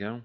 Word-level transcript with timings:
go. 0.00 0.22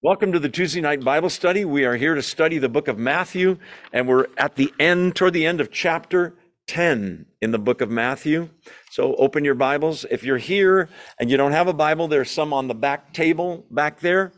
Welcome 0.00 0.32
to 0.32 0.38
the 0.38 0.48
Tuesday 0.48 0.80
night 0.80 1.04
Bible 1.04 1.28
study. 1.28 1.66
We 1.66 1.84
are 1.84 1.96
here 1.96 2.14
to 2.14 2.22
study 2.22 2.56
the 2.56 2.70
book 2.70 2.88
of 2.88 2.96
Matthew, 2.96 3.58
and 3.92 4.08
we're 4.08 4.28
at 4.38 4.56
the 4.56 4.72
end, 4.80 5.14
toward 5.14 5.34
the 5.34 5.44
end 5.44 5.60
of 5.60 5.70
chapter 5.70 6.34
10 6.66 7.26
in 7.42 7.50
the 7.50 7.58
book 7.58 7.82
of 7.82 7.90
Matthew. 7.90 8.48
So 8.90 9.14
open 9.16 9.44
your 9.44 9.54
Bibles. 9.54 10.06
If 10.10 10.24
you're 10.24 10.38
here 10.38 10.88
and 11.20 11.30
you 11.30 11.36
don't 11.36 11.52
have 11.52 11.68
a 11.68 11.74
Bible, 11.74 12.08
there's 12.08 12.30
some 12.30 12.54
on 12.54 12.66
the 12.66 12.74
back 12.74 13.12
table 13.12 13.66
back 13.70 14.00
there. 14.00 14.32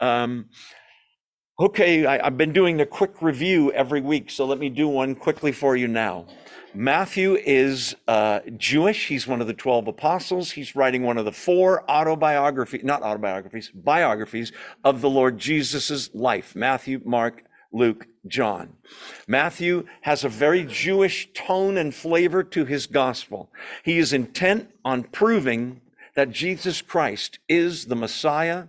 Um, 0.00 0.46
okay, 1.60 2.06
I, 2.06 2.26
I've 2.26 2.36
been 2.36 2.52
doing 2.52 2.80
a 2.80 2.86
quick 2.86 3.22
review 3.22 3.70
every 3.70 4.00
week, 4.00 4.32
so 4.32 4.44
let 4.44 4.58
me 4.58 4.70
do 4.70 4.88
one 4.88 5.14
quickly 5.14 5.52
for 5.52 5.76
you 5.76 5.86
now. 5.86 6.26
Matthew 6.74 7.34
is 7.34 7.96
uh, 8.06 8.40
Jewish. 8.56 9.08
He's 9.08 9.26
one 9.26 9.40
of 9.40 9.46
the 9.46 9.54
12 9.54 9.88
apostles. 9.88 10.52
He's 10.52 10.76
writing 10.76 11.02
one 11.02 11.18
of 11.18 11.24
the 11.24 11.32
four 11.32 11.88
autobiographies, 11.90 12.84
not 12.84 13.02
autobiographies, 13.02 13.70
biographies 13.74 14.52
of 14.84 15.00
the 15.00 15.10
Lord 15.10 15.38
Jesus' 15.38 16.14
life 16.14 16.54
Matthew, 16.54 17.00
Mark, 17.04 17.44
Luke, 17.72 18.06
John. 18.26 18.76
Matthew 19.26 19.86
has 20.02 20.22
a 20.22 20.28
very 20.28 20.64
Jewish 20.64 21.32
tone 21.32 21.76
and 21.76 21.94
flavor 21.94 22.44
to 22.44 22.64
his 22.64 22.86
gospel. 22.86 23.50
He 23.82 23.98
is 23.98 24.12
intent 24.12 24.70
on 24.84 25.04
proving 25.04 25.80
that 26.14 26.30
Jesus 26.30 26.82
Christ 26.82 27.38
is 27.48 27.86
the 27.86 27.96
Messiah, 27.96 28.66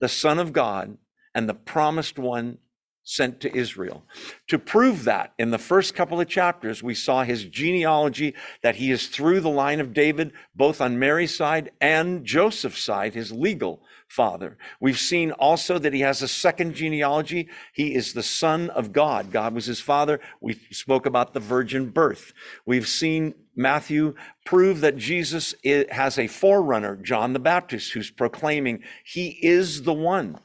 the 0.00 0.08
Son 0.08 0.38
of 0.38 0.52
God, 0.52 0.96
and 1.34 1.48
the 1.48 1.54
promised 1.54 2.18
one 2.18 2.58
sent 3.06 3.40
to 3.40 3.56
Israel. 3.56 4.04
To 4.48 4.58
prove 4.58 5.04
that, 5.04 5.32
in 5.38 5.52
the 5.52 5.58
first 5.58 5.94
couple 5.94 6.20
of 6.20 6.28
chapters, 6.28 6.82
we 6.82 6.92
saw 6.92 7.22
his 7.22 7.44
genealogy, 7.44 8.34
that 8.62 8.74
he 8.76 8.90
is 8.90 9.06
through 9.06 9.40
the 9.40 9.48
line 9.48 9.78
of 9.78 9.94
David, 9.94 10.32
both 10.56 10.80
on 10.80 10.98
Mary's 10.98 11.34
side 11.34 11.70
and 11.80 12.24
Joseph's 12.24 12.82
side, 12.82 13.14
his 13.14 13.30
legal 13.30 13.80
father. 14.08 14.58
We've 14.80 14.98
seen 14.98 15.30
also 15.30 15.78
that 15.78 15.92
he 15.92 16.00
has 16.00 16.20
a 16.20 16.28
second 16.28 16.74
genealogy. 16.74 17.48
He 17.72 17.94
is 17.94 18.12
the 18.12 18.24
son 18.24 18.70
of 18.70 18.92
God. 18.92 19.30
God 19.30 19.54
was 19.54 19.66
his 19.66 19.80
father. 19.80 20.20
We 20.40 20.60
spoke 20.72 21.06
about 21.06 21.32
the 21.32 21.40
virgin 21.40 21.90
birth. 21.90 22.32
We've 22.66 22.88
seen 22.88 23.34
Matthew 23.54 24.14
prove 24.44 24.80
that 24.80 24.96
Jesus 24.96 25.54
has 25.92 26.18
a 26.18 26.26
forerunner, 26.26 26.96
John 26.96 27.34
the 27.34 27.38
Baptist, 27.38 27.92
who's 27.92 28.10
proclaiming 28.10 28.82
he 29.04 29.38
is 29.42 29.82
the 29.82 29.94
one 29.94 30.40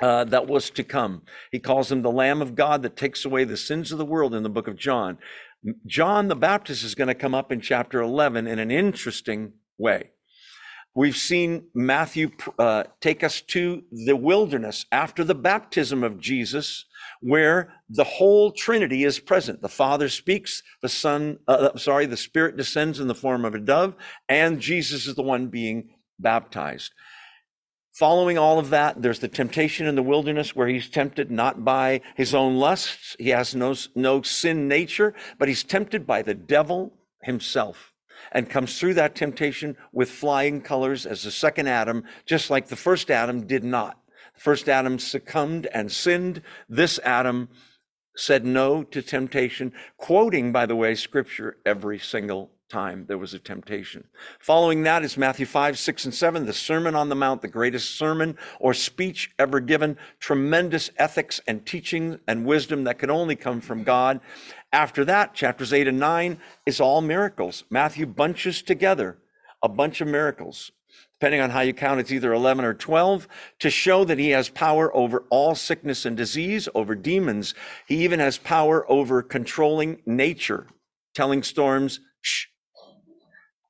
uh, 0.00 0.24
that 0.24 0.46
was 0.46 0.70
to 0.70 0.84
come. 0.84 1.22
He 1.50 1.58
calls 1.58 1.90
him 1.90 2.02
the 2.02 2.10
Lamb 2.10 2.42
of 2.42 2.54
God 2.54 2.82
that 2.82 2.96
takes 2.96 3.24
away 3.24 3.44
the 3.44 3.56
sins 3.56 3.92
of 3.92 3.98
the 3.98 4.04
world 4.04 4.34
in 4.34 4.42
the 4.42 4.48
book 4.48 4.68
of 4.68 4.76
John. 4.76 5.18
John 5.86 6.28
the 6.28 6.36
Baptist 6.36 6.84
is 6.84 6.94
going 6.94 7.08
to 7.08 7.14
come 7.14 7.34
up 7.34 7.50
in 7.50 7.60
chapter 7.60 8.00
11 8.00 8.46
in 8.46 8.58
an 8.58 8.70
interesting 8.70 9.54
way. 9.78 10.10
We've 10.94 11.16
seen 11.16 11.66
Matthew 11.74 12.30
uh, 12.58 12.84
take 13.02 13.22
us 13.22 13.42
to 13.48 13.82
the 13.90 14.16
wilderness 14.16 14.86
after 14.90 15.24
the 15.24 15.34
baptism 15.34 16.02
of 16.02 16.18
Jesus, 16.18 16.86
where 17.20 17.74
the 17.90 18.04
whole 18.04 18.50
Trinity 18.50 19.04
is 19.04 19.18
present. 19.18 19.60
The 19.60 19.68
Father 19.68 20.08
speaks, 20.08 20.62
the 20.80 20.88
Son, 20.88 21.38
uh, 21.48 21.70
uh 21.74 21.78
sorry, 21.78 22.06
the 22.06 22.16
Spirit 22.16 22.56
descends 22.56 22.98
in 22.98 23.08
the 23.08 23.14
form 23.14 23.44
of 23.44 23.54
a 23.54 23.58
dove, 23.58 23.94
and 24.26 24.58
Jesus 24.58 25.06
is 25.06 25.16
the 25.16 25.22
one 25.22 25.48
being 25.48 25.90
baptized. 26.18 26.92
Following 27.96 28.36
all 28.36 28.58
of 28.58 28.68
that, 28.68 29.00
there's 29.00 29.20
the 29.20 29.28
temptation 29.28 29.86
in 29.86 29.94
the 29.94 30.02
wilderness 30.02 30.54
where 30.54 30.68
he's 30.68 30.90
tempted 30.90 31.30
not 31.30 31.64
by 31.64 32.02
his 32.14 32.34
own 32.34 32.56
lusts. 32.58 33.16
He 33.18 33.30
has 33.30 33.54
no, 33.54 33.74
no 33.94 34.20
sin 34.20 34.68
nature, 34.68 35.14
but 35.38 35.48
he's 35.48 35.64
tempted 35.64 36.06
by 36.06 36.20
the 36.20 36.34
devil 36.34 36.92
himself 37.22 37.94
and 38.32 38.50
comes 38.50 38.78
through 38.78 38.92
that 38.94 39.14
temptation 39.14 39.78
with 39.92 40.10
flying 40.10 40.60
colors 40.60 41.06
as 41.06 41.22
the 41.22 41.30
second 41.30 41.68
Adam, 41.68 42.04
just 42.26 42.50
like 42.50 42.68
the 42.68 42.76
first 42.76 43.10
Adam 43.10 43.46
did 43.46 43.64
not. 43.64 43.98
The 44.34 44.40
first 44.42 44.68
Adam 44.68 44.98
succumbed 44.98 45.66
and 45.72 45.90
sinned. 45.90 46.42
This 46.68 47.00
Adam 47.02 47.48
said 48.14 48.44
no 48.44 48.82
to 48.82 49.00
temptation, 49.00 49.72
quoting, 49.96 50.52
by 50.52 50.66
the 50.66 50.76
way, 50.76 50.94
scripture 50.96 51.56
every 51.64 51.98
single 51.98 52.50
time 52.68 53.04
there 53.06 53.18
was 53.18 53.34
a 53.34 53.38
temptation. 53.38 54.04
Following 54.38 54.82
that 54.82 55.04
is 55.04 55.16
Matthew 55.16 55.46
5, 55.46 55.78
6, 55.78 56.04
and 56.06 56.14
7, 56.14 56.46
the 56.46 56.52
Sermon 56.52 56.94
on 56.94 57.08
the 57.08 57.14
Mount, 57.14 57.42
the 57.42 57.48
greatest 57.48 57.96
sermon 57.96 58.36
or 58.60 58.74
speech 58.74 59.30
ever 59.38 59.60
given, 59.60 59.96
tremendous 60.20 60.90
ethics 60.96 61.40
and 61.46 61.64
teaching 61.64 62.18
and 62.26 62.44
wisdom 62.44 62.84
that 62.84 62.98
can 62.98 63.10
only 63.10 63.36
come 63.36 63.60
from 63.60 63.84
God. 63.84 64.20
After 64.72 65.04
that, 65.04 65.34
chapters 65.34 65.72
8 65.72 65.88
and 65.88 65.98
9 65.98 66.38
is 66.66 66.80
all 66.80 67.00
miracles. 67.00 67.64
Matthew 67.70 68.06
bunches 68.06 68.62
together 68.62 69.18
a 69.62 69.68
bunch 69.68 70.00
of 70.00 70.08
miracles. 70.08 70.72
Depending 71.18 71.40
on 71.40 71.50
how 71.50 71.62
you 71.62 71.72
count, 71.72 71.98
it's 71.98 72.12
either 72.12 72.34
11 72.34 72.64
or 72.64 72.74
12 72.74 73.26
to 73.60 73.70
show 73.70 74.04
that 74.04 74.18
he 74.18 74.30
has 74.30 74.50
power 74.50 74.94
over 74.94 75.24
all 75.30 75.54
sickness 75.54 76.04
and 76.04 76.14
disease, 76.14 76.68
over 76.74 76.94
demons. 76.94 77.54
He 77.86 78.04
even 78.04 78.20
has 78.20 78.36
power 78.36 78.90
over 78.90 79.22
controlling 79.22 80.02
nature, 80.04 80.66
telling 81.14 81.42
storms, 81.42 82.00
shh, 82.20 82.46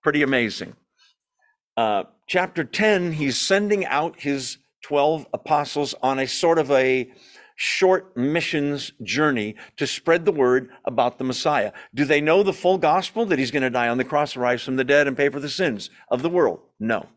Pretty 0.06 0.22
amazing. 0.22 0.76
Uh, 1.76 2.04
chapter 2.28 2.62
10, 2.62 3.10
he's 3.10 3.36
sending 3.36 3.84
out 3.84 4.20
his 4.20 4.58
12 4.84 5.26
apostles 5.34 5.96
on 6.00 6.20
a 6.20 6.28
sort 6.28 6.60
of 6.60 6.70
a 6.70 7.10
short 7.56 8.16
missions 8.16 8.92
journey 9.02 9.56
to 9.76 9.84
spread 9.84 10.24
the 10.24 10.30
word 10.30 10.70
about 10.84 11.18
the 11.18 11.24
Messiah. 11.24 11.72
Do 11.92 12.04
they 12.04 12.20
know 12.20 12.44
the 12.44 12.52
full 12.52 12.78
gospel 12.78 13.26
that 13.26 13.40
he's 13.40 13.50
going 13.50 13.64
to 13.64 13.68
die 13.68 13.88
on 13.88 13.98
the 13.98 14.04
cross, 14.04 14.36
rise 14.36 14.62
from 14.62 14.76
the 14.76 14.84
dead, 14.84 15.08
and 15.08 15.16
pay 15.16 15.28
for 15.28 15.40
the 15.40 15.48
sins 15.48 15.90
of 16.08 16.22
the 16.22 16.30
world? 16.30 16.60
No 16.78 17.08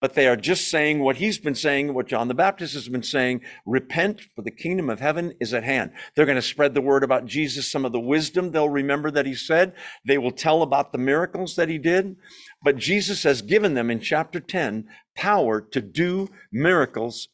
but 0.00 0.14
they 0.14 0.26
are 0.28 0.36
just 0.36 0.68
saying 0.68 1.00
what 1.00 1.16
he's 1.16 1.38
been 1.38 1.54
saying, 1.54 1.94
what 1.94 2.06
John 2.06 2.28
the 2.28 2.34
Baptist 2.34 2.74
has 2.74 2.88
been 2.88 3.02
saying 3.02 3.40
repent, 3.64 4.20
for 4.34 4.42
the 4.42 4.50
kingdom 4.50 4.90
of 4.90 5.00
heaven 5.00 5.34
is 5.40 5.54
at 5.54 5.64
hand. 5.64 5.92
They're 6.14 6.26
going 6.26 6.36
to 6.36 6.42
spread 6.42 6.74
the 6.74 6.82
word 6.82 7.02
about 7.02 7.26
Jesus, 7.26 7.70
some 7.70 7.84
of 7.84 7.92
the 7.92 8.00
wisdom 8.00 8.50
they'll 8.50 8.68
remember 8.68 9.10
that 9.10 9.26
he 9.26 9.34
said. 9.34 9.72
They 10.04 10.18
will 10.18 10.32
tell 10.32 10.62
about 10.62 10.92
the 10.92 10.98
miracles 10.98 11.56
that 11.56 11.68
he 11.68 11.78
did. 11.78 12.16
But 12.62 12.76
Jesus 12.76 13.22
has 13.22 13.42
given 13.42 13.74
them 13.74 13.90
in 13.90 14.00
chapter 14.00 14.40
10 14.40 14.86
power 15.14 15.60
to 15.60 15.80
do 15.80 16.28
miracles 16.52 17.28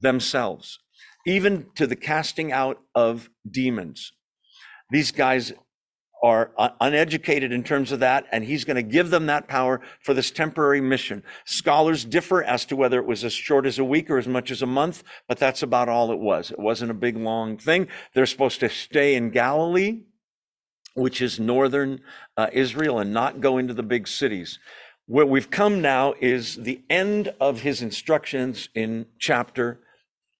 themselves, 0.00 0.80
even 1.26 1.66
to 1.76 1.86
the 1.86 1.96
casting 1.96 2.52
out 2.52 2.78
of 2.94 3.30
demons. 3.50 4.12
These 4.90 5.12
guys 5.12 5.54
are 6.22 6.52
uneducated 6.80 7.50
in 7.50 7.64
terms 7.64 7.90
of 7.90 7.98
that, 8.00 8.26
and 8.30 8.44
he's 8.44 8.64
going 8.64 8.76
to 8.76 8.82
give 8.82 9.10
them 9.10 9.26
that 9.26 9.48
power 9.48 9.80
for 10.00 10.14
this 10.14 10.30
temporary 10.30 10.80
mission. 10.80 11.22
Scholars 11.44 12.04
differ 12.04 12.44
as 12.44 12.64
to 12.66 12.76
whether 12.76 12.98
it 13.00 13.06
was 13.06 13.24
as 13.24 13.32
short 13.32 13.66
as 13.66 13.78
a 13.80 13.84
week 13.84 14.08
or 14.08 14.18
as 14.18 14.28
much 14.28 14.52
as 14.52 14.62
a 14.62 14.66
month, 14.66 15.02
but 15.26 15.38
that's 15.38 15.64
about 15.64 15.88
all 15.88 16.12
it 16.12 16.18
was. 16.20 16.52
It 16.52 16.60
wasn't 16.60 16.92
a 16.92 16.94
big, 16.94 17.16
long 17.16 17.58
thing. 17.58 17.88
They're 18.14 18.26
supposed 18.26 18.60
to 18.60 18.68
stay 18.68 19.16
in 19.16 19.30
Galilee, 19.30 20.02
which 20.94 21.20
is 21.20 21.40
northern 21.40 22.00
uh, 22.36 22.48
Israel, 22.52 23.00
and 23.00 23.12
not 23.12 23.40
go 23.40 23.58
into 23.58 23.74
the 23.74 23.82
big 23.82 24.06
cities. 24.06 24.60
Where 25.06 25.26
we've 25.26 25.50
come 25.50 25.82
now 25.82 26.14
is 26.20 26.54
the 26.54 26.82
end 26.88 27.34
of 27.40 27.62
his 27.62 27.82
instructions 27.82 28.68
in 28.76 29.06
chapter 29.18 29.80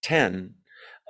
10 0.03 0.55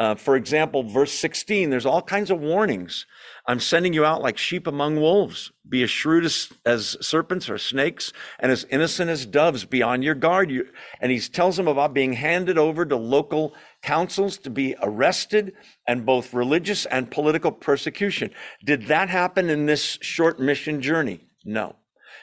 uh, 0.01 0.15
for 0.15 0.37
example, 0.37 0.83
verse 0.83 1.13
16, 1.13 1.71
there's 1.71 1.87
all 1.87 2.03
kinds 2.03 2.31
of 2.31 2.41
warnings. 2.41 3.07
I'm 3.47 3.61
sending 3.61 3.93
you 3.93 4.05
out 4.05 4.23
like 4.23 4.39
sheep 4.39 4.67
among 4.67 4.97
wolves. 4.97 5.53
Be 5.69 5.83
as 5.83 5.91
shrewd 5.91 6.25
as, 6.25 6.51
as 6.65 6.97
serpents 7.01 7.51
or 7.51 7.59
snakes 7.59 8.13
and 8.41 8.51
as 8.51 8.65
innocent 8.71 9.11
as 9.11 9.27
doves. 9.27 9.65
Be 9.65 9.83
on 9.83 10.03
your 10.03 10.15
guard. 10.15 10.51
You, 10.51 10.67
and 11.01 11.13
he 11.13 11.21
tells 11.21 11.57
them 11.57 11.69
about 11.69 11.93
being 11.93 12.15
handed 12.15 12.57
over 12.57 12.87
to 12.87 12.97
local 12.97 13.55
councils 13.83 14.39
to 14.39 14.51
be 14.51 14.75
arrested 14.83 15.55
and 15.87 16.07
both 16.07 16.33
religious 16.33 16.87
and 16.87 17.11
political 17.11 17.53
persecution. 17.53 18.31
Did 18.65 18.87
that 18.87 19.09
happen 19.09 19.51
in 19.51 19.67
this 19.67 19.99
short 20.01 20.41
mission 20.41 20.81
journey? 20.81 21.21
No. 21.45 21.77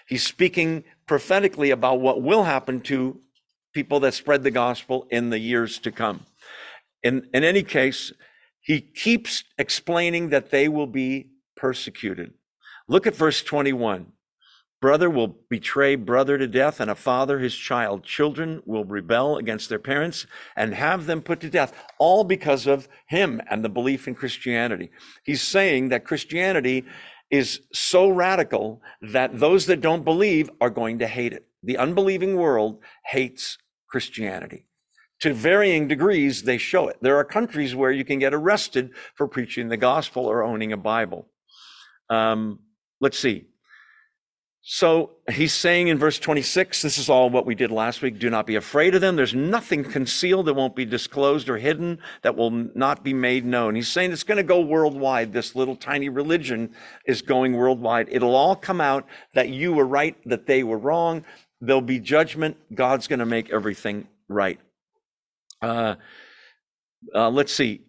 He's 0.08 0.26
speaking 0.26 0.84
prophetically 1.06 1.70
about 1.70 2.02
what 2.02 2.22
will 2.22 2.44
happen 2.44 2.82
to 2.82 3.20
people 3.74 4.00
that 4.02 4.16
spread 4.16 4.44
the 4.44 4.52
gospel 4.52 5.08
in 5.12 5.30
the 5.30 5.40
years 5.40 5.78
to 5.80 5.92
come. 5.92 6.26
In, 7.04 7.30
in 7.34 7.44
any 7.44 7.64
case, 7.64 8.12
he 8.62 8.82
keeps 8.82 9.44
explaining 9.58 10.30
that 10.30 10.52
they 10.52 10.68
will 10.68 10.88
be 10.88 11.30
persecuted. 11.56 12.34
Look 12.88 13.08
at 13.08 13.16
verse 13.16 13.42
21. 13.42 14.12
Brother 14.82 15.10
will 15.10 15.40
betray 15.50 15.96
brother 15.96 16.38
to 16.38 16.48
death, 16.48 16.80
and 16.80 16.90
a 16.90 16.96
father 16.96 17.40
his 17.40 17.56
child. 17.56 18.06
Children 18.06 18.62
will 18.66 18.86
rebel 18.86 19.38
against 19.38 19.68
their 19.68 19.80
parents 19.80 20.26
and 20.56 20.74
have 20.74 21.06
them 21.06 21.22
put 21.22 21.42
to 21.42 21.50
death, 21.50 21.74
all 21.98 22.24
because 22.24 22.66
of 22.66 22.88
him 23.08 23.42
and 23.50 23.64
the 23.64 23.70
belief 23.70 24.08
in 24.08 24.16
Christianity. 24.16 24.90
He's 25.24 25.42
saying 25.42 25.90
that 25.90 26.06
Christianity 26.06 26.86
is 27.30 27.62
so 27.74 28.10
radical 28.10 28.82
that 29.02 29.38
those 29.38 29.66
that 29.66 29.82
don't 29.82 30.06
believe 30.06 30.50
are 30.62 30.70
going 30.70 31.00
to 31.00 31.08
hate 31.08 31.34
it. 31.34 31.46
The 31.62 31.78
unbelieving 31.78 32.38
world 32.38 32.80
hates 33.04 33.58
Christianity 33.88 34.66
to 35.20 35.34
varying 35.34 35.88
degrees, 35.88 36.44
they 36.44 36.58
show 36.58 36.88
it. 36.88 36.98
There 37.02 37.18
are 37.18 37.26
countries 37.26 37.76
where 37.76 37.92
you 37.92 38.06
can 38.06 38.20
get 38.20 38.34
arrested 38.34 38.92
for 39.16 39.28
preaching 39.28 39.70
the 39.70 39.78
gospel 39.78 40.26
or 40.26 40.44
owning 40.44 40.72
a 40.72 40.78
Bible. 40.78 41.28
Um, 42.10 42.60
let's 43.00 43.20
see. 43.20 43.46
So 44.62 45.12
he's 45.32 45.54
saying 45.54 45.88
in 45.88 45.98
verse 45.98 46.20
26, 46.20 46.82
this 46.82 46.98
is 46.98 47.10
all 47.10 47.30
what 47.30 47.46
we 47.46 47.56
did 47.56 47.72
last 47.72 48.02
week. 48.02 48.20
Do 48.20 48.30
not 48.30 48.46
be 48.46 48.56
afraid 48.56 48.94
of 48.94 49.02
them. 49.02 49.16
There's 49.16 49.34
nothing 49.34 49.84
concealed 49.84 50.48
that 50.48 50.54
won't 50.54 50.76
be 50.76 50.86
disclosed 50.86 51.50
or 51.50 51.58
hidden 51.58 52.00
that 52.24 52.36
will 52.36 52.52
not 52.52 53.04
be 53.04 53.14
made 53.14 53.46
known. 53.46 53.76
He's 53.76 53.88
saying 53.88 54.12
it's 54.12 54.24
going 54.24 54.38
to 54.38 54.44
go 54.44 54.60
worldwide. 54.60 55.32
This 55.32 55.56
little 55.56 55.76
tiny 55.76 56.10
religion 56.10 56.76
is 57.06 57.22
going 57.22 57.54
worldwide. 57.54 58.10
It'll 58.12 58.36
all 58.36 58.56
come 58.56 58.82
out 58.82 59.08
that 59.34 59.50
you 59.50 59.74
were 59.74 59.88
right, 59.88 60.16
that 60.26 60.46
they 60.46 60.64
were 60.64 60.78
wrong. 60.78 61.24
There'll 61.62 61.82
be 61.82 62.00
judgment. 62.00 62.58
God's 62.74 63.08
going 63.08 63.20
to 63.20 63.26
make 63.26 63.50
everything 63.50 64.08
right. 64.28 64.60
Uh, 65.62 65.96
uh, 67.14 67.30
let's 67.30 67.54
see. 67.54 67.82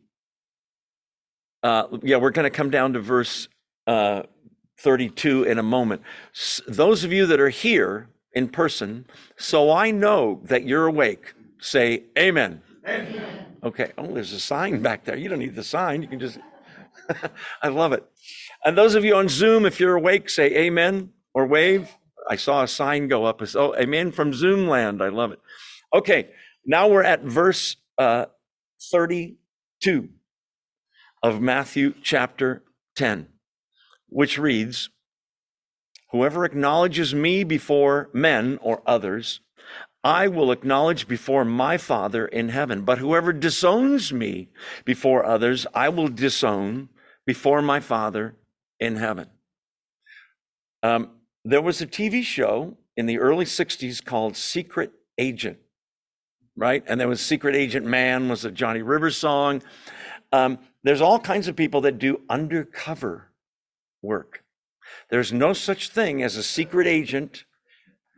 Uh, 1.63 1.85
yeah, 2.03 2.17
we're 2.17 2.31
going 2.31 2.45
to 2.45 2.51
come 2.51 2.71
down 2.71 2.93
to 2.95 3.01
verse 3.01 3.49
uh, 3.87 4.23
32 4.79 5.45
in 5.45 5.59
a 5.59 5.63
moment. 5.63 6.03
those 6.67 7.05
of 7.05 7.13
you 7.13 7.27
that 7.27 7.41
are 7.41 7.51
here 7.51 8.09
in 8.33 8.49
person, 8.49 9.05
so 9.37 9.71
I 9.71 9.91
know 9.91 10.41
that 10.45 10.65
you're 10.65 10.87
awake, 10.87 11.35
say 11.61 12.05
amen. 12.19 12.63
Amen. 12.87 13.47
Okay. 13.63 13.93
Oh, 13.99 14.07
there's 14.07 14.33
a 14.33 14.41
sign 14.41 14.81
back 14.81 15.05
there. 15.05 15.17
You 15.17 15.29
don't 15.29 15.39
need 15.39 15.55
the 15.55 15.65
sign. 15.65 16.01
You 16.01 16.09
can 16.09 16.19
just, 16.19 16.39
I 17.63 17.69
love 17.69 17.93
it. 17.93 18.05
And 18.65 18.77
those 18.77 18.95
of 18.95 19.05
you 19.05 19.17
on 19.17 19.29
Zoom, 19.29 19.67
if 19.67 19.79
you're 19.79 19.97
awake, 19.97 20.31
say 20.31 20.47
amen 20.57 21.11
or 21.35 21.47
wave. 21.47 21.91
I 22.29 22.37
saw 22.37 22.63
a 22.63 22.69
sign 22.69 23.09
go 23.09 23.25
up. 23.25 23.43
Oh, 23.55 23.75
amen 23.77 24.13
from 24.13 24.33
Zoom 24.33 24.67
land. 24.67 25.03
I 25.03 25.09
love 25.09 25.33
it. 25.33 25.41
Okay. 25.93 26.31
Now 26.65 26.89
we're 26.89 27.03
at 27.03 27.23
verse 27.23 27.77
uh, 27.99 28.27
32 28.91 30.09
of 31.23 31.41
Matthew 31.41 31.95
chapter 32.03 32.63
10 32.97 33.29
which 34.11 34.39
reads, 34.39 34.91
Whoever 36.11 36.45
acknowledges 36.45 37.15
me 37.15 37.45
before 37.45 38.11
men 38.13 38.59
or 38.61 38.83
others, 38.85 39.41
I 40.03 40.29
will 40.29 40.51
acknowledge 40.51 41.07
before 41.07 41.45
my 41.45 41.79
Father 41.79 42.27
in 42.27 42.49
heaven. 42.49 42.83
But 42.83 42.99
whoever 42.99 43.33
disowns 43.33 44.13
me 44.13 44.49
before 44.85 45.25
others, 45.25 45.67
I 45.73 45.89
will 45.89 46.09
disown 46.09 46.89
before 47.25 47.63
my 47.63 47.79
Father 47.81 48.35
in 48.81 48.97
heaven. 48.97 49.29
Um, 50.83 51.11
there 51.45 51.63
was 51.63 51.81
a 51.81 51.87
TV 51.87 52.23
show 52.25 52.77
in 52.97 53.07
the 53.07 53.19
early 53.19 53.45
60s 53.45 54.05
called 54.05 54.37
Secret 54.37 54.91
Agent, 55.17 55.59
right? 56.61 56.85
And 56.87 57.01
there 57.01 57.09
was 57.09 57.23
Secret 57.23 57.57
Agent 57.57 57.87
Man 57.87 58.29
was 58.29 58.45
a 58.45 58.51
Johnny 58.51 58.83
Rivers 58.83 59.17
song. 59.17 59.63
Um, 60.31 60.59
there's 60.85 61.01
all 61.01 61.19
kinds 61.19 61.49
of 61.49 61.57
people 61.57 61.81
that 61.81 61.99
do 61.99 62.21
undercover 62.29 63.33
work. 64.03 64.45
There's 65.09 65.33
no 65.33 65.55
such 65.55 65.89
thing 65.89 66.23
as 66.23 66.37
a 66.37 66.43
secret 66.43 66.87
agent 66.87 67.45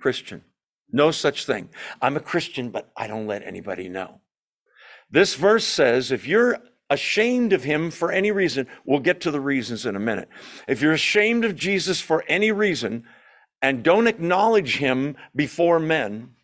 Christian. 0.00 0.42
No 0.90 1.12
such 1.12 1.46
thing. 1.46 1.68
I'm 2.02 2.16
a 2.16 2.20
Christian, 2.20 2.70
but 2.70 2.90
I 2.96 3.06
don't 3.06 3.28
let 3.28 3.46
anybody 3.46 3.88
know. 3.88 4.20
This 5.08 5.36
verse 5.36 5.64
says 5.64 6.10
if 6.10 6.26
you're 6.26 6.58
ashamed 6.90 7.52
of 7.52 7.62
him 7.62 7.92
for 7.92 8.10
any 8.10 8.32
reason, 8.32 8.66
we'll 8.84 8.98
get 8.98 9.20
to 9.20 9.30
the 9.30 9.40
reasons 9.40 9.86
in 9.86 9.94
a 9.94 10.00
minute. 10.00 10.28
If 10.66 10.82
you're 10.82 10.92
ashamed 10.92 11.44
of 11.44 11.54
Jesus 11.54 12.00
for 12.00 12.24
any 12.26 12.50
reason 12.50 13.04
and 13.62 13.84
don't 13.84 14.08
acknowledge 14.08 14.78
him 14.78 15.16
before 15.34 15.78
men, 15.78 16.34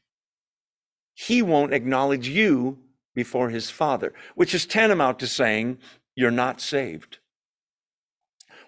he 1.20 1.43
won't 1.43 1.75
acknowledge 1.75 2.29
you 2.29 2.79
before 3.12 3.50
his 3.50 3.70
father, 3.70 4.15
which 4.37 4.55
is 4.55 4.65
tantamount 4.65 5.19
to 5.19 5.26
saying 5.26 5.76
you're 6.15 6.31
not 6.31 6.61
saved. 6.61 7.19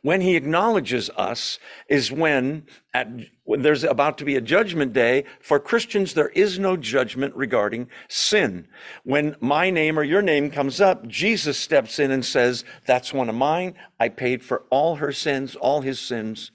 When 0.02 0.20
he 0.20 0.34
acknowledges 0.34 1.10
us 1.10 1.60
is 1.88 2.10
when, 2.10 2.66
at, 2.92 3.08
when 3.44 3.62
there's 3.62 3.84
about 3.84 4.18
to 4.18 4.24
be 4.24 4.34
a 4.34 4.40
judgment 4.40 4.92
day. 4.92 5.26
For 5.40 5.60
Christians, 5.60 6.14
there 6.14 6.30
is 6.30 6.58
no 6.58 6.76
judgment 6.76 7.36
regarding 7.36 7.88
sin. 8.08 8.66
When 9.04 9.36
my 9.40 9.70
name 9.70 9.96
or 9.96 10.02
your 10.02 10.22
name 10.22 10.50
comes 10.50 10.80
up, 10.80 11.06
Jesus 11.06 11.56
steps 11.56 12.00
in 12.00 12.10
and 12.10 12.24
says, 12.24 12.64
That's 12.84 13.12
one 13.12 13.28
of 13.28 13.36
mine. 13.36 13.76
I 14.00 14.08
paid 14.08 14.42
for 14.42 14.64
all 14.70 14.96
her 14.96 15.12
sins, 15.12 15.54
all 15.54 15.82
his 15.82 16.00
sins 16.00 16.50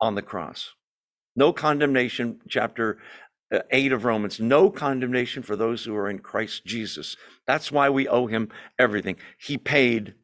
on 0.00 0.14
the 0.14 0.22
cross. 0.22 0.70
No 1.34 1.52
condemnation, 1.52 2.40
chapter 2.48 2.98
8 3.70 3.92
of 3.92 4.04
Romans. 4.04 4.40
No 4.40 4.70
condemnation 4.70 5.42
for 5.42 5.56
those 5.56 5.84
who 5.84 5.94
are 5.94 6.08
in 6.08 6.18
Christ 6.18 6.64
Jesus. 6.64 7.16
That's 7.46 7.70
why 7.70 7.90
we 7.90 8.08
owe 8.08 8.26
him 8.26 8.48
everything. 8.78 9.16
He 9.38 9.58
paid 9.58 10.14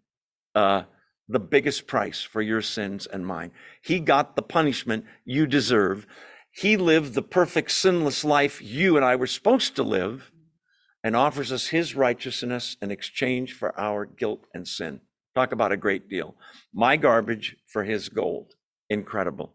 uh, 0.54 0.84
the 1.28 1.40
biggest 1.40 1.86
price 1.86 2.22
for 2.22 2.40
your 2.40 2.62
sins 2.62 3.06
and 3.06 3.26
mine. 3.26 3.50
He 3.82 4.00
got 4.00 4.34
the 4.34 4.42
punishment 4.42 5.04
you 5.24 5.46
deserve. 5.46 6.06
He 6.50 6.76
lived 6.76 7.14
the 7.14 7.22
perfect 7.22 7.70
sinless 7.70 8.24
life 8.24 8.62
you 8.62 8.96
and 8.96 9.04
I 9.04 9.16
were 9.16 9.26
supposed 9.26 9.76
to 9.76 9.82
live 9.82 10.32
and 11.04 11.14
offers 11.14 11.52
us 11.52 11.68
his 11.68 11.94
righteousness 11.94 12.76
in 12.80 12.90
exchange 12.90 13.52
for 13.52 13.78
our 13.78 14.06
guilt 14.06 14.46
and 14.54 14.66
sin. 14.66 15.00
Talk 15.34 15.52
about 15.52 15.72
a 15.72 15.76
great 15.76 16.08
deal. 16.08 16.34
My 16.72 16.96
garbage 16.96 17.56
for 17.66 17.84
his 17.84 18.08
gold. 18.08 18.54
Incredible. 18.90 19.54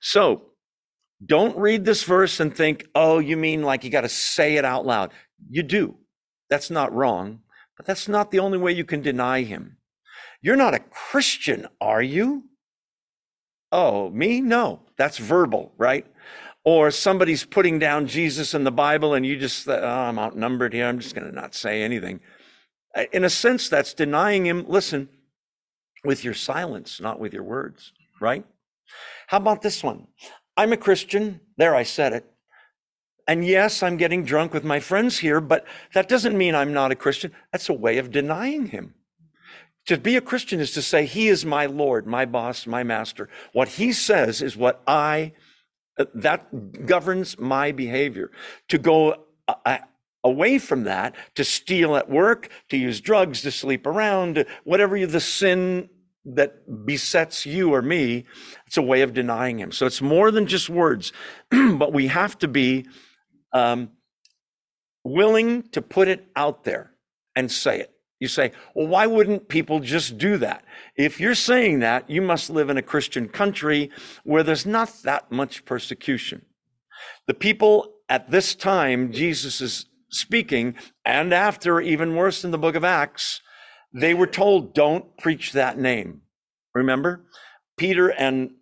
So 0.00 0.42
don't 1.24 1.56
read 1.56 1.84
this 1.84 2.02
verse 2.02 2.40
and 2.40 2.54
think, 2.54 2.86
oh, 2.94 3.18
you 3.18 3.36
mean 3.36 3.62
like 3.62 3.84
you 3.84 3.90
got 3.90 4.02
to 4.02 4.08
say 4.08 4.56
it 4.56 4.64
out 4.64 4.84
loud. 4.84 5.12
You 5.48 5.62
do. 5.62 5.96
That's 6.50 6.70
not 6.70 6.94
wrong, 6.94 7.40
but 7.76 7.86
that's 7.86 8.08
not 8.08 8.30
the 8.30 8.38
only 8.38 8.58
way 8.58 8.72
you 8.72 8.84
can 8.84 9.02
deny 9.02 9.42
him. 9.42 9.78
You're 10.42 10.56
not 10.56 10.74
a 10.74 10.78
Christian, 10.78 11.66
are 11.80 12.02
you? 12.02 12.44
Oh, 13.72 14.10
me? 14.10 14.40
No, 14.40 14.82
that's 14.96 15.18
verbal, 15.18 15.72
right? 15.76 16.06
Or 16.64 16.90
somebody's 16.90 17.44
putting 17.44 17.78
down 17.78 18.06
Jesus 18.06 18.54
in 18.54 18.64
the 18.64 18.70
Bible 18.70 19.14
and 19.14 19.24
you 19.24 19.38
just, 19.38 19.68
oh, 19.68 19.82
I'm 19.82 20.18
outnumbered 20.18 20.72
here. 20.72 20.86
I'm 20.86 20.98
just 20.98 21.14
going 21.14 21.26
to 21.26 21.34
not 21.34 21.54
say 21.54 21.82
anything. 21.82 22.20
In 23.12 23.24
a 23.24 23.30
sense, 23.30 23.68
that's 23.68 23.94
denying 23.94 24.46
him, 24.46 24.64
listen, 24.68 25.08
with 26.04 26.24
your 26.24 26.34
silence, 26.34 27.00
not 27.00 27.18
with 27.18 27.32
your 27.32 27.42
words, 27.42 27.92
right? 28.20 28.44
How 29.26 29.38
about 29.38 29.62
this 29.62 29.82
one? 29.82 30.06
I'm 30.56 30.72
a 30.72 30.76
Christian. 30.76 31.40
There, 31.56 31.74
I 31.74 31.82
said 31.82 32.12
it. 32.12 32.24
And 33.28 33.44
yes, 33.44 33.82
I'm 33.82 33.96
getting 33.96 34.24
drunk 34.24 34.54
with 34.54 34.64
my 34.64 34.78
friends 34.78 35.18
here, 35.18 35.40
but 35.40 35.66
that 35.94 36.08
doesn't 36.08 36.38
mean 36.38 36.54
I'm 36.54 36.72
not 36.72 36.92
a 36.92 36.96
Christian. 36.96 37.32
That's 37.52 37.68
a 37.68 37.74
way 37.74 37.98
of 37.98 38.12
denying 38.12 38.66
him. 38.66 38.94
To 39.86 39.96
be 39.96 40.16
a 40.16 40.20
Christian 40.20 40.60
is 40.60 40.72
to 40.72 40.82
say, 40.82 41.06
He 41.06 41.28
is 41.28 41.44
my 41.44 41.66
Lord, 41.66 42.06
my 42.06 42.24
boss, 42.24 42.66
my 42.66 42.82
master. 42.82 43.28
What 43.52 43.68
He 43.68 43.92
says 43.92 44.42
is 44.42 44.56
what 44.56 44.82
I, 44.86 45.32
uh, 45.98 46.06
that 46.14 46.86
governs 46.86 47.38
my 47.38 47.72
behavior. 47.72 48.30
To 48.68 48.78
go 48.78 49.24
uh, 49.48 49.54
uh, 49.64 49.78
away 50.24 50.58
from 50.58 50.84
that, 50.84 51.14
to 51.36 51.44
steal 51.44 51.96
at 51.96 52.10
work, 52.10 52.48
to 52.68 52.76
use 52.76 53.00
drugs, 53.00 53.42
to 53.42 53.50
sleep 53.50 53.86
around, 53.86 54.44
whatever 54.64 55.04
the 55.06 55.20
sin 55.20 55.88
that 56.24 56.84
besets 56.84 57.46
you 57.46 57.72
or 57.72 57.80
me, 57.80 58.24
it's 58.66 58.76
a 58.76 58.82
way 58.82 59.02
of 59.02 59.14
denying 59.14 59.58
Him. 59.58 59.72
So 59.72 59.86
it's 59.86 60.02
more 60.02 60.30
than 60.30 60.46
just 60.46 60.68
words, 60.68 61.12
but 61.50 61.92
we 61.92 62.08
have 62.08 62.38
to 62.38 62.48
be 62.48 62.86
um, 63.52 63.90
willing 65.04 65.62
to 65.70 65.82
put 65.82 66.08
it 66.08 66.26
out 66.36 66.64
there 66.64 66.92
and 67.34 67.50
say 67.50 67.80
it. 67.80 67.92
You 68.18 68.28
say, 68.28 68.52
well, 68.74 68.86
why 68.86 69.06
wouldn't 69.06 69.48
people 69.48 69.80
just 69.80 70.16
do 70.16 70.38
that? 70.38 70.64
If 70.96 71.20
you're 71.20 71.34
saying 71.34 71.80
that, 71.80 72.08
you 72.08 72.22
must 72.22 72.48
live 72.48 72.70
in 72.70 72.78
a 72.78 72.82
Christian 72.82 73.28
country 73.28 73.90
where 74.24 74.42
there's 74.42 74.64
not 74.64 74.90
that 75.02 75.30
much 75.30 75.66
persecution. 75.66 76.46
The 77.26 77.34
people 77.34 77.92
at 78.08 78.30
this 78.30 78.54
time, 78.54 79.12
Jesus 79.12 79.60
is 79.60 79.86
speaking, 80.08 80.76
and 81.04 81.34
after, 81.34 81.80
even 81.80 82.16
worse 82.16 82.42
in 82.42 82.52
the 82.52 82.58
book 82.58 82.74
of 82.74 82.84
Acts, 82.84 83.42
they 83.92 84.14
were 84.14 84.26
told, 84.26 84.74
don't 84.74 85.16
preach 85.18 85.52
that 85.52 85.78
name. 85.78 86.22
Remember? 86.74 87.26
Peter 87.76 88.08
and 88.08 88.52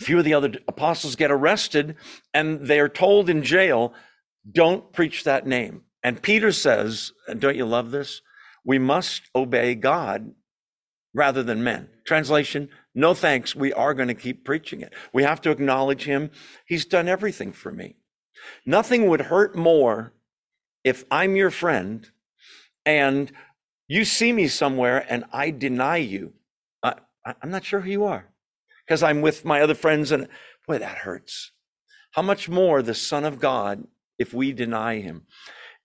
a 0.00 0.04
few 0.04 0.18
of 0.18 0.24
the 0.24 0.34
other 0.34 0.52
apostles 0.68 1.16
get 1.16 1.30
arrested, 1.30 1.96
and 2.34 2.66
they 2.66 2.80
are 2.80 2.88
told 2.88 3.30
in 3.30 3.42
jail, 3.42 3.92
don't 4.50 4.92
preach 4.92 5.24
that 5.24 5.46
name. 5.46 5.82
And 6.02 6.20
Peter 6.20 6.50
says, 6.50 7.12
don't 7.38 7.56
you 7.56 7.66
love 7.66 7.92
this? 7.92 8.22
we 8.64 8.78
must 8.78 9.22
obey 9.34 9.74
God 9.74 10.34
rather 11.14 11.42
than 11.42 11.64
men. 11.64 11.88
Translation, 12.04 12.68
no 12.94 13.14
thanks. 13.14 13.54
We 13.54 13.72
are 13.72 13.94
going 13.94 14.08
to 14.08 14.14
keep 14.14 14.44
preaching 14.44 14.80
it. 14.80 14.92
We 15.12 15.24
have 15.24 15.40
to 15.42 15.50
acknowledge 15.50 16.04
him. 16.04 16.30
He's 16.66 16.84
done 16.84 17.08
everything 17.08 17.52
for 17.52 17.72
me. 17.72 17.96
Nothing 18.64 19.08
would 19.08 19.22
hurt 19.22 19.54
more 19.54 20.14
if 20.84 21.04
I'm 21.10 21.36
your 21.36 21.50
friend 21.50 22.08
and 22.84 23.30
you 23.88 24.04
see 24.04 24.32
me 24.32 24.48
somewhere 24.48 25.04
and 25.08 25.24
I 25.32 25.50
deny 25.50 25.98
you. 25.98 26.32
I, 26.82 26.94
am 27.42 27.50
not 27.50 27.64
sure 27.64 27.80
who 27.80 27.90
you 27.90 28.04
are 28.04 28.31
because 28.92 29.02
I'm 29.02 29.22
with 29.22 29.46
my 29.46 29.62
other 29.62 29.74
friends 29.74 30.12
and 30.12 30.28
boy, 30.68 30.76
that 30.76 30.98
hurts. 30.98 31.52
How 32.10 32.20
much 32.20 32.50
more 32.50 32.82
the 32.82 32.92
Son 32.92 33.24
of 33.24 33.40
God 33.40 33.86
if 34.18 34.34
we 34.34 34.52
deny 34.52 35.00
him? 35.00 35.22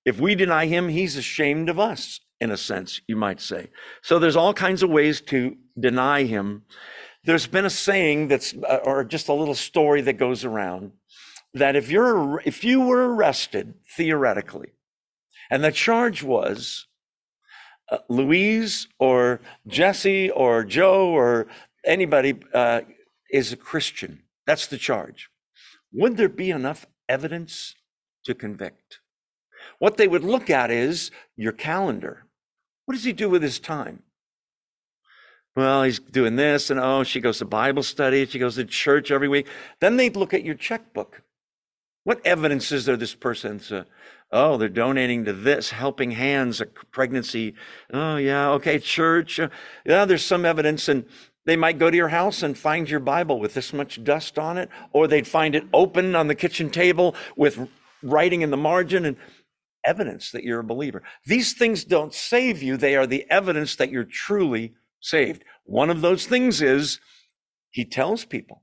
If 0.03 0.19
we 0.19 0.35
deny 0.35 0.65
him, 0.65 0.89
he's 0.89 1.15
ashamed 1.15 1.69
of 1.69 1.79
us 1.79 2.19
in 2.41 2.51
a 2.51 2.57
sense, 2.57 2.99
you 3.07 3.15
might 3.15 3.39
say. 3.39 3.69
So 4.01 4.19
there's 4.19 4.35
all 4.35 4.53
kinds 4.53 4.83
of 4.83 4.89
ways 4.89 5.21
to 5.21 5.55
deny 5.79 6.23
him. 6.23 6.63
there's 7.23 7.47
been 7.47 7.63
a 7.63 7.69
saying 7.69 8.27
that's, 8.27 8.53
uh, 8.55 8.79
or 8.83 9.05
just 9.05 9.29
a 9.29 9.33
little 9.33 9.55
story 9.55 10.01
that 10.01 10.17
goes 10.17 10.43
around 10.43 10.91
that 11.53 11.77
if 11.77 11.89
you're, 11.89 12.41
if 12.43 12.65
you 12.65 12.81
were 12.81 13.15
arrested 13.15 13.73
theoretically, 13.95 14.73
and 15.49 15.63
the 15.63 15.71
charge 15.71 16.23
was 16.23 16.87
uh, 17.89 17.99
Louise 18.09 18.89
or 18.99 19.39
Jesse 19.65 20.29
or 20.29 20.65
Joe 20.65 21.07
or 21.07 21.47
anybody 21.85 22.37
uh, 22.53 22.81
is 23.29 23.51
a 23.51 23.57
Christian, 23.57 24.23
that's 24.45 24.67
the 24.67 24.77
charge. 24.77 25.29
Would 25.91 26.17
there 26.17 26.29
be 26.29 26.51
enough 26.51 26.85
evidence 27.07 27.75
to 28.25 28.33
convict? 28.33 28.99
What 29.79 29.97
they 29.97 30.07
would 30.07 30.23
look 30.23 30.49
at 30.49 30.71
is 30.71 31.11
your 31.35 31.51
calendar. 31.51 32.25
What 32.85 32.93
does 32.93 33.03
he 33.03 33.13
do 33.13 33.29
with 33.29 33.41
his 33.41 33.59
time? 33.59 34.03
Well, 35.55 35.83
he's 35.83 35.99
doing 35.99 36.35
this, 36.35 36.69
and 36.69 36.79
oh, 36.79 37.03
she 37.03 37.19
goes 37.19 37.39
to 37.39 37.45
Bible 37.45 37.81
study, 37.83 38.25
she 38.27 38.37
goes 38.37 38.55
to 38.55 38.65
church 38.65 39.09
every 39.09 39.27
week. 39.27 39.47
Then 39.79 39.97
they'd 39.97 40.15
look 40.15 40.33
at 40.33 40.43
your 40.43 40.55
checkbook. 40.55 41.23
What 42.03 42.25
evidence 42.25 42.71
is 42.71 42.85
there 42.85 42.95
this 42.95 43.15
person's, 43.15 43.71
uh, 43.71 43.83
oh, 44.31 44.57
they're 44.57 44.69
donating 44.69 45.25
to 45.25 45.33
this, 45.33 45.71
helping 45.71 46.11
hands, 46.11 46.61
a 46.61 46.67
pregnancy. 46.67 47.55
Oh, 47.91 48.17
yeah, 48.17 48.51
okay, 48.51 48.79
church. 48.79 49.39
Uh, 49.39 49.49
yeah, 49.85 50.05
there's 50.05 50.23
some 50.23 50.45
evidence. 50.45 50.87
And 50.87 51.05
they 51.47 51.55
might 51.55 51.79
go 51.79 51.89
to 51.89 51.95
your 51.95 52.09
house 52.09 52.43
and 52.43 52.57
find 52.57 52.89
your 52.89 52.99
Bible 52.99 53.39
with 53.39 53.53
this 53.53 53.71
much 53.71 54.03
dust 54.03 54.37
on 54.37 54.57
it, 54.57 54.69
or 54.91 55.07
they'd 55.07 55.25
find 55.25 55.55
it 55.55 55.63
open 55.73 56.13
on 56.13 56.27
the 56.27 56.35
kitchen 56.35 56.69
table 56.69 57.15
with 57.37 57.69
writing 58.03 58.41
in 58.41 58.51
the 58.51 58.57
margin 58.57 59.05
and 59.05 59.15
evidence 59.85 60.29
that 60.31 60.43
you're 60.43 60.59
a 60.59 60.63
believer. 60.65 61.01
These 61.25 61.53
things 61.53 61.85
don't 61.85 62.13
save 62.13 62.61
you, 62.61 62.75
they 62.75 62.97
are 62.97 63.07
the 63.07 63.25
evidence 63.29 63.77
that 63.77 63.89
you're 63.89 64.03
truly 64.03 64.73
saved. 64.99 65.45
One 65.63 65.89
of 65.89 66.01
those 66.01 66.25
things 66.25 66.61
is 66.61 66.99
he 67.71 67.85
tells 67.85 68.25
people. 68.25 68.61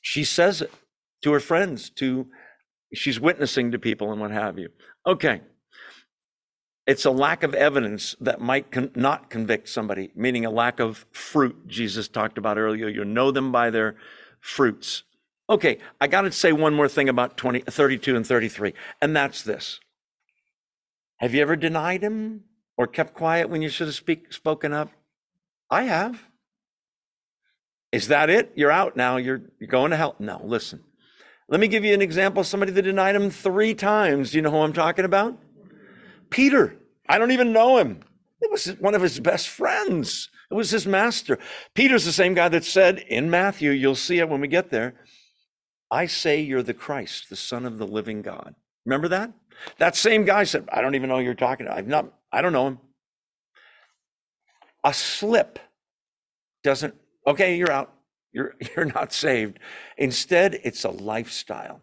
She 0.00 0.22
says 0.22 0.62
it 0.62 0.72
to 1.24 1.32
her 1.32 1.40
friends, 1.40 1.90
to 1.96 2.28
she's 2.94 3.18
witnessing 3.18 3.72
to 3.72 3.78
people 3.78 4.12
and 4.12 4.20
what 4.20 4.30
have 4.30 4.56
you. 4.56 4.68
Okay. 5.04 5.40
It's 6.88 7.04
a 7.04 7.10
lack 7.10 7.42
of 7.42 7.52
evidence 7.52 8.16
that 8.18 8.40
might 8.40 8.72
con- 8.72 8.90
not 8.94 9.28
convict 9.28 9.68
somebody, 9.68 10.10
meaning 10.16 10.46
a 10.46 10.50
lack 10.50 10.80
of 10.80 11.04
fruit 11.12 11.68
Jesus 11.68 12.08
talked 12.08 12.38
about 12.38 12.56
earlier. 12.56 12.88
You'll 12.88 13.04
know 13.04 13.30
them 13.30 13.52
by 13.52 13.68
their 13.68 13.96
fruits. 14.40 15.02
Okay, 15.50 15.80
I 16.00 16.06
got 16.06 16.22
to 16.22 16.32
say 16.32 16.50
one 16.50 16.72
more 16.72 16.88
thing 16.88 17.10
about 17.10 17.36
20, 17.36 17.60
32 17.60 18.16
and 18.16 18.26
33, 18.26 18.72
and 19.02 19.14
that's 19.14 19.42
this. 19.42 19.80
Have 21.18 21.34
you 21.34 21.42
ever 21.42 21.56
denied 21.56 22.02
him 22.02 22.44
or 22.78 22.86
kept 22.86 23.12
quiet 23.12 23.50
when 23.50 23.60
you 23.60 23.68
should 23.68 23.88
have 23.88 23.94
speak, 23.94 24.32
spoken 24.32 24.72
up? 24.72 24.90
I 25.68 25.82
have. 25.82 26.22
Is 27.92 28.08
that 28.08 28.30
it? 28.30 28.50
You're 28.54 28.70
out 28.70 28.96
now. 28.96 29.18
You're, 29.18 29.42
you're 29.60 29.68
going 29.68 29.90
to 29.90 29.96
hell. 29.98 30.14
No, 30.18 30.40
listen. 30.42 30.82
Let 31.50 31.60
me 31.60 31.68
give 31.68 31.84
you 31.84 31.92
an 31.92 32.00
example 32.00 32.44
somebody 32.44 32.72
that 32.72 32.82
denied 32.82 33.14
him 33.14 33.28
three 33.28 33.74
times. 33.74 34.30
Do 34.30 34.38
you 34.38 34.42
know 34.42 34.50
who 34.50 34.58
I'm 34.58 34.72
talking 34.72 35.04
about? 35.04 35.38
Peter. 36.30 36.76
I 37.08 37.18
don't 37.18 37.30
even 37.30 37.52
know 37.52 37.78
him. 37.78 38.00
It 38.40 38.50
was 38.50 38.66
one 38.78 38.94
of 38.94 39.02
his 39.02 39.18
best 39.18 39.48
friends. 39.48 40.28
It 40.50 40.54
was 40.54 40.70
his 40.70 40.86
master. 40.86 41.38
Peter's 41.74 42.04
the 42.04 42.12
same 42.12 42.34
guy 42.34 42.48
that 42.48 42.64
said 42.64 42.98
in 42.98 43.30
Matthew, 43.30 43.70
you'll 43.70 43.94
see 43.94 44.18
it 44.18 44.28
when 44.28 44.40
we 44.40 44.48
get 44.48 44.70
there, 44.70 44.94
I 45.90 46.06
say 46.06 46.40
you're 46.40 46.62
the 46.62 46.74
Christ, 46.74 47.30
the 47.30 47.36
Son 47.36 47.64
of 47.64 47.78
the 47.78 47.86
living 47.86 48.22
God. 48.22 48.54
Remember 48.84 49.08
that? 49.08 49.32
That 49.78 49.96
same 49.96 50.24
guy 50.24 50.44
said, 50.44 50.68
I 50.70 50.80
don't 50.80 50.94
even 50.94 51.08
know 51.08 51.18
who 51.18 51.24
you're 51.24 51.34
talking 51.34 51.66
to. 51.66 51.74
I've 51.74 51.88
not, 51.88 52.12
I 52.32 52.42
don't 52.42 52.52
know 52.52 52.68
him. 52.68 52.78
A 54.84 54.94
slip 54.94 55.58
doesn't, 56.62 56.94
okay, 57.26 57.56
you're 57.56 57.72
out. 57.72 57.92
You're, 58.32 58.54
you're 58.76 58.86
not 58.86 59.12
saved. 59.12 59.58
Instead, 59.96 60.60
it's 60.62 60.84
a 60.84 60.90
lifestyle. 60.90 61.82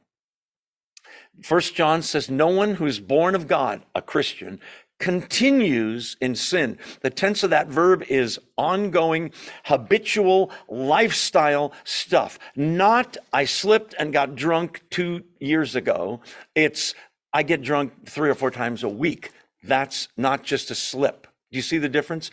First 1.41 1.75
John 1.75 2.01
says, 2.01 2.29
No 2.29 2.47
one 2.47 2.75
who 2.75 2.85
is 2.85 2.99
born 2.99 3.35
of 3.35 3.47
God, 3.47 3.83
a 3.93 4.01
Christian, 4.01 4.59
continues 4.99 6.15
in 6.21 6.35
sin. 6.35 6.77
The 7.01 7.09
tense 7.09 7.43
of 7.43 7.49
that 7.49 7.67
verb 7.67 8.03
is 8.07 8.39
ongoing, 8.57 9.31
habitual 9.65 10.51
lifestyle 10.69 11.73
stuff. 11.83 12.39
Not, 12.55 13.17
I 13.33 13.45
slipped 13.45 13.93
and 13.99 14.13
got 14.13 14.35
drunk 14.35 14.83
two 14.89 15.23
years 15.39 15.75
ago. 15.75 16.21
It's, 16.53 16.95
I 17.33 17.43
get 17.43 17.61
drunk 17.61 18.07
three 18.07 18.29
or 18.29 18.35
four 18.35 18.51
times 18.51 18.83
a 18.83 18.89
week. 18.89 19.31
That's 19.63 20.07
not 20.15 20.43
just 20.43 20.71
a 20.71 20.75
slip. 20.75 21.27
Do 21.51 21.57
you 21.57 21.61
see 21.61 21.77
the 21.77 21.89
difference? 21.89 22.31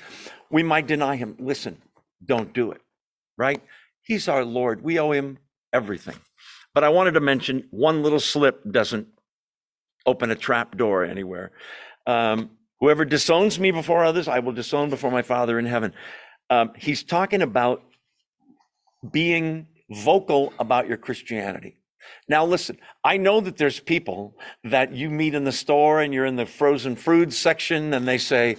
We 0.50 0.62
might 0.62 0.86
deny 0.86 1.16
him. 1.16 1.36
Listen, 1.38 1.80
don't 2.24 2.52
do 2.52 2.70
it, 2.70 2.80
right? 3.36 3.60
He's 4.02 4.28
our 4.28 4.44
Lord. 4.44 4.82
We 4.82 4.98
owe 4.98 5.12
him 5.12 5.38
everything. 5.72 6.16
But 6.74 6.84
I 6.84 6.88
wanted 6.88 7.12
to 7.12 7.20
mention 7.20 7.68
one 7.70 8.02
little 8.02 8.20
slip 8.20 8.62
doesn't 8.70 9.08
open 10.06 10.30
a 10.30 10.34
trap 10.34 10.76
door 10.76 11.04
anywhere. 11.04 11.52
Um, 12.06 12.50
whoever 12.80 13.04
disowns 13.04 13.60
me 13.60 13.70
before 13.70 14.04
others, 14.04 14.26
I 14.26 14.38
will 14.38 14.52
disown 14.52 14.90
before 14.90 15.10
my 15.10 15.22
Father 15.22 15.58
in 15.58 15.66
heaven. 15.66 15.92
Um, 16.50 16.72
he's 16.76 17.04
talking 17.04 17.42
about 17.42 17.82
being 19.10 19.66
vocal 19.90 20.52
about 20.58 20.88
your 20.88 20.96
Christianity. 20.96 21.76
Now, 22.28 22.44
listen, 22.44 22.78
I 23.04 23.16
know 23.16 23.40
that 23.40 23.58
there's 23.58 23.78
people 23.78 24.36
that 24.64 24.92
you 24.92 25.08
meet 25.08 25.34
in 25.34 25.44
the 25.44 25.52
store 25.52 26.00
and 26.00 26.12
you're 26.12 26.26
in 26.26 26.36
the 26.36 26.46
frozen 26.46 26.96
foods 26.96 27.38
section 27.38 27.94
and 27.94 28.08
they 28.08 28.18
say, 28.18 28.56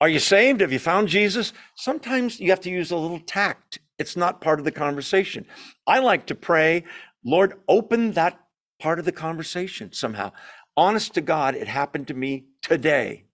Are 0.00 0.08
you 0.08 0.18
saved? 0.18 0.60
Have 0.60 0.72
you 0.72 0.78
found 0.78 1.08
Jesus? 1.08 1.54
Sometimes 1.74 2.38
you 2.38 2.50
have 2.50 2.60
to 2.60 2.70
use 2.70 2.90
a 2.90 2.96
little 2.96 3.20
tact 3.20 3.78
it's 4.00 4.16
not 4.16 4.40
part 4.40 4.58
of 4.58 4.64
the 4.64 4.72
conversation. 4.72 5.44
I 5.86 5.98
like 5.98 6.26
to 6.26 6.34
pray, 6.34 6.84
Lord, 7.24 7.54
open 7.68 8.12
that 8.12 8.40
part 8.80 8.98
of 8.98 9.04
the 9.04 9.12
conversation 9.12 9.92
somehow. 9.92 10.32
Honest 10.76 11.14
to 11.14 11.20
God, 11.20 11.54
it 11.54 11.68
happened 11.68 12.08
to 12.08 12.14
me 12.14 12.46
today. 12.62 13.24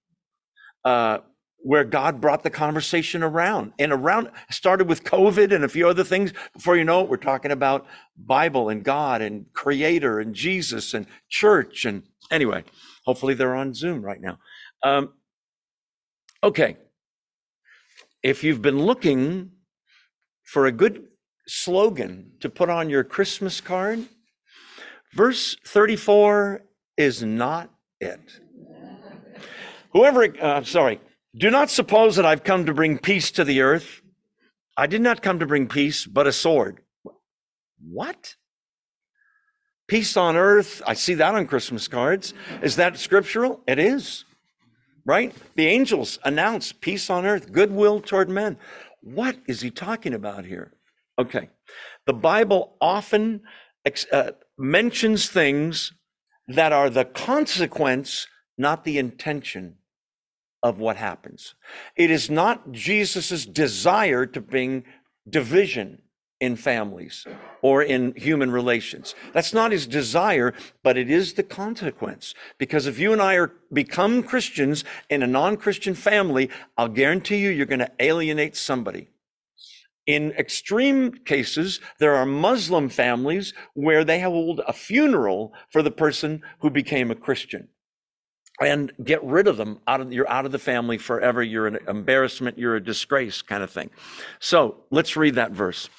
Uh, 0.84 1.18
where 1.66 1.82
God 1.82 2.20
brought 2.20 2.44
the 2.44 2.50
conversation 2.50 3.24
around 3.24 3.72
and 3.76 3.92
around 3.92 4.30
started 4.50 4.88
with 4.88 5.02
COVID 5.02 5.52
and 5.52 5.64
a 5.64 5.68
few 5.68 5.88
other 5.88 6.04
things. 6.04 6.32
Before 6.52 6.76
you 6.76 6.84
know 6.84 7.02
it, 7.02 7.08
we're 7.08 7.16
talking 7.16 7.50
about 7.50 7.86
Bible 8.16 8.68
and 8.68 8.84
God 8.84 9.20
and 9.20 9.52
creator 9.52 10.20
and 10.20 10.32
Jesus 10.32 10.94
and 10.94 11.06
church. 11.28 11.84
And 11.84 12.04
anyway, 12.30 12.62
hopefully 13.04 13.34
they're 13.34 13.56
on 13.56 13.74
Zoom 13.74 14.00
right 14.00 14.20
now. 14.20 14.38
Um, 14.84 15.14
okay. 16.44 16.76
If 18.22 18.44
you've 18.44 18.62
been 18.62 18.84
looking 18.84 19.50
for 20.44 20.66
a 20.66 20.72
good 20.72 21.02
slogan 21.46 22.32
to 22.40 22.48
put 22.48 22.68
on 22.70 22.90
your 22.90 23.04
Christmas 23.04 23.60
card, 23.60 24.04
verse 25.14 25.56
34 25.66 26.62
is 26.96 27.22
not 27.22 27.70
it. 28.00 28.40
Whoever, 29.92 30.34
uh, 30.40 30.62
sorry, 30.62 31.00
do 31.34 31.50
not 31.50 31.70
suppose 31.70 32.16
that 32.16 32.26
I've 32.26 32.44
come 32.44 32.66
to 32.66 32.74
bring 32.74 32.98
peace 32.98 33.30
to 33.32 33.44
the 33.44 33.60
earth. 33.60 34.02
I 34.76 34.86
did 34.86 35.00
not 35.00 35.22
come 35.22 35.38
to 35.38 35.46
bring 35.46 35.68
peace, 35.68 36.06
but 36.06 36.26
a 36.26 36.32
sword. 36.32 36.80
What? 37.80 38.36
Peace 39.86 40.16
on 40.16 40.36
earth. 40.36 40.82
I 40.86 40.94
see 40.94 41.14
that 41.14 41.34
on 41.34 41.46
Christmas 41.46 41.88
cards. 41.88 42.34
Is 42.62 42.76
that 42.76 42.98
scriptural? 42.98 43.62
It 43.66 43.78
is. 43.78 44.24
Right? 45.04 45.34
The 45.54 45.66
angels 45.66 46.18
announce 46.24 46.72
peace 46.72 47.08
on 47.08 47.24
earth, 47.24 47.52
goodwill 47.52 48.00
toward 48.00 48.28
men. 48.28 48.58
What 49.00 49.36
is 49.46 49.60
he 49.60 49.70
talking 49.70 50.12
about 50.12 50.44
here? 50.44 50.72
Okay. 51.18 51.50
The 52.06 52.12
Bible 52.12 52.76
often 52.80 53.42
uh, 54.12 54.32
mentions 54.58 55.28
things 55.28 55.92
that 56.48 56.72
are 56.72 56.90
the 56.90 57.04
consequence, 57.04 58.26
not 58.56 58.84
the 58.84 58.98
intention 58.98 59.76
of 60.62 60.78
what 60.78 60.96
happens. 60.96 61.54
It 61.96 62.10
is 62.10 62.30
not 62.30 62.72
Jesus's 62.72 63.46
desire 63.46 64.26
to 64.26 64.40
bring 64.40 64.84
division 65.28 66.02
in 66.40 66.54
families 66.54 67.26
or 67.62 67.82
in 67.82 68.14
human 68.14 68.50
relations. 68.50 69.14
That's 69.32 69.54
not 69.54 69.72
his 69.72 69.86
desire, 69.86 70.52
but 70.82 70.98
it 70.98 71.10
is 71.10 71.34
the 71.34 71.42
consequence. 71.42 72.34
Because 72.58 72.86
if 72.86 72.98
you 72.98 73.12
and 73.12 73.22
I 73.22 73.36
are 73.36 73.52
become 73.72 74.22
Christians 74.22 74.84
in 75.08 75.22
a 75.22 75.26
non-Christian 75.26 75.94
family, 75.94 76.50
I'll 76.76 76.88
guarantee 76.88 77.38
you 77.38 77.48
you're 77.48 77.66
going 77.66 77.78
to 77.78 77.92
alienate 77.98 78.56
somebody. 78.56 79.08
In 80.06 80.32
extreme 80.32 81.12
cases, 81.12 81.80
there 81.98 82.14
are 82.14 82.26
Muslim 82.26 82.88
families 82.88 83.52
where 83.74 84.04
they 84.04 84.20
hold 84.20 84.60
a 84.66 84.72
funeral 84.72 85.52
for 85.70 85.82
the 85.82 85.90
person 85.90 86.42
who 86.60 86.70
became 86.70 87.10
a 87.10 87.16
Christian 87.16 87.68
and 88.60 88.92
get 89.04 89.22
rid 89.24 89.48
of 89.48 89.56
them 89.56 89.80
out 89.86 90.00
of 90.00 90.12
you're 90.12 90.30
out 90.30 90.46
of 90.46 90.52
the 90.52 90.58
family 90.58 90.96
forever 90.96 91.42
you're 91.42 91.66
an 91.66 91.78
embarrassment 91.88 92.56
you're 92.56 92.76
a 92.76 92.82
disgrace 92.82 93.42
kind 93.42 93.62
of 93.62 93.70
thing 93.70 93.90
so 94.40 94.84
let's 94.90 95.14
read 95.14 95.34
that 95.34 95.52
verse 95.52 95.90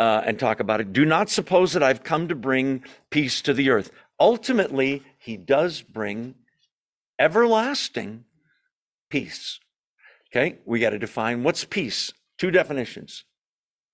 uh, 0.00 0.22
and 0.24 0.38
talk 0.38 0.58
about 0.58 0.80
it. 0.80 0.92
Do 0.92 1.04
not 1.04 1.28
suppose 1.28 1.74
that 1.74 1.82
I've 1.82 2.02
come 2.02 2.26
to 2.28 2.34
bring 2.34 2.82
peace 3.10 3.42
to 3.42 3.52
the 3.52 3.68
earth. 3.70 3.92
Ultimately, 4.18 5.04
he 5.18 5.36
does 5.36 5.82
bring 5.82 6.34
everlasting 7.18 8.24
peace. 9.10 9.60
Okay, 10.32 10.58
we 10.64 10.80
got 10.80 10.90
to 10.90 10.98
define 10.98 11.42
what's 11.42 11.64
peace. 11.64 12.12
Two 12.38 12.50
definitions 12.50 13.24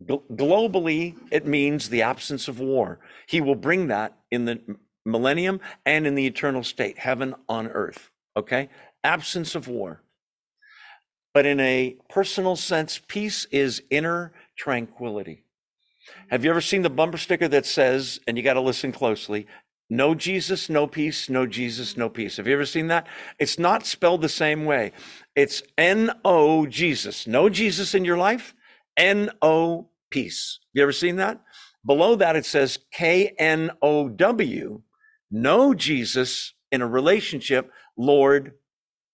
globally, 0.04 1.16
it 1.30 1.46
means 1.46 1.88
the 1.88 2.02
absence 2.02 2.48
of 2.48 2.60
war. 2.60 2.98
He 3.26 3.40
will 3.40 3.54
bring 3.54 3.88
that 3.88 4.16
in 4.30 4.44
the 4.44 4.60
millennium 5.04 5.60
and 5.84 6.06
in 6.06 6.14
the 6.14 6.26
eternal 6.26 6.62
state, 6.62 6.98
heaven 6.98 7.34
on 7.48 7.68
earth. 7.68 8.10
Okay? 8.36 8.68
Absence 9.02 9.54
of 9.54 9.68
war. 9.68 10.02
But 11.32 11.46
in 11.46 11.60
a 11.60 11.96
personal 12.08 12.56
sense, 12.56 13.00
peace 13.06 13.46
is 13.50 13.82
inner 13.90 14.32
tranquility. 14.56 15.44
Have 16.28 16.44
you 16.44 16.50
ever 16.50 16.60
seen 16.60 16.82
the 16.82 16.90
bumper 16.90 17.18
sticker 17.18 17.48
that 17.48 17.66
says, 17.66 18.20
and 18.26 18.36
you 18.36 18.42
got 18.42 18.54
to 18.54 18.60
listen 18.60 18.92
closely, 18.92 19.46
no 19.88 20.14
Jesus, 20.14 20.68
no 20.68 20.86
peace, 20.86 21.28
no 21.28 21.46
Jesus, 21.46 21.96
no 21.96 22.08
peace. 22.08 22.38
Have 22.38 22.46
you 22.48 22.54
ever 22.54 22.66
seen 22.66 22.88
that? 22.88 23.06
It's 23.38 23.58
not 23.58 23.86
spelled 23.86 24.20
the 24.20 24.28
same 24.28 24.64
way. 24.64 24.92
It's 25.36 25.62
N 25.78 26.10
O 26.24 26.66
Jesus. 26.66 27.26
No 27.26 27.48
Jesus 27.48 27.94
in 27.94 28.04
your 28.04 28.16
life, 28.16 28.54
N 28.96 29.30
O 29.42 29.88
peace. 30.10 30.60
You 30.72 30.82
ever 30.82 30.92
seen 30.92 31.16
that? 31.16 31.40
Below 31.84 32.16
that, 32.16 32.36
it 32.36 32.44
says 32.44 32.78
K 32.92 33.34
N 33.38 33.70
O 33.82 34.08
W. 34.08 34.82
know 35.30 35.74
Jesus 35.74 36.54
in 36.72 36.82
a 36.82 36.86
relationship, 36.86 37.70
Lord, 37.96 38.52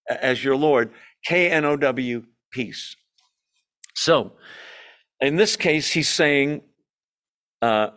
as 0.09 0.43
your 0.43 0.57
Lord, 0.57 0.91
K 1.25 1.51
N 1.51 1.65
O 1.65 1.77
W, 1.77 2.25
peace. 2.51 2.97
So, 3.95 4.33
in 5.21 5.37
this 5.37 5.57
case, 5.57 5.93
he's 5.93 6.09
saying, 6.09 6.63
uh, 7.61 7.91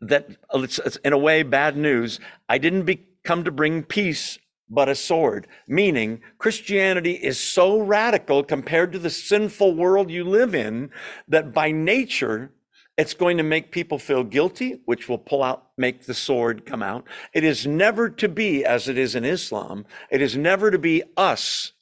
that 0.00 0.28
it's, 0.54 0.78
it's 0.78 0.96
in 0.96 1.12
a 1.12 1.18
way 1.18 1.42
bad 1.42 1.76
news. 1.76 2.18
I 2.48 2.58
didn't 2.58 2.84
be, 2.84 3.06
come 3.24 3.44
to 3.44 3.50
bring 3.50 3.82
peace, 3.82 4.38
but 4.72 4.88
a 4.88 4.94
sword. 4.94 5.46
Meaning, 5.68 6.22
Christianity 6.38 7.12
is 7.12 7.38
so 7.38 7.78
radical 7.80 8.42
compared 8.42 8.92
to 8.92 8.98
the 8.98 9.10
sinful 9.10 9.74
world 9.74 10.10
you 10.10 10.24
live 10.24 10.54
in 10.54 10.90
that 11.28 11.52
by 11.52 11.70
nature, 11.70 12.50
it's 12.96 13.14
going 13.14 13.36
to 13.36 13.42
make 13.42 13.70
people 13.70 13.98
feel 13.98 14.24
guilty, 14.24 14.80
which 14.86 15.08
will 15.08 15.18
pull 15.18 15.42
out, 15.42 15.68
make 15.76 16.06
the 16.06 16.14
sword 16.14 16.64
come 16.64 16.82
out. 16.82 17.04
It 17.34 17.44
is 17.44 17.66
never 17.66 18.08
to 18.08 18.28
be 18.28 18.64
as 18.64 18.88
it 18.88 18.96
is 18.96 19.14
in 19.14 19.24
Islam. 19.24 19.84
It 20.10 20.22
is 20.22 20.36
never 20.36 20.70
to 20.70 20.78
be 20.78 21.02
us 21.16 21.72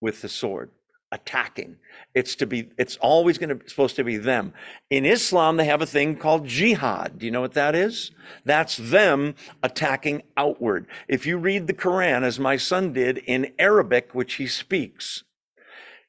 with 0.00 0.22
the 0.22 0.28
sword 0.28 0.70
attacking. 1.10 1.76
It's 2.14 2.36
to 2.36 2.46
be, 2.46 2.68
it's 2.78 2.96
always 2.98 3.38
going 3.38 3.48
to, 3.48 3.56
be 3.56 3.68
supposed 3.68 3.96
to 3.96 4.04
be 4.04 4.16
them. 4.16 4.52
In 4.88 5.04
Islam, 5.04 5.56
they 5.56 5.64
have 5.64 5.82
a 5.82 5.86
thing 5.86 6.16
called 6.16 6.46
jihad. 6.46 7.18
Do 7.18 7.26
you 7.26 7.32
know 7.32 7.40
what 7.40 7.54
that 7.54 7.74
is? 7.74 8.12
That's 8.44 8.76
them 8.76 9.34
attacking 9.64 10.22
outward. 10.36 10.86
If 11.08 11.26
you 11.26 11.38
read 11.38 11.66
the 11.66 11.74
Quran, 11.74 12.22
as 12.22 12.38
my 12.38 12.56
son 12.56 12.92
did 12.92 13.18
in 13.18 13.52
Arabic, 13.58 14.14
which 14.14 14.34
he 14.34 14.46
speaks, 14.46 15.24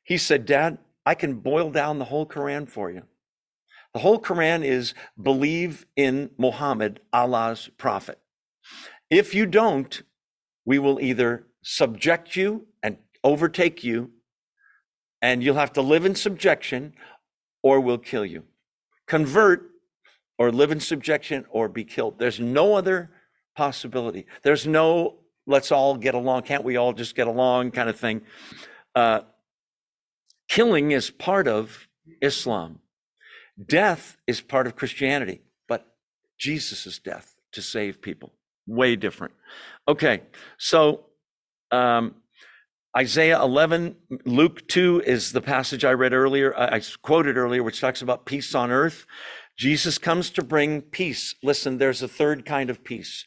he 0.03 0.17
said, 0.17 0.45
Dad, 0.45 0.77
I 1.07 1.15
can 1.15 1.35
boil 1.35 1.71
down 1.71 1.97
the 1.97 2.05
whole 2.05 2.27
Quran 2.27 2.69
for 2.69 2.91
you. 2.91 3.03
The 3.93 3.99
whole 3.99 4.19
Quran 4.19 4.63
is 4.63 4.93
believe 5.21 5.87
in 5.95 6.29
Muhammad, 6.37 6.99
Allah's 7.13 7.69
prophet. 7.77 8.19
If 9.09 9.33
you 9.33 9.45
don't, 9.45 10.03
we 10.65 10.77
will 10.77 10.99
either 10.99 11.47
subject 11.63 12.35
you 12.35 12.67
and 12.83 12.97
overtake 13.23 13.83
you 13.83 14.11
and 15.25 15.41
you'll 15.41 15.55
have 15.55 15.73
to 15.73 15.81
live 15.81 16.05
in 16.05 16.13
subjection 16.13 16.93
or 17.63 17.79
we'll 17.79 17.97
kill 17.97 18.23
you. 18.23 18.43
Convert 19.07 19.71
or 20.37 20.51
live 20.51 20.71
in 20.71 20.79
subjection 20.79 21.45
or 21.49 21.67
be 21.67 21.83
killed. 21.83 22.19
There's 22.19 22.39
no 22.39 22.75
other 22.75 23.09
possibility. 23.55 24.27
There's 24.43 24.67
no 24.67 25.15
let's 25.47 25.71
all 25.71 25.97
get 25.97 26.13
along. 26.13 26.43
Can't 26.43 26.63
we 26.63 26.77
all 26.77 26.93
just 26.93 27.15
get 27.15 27.25
along 27.25 27.71
kind 27.71 27.89
of 27.89 27.99
thing? 27.99 28.21
Uh, 28.93 29.21
killing 30.47 30.91
is 30.91 31.09
part 31.09 31.47
of 31.47 31.87
Islam. 32.21 32.79
Death 33.65 34.17
is 34.27 34.41
part 34.41 34.67
of 34.67 34.75
Christianity, 34.75 35.41
but 35.67 35.87
Jesus' 36.37 36.99
death 36.99 37.35
to 37.53 37.63
save 37.63 37.99
people. 37.99 38.31
Way 38.67 38.95
different. 38.95 39.33
Okay, 39.87 40.21
so 40.59 41.05
um, 41.71 42.15
Isaiah 42.97 43.41
11, 43.41 43.97
Luke 44.23 44.65
2 44.69 45.03
is 45.05 45.33
the 45.33 45.41
passage 45.41 45.83
I 45.83 45.91
read 45.91 46.13
earlier, 46.13 46.57
I 46.57 46.81
quoted 47.01 47.35
earlier, 47.35 47.61
which 47.61 47.81
talks 47.81 48.01
about 48.01 48.25
peace 48.25 48.55
on 48.55 48.71
earth. 48.71 49.05
Jesus 49.57 49.97
comes 49.97 50.29
to 50.29 50.41
bring 50.41 50.81
peace. 50.81 51.35
Listen, 51.43 51.77
there's 51.77 52.01
a 52.01 52.07
third 52.07 52.45
kind 52.45 52.69
of 52.69 52.83
peace 52.83 53.25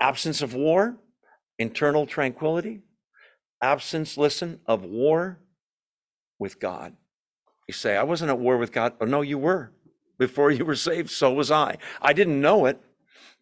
absence 0.00 0.42
of 0.42 0.54
war, 0.54 0.96
internal 1.58 2.06
tranquility, 2.06 2.82
absence, 3.60 4.16
listen, 4.16 4.60
of 4.64 4.84
war 4.84 5.40
with 6.38 6.60
God. 6.60 6.94
You 7.66 7.74
say, 7.74 7.96
I 7.96 8.04
wasn't 8.04 8.30
at 8.30 8.38
war 8.38 8.58
with 8.58 8.70
God. 8.70 8.92
Oh, 9.00 9.06
no, 9.06 9.22
you 9.22 9.38
were. 9.38 9.72
Before 10.18 10.52
you 10.52 10.64
were 10.64 10.76
saved, 10.76 11.10
so 11.10 11.32
was 11.32 11.50
I. 11.50 11.78
I 12.00 12.12
didn't 12.12 12.40
know 12.40 12.66
it, 12.66 12.80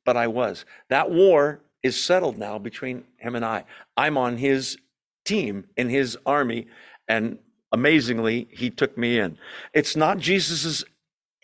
but 0.06 0.16
I 0.16 0.28
was. 0.28 0.64
That 0.88 1.10
war 1.10 1.60
is 1.82 2.02
settled 2.02 2.38
now 2.38 2.58
between 2.58 3.04
him 3.18 3.36
and 3.36 3.44
I. 3.44 3.64
I'm 3.98 4.16
on 4.16 4.38
his 4.38 4.78
team 5.26 5.66
in 5.76 5.90
his 5.90 6.16
army. 6.24 6.66
And 7.08 7.38
amazingly, 7.72 8.48
he 8.50 8.70
took 8.70 8.96
me 8.96 9.18
in. 9.18 9.36
It's 9.74 9.96
not 9.96 10.18
Jesus's 10.18 10.84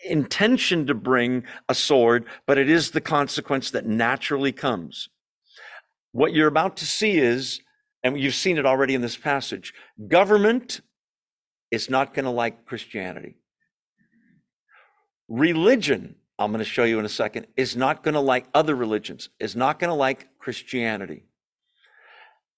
intention 0.05 0.87
to 0.87 0.93
bring 0.93 1.43
a 1.69 1.75
sword, 1.75 2.25
but 2.45 2.57
it 2.57 2.69
is 2.69 2.91
the 2.91 3.01
consequence 3.01 3.71
that 3.71 3.85
naturally 3.85 4.51
comes. 4.51 5.09
What 6.11 6.33
you're 6.33 6.47
about 6.47 6.77
to 6.77 6.85
see 6.85 7.17
is, 7.17 7.61
and 8.03 8.19
you've 8.19 8.35
seen 8.35 8.57
it 8.57 8.65
already 8.65 8.95
in 8.95 9.01
this 9.01 9.17
passage, 9.17 9.73
government 10.07 10.81
is 11.71 11.89
not 11.89 12.13
going 12.13 12.25
to 12.25 12.31
like 12.31 12.65
Christianity. 12.65 13.37
Religion, 15.27 16.15
I'm 16.37 16.51
going 16.51 16.59
to 16.59 16.69
show 16.69 16.83
you 16.83 16.99
in 16.99 17.05
a 17.05 17.09
second, 17.09 17.47
is 17.55 17.75
not 17.75 18.03
going 18.03 18.13
to 18.13 18.19
like 18.19 18.45
other 18.53 18.75
religions, 18.75 19.29
is 19.39 19.55
not 19.55 19.79
going 19.79 19.89
to 19.89 19.95
like 19.95 20.27
Christianity. 20.37 21.25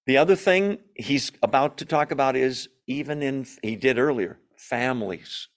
The 0.06 0.16
other 0.16 0.36
thing 0.36 0.78
he's 0.94 1.32
about 1.42 1.78
to 1.78 1.84
talk 1.84 2.10
about 2.10 2.36
is 2.36 2.68
even 2.86 3.22
in, 3.22 3.46
he 3.62 3.76
did 3.76 3.98
earlier, 3.98 4.38
families. 4.56 5.48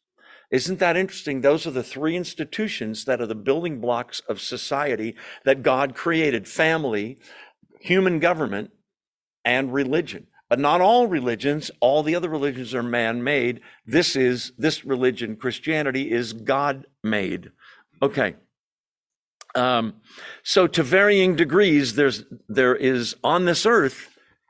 Isn't 0.51 0.79
that 0.79 0.97
interesting? 0.97 1.41
Those 1.41 1.67
are 1.67 1.71
the 1.71 1.83
three 1.83 2.15
institutions 2.15 3.05
that 3.05 3.21
are 3.21 3.27
the 3.27 3.35
building 3.35 3.79
blocks 3.79 4.21
of 4.27 4.41
society 4.41 5.15
that 5.45 5.61
God 5.61 5.93
created 5.93 6.47
family, 6.47 7.19
human 7.79 8.19
government, 8.19 8.71
and 9.45 9.71
religion. 9.71 10.25
But 10.49 10.57
not 10.57 10.81
all 10.81 11.05
religions, 11.05 11.69
all 11.79 12.01
the 12.01 12.15
other 12.15 12.29
religions 12.29 12.73
are 12.73 12.81
man 12.81 13.23
made. 13.23 13.61
This 13.85 14.15
is, 14.15 14.51
this 14.57 14.83
religion, 14.83 15.35
Christianity, 15.35 16.11
is 16.11 16.33
God 16.33 16.87
made. 17.03 17.51
Okay. 18.01 18.35
Um, 19.53 19.95
so 20.41 20.65
to 20.65 20.81
varying 20.81 21.35
degrees, 21.35 21.93
there's, 21.93 22.23
there 22.47 22.75
is 22.75 23.15
on 23.23 23.45
this 23.45 23.67
earth 23.67 24.08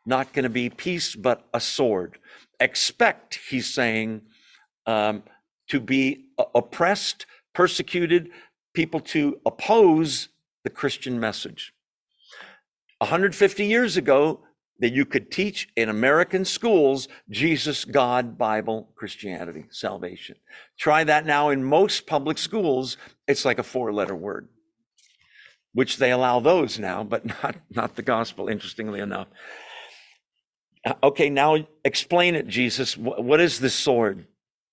not 0.09 0.33
going 0.33 0.43
to 0.43 0.49
be 0.49 0.69
peace, 0.69 1.15
but 1.15 1.47
a 1.53 1.61
sword. 1.61 2.17
Expect, 2.59 3.39
he's 3.49 3.73
saying, 3.73 4.23
um, 4.85 5.23
to 5.69 5.79
be 5.79 6.25
oppressed, 6.53 7.25
persecuted, 7.53 8.29
people 8.73 8.99
to 8.99 9.39
oppose 9.45 10.27
the 10.63 10.69
Christian 10.69 11.19
message. 11.19 11.73
150 12.99 13.65
years 13.65 13.95
ago, 13.95 14.41
that 14.79 14.93
you 14.93 15.05
could 15.05 15.29
teach 15.29 15.67
in 15.75 15.89
American 15.89 16.45
schools 16.45 17.07
Jesus, 17.29 17.85
God, 17.85 18.37
Bible, 18.37 18.89
Christianity, 18.95 19.65
salvation. 19.69 20.37
Try 20.77 21.03
that 21.03 21.25
now 21.25 21.49
in 21.49 21.63
most 21.63 22.07
public 22.07 22.37
schools. 22.37 22.97
It's 23.27 23.45
like 23.45 23.59
a 23.59 23.63
four 23.63 23.91
letter 23.91 24.15
word, 24.15 24.47
which 25.73 25.97
they 25.97 26.11
allow 26.11 26.39
those 26.39 26.79
now, 26.79 27.03
but 27.03 27.25
not, 27.43 27.55
not 27.69 27.95
the 27.95 28.01
gospel, 28.01 28.47
interestingly 28.47 29.01
enough. 29.01 29.27
Okay, 31.03 31.29
now 31.29 31.57
explain 31.83 32.35
it, 32.35 32.47
Jesus. 32.47 32.97
What 32.97 33.39
is 33.39 33.59
this 33.59 33.75
sword? 33.75 34.25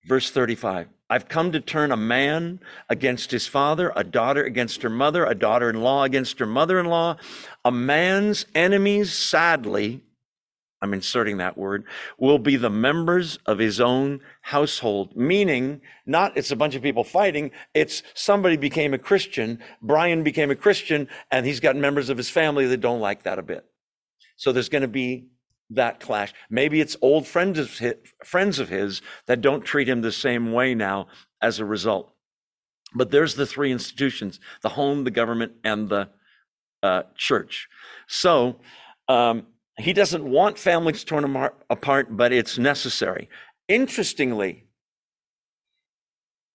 Verse 0.07 0.31
35. 0.31 0.89
I've 1.09 1.29
come 1.29 1.53
to 1.53 1.61
turn 1.61 1.93
a 1.93 1.97
man 1.97 2.61
against 2.89 3.31
his 3.31 3.47
father, 3.47 3.93
a 3.95 4.03
daughter 4.03 4.43
against 4.43 4.83
her 4.83 4.91
mother, 4.91 5.25
a 5.25 5.35
daughter 5.35 5.71
in 5.71 5.81
law 5.81 6.03
against 6.03 6.39
her 6.41 6.47
mother 6.47 6.81
in 6.81 6.87
law. 6.87 7.17
A 7.65 7.71
man's 7.71 8.45
enemies, 8.55 9.13
sadly, 9.13 10.03
I'm 10.83 10.93
inserting 10.93 11.37
that 11.39 11.57
word, 11.57 11.85
will 12.19 12.39
be 12.39 12.57
the 12.57 12.71
members 12.71 13.39
of 13.47 13.59
his 13.59 13.81
own 13.81 14.21
household. 14.43 15.17
Meaning, 15.17 15.81
not 16.07 16.37
it's 16.37 16.51
a 16.51 16.57
bunch 16.57 16.75
of 16.75 16.83
people 16.83 17.05
fighting, 17.05 17.53
it's 17.73 18.03
somebody 18.15 18.57
became 18.57 18.93
a 18.93 18.99
Christian, 18.99 19.61
Brian 19.81 20.25
became 20.25 20.51
a 20.51 20.57
Christian, 20.57 21.09
and 21.31 21.47
he's 21.47 21.61
got 21.61 21.77
members 21.77 22.11
of 22.11 22.17
his 22.17 22.31
family 22.31 22.67
that 22.67 22.81
don't 22.81 23.01
like 23.01 23.23
that 23.23 23.39
a 23.39 23.43
bit. 23.43 23.65
So 24.37 24.53
there's 24.53 24.69
going 24.69 24.83
to 24.83 24.89
be 24.89 25.29
that 25.71 26.01
clash. 26.01 26.33
Maybe 26.49 26.81
it's 26.81 26.97
old 27.01 27.27
friends 27.27 27.59
of 27.59 27.79
his, 27.79 27.95
friends 28.25 28.59
of 28.59 28.69
his 28.69 29.03
that 29.27 29.41
don't 29.41 29.65
treat 29.65 29.89
him 29.89 30.03
the 30.03 30.13
same 30.13 30.53
way 30.53 30.75
now 30.75 31.09
as 31.41 31.59
a 31.59 31.65
result. 31.65 32.13
But 32.95 33.11
there's 33.11 33.35
the 33.35 33.47
three 33.47 33.73
institutions: 33.73 34.41
the 34.63 34.71
home, 34.71 35.05
the 35.05 35.11
government, 35.11 35.53
and 35.65 35.89
the 35.89 36.09
uh, 36.83 37.03
church. 37.17 37.69
So 38.07 38.57
um, 39.09 39.47
he 39.79 39.93
doesn't 39.93 40.25
want 40.25 40.59
families 40.59 41.05
torn 41.05 41.37
apart, 41.69 42.17
but 42.17 42.33
it's 42.33 42.59
necessary. 42.59 43.29
Interestingly, 43.69 44.67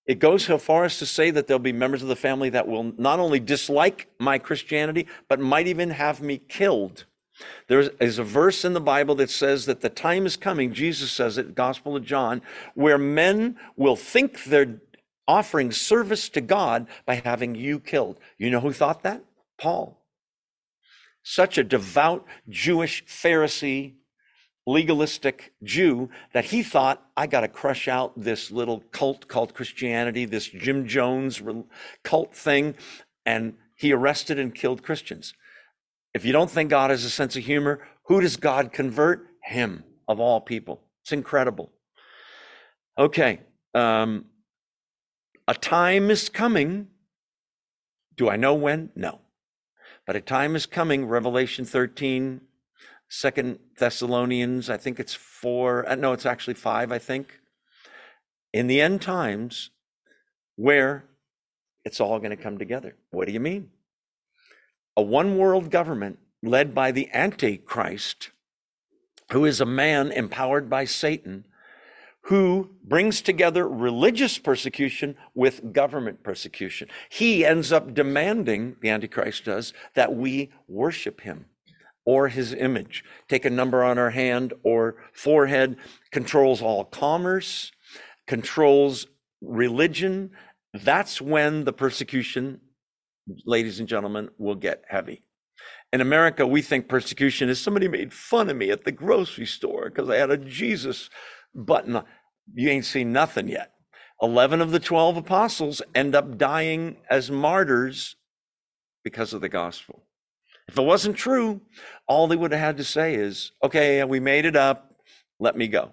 It 0.06 0.19
goes 0.19 0.45
so 0.45 0.58
far 0.58 0.84
as 0.84 0.97
to 1.00 1.06
say 1.06 1.32
that 1.32 1.47
there'll 1.47 1.60
be 1.60 1.71
members 1.71 2.02
of 2.02 2.08
the 2.08 2.15
family 2.15 2.50
that 2.50 2.67
will 2.67 2.91
not 2.97 3.19
only 3.19 3.39
dislike 3.39 4.08
my 4.19 4.39
Christianity, 4.39 5.08
but 5.30 5.39
might 5.39 5.67
even 5.67 5.91
have 5.91 6.21
me 6.21 6.38
killed. 6.38 7.06
There 7.67 7.80
is 7.99 8.19
a 8.19 8.23
verse 8.23 8.65
in 8.65 8.73
the 8.73 8.82
Bible 8.82 9.15
that 9.15 9.30
says 9.30 9.65
that 9.65 9.82
the 9.82 9.89
time 9.89 10.25
is 10.25 10.38
coming, 10.38 10.73
Jesus 10.73 11.12
says 11.12 11.38
it, 11.38 11.56
Gospel 11.56 11.95
of 11.95 12.06
John, 12.06 12.41
where 12.75 12.97
men 12.97 13.58
will 13.75 13.95
think 13.95 14.43
they're 14.43 14.82
offering 15.27 15.71
service 15.71 16.30
to 16.30 16.41
God 16.41 16.88
by 17.06 17.15
having 17.15 17.56
you 17.56 17.80
killed. 17.80 18.19
You 18.38 18.49
know 18.49 18.60
who 18.60 18.73
thought 18.73 19.04
that? 19.04 19.23
Paul. 19.58 19.97
Such 21.23 21.58
a 21.58 21.63
devout 21.63 22.25
Jewish 22.49 23.06
Pharisee 23.06 23.93
legalistic 24.65 25.54
Jew 25.63 26.10
that 26.34 26.45
he 26.45 26.63
thought, 26.63 27.04
I 27.17 27.27
got 27.27 27.41
to 27.41 27.47
crush 27.47 27.88
out 27.88 28.13
this 28.15 28.51
little 28.51 28.82
cult 28.91 29.27
called 29.27 29.54
Christianity, 29.54 30.25
this 30.25 30.47
Jim 30.47 30.88
Jones 30.88 31.41
cult 32.04 32.36
thing. 32.36 32.75
And 33.25 33.56
he 33.75 33.91
arrested 33.91 34.38
and 34.39 34.54
killed 34.54 34.84
Christians. 34.84 35.34
If 36.13 36.26
you 36.26 36.34
don't 36.34 36.52
think 36.52 36.69
God 36.69 36.89
has 36.89 37.06
a 37.06 37.10
sense 37.10 37.36
of 37.36 37.43
humor, 37.43 37.88
who 38.06 38.21
does 38.21 38.38
God 38.38 38.74
convert? 38.74 39.28
Him, 39.43 39.84
of 40.08 40.19
all 40.19 40.39
people. 40.39 40.82
It's 41.02 41.12
incredible. 41.12 41.71
Okay. 42.97 43.39
Um, 43.74 44.26
a 45.47 45.54
time 45.56 46.12
is 46.12 46.30
coming. 46.30 46.88
Do 48.15 48.30
I 48.30 48.36
know 48.36 48.54
when? 48.54 48.91
No. 48.95 49.21
But 50.06 50.15
a 50.15 50.21
time 50.21 50.56
is 50.56 50.65
coming, 50.65 51.06
Revelation 51.06 51.65
13, 51.65 52.41
Second 53.10 53.60
Thessalonians, 53.78 54.69
I 54.69 54.78
think 54.78 55.00
it's 55.00 55.13
four, 55.13 55.88
uh, 55.89 55.95
no, 55.95 56.13
it's 56.13 56.26
actually 56.26 56.54
five, 56.54 56.91
I 56.91 56.97
think. 56.97 57.39
In 58.54 58.67
the 58.67 58.80
end 58.80 59.02
times, 59.02 59.69
where 60.56 61.06
it's 61.84 62.00
all 62.00 62.19
going 62.19 62.32
to 62.32 62.38
come 62.38 62.58
together. 62.58 62.95
What 63.10 63.28
do 63.28 63.34
you 63.34 63.39
mean? 63.39 63.69
A 64.97 65.01
one 65.01 65.38
world 65.38 65.71
government 65.71 66.19
led 66.43 66.75
by 66.75 66.91
the 66.91 67.10
Antichrist, 67.13 68.32
who 69.32 69.45
is 69.45 69.62
a 69.62 69.65
man 69.65 70.12
empowered 70.12 70.69
by 70.69 70.86
Satan, 70.86 71.45
who 72.25 72.69
brings 72.84 73.21
together 73.21 73.67
religious 73.67 74.38
persecution 74.38 75.15
with 75.34 75.73
government 75.73 76.23
persecution. 76.23 76.88
He 77.10 77.45
ends 77.45 77.71
up 77.71 77.93
demanding, 77.93 78.75
the 78.82 78.89
Antichrist 78.89 79.45
does, 79.45 79.73
that 79.95 80.13
we 80.13 80.51
worship 80.67 81.21
him 81.21 81.45
or 82.06 82.27
his 82.27 82.54
image. 82.54 83.04
Take 83.27 83.45
a 83.45 83.49
number 83.49 83.84
on 83.84 83.97
our 83.97 84.12
hand 84.12 84.54
or 84.63 84.95
forehead, 85.13 85.77
controls 86.12 86.62
all 86.62 86.84
commerce, 86.86 87.71
controls 88.27 89.08
religion. 89.41 90.32
That's 90.73 91.21
when 91.21 91.63
the 91.63 91.73
persecution, 91.73 92.62
ladies 93.45 93.79
and 93.79 93.88
gentlemen, 93.88 94.29
will 94.38 94.55
get 94.55 94.84
heavy. 94.88 95.23
In 95.93 96.01
America, 96.01 96.47
we 96.47 96.62
think 96.62 96.88
persecution 96.88 97.49
is 97.49 97.60
somebody 97.60 97.88
made 97.88 98.13
fun 98.13 98.49
of 98.49 98.57
me 98.57 98.71
at 98.71 98.86
the 98.86 98.91
grocery 98.91 99.45
store 99.45 99.89
because 99.89 100.10
I 100.10 100.15
had 100.17 100.31
a 100.31 100.38
Jesus 100.38 101.10
button. 101.53 102.01
You 102.53 102.69
ain't 102.69 102.86
seen 102.86 103.12
nothing 103.12 103.47
yet. 103.47 103.73
11 104.21 104.62
of 104.62 104.71
the 104.71 104.79
12 104.79 105.17
apostles 105.17 105.81
end 105.95 106.15
up 106.15 106.38
dying 106.38 106.97
as 107.10 107.31
martyrs 107.31 108.15
because 109.03 109.34
of 109.34 109.41
the 109.41 109.49
gospel. 109.49 110.03
If 110.67 110.77
it 110.77 110.84
wasn't 110.84 111.17
true, 111.17 111.60
all 112.07 112.27
they 112.27 112.36
would 112.36 112.51
have 112.51 112.62
had 112.62 112.77
to 112.77 112.84
say 112.84 113.15
is, 113.15 113.51
okay, 113.63 114.03
we 114.03 114.19
made 114.19 114.45
it 114.45 114.55
up. 114.55 114.95
Let 115.39 115.57
me 115.57 115.67
go. 115.67 115.91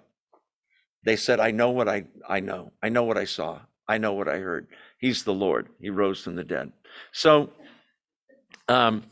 They 1.03 1.15
said, 1.15 1.39
I 1.39 1.51
know 1.51 1.71
what 1.71 1.89
I, 1.89 2.05
I 2.27 2.39
know. 2.39 2.71
I 2.81 2.89
know 2.89 3.03
what 3.03 3.17
I 3.17 3.25
saw. 3.25 3.59
I 3.87 3.97
know 3.97 4.13
what 4.13 4.29
I 4.29 4.37
heard. 4.37 4.67
He's 4.99 5.23
the 5.23 5.33
Lord. 5.33 5.69
He 5.81 5.89
rose 5.89 6.21
from 6.21 6.35
the 6.35 6.43
dead. 6.43 6.71
So 7.11 7.51
um, 8.67 9.03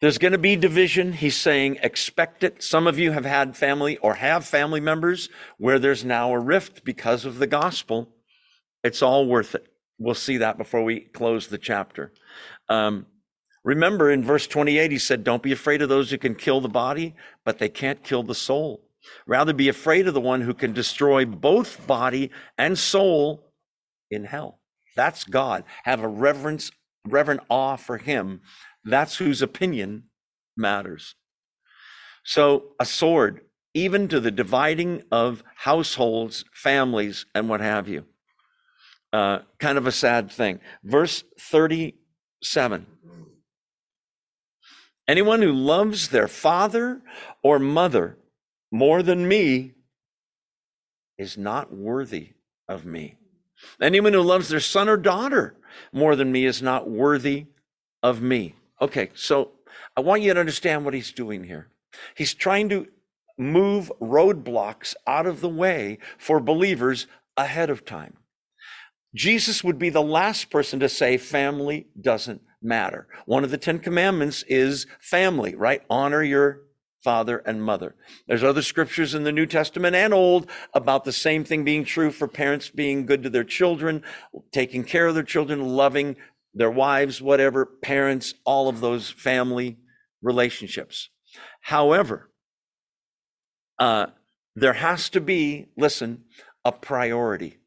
there's 0.00 0.18
going 0.18 0.32
to 0.32 0.38
be 0.38 0.56
division. 0.56 1.12
He's 1.12 1.36
saying, 1.36 1.78
expect 1.82 2.44
it. 2.44 2.62
Some 2.62 2.86
of 2.86 2.98
you 2.98 3.12
have 3.12 3.24
had 3.24 3.56
family 3.56 3.96
or 3.98 4.14
have 4.14 4.44
family 4.44 4.80
members 4.80 5.28
where 5.58 5.78
there's 5.78 6.04
now 6.04 6.32
a 6.32 6.38
rift 6.38 6.84
because 6.84 7.24
of 7.24 7.38
the 7.38 7.46
gospel. 7.46 8.08
It's 8.82 9.02
all 9.02 9.26
worth 9.26 9.54
it. 9.54 9.66
We'll 9.98 10.14
see 10.14 10.38
that 10.38 10.56
before 10.56 10.82
we 10.82 11.00
close 11.00 11.48
the 11.48 11.58
chapter. 11.58 12.12
Um, 12.68 13.06
Remember 13.62 14.10
in 14.10 14.24
verse 14.24 14.46
28, 14.46 14.90
he 14.90 14.98
said, 14.98 15.22
Don't 15.22 15.42
be 15.42 15.52
afraid 15.52 15.82
of 15.82 15.88
those 15.88 16.10
who 16.10 16.18
can 16.18 16.34
kill 16.34 16.60
the 16.60 16.68
body, 16.68 17.14
but 17.44 17.58
they 17.58 17.68
can't 17.68 18.02
kill 18.02 18.22
the 18.22 18.34
soul. 18.34 18.86
Rather, 19.26 19.52
be 19.52 19.68
afraid 19.68 20.06
of 20.06 20.14
the 20.14 20.20
one 20.20 20.40
who 20.40 20.54
can 20.54 20.72
destroy 20.72 21.24
both 21.24 21.86
body 21.86 22.30
and 22.56 22.78
soul 22.78 23.52
in 24.10 24.24
hell. 24.24 24.60
That's 24.96 25.24
God. 25.24 25.64
Have 25.84 26.00
a 26.00 26.08
reverence, 26.08 26.70
reverent 27.06 27.40
awe 27.48 27.76
for 27.76 27.98
him. 27.98 28.40
That's 28.84 29.16
whose 29.16 29.42
opinion 29.42 30.04
matters. 30.56 31.14
So, 32.24 32.74
a 32.78 32.84
sword, 32.84 33.40
even 33.74 34.08
to 34.08 34.20
the 34.20 34.30
dividing 34.30 35.02
of 35.10 35.42
households, 35.56 36.44
families, 36.52 37.26
and 37.34 37.48
what 37.48 37.60
have 37.60 37.88
you. 37.88 38.04
Uh, 39.12 39.40
kind 39.58 39.78
of 39.78 39.86
a 39.86 39.92
sad 39.92 40.30
thing. 40.30 40.60
Verse 40.84 41.24
37 41.38 42.86
Anyone 45.08 45.42
who 45.42 45.52
loves 45.52 46.08
their 46.10 46.28
father 46.28 47.02
or 47.42 47.58
mother 47.58 48.16
more 48.70 49.02
than 49.02 49.26
me 49.26 49.72
is 51.18 51.36
not 51.36 51.74
worthy 51.74 52.34
of 52.68 52.84
me. 52.84 53.16
Anyone 53.82 54.12
who 54.12 54.22
loves 54.22 54.48
their 54.48 54.60
son 54.60 54.88
or 54.88 54.96
daughter 54.96 55.56
more 55.92 56.16
than 56.16 56.32
me 56.32 56.44
is 56.44 56.62
not 56.62 56.88
worthy 56.88 57.46
of 58.02 58.22
me. 58.22 58.54
Okay, 58.80 59.10
so 59.14 59.52
I 59.96 60.00
want 60.00 60.22
you 60.22 60.32
to 60.32 60.40
understand 60.40 60.84
what 60.84 60.94
he's 60.94 61.12
doing 61.12 61.44
here. 61.44 61.68
He's 62.14 62.34
trying 62.34 62.68
to 62.70 62.88
move 63.38 63.90
roadblocks 64.00 64.94
out 65.06 65.26
of 65.26 65.40
the 65.40 65.48
way 65.48 65.98
for 66.18 66.40
believers 66.40 67.06
ahead 67.36 67.70
of 67.70 67.84
time. 67.84 68.16
Jesus 69.14 69.64
would 69.64 69.78
be 69.78 69.90
the 69.90 70.02
last 70.02 70.50
person 70.50 70.78
to 70.80 70.88
say 70.88 71.16
family 71.16 71.88
doesn't 72.00 72.42
matter. 72.62 73.08
One 73.26 73.42
of 73.42 73.50
the 73.50 73.58
Ten 73.58 73.78
Commandments 73.78 74.44
is 74.46 74.86
family, 75.00 75.54
right? 75.54 75.82
Honor 75.90 76.22
your 76.22 76.60
father 77.02 77.38
and 77.46 77.62
mother. 77.62 77.94
There's 78.26 78.44
other 78.44 78.62
scriptures 78.62 79.14
in 79.14 79.24
the 79.24 79.32
New 79.32 79.46
Testament 79.46 79.96
and 79.96 80.12
Old 80.12 80.48
about 80.74 81.04
the 81.04 81.12
same 81.12 81.44
thing 81.44 81.64
being 81.64 81.84
true 81.84 82.10
for 82.10 82.28
parents 82.28 82.70
being 82.70 83.06
good 83.06 83.22
to 83.22 83.30
their 83.30 83.44
children, 83.44 84.02
taking 84.52 84.84
care 84.84 85.06
of 85.06 85.14
their 85.14 85.22
children, 85.22 85.60
loving 85.60 86.16
their 86.54 86.70
wives, 86.70 87.22
whatever, 87.22 87.64
parents, 87.64 88.34
all 88.44 88.68
of 88.68 88.80
those 88.80 89.10
family 89.10 89.78
relationships. 90.22 91.08
However, 91.62 92.30
uh, 93.78 94.06
there 94.54 94.74
has 94.74 95.08
to 95.10 95.20
be, 95.20 95.66
listen, 95.76 96.24
a 96.64 96.72
priority. 96.72 97.58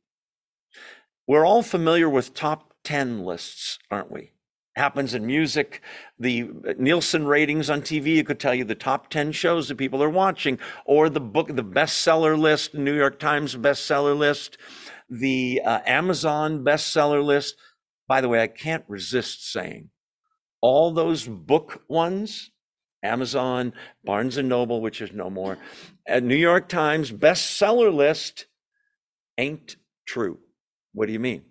We're 1.28 1.46
all 1.46 1.64
familiar 1.64 2.10
with 2.10 2.34
top 2.34 2.74
10 2.84 3.24
lists, 3.24 3.80
aren't 3.90 4.12
we? 4.12 4.33
Happens 4.76 5.14
in 5.14 5.26
music. 5.26 5.82
The 6.20 6.50
Nielsen 6.78 7.26
ratings 7.26 7.70
on 7.70 7.82
TV, 7.82 8.18
It 8.18 8.26
could 8.26 8.40
tell 8.40 8.56
you 8.56 8.64
the 8.64 8.76
top 8.76 9.10
10 9.10 9.32
shows 9.32 9.68
that 9.68 9.78
people 9.78 10.02
are 10.02 10.10
watching, 10.10 10.60
or 10.86 11.10
the 11.10 11.22
book, 11.22 11.48
the 11.56 11.64
bestseller 11.64 12.38
list, 12.38 12.74
New 12.74 12.96
York 12.96 13.20
Times 13.20 13.56
bestseller 13.56 14.18
list, 14.18 14.58
the 15.10 15.62
uh, 15.64 15.80
Amazon 15.86 16.64
bestseller 16.64 17.24
list. 17.24 17.56
By 18.08 18.22
the 18.22 18.30
way, 18.30 18.42
I 18.42 18.48
can't 18.48 18.84
resist 18.88 19.52
saying 19.52 19.90
all 20.62 20.92
those 20.92 21.28
book 21.28 21.84
ones, 21.88 22.52
Amazon, 23.04 23.74
Barnes 24.04 24.38
and 24.38 24.50
Noble, 24.50 24.82
which 24.82 25.02
is 25.02 25.12
no 25.12 25.30
more, 25.30 25.58
and 26.08 26.28
New 26.28 26.36
York 26.36 26.70
Times 26.70 27.12
bestseller 27.12 27.94
list 27.94 28.48
ain't 29.38 29.76
true. 30.06 30.40
What 30.94 31.08
do 31.08 31.14
you 31.14 31.20
mean? 31.20 31.44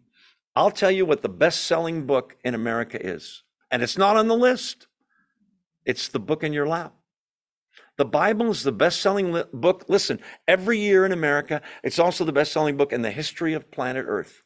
I'll 0.55 0.71
tell 0.71 0.91
you 0.91 1.07
what 1.07 1.23
the 1.23 1.29
best 1.29 1.63
selling 1.63 2.07
book 2.07 2.37
in 2.45 2.55
America 2.55 3.05
is. 3.05 3.43
And 3.71 3.83
it's 3.83 3.97
not 3.97 4.17
on 4.17 4.29
the 4.29 4.37
list, 4.37 4.87
it's 5.85 6.09
the 6.09 6.21
book 6.21 6.45
in 6.45 6.53
your 6.53 6.69
lap. 6.69 6.95
The 7.97 8.05
Bible 8.05 8.51
is 8.51 8.63
the 8.63 8.73
best 8.73 9.01
selling 9.01 9.33
li- 9.33 9.45
book. 9.53 9.85
Listen, 9.89 10.21
every 10.47 10.79
year 10.79 11.07
in 11.07 11.13
America, 11.13 11.63
it's 11.83 11.99
also 11.99 12.25
the 12.25 12.33
best 12.33 12.53
selling 12.53 12.77
book 12.77 12.93
in 12.93 13.03
the 13.03 13.11
history 13.11 13.55
of 13.55 13.71
planet 13.71 14.05
Earth. 14.09 14.43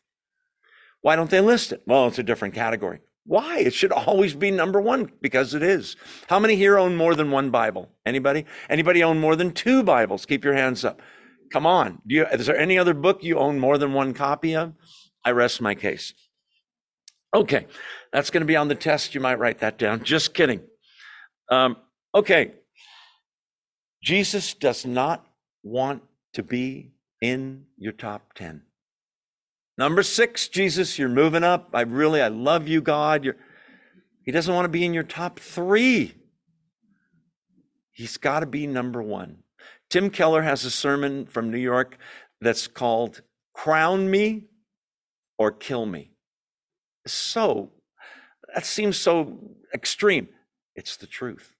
Why 1.01 1.16
don't 1.16 1.31
they 1.31 1.40
list 1.40 1.73
it? 1.73 1.83
Well, 1.87 2.07
it's 2.09 2.19
a 2.19 2.23
different 2.23 2.55
category. 2.55 3.01
Why? 3.25 3.59
It 3.59 3.75
should 3.75 3.92
always 3.92 4.35
be 4.35 4.51
number 4.51 4.81
one 4.81 5.11
because 5.21 5.55
it 5.55 5.62
is. 5.62 5.97
How 6.29 6.38
many 6.38 6.57
here 6.57 6.79
own 6.79 6.97
more 6.97 7.14
than 7.14 7.31
one 7.31 7.51
Bible? 7.51 7.90
Anybody? 8.05 8.47
Anybody 8.69 9.03
own 9.03 9.19
more 9.19 9.37
than 9.37 9.53
two 9.53 9.83
Bibles? 9.83 10.27
Keep 10.27 10.45
your 10.45 10.55
hands 10.55 10.85
up. 10.85 11.03
Come 11.53 11.66
on. 11.66 12.01
You, 12.07 12.27
is 12.27 12.47
there 12.47 12.59
any 12.59 12.79
other 12.79 12.95
book 12.95 13.23
you 13.23 13.38
own 13.38 13.59
more 13.59 13.79
than 13.79 13.92
one 13.92 14.14
copy 14.14 14.55
of? 14.55 14.75
I 15.27 15.33
rest 15.33 15.61
my 15.61 15.75
case. 15.75 16.15
Okay, 17.35 17.67
that's 18.12 18.31
going 18.31 18.43
to 18.43 18.47
be 18.47 18.55
on 18.55 18.69
the 18.69 18.77
test. 18.77 19.12
You 19.12 19.21
might 19.21 19.41
write 19.41 19.59
that 19.59 19.77
down. 19.77 20.05
Just 20.05 20.33
kidding. 20.33 20.61
Um, 21.51 21.77
okay, 22.15 22.53
Jesus 24.01 24.55
does 24.55 24.87
not 24.87 25.27
want 25.65 26.05
to 26.35 26.45
be 26.45 26.93
in 27.21 27.65
your 27.77 27.93
top 27.93 28.35
10. 28.35 28.62
Number 29.77 30.05
six, 30.05 30.47
Jesus, 30.47 30.97
you're 30.97 31.09
moving 31.09 31.43
up. 31.43 31.71
I 31.75 31.83
really, 31.83 32.23
I 32.23 32.29
love 32.29 32.69
you, 32.69 32.81
God. 32.81 33.25
You're, 33.25 33.37
he 34.23 34.31
doesn't 34.31 34.55
want 34.55 34.65
to 34.65 34.71
be 34.71 34.85
in 34.85 34.95
your 34.95 35.03
top 35.03 35.41
three. 35.41 36.15
He's 37.91 38.17
got 38.17 38.41
to 38.41 38.47
be 38.47 38.69
number 38.69 39.03
one. 39.03 39.39
Tim 39.91 40.09
Keller 40.09 40.43
has 40.43 40.65
a 40.65 40.71
sermon 40.71 41.27
from 41.27 41.51
New 41.51 41.59
York 41.59 41.99
that's 42.41 42.69
called 42.69 43.23
Crown 43.55 44.09
Me 44.09 44.45
or 45.38 45.53
Kill 45.53 45.87
Me. 45.87 46.11
So, 47.07 47.70
that 48.55 48.66
seems 48.66 48.96
so 48.96 49.38
extreme. 49.75 50.29
It's 50.75 50.96
the 50.96 51.07
truth. 51.07 51.55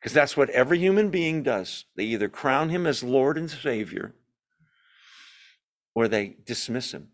Because 0.00 0.12
that's 0.12 0.36
what 0.36 0.50
every 0.50 0.78
human 0.78 1.10
being 1.10 1.42
does. 1.42 1.84
They 1.96 2.04
either 2.04 2.28
crown 2.28 2.70
him 2.70 2.86
as 2.86 3.02
Lord 3.02 3.36
and 3.36 3.50
Savior 3.50 4.14
or 5.94 6.08
they 6.08 6.36
dismiss 6.46 6.92
him. 6.92 7.08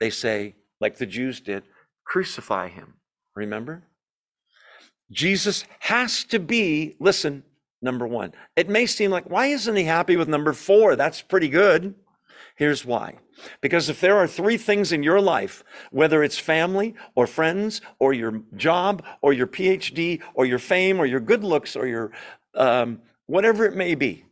They 0.00 0.10
say, 0.10 0.56
like 0.80 0.98
the 0.98 1.06
Jews 1.06 1.40
did, 1.40 1.62
crucify 2.04 2.68
him. 2.68 2.94
Remember? 3.36 3.84
Jesus 5.10 5.64
has 5.80 6.24
to 6.24 6.38
be, 6.38 6.96
listen, 6.98 7.44
number 7.80 8.06
one. 8.06 8.32
It 8.56 8.68
may 8.68 8.86
seem 8.86 9.10
like, 9.10 9.28
why 9.28 9.46
isn't 9.46 9.76
he 9.76 9.84
happy 9.84 10.16
with 10.16 10.28
number 10.28 10.52
four? 10.52 10.96
That's 10.96 11.22
pretty 11.22 11.48
good. 11.48 11.94
Here's 12.56 12.84
why. 12.84 13.18
Because 13.60 13.88
if 13.88 14.00
there 14.00 14.16
are 14.16 14.26
three 14.26 14.56
things 14.56 14.92
in 14.92 15.02
your 15.02 15.20
life, 15.20 15.64
whether 15.90 16.22
it's 16.22 16.38
family 16.38 16.94
or 17.14 17.26
friends 17.26 17.80
or 17.98 18.12
your 18.12 18.42
job 18.56 19.02
or 19.20 19.32
your 19.32 19.46
PhD 19.46 20.20
or 20.34 20.44
your 20.44 20.58
fame 20.58 21.00
or 21.00 21.06
your 21.06 21.20
good 21.20 21.42
looks 21.42 21.74
or 21.74 21.86
your 21.86 22.12
um, 22.54 23.00
whatever 23.26 23.64
it 23.64 23.74
may 23.74 23.94
be, 23.94 24.24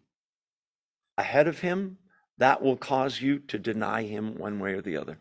ahead 1.16 1.48
of 1.48 1.60
him, 1.60 1.98
that 2.38 2.62
will 2.62 2.76
cause 2.76 3.20
you 3.20 3.38
to 3.38 3.58
deny 3.58 4.02
him 4.02 4.36
one 4.36 4.58
way 4.58 4.72
or 4.72 4.82
the 4.82 4.96
other. 4.96 5.18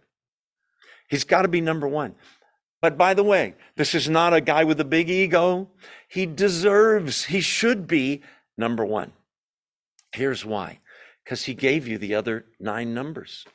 He's 1.10 1.24
got 1.24 1.42
to 1.42 1.48
be 1.48 1.62
number 1.62 1.88
one. 1.88 2.16
But 2.82 2.98
by 2.98 3.14
the 3.14 3.24
way, 3.24 3.56
this 3.76 3.94
is 3.94 4.10
not 4.10 4.34
a 4.34 4.40
guy 4.42 4.64
with 4.64 4.80
a 4.80 4.86
big 4.86 5.10
ego. 5.10 5.70
He 6.08 6.26
deserves, 6.26 7.26
he 7.26 7.42
should 7.42 7.88
be 7.88 8.22
number 8.58 8.86
one. 8.86 9.12
Here's 10.14 10.46
why 10.46 10.80
because 11.30 11.44
he 11.44 11.54
gave 11.54 11.88
you 11.88 12.00
the 12.00 12.16
other 12.16 12.44
nine 12.60 12.92
numbers. 12.92 13.46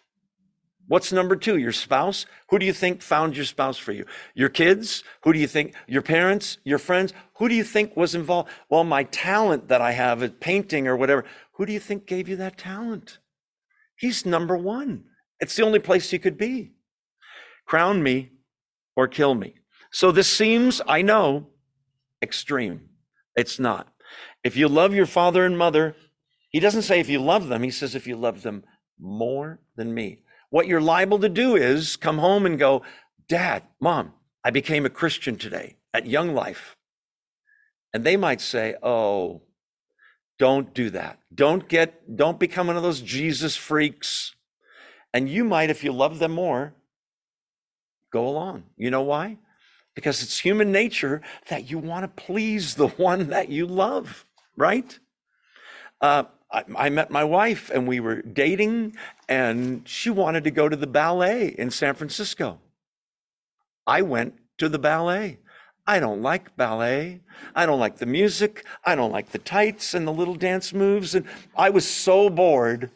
What's 0.87 1.13
number 1.13 1.35
two? 1.35 1.57
Your 1.57 1.73
spouse? 1.73 2.25
Who 2.51 2.61
do 2.61 2.67
you 2.67 2.73
think 2.73 3.03
found 3.03 3.35
your 3.35 3.47
spouse 3.47 3.77
for 3.77 3.91
you? 3.91 4.05
Your 4.37 4.49
kids? 4.49 5.03
Who 5.25 5.33
do 5.33 5.41
you 5.41 5.49
think? 5.49 5.75
Your 5.89 6.03
parents? 6.03 6.59
Your 6.63 6.79
friends? 6.79 7.13
Who 7.39 7.49
do 7.49 7.55
you 7.57 7.65
think 7.65 7.97
was 7.97 8.15
involved? 8.15 8.49
Well, 8.71 8.85
my 8.85 9.03
talent 9.03 9.67
that 9.67 9.81
I 9.81 9.91
have 9.91 10.23
at 10.23 10.39
painting 10.39 10.87
or 10.87 10.97
whatever. 10.97 11.25
Who 11.55 11.67
do 11.67 11.73
you 11.73 11.81
think 11.81 12.07
gave 12.07 12.29
you 12.29 12.37
that 12.37 12.57
talent? 12.57 13.19
He's 13.97 14.25
number 14.25 14.57
one. 14.57 15.07
It's 15.41 15.57
the 15.57 15.65
only 15.65 15.81
place 15.81 16.13
he 16.13 16.21
could 16.21 16.39
be. 16.39 16.75
Crown 17.67 18.05
me 18.05 18.31
or 18.95 19.09
kill 19.09 19.35
me. 19.35 19.55
So 19.91 20.13
this 20.13 20.29
seems, 20.29 20.81
I 20.87 21.03
know, 21.03 21.49
extreme. 22.23 22.91
It's 23.35 23.59
not. 23.59 23.89
If 24.45 24.57
you 24.57 24.69
love 24.69 24.95
your 24.95 25.07
father 25.07 25.45
and 25.45 25.59
mother, 25.59 25.97
he 26.55 26.61
doesn't 26.61 26.83
say 26.83 27.01
if 27.01 27.09
you 27.09 27.19
love 27.19 27.49
them, 27.49 27.65
he 27.65 27.73
says 27.73 27.97
if 27.97 28.07
you 28.07 28.15
love 28.15 28.43
them 28.43 28.63
more 28.97 29.59
than 29.75 29.93
me. 29.93 30.21
What 30.51 30.69
you're 30.69 30.81
liable 30.81 31.19
to 31.19 31.29
do 31.29 31.57
is 31.57 31.97
come 31.97 32.19
home 32.19 32.47
and 32.47 32.57
go, 32.57 32.83
Dad, 33.27 33.65
Mom, 33.81 34.13
I 34.45 34.53
became 34.53 34.87
a 34.87 34.89
Christian 34.89 35.35
today 35.35 35.79
at 35.93 36.07
Young 36.07 36.33
Life. 36.33 36.77
And 37.93 38.05
they 38.05 38.17
might 38.17 38.41
say, 38.41 38.77
Oh, 38.85 39.43
don't 40.39 40.73
do 40.73 40.91
that. 40.91 41.19
Don't 41.35 41.69
get, 41.69 42.17
don't 42.17 42.39
become 42.39 42.69
one 42.69 42.77
of 42.77 42.85
those 42.85 43.01
Jesus 43.01 43.57
freaks. 43.57 44.37
And 45.13 45.29
you 45.29 45.43
might, 45.43 45.71
if 45.71 45.83
you 45.83 45.91
love 45.91 46.21
them 46.21 46.31
more, 46.31 46.73
go 48.13 48.29
along. 48.29 48.63
You 48.77 48.93
know 48.93 49.03
why? 49.03 49.39
Because 49.97 50.23
it's 50.23 50.39
human 50.39 50.71
nature 50.71 51.21
that 51.49 51.69
you 51.69 51.81
want 51.81 52.05
to 52.05 52.25
please 52.25 52.77
the 52.77 52.87
one 52.91 53.31
that 53.31 53.49
you 53.49 53.67
love, 53.67 54.25
right? 54.57 54.97
Uh, 56.01 56.25
I, 56.55 56.65
I 56.77 56.89
met 56.89 57.11
my 57.11 57.25
wife 57.25 57.71
and 57.71 57.89
we 57.89 57.99
were 57.99 58.23
dating, 58.23 58.97
and 59.29 59.87
she 59.89 60.09
wanted 60.09 60.45
to 60.45 60.53
go 60.53 60.69
to 60.69 60.77
the 60.77 60.87
ballet 60.87 61.49
in 61.49 61.71
San 61.71 61.95
Francisco. 61.95 62.61
I 63.87 64.03
went 64.03 64.35
to 64.59 64.69
the 64.69 64.79
ballet. 64.79 65.39
I 65.87 65.99
don't 65.99 66.23
like 66.23 66.57
ballet. 66.57 67.21
I 67.55 67.67
don't 67.67 67.81
like 67.81 67.99
the 67.99 68.07
music. 68.07 68.65
I 68.85 68.95
don't 68.95 69.13
like 69.13 69.33
the 69.33 69.39
tights 69.39 69.93
and 69.93 70.07
the 70.07 70.13
little 70.13 70.37
dance 70.37 70.73
moves. 70.73 71.15
And 71.15 71.27
I 71.57 71.71
was 71.71 71.87
so 71.87 72.31
bored. 72.31 72.91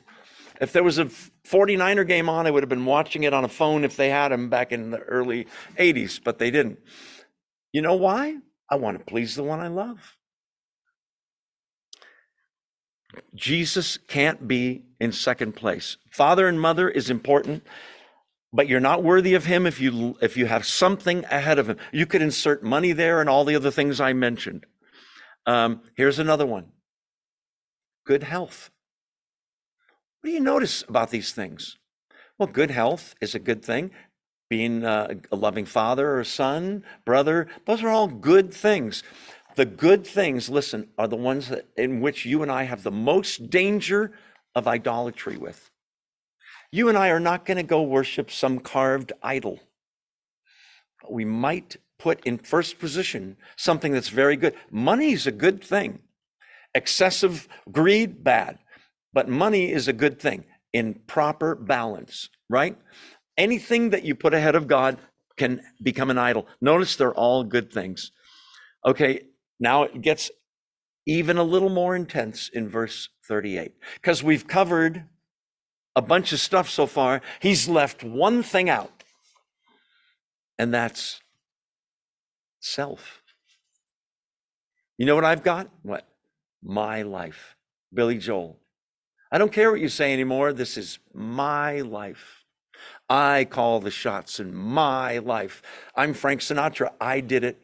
If 0.61 0.73
there 0.73 0.85
was 0.85 0.99
a 0.99 1.07
49er 1.07 2.07
game 2.07 2.29
on, 2.29 2.47
I 2.47 2.51
would 2.51 2.62
have 2.62 2.71
been 2.71 2.87
watching 2.87 3.25
it 3.25 3.35
on 3.35 3.44
a 3.44 3.49
phone 3.49 3.85
if 3.85 3.97
they 3.97 4.09
had 4.09 4.29
them 4.29 4.49
back 4.49 4.73
in 4.73 4.90
the 4.90 5.01
early 5.01 5.47
80s, 5.77 6.21
but 6.23 6.38
they 6.38 6.51
didn't. 6.51 6.79
You 7.73 7.83
know 7.83 7.94
why? 7.94 8.38
I 8.71 8.77
want 8.77 8.99
to 8.99 9.05
please 9.05 9.35
the 9.35 9.42
one 9.42 9.61
I 9.61 9.68
love. 9.68 10.17
Jesus 13.35 13.97
can't 13.97 14.47
be 14.47 14.83
in 15.01 15.12
second 15.12 15.53
place. 15.53 15.97
Father 16.11 16.47
and 16.47 16.61
mother 16.61 16.88
is 16.88 17.11
important, 17.11 17.64
but 18.53 18.68
you're 18.68 18.81
not 18.81 19.03
worthy 19.03 19.35
of 19.35 19.44
him 19.44 19.66
if 19.66 19.81
you 19.81 20.16
if 20.21 20.37
you 20.37 20.47
have 20.47 20.66
something 20.66 21.25
ahead 21.27 21.59
of 21.59 21.68
him. 21.68 21.79
You 21.92 22.07
could 22.07 22.23
insert 22.23 22.62
money 22.62 22.92
there 22.92 23.21
and 23.21 23.29
all 23.29 23.44
the 23.44 23.57
other 23.57 23.71
things 23.71 24.01
I 24.01 24.12
mentioned. 24.12 24.66
Um, 25.47 25.83
here's 25.97 26.18
another 26.18 26.47
one. 26.47 26.73
Good 28.05 28.23
health. 28.23 28.71
What 30.21 30.29
do 30.29 30.35
you 30.35 30.40
notice 30.40 30.85
about 30.88 31.11
these 31.11 31.33
things? 31.33 31.79
Well, 32.38 32.49
good 32.49 32.71
health 32.71 33.14
is 33.21 33.35
a 33.35 33.38
good 33.38 33.64
thing. 33.64 33.90
Being 34.51 34.85
a 34.85 35.18
loving 35.31 35.66
father 35.66 36.18
or 36.18 36.25
son, 36.25 36.83
brother, 37.05 37.49
those 37.66 37.83
are 37.83 37.90
all 37.90 38.09
good 38.09 38.53
things. 38.53 39.03
The 39.59 39.66
good 39.66 40.07
things, 40.07 40.49
listen, 40.49 40.90
are 40.97 41.09
the 41.09 41.16
ones 41.16 41.49
that, 41.49 41.66
in 41.77 42.01
which 42.01 42.25
you 42.25 42.44
and 42.44 42.53
I 42.53 42.62
have 42.62 42.85
the 42.85 42.92
most 42.92 43.51
danger 43.51 44.12
of 44.55 44.68
idolatry 44.68 45.37
with. 45.37 45.68
You 46.71 46.88
and 46.88 46.97
I 46.97 47.09
are 47.09 47.18
not 47.18 47.44
going 47.44 47.57
to 47.57 47.64
go 47.64 47.83
worship 47.83 48.31
some 48.31 48.61
carved 48.61 49.12
idol. 49.21 49.59
We 51.11 51.25
might 51.25 51.77
put 51.99 52.25
in 52.25 52.38
first 52.38 52.79
position 52.79 53.37
something 53.57 53.92
that's 53.92 54.11
very 54.11 54.37
good. 54.37 54.55
Money 54.71 55.11
is 55.11 55.27
a 55.27 55.33
good 55.33 55.61
thing. 55.61 56.03
Excessive 56.73 57.49
greed, 57.73 58.23
bad. 58.23 58.61
But 59.12 59.29
money 59.29 59.73
is 59.73 59.88
a 59.88 59.92
good 59.92 60.21
thing 60.21 60.44
in 60.73 61.01
proper 61.09 61.57
balance, 61.57 62.29
right? 62.49 62.79
Anything 63.37 63.90
that 63.90 64.05
you 64.05 64.14
put 64.14 64.35
ahead 64.35 64.55
of 64.55 64.68
God 64.68 64.99
can 65.37 65.62
become 65.83 66.11
an 66.11 66.18
idol. 66.18 66.47
Notice 66.61 66.94
they're 66.94 67.12
all 67.12 67.42
good 67.42 67.73
things. 67.73 68.12
Okay, 68.87 69.23
now 69.61 69.85
it 69.85 70.03
gets 70.03 70.31
even 71.07 71.38
a 71.38 71.42
little 71.42 71.71
more 71.71 71.97
intense 71.97 72.49
in 72.53 72.68
verse 72.68 73.09
38 73.27 73.73
because 73.94 74.23
we've 74.23 74.47
covered 74.47 75.05
a 75.97 76.03
bunch 76.03 76.33
of 76.33 76.40
stuff 76.40 76.68
so 76.68 76.87
far. 76.87 77.23
He's 77.40 77.68
left 77.68 78.05
one 78.05 78.42
thing 78.42 78.71
out, 78.71 79.03
and 80.59 80.73
that's 80.73 81.21
self. 82.61 83.23
You 84.97 85.07
know 85.07 85.14
what 85.14 85.25
I've 85.25 85.42
got? 85.42 85.68
What? 85.83 86.07
My 86.62 87.03
life. 87.03 87.57
Billy 87.92 88.18
Joel. 88.18 88.59
I 89.31 89.38
don't 89.38 89.53
care 89.53 89.71
what 89.71 89.81
you 89.81 89.88
say 89.88 90.12
anymore. 90.12 90.53
This 90.53 90.77
is 90.77 90.99
my 91.12 91.81
life. 91.81 92.44
I 93.09 93.44
call 93.44 93.81
the 93.81 93.90
shots 93.90 94.40
in 94.40 94.55
my 94.55 95.18
life. 95.18 95.62
I'm 95.94 96.14
Frank 96.14 96.40
Sinatra. 96.40 96.90
I 97.01 97.21
did 97.21 97.44
it 97.44 97.59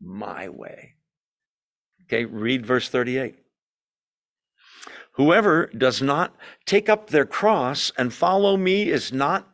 my 0.00 0.48
way. 0.48 0.94
Okay, 2.08 2.24
read 2.24 2.64
verse 2.64 2.88
38. 2.88 3.36
Whoever 5.12 5.66
does 5.76 6.00
not 6.00 6.34
take 6.64 6.88
up 6.88 7.10
their 7.10 7.26
cross 7.26 7.92
and 7.98 8.14
follow 8.14 8.56
me 8.56 8.88
is 8.88 9.12
not 9.12 9.46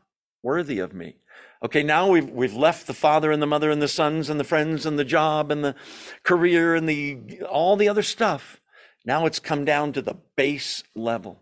worthy 0.43 0.79
of 0.79 0.95
me. 0.95 1.17
Okay, 1.65 1.83
now 1.83 2.09
we've, 2.09 2.29
we've 2.29 2.55
left 2.55 2.87
the 2.87 2.95
father 2.95 3.33
and 3.33 3.43
the 3.43 3.47
mother 3.47 3.71
and 3.71 3.83
the 3.83 3.89
sons 3.89 4.29
and 4.29 4.39
the 4.39 4.45
friends 4.45 4.87
and 4.87 4.99
the 4.99 5.05
job 5.05 5.51
and 5.51 5.65
the 5.65 5.75
career 6.23 6.75
and 6.77 6.89
the 6.89 7.43
all 7.49 7.77
the 7.77 7.89
other 7.89 8.03
stuff. 8.03 8.61
Now 9.05 9.27
it's 9.27 9.39
come 9.41 9.65
down 9.65 9.93
to 9.95 10.03
the 10.03 10.19
base 10.37 10.85
level. 10.95 11.41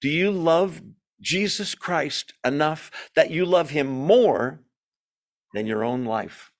Do 0.00 0.08
you 0.08 0.30
love 0.30 0.82
Jesus 1.20 1.74
Christ 1.74 2.34
enough 2.44 2.90
that 3.14 3.30
you 3.30 3.46
love 3.46 3.70
him 3.70 3.86
more 3.86 4.60
than 5.54 5.66
your 5.66 5.84
own 5.84 6.04
life? 6.04 6.52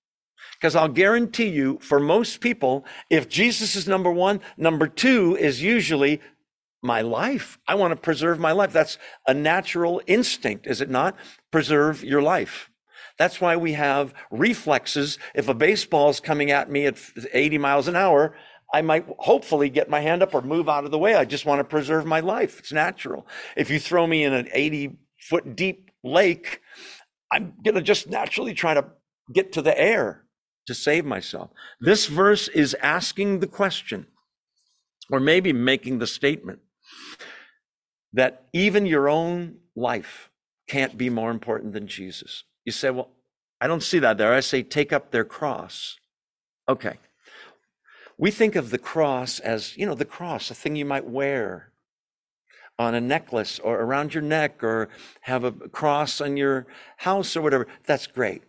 Because 0.58 0.74
I'll 0.74 0.88
guarantee 0.88 1.48
you, 1.48 1.78
for 1.80 2.00
most 2.00 2.40
people, 2.40 2.84
if 3.10 3.28
Jesus 3.28 3.76
is 3.76 3.86
number 3.86 4.10
one, 4.10 4.40
number 4.56 4.86
two 4.88 5.36
is 5.36 5.62
usually 5.62 6.20
my 6.82 7.02
life. 7.02 7.58
I 7.68 7.74
want 7.74 7.92
to 7.92 7.96
preserve 7.96 8.38
my 8.38 8.52
life. 8.52 8.72
That's 8.72 8.98
a 9.26 9.34
natural 9.34 10.00
instinct, 10.06 10.66
is 10.66 10.80
it 10.80 10.88
not? 10.88 11.16
Preserve 11.50 12.02
your 12.02 12.22
life. 12.22 12.70
That's 13.18 13.40
why 13.40 13.56
we 13.56 13.72
have 13.72 14.14
reflexes. 14.30 15.18
If 15.34 15.48
a 15.48 15.54
baseball 15.54 16.10
is 16.10 16.20
coming 16.20 16.50
at 16.50 16.70
me 16.70 16.86
at 16.86 16.98
80 17.32 17.58
miles 17.58 17.88
an 17.88 17.96
hour, 17.96 18.36
I 18.72 18.82
might 18.82 19.06
hopefully 19.18 19.70
get 19.70 19.88
my 19.88 20.00
hand 20.00 20.22
up 20.22 20.34
or 20.34 20.42
move 20.42 20.68
out 20.68 20.84
of 20.84 20.90
the 20.90 20.98
way. 20.98 21.14
I 21.14 21.24
just 21.24 21.46
want 21.46 21.60
to 21.60 21.64
preserve 21.64 22.04
my 22.04 22.20
life. 22.20 22.58
It's 22.58 22.72
natural. 22.72 23.26
If 23.56 23.70
you 23.70 23.78
throw 23.78 24.06
me 24.06 24.24
in 24.24 24.32
an 24.32 24.48
80 24.52 24.98
foot 25.18 25.56
deep 25.56 25.90
lake, 26.02 26.60
I'm 27.30 27.54
going 27.64 27.74
to 27.74 27.82
just 27.82 28.08
naturally 28.08 28.54
try 28.54 28.74
to 28.74 28.86
get 29.32 29.52
to 29.52 29.62
the 29.62 29.78
air 29.78 30.25
to 30.66 30.74
save 30.74 31.04
myself. 31.04 31.50
This 31.80 32.06
verse 32.06 32.48
is 32.48 32.74
asking 32.82 33.40
the 33.40 33.46
question, 33.46 34.06
or 35.10 35.20
maybe 35.20 35.52
making 35.52 35.98
the 35.98 36.06
statement, 36.06 36.60
that 38.12 38.46
even 38.52 38.86
your 38.86 39.08
own 39.08 39.56
life 39.74 40.30
can't 40.68 40.96
be 40.96 41.10
more 41.10 41.30
important 41.30 41.72
than 41.72 41.86
Jesus. 41.86 42.44
You 42.64 42.72
say, 42.72 42.90
well, 42.90 43.10
I 43.60 43.66
don't 43.66 43.82
see 43.82 43.98
that 44.00 44.18
there. 44.18 44.34
I 44.34 44.40
say, 44.40 44.62
take 44.62 44.92
up 44.92 45.10
their 45.10 45.24
cross. 45.24 45.96
Okay. 46.68 46.98
We 48.18 48.30
think 48.30 48.56
of 48.56 48.70
the 48.70 48.78
cross 48.78 49.38
as, 49.40 49.76
you 49.76 49.86
know, 49.86 49.94
the 49.94 50.04
cross, 50.04 50.50
a 50.50 50.54
thing 50.54 50.76
you 50.76 50.84
might 50.84 51.06
wear 51.06 51.72
on 52.78 52.94
a 52.94 53.00
necklace 53.00 53.58
or 53.58 53.80
around 53.80 54.14
your 54.14 54.22
neck 54.22 54.62
or 54.62 54.88
have 55.22 55.44
a 55.44 55.52
cross 55.52 56.20
on 56.20 56.36
your 56.36 56.66
house 56.98 57.36
or 57.36 57.42
whatever. 57.42 57.66
That's 57.86 58.06
great. 58.06 58.42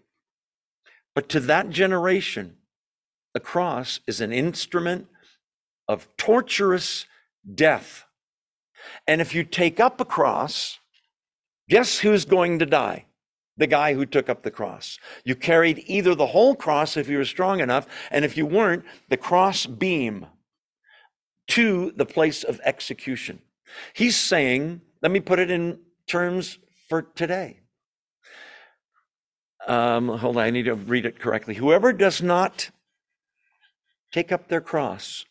But 1.18 1.30
to 1.30 1.40
that 1.40 1.72
generation, 1.72 2.58
a 3.34 3.40
cross 3.40 4.02
is 4.06 4.22
an 4.22 4.32
instrument 4.32 5.08
of 5.88 6.08
torturous 6.16 7.08
death. 7.56 8.06
And 9.08 9.20
if 9.20 9.34
you 9.34 9.44
take 9.44 9.80
up 9.80 10.00
a 10.00 10.06
cross, 10.06 10.78
guess 11.70 11.98
who's 11.98 12.24
going 12.24 12.60
to 12.60 12.68
die? 12.68 13.06
the 13.60 13.66
guy 13.66 13.96
who 13.96 14.06
took 14.06 14.30
up 14.30 14.44
the 14.44 14.52
cross. 14.52 15.00
You 15.26 15.34
carried 15.34 15.84
either 15.88 16.14
the 16.14 16.28
whole 16.28 16.56
cross 16.56 16.96
if 16.96 17.10
you 17.10 17.18
were 17.18 17.26
strong 17.26 17.60
enough, 17.60 17.88
and 18.12 18.24
if 18.24 18.38
you 18.38 18.46
weren't, 18.46 18.86
the 19.10 19.18
cross 19.18 19.66
beam 19.66 20.28
to 21.48 21.92
the 21.96 22.06
place 22.06 22.44
of 22.44 22.62
execution. 22.64 23.40
He's 23.96 24.16
saying, 24.16 24.82
let 25.02 25.12
me 25.12 25.20
put 25.22 25.40
it 25.40 25.50
in 25.50 25.80
terms 26.06 26.60
for 26.88 27.02
today. 27.02 27.62
Um, 29.68 30.08
hold 30.08 30.38
on, 30.38 30.44
I 30.44 30.50
need 30.50 30.64
to 30.64 30.76
read 30.76 31.06
it 31.06 31.20
correctly. 31.20 31.56
Whoever 31.56 31.94
does 31.94 32.22
not 32.22 32.72
take 34.12 34.32
up 34.32 34.48
their 34.48 34.62
cross, 34.62 35.26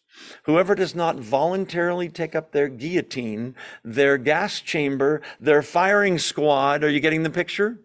whoever 0.45 0.75
does 0.75 0.95
not 0.95 1.17
voluntarily 1.17 2.09
take 2.09 2.35
up 2.35 2.53
their 2.53 2.69
guillotine, 2.69 3.55
their 3.83 4.19
gas 4.19 4.61
chamber, 4.61 5.23
their 5.41 5.63
firing 5.63 6.19
squad, 6.19 6.85
are 6.85 6.91
you 6.91 7.01
getting 7.01 7.23
the 7.23 7.31
picture? 7.31 7.79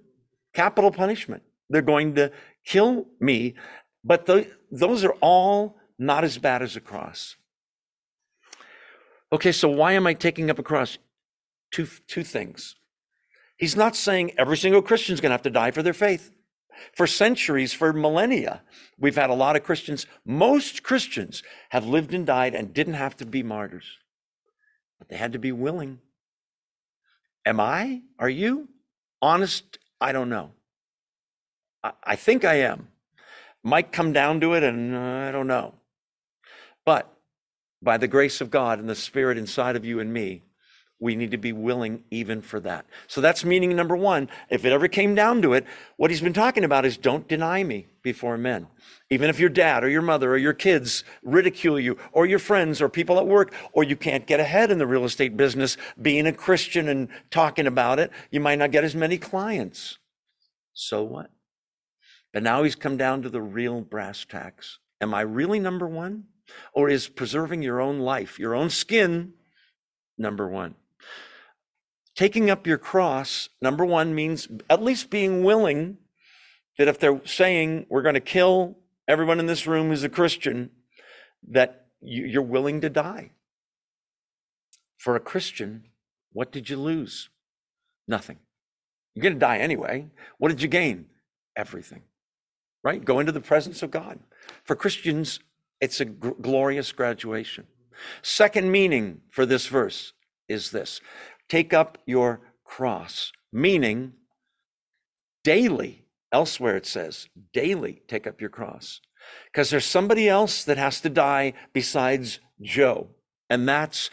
capital 0.53 0.91
punishment. 0.91 1.43
They're 1.69 1.81
going 1.81 2.15
to 2.15 2.31
kill 2.65 3.07
me. 3.19 3.55
But 4.03 4.27
those 4.71 5.03
are 5.03 5.15
all 5.21 5.77
not 5.97 6.23
as 6.23 6.37
bad 6.37 6.61
as 6.61 6.75
a 6.75 6.81
cross. 6.81 7.35
Okay, 9.31 9.51
so 9.51 9.69
why 9.69 9.93
am 9.93 10.07
I 10.07 10.13
taking 10.13 10.49
up 10.49 10.59
a 10.59 10.63
cross? 10.63 10.97
Two, 11.71 11.87
two 12.07 12.23
things. 12.23 12.75
He's 13.57 13.75
not 13.75 13.95
saying 13.95 14.31
every 14.37 14.57
single 14.57 14.81
Christian 14.81 15.13
is 15.13 15.21
going 15.21 15.29
to 15.29 15.35
have 15.35 15.43
to 15.43 15.49
die 15.49 15.71
for 15.71 15.83
their 15.83 15.93
faith. 15.93 16.31
For 16.93 17.07
centuries, 17.07 17.73
for 17.73 17.93
millennia, 17.93 18.61
we've 18.97 19.15
had 19.15 19.29
a 19.29 19.35
lot 19.35 19.55
of 19.55 19.63
Christians. 19.63 20.05
Most 20.25 20.83
Christians 20.83 21.43
have 21.69 21.85
lived 21.85 22.13
and 22.13 22.25
died 22.25 22.55
and 22.55 22.73
didn't 22.73 22.95
have 22.95 23.15
to 23.17 23.25
be 23.25 23.43
martyrs, 23.43 23.85
but 24.99 25.09
they 25.09 25.17
had 25.17 25.33
to 25.33 25.39
be 25.39 25.51
willing. 25.51 25.99
Am 27.45 27.59
I? 27.59 28.01
Are 28.19 28.29
you? 28.29 28.69
Honest 29.21 29.77
I 30.01 30.11
don't 30.11 30.29
know. 30.29 30.51
I, 31.83 31.91
I 32.03 32.15
think 32.15 32.43
I 32.43 32.55
am. 32.55 32.87
Might 33.63 33.91
come 33.91 34.11
down 34.11 34.41
to 34.41 34.53
it, 34.53 34.63
and 34.63 34.95
uh, 34.95 35.27
I 35.27 35.31
don't 35.31 35.47
know. 35.47 35.75
But 36.83 37.13
by 37.81 37.97
the 37.97 38.07
grace 38.07 38.41
of 38.41 38.49
God 38.49 38.79
and 38.79 38.89
the 38.89 38.95
Spirit 38.95 39.37
inside 39.37 39.75
of 39.75 39.85
you 39.85 39.99
and 39.99 40.11
me, 40.11 40.41
we 41.01 41.15
need 41.15 41.31
to 41.31 41.37
be 41.37 41.51
willing 41.51 42.03
even 42.11 42.41
for 42.41 42.59
that. 42.59 42.85
So 43.07 43.21
that's 43.21 43.43
meaning 43.43 43.75
number 43.75 43.97
one. 43.97 44.29
If 44.51 44.63
it 44.63 44.71
ever 44.71 44.87
came 44.87 45.15
down 45.15 45.41
to 45.41 45.53
it, 45.53 45.65
what 45.97 46.11
he's 46.11 46.21
been 46.21 46.31
talking 46.31 46.63
about 46.63 46.85
is 46.85 46.95
don't 46.95 47.27
deny 47.27 47.63
me 47.63 47.87
before 48.03 48.37
men. 48.37 48.67
Even 49.09 49.27
if 49.27 49.39
your 49.39 49.49
dad 49.49 49.83
or 49.83 49.89
your 49.89 50.03
mother 50.03 50.31
or 50.31 50.37
your 50.37 50.53
kids 50.53 51.03
ridicule 51.23 51.79
you, 51.79 51.97
or 52.11 52.27
your 52.27 52.37
friends 52.37 52.81
or 52.81 52.87
people 52.87 53.17
at 53.17 53.25
work, 53.25 53.51
or 53.73 53.83
you 53.83 53.95
can't 53.95 54.27
get 54.27 54.39
ahead 54.39 54.69
in 54.69 54.77
the 54.77 54.85
real 54.85 55.03
estate 55.03 55.35
business 55.35 55.75
being 55.99 56.27
a 56.27 56.31
Christian 56.31 56.87
and 56.87 57.09
talking 57.31 57.65
about 57.65 57.97
it, 57.97 58.11
you 58.29 58.39
might 58.39 58.59
not 58.59 58.71
get 58.71 58.83
as 58.83 58.93
many 58.93 59.17
clients. 59.17 59.97
So 60.73 61.03
what? 61.03 61.31
But 62.31 62.43
now 62.43 62.61
he's 62.61 62.75
come 62.75 62.95
down 62.95 63.23
to 63.23 63.29
the 63.29 63.41
real 63.41 63.81
brass 63.81 64.23
tacks. 64.23 64.77
Am 65.01 65.15
I 65.15 65.21
really 65.21 65.59
number 65.59 65.87
one? 65.87 66.25
Or 66.73 66.89
is 66.89 67.07
preserving 67.07 67.63
your 67.63 67.81
own 67.81 67.99
life, 67.99 68.37
your 68.37 68.53
own 68.53 68.69
skin, 68.69 69.33
number 70.15 70.47
one? 70.47 70.75
Taking 72.15 72.49
up 72.49 72.67
your 72.67 72.77
cross, 72.77 73.49
number 73.61 73.85
one, 73.85 74.13
means 74.13 74.47
at 74.69 74.83
least 74.83 75.09
being 75.09 75.43
willing 75.43 75.97
that 76.77 76.87
if 76.87 76.99
they're 76.99 77.21
saying 77.25 77.85
we're 77.89 78.01
going 78.01 78.15
to 78.15 78.19
kill 78.19 78.77
everyone 79.07 79.39
in 79.39 79.45
this 79.45 79.67
room 79.67 79.89
who's 79.89 80.03
a 80.03 80.09
Christian, 80.09 80.71
that 81.49 81.87
you're 82.01 82.41
willing 82.41 82.81
to 82.81 82.89
die. 82.89 83.31
For 84.97 85.15
a 85.15 85.19
Christian, 85.19 85.85
what 86.33 86.51
did 86.51 86.69
you 86.69 86.77
lose? 86.77 87.29
Nothing. 88.07 88.39
You're 89.15 89.23
going 89.23 89.33
to 89.33 89.39
die 89.39 89.57
anyway. 89.57 90.07
What 90.37 90.49
did 90.49 90.61
you 90.61 90.67
gain? 90.67 91.07
Everything. 91.55 92.03
Right? 92.83 93.03
Go 93.03 93.19
into 93.19 93.31
the 93.31 93.41
presence 93.41 93.83
of 93.83 93.91
God. 93.91 94.19
For 94.63 94.75
Christians, 94.75 95.39
it's 95.79 95.99
a 95.99 96.05
glorious 96.05 96.91
graduation. 96.91 97.67
Second 98.21 98.71
meaning 98.71 99.21
for 99.29 99.45
this 99.45 99.67
verse 99.67 100.13
is 100.47 100.71
this 100.71 101.01
take 101.51 101.73
up 101.73 101.97
your 102.05 102.39
cross, 102.63 103.33
meaning 103.51 104.13
daily. 105.43 106.05
Elsewhere 106.31 106.77
it 106.77 106.85
says, 106.85 107.27
daily 107.51 108.03
take 108.07 108.25
up 108.25 108.39
your 108.39 108.49
cross. 108.49 109.01
Because 109.51 109.69
there's 109.69 109.85
somebody 109.85 110.29
else 110.29 110.63
that 110.63 110.77
has 110.77 111.01
to 111.01 111.09
die 111.09 111.51
besides 111.73 112.39
Joe. 112.61 113.09
And 113.49 113.67
that's 113.67 114.09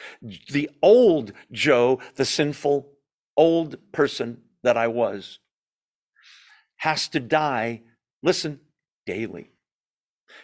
the 0.51 0.69
old 0.83 1.33
Joe, 1.53 2.01
the 2.17 2.25
sinful 2.25 2.91
old 3.37 3.77
person 3.93 4.43
that 4.65 4.77
I 4.77 4.89
was, 4.89 5.39
has 6.79 7.07
to 7.11 7.21
die, 7.21 7.83
listen, 8.21 8.59
daily 9.07 9.53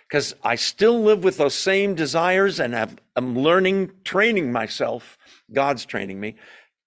because 0.09 0.35
I 0.42 0.54
still 0.54 1.02
live 1.02 1.24
with 1.24 1.38
those 1.38 1.54
same 1.54 1.94
desires 1.94 2.61
and 2.61 2.72
have, 2.72 2.96
I'm 3.16 3.38
learning, 3.38 3.90
training 4.04 4.52
myself, 4.52 5.18
God's 5.52 5.85
training 5.85 6.20
me 6.20 6.37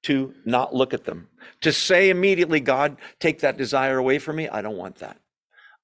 to 0.04 0.34
not 0.46 0.74
look 0.74 0.94
at 0.94 1.06
them. 1.06 1.28
To 1.62 1.72
say 1.72 2.10
immediately, 2.10 2.60
God, 2.60 2.98
take 3.20 3.40
that 3.40 3.58
desire 3.58 3.98
away 3.98 4.20
from 4.20 4.38
me, 4.38 4.48
I 4.48 4.62
don't 4.62 4.78
want 4.78 4.98
that. 4.98 5.18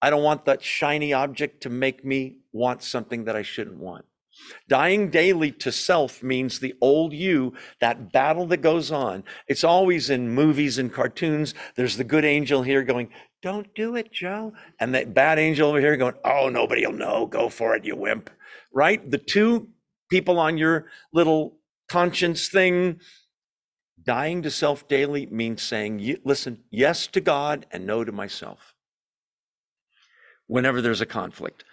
I 0.01 0.09
don't 0.09 0.23
want 0.23 0.45
that 0.45 0.61
shiny 0.61 1.13
object 1.13 1.63
to 1.63 1.69
make 1.69 2.03
me 2.03 2.39
want 2.51 2.83
something 2.83 3.25
that 3.25 3.35
I 3.35 3.41
shouldn't 3.41 3.77
want. 3.77 4.05
Dying 4.67 5.09
daily 5.09 5.51
to 5.51 5.71
self 5.71 6.23
means 6.23 6.59
the 6.59 6.73
old 6.81 7.13
you, 7.13 7.53
that 7.79 8.11
battle 8.11 8.45
that 8.47 8.57
goes 8.57 8.91
on. 8.91 9.23
It's 9.47 9.63
always 9.63 10.09
in 10.09 10.29
movies 10.29 10.77
and 10.77 10.91
cartoons. 10.91 11.53
There's 11.75 11.97
the 11.97 12.03
good 12.03 12.25
angel 12.25 12.63
here 12.63 12.83
going, 12.83 13.09
Don't 13.41 13.73
do 13.75 13.95
it, 13.95 14.11
Joe. 14.11 14.53
And 14.79 14.95
that 14.95 15.13
bad 15.13 15.39
angel 15.39 15.69
over 15.69 15.79
here 15.79 15.97
going, 15.97 16.15
Oh, 16.25 16.49
nobody 16.49 16.85
will 16.85 16.93
know. 16.93 17.27
Go 17.27 17.49
for 17.49 17.75
it, 17.75 17.85
you 17.85 17.95
wimp. 17.95 18.29
Right? 18.73 19.09
The 19.09 19.19
two 19.19 19.69
people 20.09 20.39
on 20.39 20.57
your 20.57 20.87
little 21.13 21.57
conscience 21.87 22.49
thing, 22.49 22.99
dying 24.05 24.41
to 24.43 24.51
self 24.51 24.87
daily 24.87 25.25
means 25.27 25.61
saying, 25.61 26.17
Listen, 26.23 26.63
yes 26.69 27.07
to 27.07 27.21
God 27.21 27.65
and 27.71 27.85
no 27.85 28.03
to 28.03 28.11
myself 28.11 28.73
whenever 30.47 30.81
there's 30.81 31.01
a 31.01 31.05
conflict. 31.05 31.63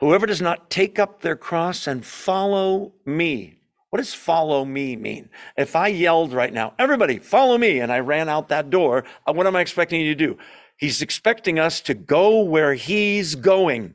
Whoever 0.00 0.26
does 0.26 0.42
not 0.42 0.70
take 0.70 0.98
up 0.98 1.20
their 1.20 1.36
cross 1.36 1.86
and 1.86 2.04
follow 2.04 2.92
me. 3.04 3.58
What 3.90 3.98
does 3.98 4.14
follow 4.14 4.64
me 4.64 4.96
mean? 4.96 5.28
If 5.56 5.76
I 5.76 5.88
yelled 5.88 6.32
right 6.32 6.52
now, 6.52 6.74
everybody 6.78 7.18
follow 7.18 7.58
me, 7.58 7.80
and 7.80 7.92
I 7.92 8.00
ran 8.00 8.28
out 8.28 8.48
that 8.48 8.70
door, 8.70 9.04
uh, 9.26 9.32
what 9.32 9.46
am 9.46 9.54
I 9.54 9.60
expecting 9.60 10.00
you 10.00 10.14
to 10.14 10.26
do? 10.26 10.38
He's 10.78 11.02
expecting 11.02 11.58
us 11.58 11.80
to 11.82 11.94
go 11.94 12.40
where 12.40 12.74
he's 12.74 13.34
going. 13.34 13.94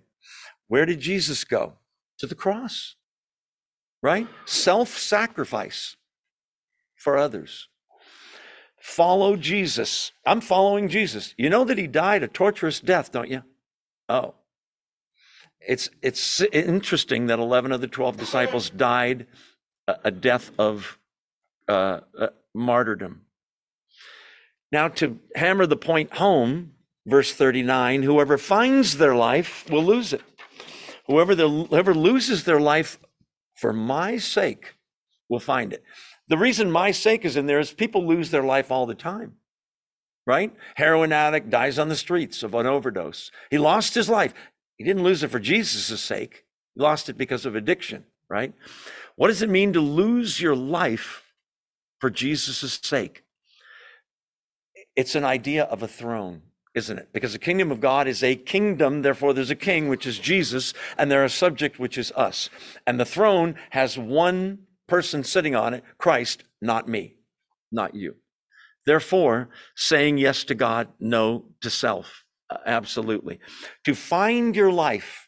Where 0.67 0.85
did 0.85 0.99
Jesus 0.99 1.43
go? 1.43 1.73
To 2.19 2.27
the 2.27 2.35
cross, 2.35 2.95
right? 4.01 4.27
Self 4.45 4.97
sacrifice 4.97 5.97
for 7.07 7.17
others. 7.17 7.69
Follow 8.81 9.37
Jesus. 9.37 10.11
I'm 10.25 10.41
following 10.41 10.89
Jesus. 10.89 11.33
You 11.37 11.49
know 11.49 11.63
that 11.63 11.77
he 11.77 11.87
died 11.87 12.21
a 12.21 12.27
torturous 12.27 12.81
death, 12.81 13.13
don't 13.13 13.29
you? 13.29 13.43
Oh, 14.09 14.33
it's 15.65 15.89
it's 16.01 16.41
interesting 16.41 17.27
that 17.27 17.39
11 17.39 17.71
of 17.71 17.79
the 17.79 17.87
12 17.87 18.17
disciples 18.17 18.69
died 18.69 19.25
a, 19.87 19.95
a 20.03 20.11
death 20.11 20.51
of 20.59 20.99
uh, 21.69 22.01
uh, 22.19 22.27
martyrdom 22.53 23.21
now 24.73 24.89
to 24.89 25.17
hammer 25.35 25.65
the 25.65 25.77
point 25.77 26.13
home 26.15 26.73
verse 27.05 27.33
39 27.33 28.03
whoever 28.03 28.37
finds 28.37 28.97
their 28.97 29.15
life 29.15 29.65
will 29.69 29.83
lose 29.83 30.11
it 30.11 30.23
whoever, 31.07 31.35
the, 31.35 31.49
whoever 31.49 31.93
loses 31.93 32.43
their 32.43 32.59
life 32.59 32.99
for 33.55 33.71
my 33.71 34.17
sake 34.17 34.73
will 35.29 35.39
find 35.39 35.71
it 35.71 35.83
the 36.27 36.37
reason 36.37 36.71
my 36.71 36.91
sake 36.91 37.25
is 37.25 37.37
in 37.37 37.45
there 37.45 37.59
is 37.59 37.71
people 37.71 38.05
lose 38.05 38.31
their 38.31 38.43
life 38.43 38.71
all 38.71 38.85
the 38.85 38.95
time 38.95 39.37
right? 40.27 40.53
Heroin 40.75 41.13
addict 41.13 41.49
dies 41.49 41.79
on 41.79 41.87
the 41.87 41.95
streets 41.95 42.43
of 42.43 42.53
an 42.53 42.67
overdose. 42.67 43.31
He 43.49 43.57
lost 43.57 43.95
his 43.95 44.09
life. 44.09 44.33
He 44.75 44.83
didn't 44.83 45.03
lose 45.03 45.23
it 45.23 45.31
for 45.31 45.39
Jesus' 45.39 46.01
sake. 46.01 46.43
He 46.75 46.81
lost 46.81 47.07
it 47.07 47.17
because 47.17 47.45
of 47.45 47.55
addiction, 47.55 48.03
right? 48.29 48.53
What 49.15 49.29
does 49.29 49.41
it 49.41 49.49
mean 49.49 49.71
to 49.73 49.79
lose 49.79 50.39
your 50.41 50.55
life 50.55 51.23
for 51.99 52.09
Jesus' 52.09 52.77
sake? 52.83 53.23
It's 54.97 55.15
an 55.15 55.23
idea 55.23 55.63
of 55.63 55.81
a 55.81 55.87
throne, 55.87 56.41
isn't 56.75 56.99
it? 56.99 57.07
Because 57.13 57.31
the 57.31 57.39
kingdom 57.39 57.71
of 57.71 57.79
God 57.79 58.05
is 58.05 58.21
a 58.21 58.35
kingdom, 58.35 59.03
therefore 59.03 59.33
there's 59.33 59.49
a 59.49 59.55
king, 59.55 59.87
which 59.87 60.05
is 60.05 60.19
Jesus, 60.19 60.73
and 60.97 61.09
there's 61.09 61.31
a 61.31 61.35
subject, 61.35 61.79
which 61.79 61.97
is 61.97 62.11
us. 62.17 62.49
And 62.85 62.99
the 62.99 63.05
throne 63.05 63.55
has 63.69 63.97
one 63.97 64.66
person 64.87 65.23
sitting 65.23 65.55
on 65.55 65.73
it, 65.73 65.83
Christ, 65.97 66.43
not 66.61 66.87
me, 66.87 67.17
not 67.71 67.95
you. 67.95 68.15
Therefore, 68.85 69.49
saying 69.75 70.17
yes 70.17 70.43
to 70.45 70.55
God, 70.55 70.87
no 70.99 71.45
to 71.61 71.69
self. 71.69 72.23
Uh, 72.49 72.57
absolutely. 72.65 73.39
To 73.83 73.93
find 73.93 74.55
your 74.55 74.71
life. 74.71 75.27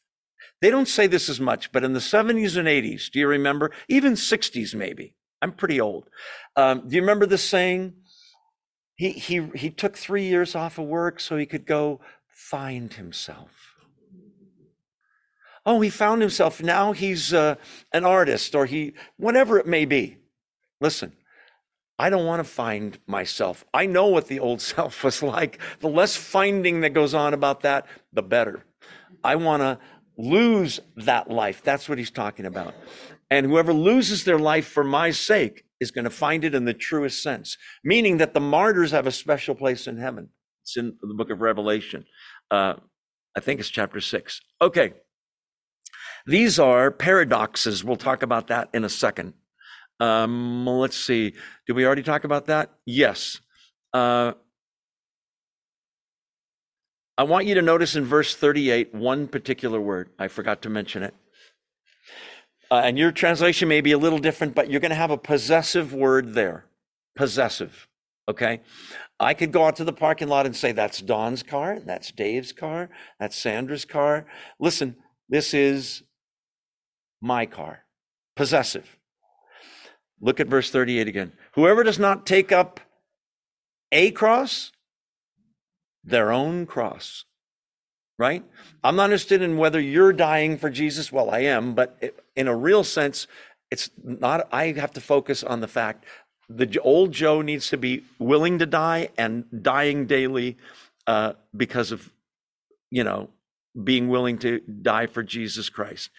They 0.62 0.70
don't 0.70 0.88
say 0.88 1.07
this 1.07 1.30
as 1.30 1.39
much, 1.39 1.72
but 1.72 1.84
in 1.84 1.93
the 1.93 1.99
70s 1.99 2.57
and 2.57 2.68
80s, 2.68 3.12
do 3.12 3.20
you 3.20 3.28
remember? 3.28 3.72
Even 3.88 4.14
60s, 4.14 4.76
maybe. 4.76 5.16
I'm 5.41 5.53
pretty 5.53 5.80
old. 5.80 6.10
Um, 6.55 6.88
do 6.88 6.95
you 6.95 7.01
remember 7.01 7.26
this 7.26 7.43
saying? 7.43 7.93
He, 8.95 9.12
he, 9.12 9.47
he 9.55 9.70
took 9.70 9.97
three 9.97 10.26
years 10.26 10.55
off 10.55 10.78
of 10.78 10.86
work 10.86 11.20
so 11.20 11.38
he 11.38 11.45
could 11.45 11.66
go 11.66 12.01
find 12.28 12.93
himself. 12.93 13.68
Oh, 15.70 15.82
he 15.82 15.91
found 15.91 16.20
himself. 16.24 16.63
Now 16.63 16.93
he's 16.93 17.32
uh, 17.32 17.53
an 17.93 18.03
artist 18.03 18.55
or 18.55 18.65
he, 18.65 18.93
whatever 19.17 19.59
it 19.59 19.67
may 19.67 19.86
be. 19.86 20.17
Listen, 20.82 21.13
I 21.99 22.09
don't 22.09 22.26
want 22.26 22.39
to 22.39 22.43
find 22.43 22.97
myself. 23.05 23.63
I 23.72 23.86
know 23.86 24.07
what 24.07 24.30
the 24.30 24.39
old 24.39 24.61
self 24.74 25.03
was 25.03 25.22
like. 25.22 25.59
The 25.80 25.88
less 25.88 26.15
finding 26.15 26.82
that 26.82 26.95
goes 26.95 27.13
on 27.13 27.36
about 27.36 27.61
that, 27.61 27.86
the 28.11 28.24
better. 28.24 28.65
I 29.24 29.36
want 29.36 29.61
to 29.61 29.78
lose 30.17 30.80
that 30.97 31.30
life. 31.30 31.61
That's 31.63 31.88
what 31.88 31.99
he's 31.99 32.09
talking 32.09 32.47
about. 32.47 32.74
And 33.30 33.45
whoever 33.45 33.72
loses 33.72 34.24
their 34.24 34.39
life 34.39 34.67
for 34.67 34.84
my 34.84 35.11
sake 35.11 35.65
is 35.80 35.91
going 35.91 36.05
to 36.05 36.09
find 36.09 36.43
it 36.43 36.55
in 36.55 36.65
the 36.65 36.74
truest 36.74 37.22
sense, 37.22 37.59
meaning 37.84 38.17
that 38.17 38.34
the 38.34 38.39
martyrs 38.39 38.89
have 38.89 39.05
a 39.05 39.11
special 39.11 39.53
place 39.53 39.86
in 39.86 39.97
heaven. 39.97 40.30
It's 40.63 40.78
in 40.78 40.97
the 40.99 41.13
book 41.13 41.30
of 41.30 41.41
Revelation. 41.41 42.05
Uh, 42.49 42.74
I 43.38 43.39
think 43.39 43.59
it's 43.59 43.70
chapter 43.70 44.01
six. 44.01 44.41
Okay. 44.59 44.93
These 46.30 46.59
are 46.59 46.91
paradoxes. 46.91 47.84
We'll 47.84 47.95
talk 47.95 48.21
about 48.21 48.49
that 48.49 48.69
in 48.71 48.84
a 48.84 48.89
second. 48.89 49.34
Um, 49.99 50.67
let's 50.67 50.95
see. 50.95 51.34
Did 51.65 51.75
we 51.75 51.88
already 51.88 52.03
talk 52.03 52.23
about 52.23 52.45
that? 52.45 52.69
Yes. 52.86 53.41
Uh, 53.95 54.34
I 57.17 57.23
want 57.23 57.47
you 57.47 57.55
to 57.55 57.63
notice 57.63 57.95
in 57.95 58.05
verse 58.05 58.36
38 58.36 58.93
one 58.93 59.27
particular 59.27 59.82
word. 59.82 60.11
I 60.19 60.27
forgot 60.27 60.61
to 60.61 60.69
mention 60.69 61.01
it. 61.01 61.15
Uh, 62.69 62.82
and 62.84 62.95
your 62.95 63.11
translation 63.11 63.67
may 63.67 63.82
be 63.82 63.93
a 63.93 63.97
little 63.97 64.19
different, 64.19 64.53
but 64.53 64.69
you're 64.69 64.82
going 64.82 64.91
to 64.91 64.95
have 64.95 65.09
a 65.09 65.17
possessive 65.17 65.95
word 65.95 66.36
there. 66.36 66.65
Possessive. 67.15 67.88
Okay. 68.27 68.61
I 69.19 69.34
could 69.34 69.51
go 69.51 69.65
out 69.65 69.77
to 69.77 69.84
the 69.84 69.93
parking 69.93 70.27
lot 70.27 70.45
and 70.45 70.55
say, 70.55 70.73
that's 70.73 71.01
Don's 71.01 71.41
car. 71.41 71.80
That's 71.84 72.11
Dave's 72.11 72.51
car. 72.51 72.91
That's 73.19 73.36
Sandra's 73.36 73.84
car. 73.84 74.27
Listen, 74.59 74.95
this 75.27 75.55
is 75.55 76.03
my 77.22 77.45
car. 77.45 77.86
Possessive. 78.36 78.97
Look 80.22 80.39
at 80.39 80.47
verse 80.47 80.70
38 80.70 81.07
again. 81.07 81.34
Whoever 81.53 81.84
does 81.84 81.99
not 81.99 82.26
take 82.26 82.51
up 82.51 82.80
a 83.91 84.11
cross, 84.11 84.72
their 86.03 86.32
own 86.32 86.65
cross, 86.65 87.26
right? 88.17 88.43
I'm 88.84 88.95
not 88.95 89.05
interested 89.05 89.41
in 89.41 89.57
whether 89.57 89.80
you're 89.80 90.13
dying 90.13 90.57
for 90.57 90.70
Jesus. 90.70 91.11
Well, 91.11 91.30
I 91.30 91.39
am, 91.39 91.74
but 91.74 92.22
in 92.36 92.47
a 92.47 92.55
real 92.55 92.84
sense, 92.84 93.28
it's 93.72 93.89
not, 94.03 94.47
I 94.51 94.72
have 94.74 94.91
to 94.91 95.01
focus 95.01 95.43
on 95.43 95.61
the 95.61 95.67
fact 95.67 96.05
the 96.49 96.80
old 96.80 97.11
Joe 97.11 97.41
needs 97.41 97.70
to 97.70 97.78
be 97.78 98.03
willing 98.17 98.57
to 98.59 98.65
die 98.65 99.09
and 99.17 99.45
dying 99.61 100.07
daily 100.07 100.57
uh, 101.05 101.34
because 101.55 101.91
of, 101.91 102.11
you 102.89 103.03
know, 103.03 103.30
being 103.84 104.09
willing 104.09 104.39
to 104.39 104.59
die 104.59 105.05
for 105.05 105.22
Jesus 105.22 105.70
Christ. 105.70 106.09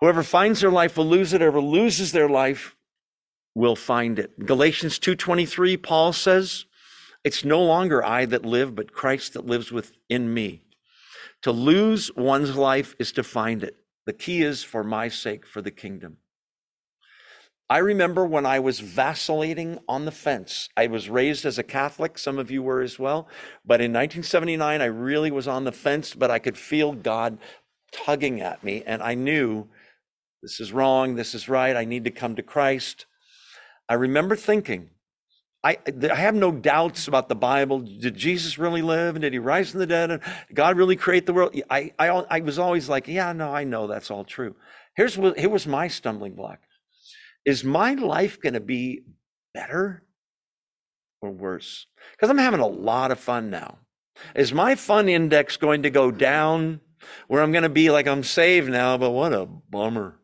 Whoever 0.00 0.22
finds 0.22 0.60
their 0.60 0.70
life 0.70 0.96
will 0.96 1.06
lose 1.06 1.32
it. 1.32 1.40
Whoever 1.40 1.60
loses 1.60 2.12
their 2.12 2.28
life 2.28 2.76
will 3.54 3.76
find 3.76 4.18
it. 4.18 4.46
Galatians 4.46 4.98
2:23 4.98 5.82
Paul 5.82 6.12
says, 6.12 6.66
it's 7.24 7.44
no 7.44 7.62
longer 7.62 8.04
I 8.04 8.24
that 8.26 8.46
live, 8.46 8.74
but 8.74 8.92
Christ 8.92 9.34
that 9.34 9.46
lives 9.46 9.72
within 9.72 10.32
me. 10.32 10.62
To 11.42 11.52
lose 11.52 12.10
one's 12.16 12.56
life 12.56 12.94
is 12.98 13.12
to 13.12 13.22
find 13.22 13.62
it. 13.62 13.76
The 14.06 14.12
key 14.12 14.42
is 14.42 14.62
for 14.64 14.82
my 14.82 15.08
sake, 15.08 15.46
for 15.46 15.60
the 15.60 15.70
kingdom. 15.70 16.18
I 17.70 17.78
remember 17.78 18.24
when 18.24 18.46
I 18.46 18.60
was 18.60 18.80
vacillating 18.80 19.78
on 19.86 20.06
the 20.06 20.10
fence. 20.10 20.70
I 20.74 20.86
was 20.86 21.10
raised 21.10 21.44
as 21.44 21.58
a 21.58 21.62
Catholic, 21.62 22.16
some 22.16 22.38
of 22.38 22.50
you 22.50 22.62
were 22.62 22.80
as 22.80 22.98
well. 22.98 23.28
But 23.62 23.82
in 23.82 23.92
1979, 23.92 24.80
I 24.80 24.86
really 24.86 25.30
was 25.30 25.46
on 25.46 25.64
the 25.64 25.72
fence, 25.72 26.14
but 26.14 26.30
I 26.30 26.38
could 26.38 26.56
feel 26.56 26.94
God 26.94 27.36
tugging 27.92 28.40
at 28.40 28.64
me. 28.64 28.82
And 28.86 29.02
I 29.02 29.14
knew 29.14 29.68
this 30.42 30.60
is 30.60 30.72
wrong, 30.72 31.14
this 31.14 31.34
is 31.34 31.48
right, 31.48 31.76
I 31.76 31.84
need 31.84 32.04
to 32.04 32.10
come 32.10 32.36
to 32.36 32.42
Christ. 32.42 33.06
I 33.88 33.94
remember 33.94 34.36
thinking, 34.36 34.90
I, 35.64 35.78
I 36.10 36.14
have 36.14 36.36
no 36.36 36.52
doubts 36.52 37.08
about 37.08 37.28
the 37.28 37.34
Bible. 37.34 37.80
Did 37.80 38.14
Jesus 38.14 38.58
really 38.58 38.82
live? 38.82 39.16
And 39.16 39.22
did 39.22 39.32
he 39.32 39.40
rise 39.40 39.70
from 39.70 39.80
the 39.80 39.86
dead? 39.86 40.10
And 40.10 40.22
God 40.54 40.76
really 40.76 40.94
create 40.94 41.26
the 41.26 41.32
world? 41.32 41.60
I, 41.68 41.92
I, 41.98 42.08
I 42.08 42.40
was 42.40 42.58
always 42.58 42.88
like, 42.88 43.08
yeah, 43.08 43.32
no, 43.32 43.52
I 43.52 43.64
know 43.64 43.88
that's 43.88 44.10
all 44.10 44.24
true. 44.24 44.54
Here's 44.96 45.18
what, 45.18 45.38
here 45.38 45.48
was 45.48 45.66
my 45.66 45.88
stumbling 45.88 46.34
block. 46.34 46.60
Is 47.44 47.64
my 47.64 47.94
life 47.94 48.40
going 48.40 48.54
to 48.54 48.60
be 48.60 49.02
better 49.52 50.04
or 51.20 51.30
worse? 51.30 51.86
Because 52.12 52.30
I'm 52.30 52.38
having 52.38 52.60
a 52.60 52.66
lot 52.66 53.10
of 53.10 53.18
fun 53.18 53.50
now. 53.50 53.78
Is 54.34 54.52
my 54.52 54.74
fun 54.74 55.08
index 55.08 55.56
going 55.56 55.82
to 55.82 55.90
go 55.90 56.10
down 56.10 56.80
where 57.26 57.42
I'm 57.42 57.52
going 57.52 57.62
to 57.62 57.68
be 57.68 57.90
like, 57.90 58.06
I'm 58.06 58.24
saved 58.24 58.70
now, 58.70 58.96
but 58.96 59.10
what 59.10 59.32
a 59.32 59.46
bummer? 59.46 60.17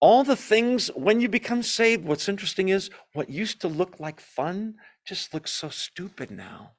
All 0.00 0.24
the 0.24 0.36
things 0.36 0.88
when 0.94 1.20
you 1.20 1.28
become 1.28 1.62
saved 1.62 2.04
what's 2.04 2.28
interesting 2.28 2.68
is 2.68 2.90
what 3.14 3.30
used 3.30 3.60
to 3.60 3.68
look 3.68 3.98
like 3.98 4.20
fun 4.20 4.74
just 5.04 5.34
looks 5.34 5.50
so 5.50 5.68
stupid 5.68 6.30
now. 6.30 6.72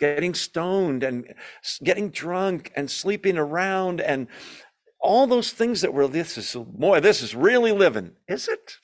Getting 0.00 0.34
stoned 0.34 1.02
and 1.02 1.34
getting 1.82 2.10
drunk 2.10 2.72
and 2.74 2.90
sleeping 2.90 3.38
around 3.38 4.00
and 4.00 4.26
all 5.00 5.26
those 5.26 5.52
things 5.52 5.82
that 5.82 5.94
were 5.94 6.08
this 6.08 6.36
is 6.36 6.54
boy 6.54 7.00
this 7.00 7.22
is 7.22 7.34
really 7.34 7.72
living 7.72 8.12
is 8.26 8.48
it? 8.48 8.78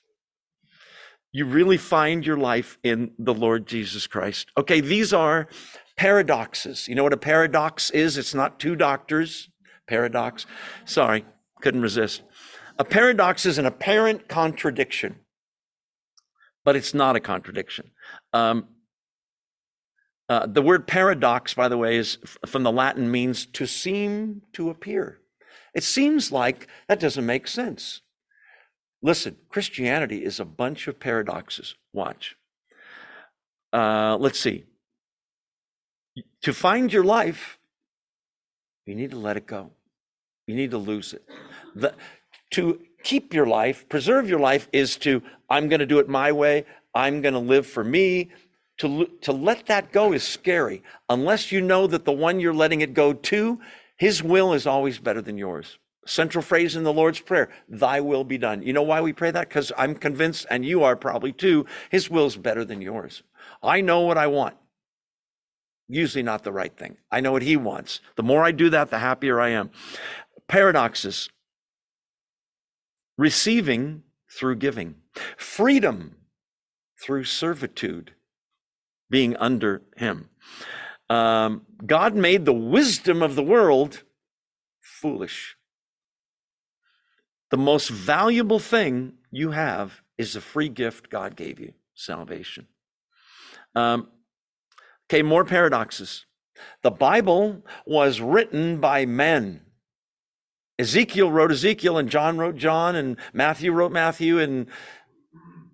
You 1.31 1.45
really 1.45 1.77
find 1.77 2.25
your 2.25 2.37
life 2.37 2.77
in 2.83 3.11
the 3.19 3.33
lord 3.33 3.67
jesus 3.67 4.07
christ. 4.07 4.51
Okay 4.57 4.79
these 4.79 5.11
are 5.11 5.49
paradoxes. 5.97 6.87
You 6.87 6.95
know 6.95 7.03
what 7.03 7.13
a 7.13 7.17
paradox 7.17 7.89
is? 7.89 8.17
It's 8.17 8.33
not 8.33 8.59
two 8.59 8.75
doctors. 8.75 9.49
Paradox. 9.85 10.45
Sorry 10.85 11.25
couldn't 11.63 11.81
resist 11.81 12.21
a 12.79 12.83
paradox 12.83 13.45
is 13.45 13.57
an 13.57 13.65
apparent 13.65 14.27
contradiction, 14.27 15.19
but 16.63 16.75
it's 16.75 16.93
not 16.93 17.15
a 17.15 17.19
contradiction. 17.19 17.91
Um, 18.31 18.67
uh, 20.29 20.47
the 20.47 20.61
word 20.61 20.87
paradox, 20.87 21.53
by 21.53 21.67
the 21.67 21.77
way, 21.77 21.97
is 21.97 22.17
from 22.45 22.63
the 22.63 22.71
Latin 22.71 23.11
means 23.11 23.45
to 23.47 23.65
seem 23.67 24.41
to 24.53 24.69
appear. 24.69 25.19
It 25.73 25.83
seems 25.83 26.31
like 26.31 26.67
that 26.87 26.99
doesn't 26.99 27.25
make 27.25 27.47
sense. 27.47 28.01
Listen, 29.01 29.35
Christianity 29.49 30.23
is 30.23 30.39
a 30.39 30.45
bunch 30.45 30.87
of 30.87 30.99
paradoxes. 30.99 31.75
Watch. 31.91 32.35
Uh, 33.73 34.17
let's 34.19 34.39
see. 34.39 34.63
To 36.43 36.53
find 36.53 36.93
your 36.93 37.03
life, 37.03 37.57
you 38.85 38.95
need 38.95 39.11
to 39.11 39.17
let 39.17 39.35
it 39.35 39.45
go. 39.45 39.71
You 40.47 40.55
need 40.55 40.71
to 40.71 40.77
lose 40.77 41.13
it. 41.13 41.23
The, 41.75 41.93
to 42.53 42.79
keep 43.03 43.33
your 43.33 43.45
life, 43.45 43.87
preserve 43.89 44.29
your 44.29 44.39
life, 44.39 44.67
is 44.71 44.97
to, 44.97 45.21
I'm 45.49 45.67
going 45.69 45.79
to 45.79 45.85
do 45.85 45.99
it 45.99 46.09
my 46.09 46.31
way. 46.31 46.65
I'm 46.95 47.21
going 47.21 47.33
to 47.33 47.39
live 47.39 47.67
for 47.67 47.83
me. 47.83 48.29
To, 48.79 49.05
to 49.21 49.31
let 49.31 49.67
that 49.67 49.91
go 49.91 50.13
is 50.13 50.23
scary 50.23 50.81
unless 51.07 51.51
you 51.51 51.61
know 51.61 51.85
that 51.87 52.05
the 52.05 52.11
one 52.11 52.39
you're 52.39 52.53
letting 52.53 52.81
it 52.81 52.93
go 52.93 53.13
to, 53.13 53.59
his 53.97 54.23
will 54.23 54.53
is 54.53 54.65
always 54.65 54.97
better 54.97 55.21
than 55.21 55.37
yours. 55.37 55.77
Central 56.05 56.41
phrase 56.41 56.75
in 56.75 56.83
the 56.83 56.91
Lord's 56.91 57.19
Prayer, 57.19 57.49
thy 57.69 58.01
will 58.01 58.23
be 58.23 58.37
done. 58.37 58.61
You 58.61 58.73
know 58.73 58.81
why 58.81 58.99
we 58.99 59.13
pray 59.13 59.31
that? 59.31 59.47
Because 59.47 59.71
I'm 59.77 59.95
convinced, 59.95 60.45
and 60.49 60.65
you 60.65 60.83
are 60.83 60.95
probably 60.95 61.31
too, 61.31 61.65
his 61.91 62.09
will 62.09 62.25
is 62.25 62.35
better 62.35 62.65
than 62.65 62.81
yours. 62.81 63.23
I 63.61 63.81
know 63.81 64.01
what 64.01 64.17
I 64.17 64.27
want. 64.27 64.55
Usually 65.87 66.23
not 66.23 66.43
the 66.43 66.51
right 66.51 66.75
thing. 66.75 66.97
I 67.11 67.21
know 67.21 67.31
what 67.31 67.41
he 67.43 67.55
wants. 67.55 68.01
The 68.15 68.23
more 68.23 68.43
I 68.43 68.51
do 68.51 68.69
that, 68.71 68.89
the 68.89 68.99
happier 68.99 69.39
I 69.39 69.49
am. 69.49 69.69
Paradoxes 70.47 71.29
receiving 73.17 74.03
through 74.29 74.55
giving, 74.55 74.95
freedom 75.37 76.15
through 77.01 77.23
servitude, 77.23 78.13
being 79.09 79.35
under 79.37 79.83
him. 79.97 80.29
Um, 81.09 81.63
God 81.85 82.15
made 82.15 82.45
the 82.45 82.53
wisdom 82.53 83.21
of 83.21 83.35
the 83.35 83.43
world 83.43 84.03
foolish. 84.81 85.55
The 87.51 87.57
most 87.57 87.89
valuable 87.89 88.59
thing 88.59 89.13
you 89.29 89.51
have 89.51 90.01
is 90.17 90.35
a 90.35 90.41
free 90.41 90.69
gift 90.69 91.09
God 91.09 91.35
gave 91.35 91.59
you 91.59 91.73
salvation. 91.93 92.67
Um, 93.75 94.07
okay, 95.05 95.21
more 95.21 95.45
paradoxes. 95.45 96.25
The 96.81 96.91
Bible 96.91 97.63
was 97.85 98.21
written 98.21 98.79
by 98.79 99.05
men. 99.05 99.61
Ezekiel 100.79 101.31
wrote 101.31 101.51
Ezekiel, 101.51 101.97
and 101.97 102.09
John 102.09 102.37
wrote 102.37 102.55
John, 102.55 102.95
and 102.95 103.17
Matthew 103.31 103.71
wrote 103.71 103.91
Matthew, 103.91 104.39
and, 104.39 104.67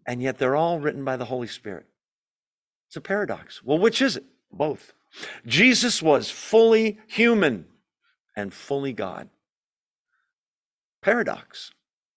and 0.05 0.21
yet 0.21 0.37
they're 0.37 0.55
all 0.55 0.79
written 0.79 1.05
by 1.05 1.17
the 1.17 1.25
Holy 1.25 1.47
Spirit. 1.47 1.85
It's 2.87 2.97
a 2.97 3.01
paradox. 3.01 3.63
Well, 3.63 3.77
which 3.77 4.01
is 4.01 4.17
it? 4.17 4.25
Both. 4.51 4.93
Jesus 5.45 6.01
was 6.01 6.29
fully 6.29 6.99
human 7.07 7.65
and 8.35 8.53
fully 8.53 8.93
God. 8.93 9.29
Paradox, 11.01 11.71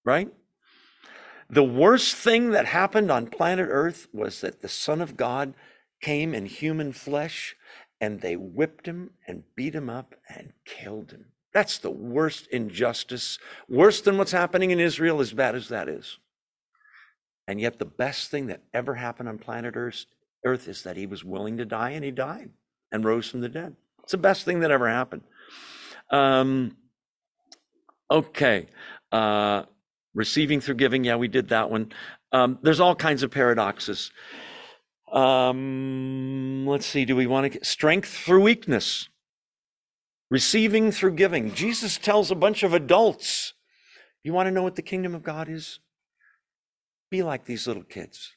right? 0.05 0.33
The 1.49 1.63
worst 1.63 2.17
thing 2.17 2.51
that 2.51 2.67
happened 2.67 3.11
on 3.11 3.27
planet 3.27 3.69
Earth 3.71 4.09
was 4.13 4.41
that 4.41 4.63
the 4.63 4.69
Son 4.69 5.01
of 5.01 5.17
God 5.17 5.55
came 6.01 6.35
in 6.35 6.47
human 6.47 6.93
flesh 6.93 7.55
and 8.01 8.21
they 8.21 8.37
whipped 8.37 8.87
him 8.87 9.11
and 9.27 9.45
beat 9.55 9.75
him 9.75 9.89
up 9.89 10.15
and 10.29 10.53
killed 10.65 11.13
him. 11.13 11.27
That's 11.53 11.79
the 11.79 11.91
worst 11.91 12.47
injustice, 12.49 13.39
worse 13.69 14.01
than 14.01 14.17
what's 14.17 14.33
happening 14.33 14.71
in 14.71 14.81
Israel, 14.81 15.21
as 15.21 15.33
bad 15.33 15.55
as 15.55 15.69
that 15.69 15.89
is. 15.89 16.19
And 17.47 17.61
yet, 17.61 17.79
the 17.79 17.85
best 17.85 18.31
thing 18.31 18.47
that 18.47 18.63
ever 18.73 18.95
happened 18.95 19.29
on 19.29 19.39
planet 19.39 19.77
Earth, 19.77 20.07
is 20.45 20.83
that 20.83 20.97
he 20.97 21.07
was 21.07 21.25
willing 21.25 21.59
to 21.59 21.65
die 21.65 21.91
and 21.91 22.05
he 22.05 22.11
died 22.11 22.51
and 22.91 23.05
rose 23.05 23.29
from 23.29 23.41
the 23.41 23.49
dead. 23.49 23.77
It's 24.03 24.13
the 24.13 24.19
best 24.19 24.45
thing 24.45 24.61
that 24.61 24.71
ever 24.71 24.89
happened. 24.89 25.23
Um, 26.11 26.77
okay. 28.11 28.69
Uh, 29.11 29.65
receiving 30.15 30.61
through 30.61 30.77
giving. 30.77 31.05
Yeah, 31.05 31.17
we 31.17 31.29
did 31.29 31.49
that 31.49 31.71
one. 31.71 31.93
Um, 32.33 32.59
there's 32.63 32.81
all 32.81 32.95
kinds 32.95 33.23
of 33.23 33.31
paradoxes. 33.31 34.11
Um, 35.13 36.67
let's 36.67 36.87
see. 36.87 37.05
Do 37.05 37.15
we 37.15 37.27
want 37.27 37.53
to 37.53 37.65
strength 37.65 38.09
through 38.09 38.43
weakness? 38.43 39.09
Receiving 40.33 40.91
through 40.93 41.13
giving. 41.13 41.53
Jesus 41.53 41.99
tells 41.99 42.31
a 42.31 42.35
bunch 42.35 42.63
of 42.63 42.73
adults, 42.73 43.53
you 44.25 44.33
want 44.33 44.47
to 44.47 44.51
know 44.51 44.63
what 44.63 44.77
the 44.77 44.81
kingdom 44.81 45.15
of 45.15 45.23
God 45.23 45.47
is? 45.47 45.79
Be 47.11 47.23
like 47.23 47.45
these 47.45 47.67
little 47.67 47.83
kids. 47.83 48.33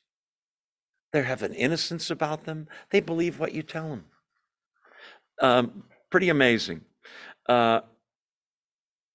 They 1.13 1.23
have 1.23 1.41
an 1.41 1.53
innocence 1.53 2.11
about 2.11 2.43
them. 2.43 2.67
They 2.89 2.99
believe 2.99 3.39
what 3.39 3.53
you 3.53 3.63
tell 3.63 3.87
them. 3.87 4.03
Um, 5.41 5.83
pretty 6.09 6.27
amazing. 6.27 6.81
Uh, 7.47 7.79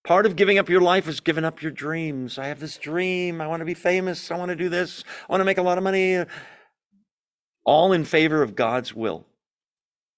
part 0.03 0.25
of 0.25 0.35
giving 0.35 0.59
up 0.59 0.71
your 0.71 0.81
life 0.81 1.07
is 1.07 1.21
giving 1.21 1.45
up 1.45 1.61
your 1.61 1.73
dreams. 1.73 2.39
I 2.39 2.47
have 2.47 2.61
this 2.61 2.79
dream. 2.79 3.43
I 3.43 3.47
want 3.47 3.61
to 3.61 3.67
be 3.67 3.75
famous. 3.75 4.31
I 4.31 4.39
want 4.39 4.49
to 4.49 4.57
do 4.57 4.71
this. 4.71 5.05
I 5.29 5.33
want 5.33 5.43
to 5.43 5.45
make 5.45 5.59
a 5.59 5.63
lot 5.63 5.77
of 5.77 5.85
money. 5.85 6.25
All 7.63 7.93
in 7.93 8.07
favor 8.07 8.43
of 8.43 8.57
God's 8.57 8.95
will. 8.95 9.27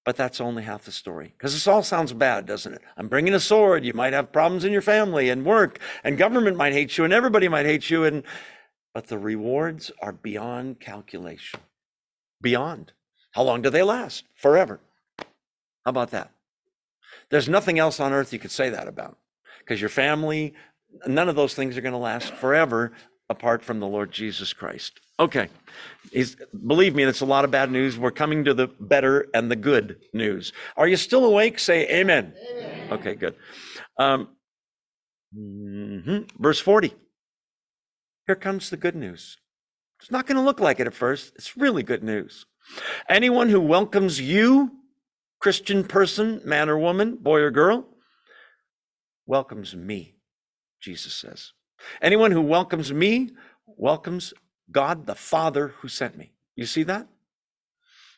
But 0.04 0.16
that's 0.16 0.40
only 0.40 0.64
half 0.64 0.84
the 0.84 0.92
story. 0.92 1.32
Because 1.36 1.52
this 1.52 1.68
all 1.68 1.82
sounds 1.82 2.12
bad, 2.12 2.44
doesn't 2.44 2.74
it? 2.74 2.82
I'm 2.96 3.08
bringing 3.08 3.34
a 3.34 3.40
sword. 3.40 3.84
You 3.84 3.92
might 3.94 4.12
have 4.12 4.32
problems 4.32 4.64
in 4.64 4.72
your 4.72 4.82
family 4.82 5.28
and 5.28 5.44
work, 5.44 5.78
and 6.02 6.18
government 6.18 6.56
might 6.56 6.72
hate 6.72 6.98
you, 6.98 7.04
and 7.04 7.12
everybody 7.12 7.48
might 7.48 7.66
hate 7.66 7.88
you. 7.88 8.04
And 8.04 8.24
but 8.94 9.06
the 9.06 9.18
rewards 9.18 9.90
are 10.00 10.12
beyond 10.12 10.80
calculation. 10.80 11.60
Beyond. 12.40 12.92
How 13.32 13.42
long 13.42 13.62
do 13.62 13.70
they 13.70 13.82
last? 13.82 14.24
Forever. 14.34 14.80
How 15.18 15.90
about 15.90 16.10
that? 16.10 16.30
There's 17.30 17.48
nothing 17.48 17.78
else 17.78 18.00
on 18.00 18.12
earth 18.12 18.32
you 18.32 18.38
could 18.38 18.50
say 18.50 18.68
that 18.70 18.88
about. 18.88 19.16
Because 19.60 19.80
your 19.80 19.88
family, 19.88 20.54
none 21.06 21.28
of 21.28 21.36
those 21.36 21.54
things 21.54 21.76
are 21.76 21.80
going 21.80 21.92
to 21.92 21.98
last 21.98 22.34
forever 22.34 22.92
apart 23.30 23.62
from 23.62 23.80
the 23.80 23.86
Lord 23.86 24.12
Jesus 24.12 24.52
Christ. 24.52 25.00
Okay. 25.18 25.48
He's, 26.12 26.36
believe 26.66 26.94
me, 26.94 27.04
that's 27.04 27.20
a 27.20 27.26
lot 27.26 27.44
of 27.44 27.50
bad 27.50 27.70
news. 27.70 27.98
We're 27.98 28.10
coming 28.10 28.44
to 28.44 28.54
the 28.54 28.68
better 28.80 29.28
and 29.34 29.50
the 29.50 29.56
good 29.56 30.00
news. 30.12 30.52
Are 30.76 30.86
you 30.86 30.96
still 30.96 31.24
awake? 31.24 31.58
Say 31.58 31.88
amen. 31.88 32.34
amen. 32.50 32.92
Okay, 32.92 33.14
good. 33.14 33.34
Um, 33.98 34.28
mm-hmm. 35.36 36.42
Verse 36.42 36.60
40. 36.60 36.94
Here 38.26 38.36
comes 38.36 38.70
the 38.70 38.76
good 38.76 38.94
news. 38.94 39.38
It's 40.00 40.10
not 40.10 40.26
going 40.26 40.36
to 40.36 40.42
look 40.42 40.60
like 40.60 40.80
it 40.80 40.86
at 40.86 40.94
first. 40.94 41.32
It's 41.36 41.56
really 41.56 41.82
good 41.82 42.02
news. 42.02 42.44
Anyone 43.08 43.48
who 43.48 43.60
welcomes 43.60 44.20
you, 44.20 44.70
Christian 45.40 45.84
person, 45.84 46.40
man 46.44 46.68
or 46.68 46.78
woman, 46.78 47.16
boy 47.16 47.40
or 47.40 47.50
girl, 47.50 47.86
welcomes 49.26 49.74
me, 49.74 50.14
Jesus 50.80 51.14
says. 51.14 51.52
Anyone 52.00 52.30
who 52.30 52.40
welcomes 52.42 52.92
me 52.92 53.30
welcomes 53.66 54.34
God 54.72 55.06
the 55.06 55.14
Father 55.14 55.74
who 55.78 55.88
sent 55.88 56.16
me. 56.16 56.32
You 56.56 56.66
see 56.66 56.82
that? 56.84 57.06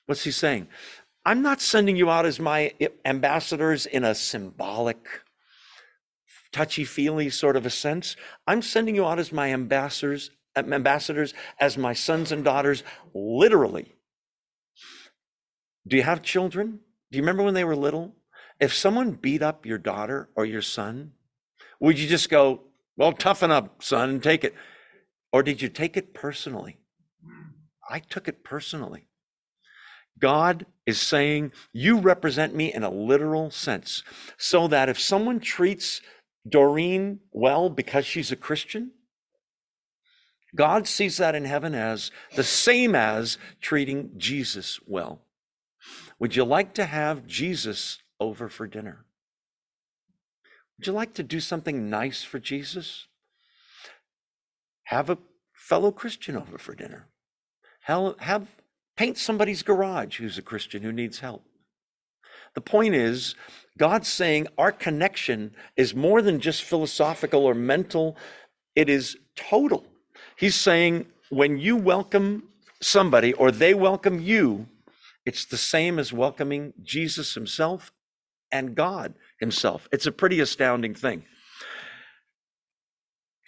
What's 0.07 0.25
he 0.25 0.31
saying? 0.31 0.69
I'm 1.25 1.43
not 1.43 1.61
sending 1.61 1.97
you 1.97 2.11
out 2.11 2.27
as 2.27 2.39
my 2.39 2.73
ambassadors 3.05 3.87
in 3.87 4.05
a 4.05 4.15
symbolic, 4.15 4.99
touchy 6.53 6.85
feely 6.85 7.31
sort 7.31 7.57
of 7.57 7.65
a 7.65 7.71
sense. 7.71 8.17
I'm 8.47 8.63
sending 8.63 8.95
you 8.95 9.07
out 9.07 9.19
as 9.19 9.33
my 9.33 9.53
ambassadors, 9.53 10.31
um, 10.55 10.73
ambassadors, 10.73 11.33
as 11.59 11.79
my 11.79 11.95
sons 11.95 12.31
and 12.31 12.45
daughters, 12.45 12.83
literally. 13.15 13.95
Do 15.87 15.97
you 15.97 16.03
have 16.03 16.23
children? 16.23 16.81
Do 17.11 17.17
you 17.17 17.23
remember 17.23 17.43
when 17.43 17.55
they 17.55 17.65
were 17.65 17.77
little? 17.77 18.15
If 18.61 18.75
someone 18.75 19.13
beat 19.13 19.43
up 19.43 19.67
your 19.67 19.79
daughter 19.79 20.29
or 20.37 20.45
your 20.45 20.63
son, 20.63 21.13
would 21.81 21.99
you 21.99 22.07
just 22.07 22.31
go, 22.31 22.61
well, 22.97 23.13
toughen 23.13 23.51
up, 23.51 23.83
son, 23.83 24.21
take 24.21 24.45
it? 24.45 24.55
Or 25.35 25.43
did 25.43 25.61
you 25.61 25.69
take 25.69 25.97
it 25.97 26.15
personally? 26.15 26.79
I 27.91 27.99
took 27.99 28.29
it 28.29 28.45
personally. 28.45 29.09
God 30.21 30.65
is 30.87 31.01
saying, 31.01 31.51
You 31.73 31.99
represent 31.99 32.55
me 32.55 32.73
in 32.73 32.85
a 32.85 32.89
literal 32.89 33.51
sense, 33.51 34.05
so 34.39 34.69
that 34.69 34.89
if 34.89 35.01
someone 35.01 35.41
treats 35.41 36.01
Doreen 36.49 37.19
well 37.33 37.69
because 37.69 38.07
she's 38.07 38.31
a 38.31 38.37
Christian, 38.37 38.93
God 40.55 40.87
sees 40.87 41.17
that 41.17 41.35
in 41.35 41.47
heaven 41.47 41.75
as 41.75 42.13
the 42.37 42.45
same 42.45 42.95
as 42.95 43.37
treating 43.61 44.13
Jesus 44.17 44.79
well. 44.87 45.23
Would 46.21 46.37
you 46.37 46.45
like 46.45 46.75
to 46.75 46.85
have 46.85 47.27
Jesus 47.27 47.99
over 48.21 48.49
for 48.49 48.69
dinner? 48.69 49.05
Would 50.79 50.87
you 50.87 50.93
like 50.93 51.15
to 51.15 51.25
do 51.25 51.41
something 51.41 51.91
nice 51.91 52.23
for 52.23 52.39
Jesus? 52.39 53.09
Have 54.95 55.11
a 55.11 55.19
fellow 55.53 55.91
Christian 55.91 56.37
over 56.37 56.57
for 56.57 56.75
dinner. 56.75 57.09
Have, 57.83 58.15
have 58.21 58.47
paint 58.97 59.19
somebody's 59.19 59.63
garage 59.63 60.19
who's 60.19 60.39
a 60.39 60.43
Christian 60.43 60.83
who 60.83 60.93
needs 60.93 61.19
help. 61.19 61.43
The 62.55 62.61
point 62.61 62.95
is, 62.95 63.35
God's 63.77 64.07
saying 64.07 64.47
our 64.57 64.71
connection 64.71 65.55
is 65.77 65.97
more 65.97 66.23
than 66.23 66.39
just 66.39 66.63
philosophical 66.63 67.45
or 67.45 67.55
mental, 67.55 68.17
it 68.77 68.89
is 68.89 69.17
total. 69.35 69.85
He's 70.37 70.55
saying 70.55 71.07
when 71.29 71.59
you 71.59 71.77
welcome 71.77 72.45
somebody 72.81 73.33
or 73.33 73.51
they 73.51 73.75
welcome 73.75 74.21
you, 74.21 74.69
it's 75.27 75.45
the 75.45 75.57
same 75.57 75.99
as 75.99 76.13
welcoming 76.13 76.73
Jesus 76.85 77.35
himself 77.35 77.91
and 78.53 78.77
God 78.77 79.15
himself. 79.41 79.89
It's 79.91 80.07
a 80.07 80.13
pretty 80.13 80.39
astounding 80.39 80.95
thing. 80.95 81.25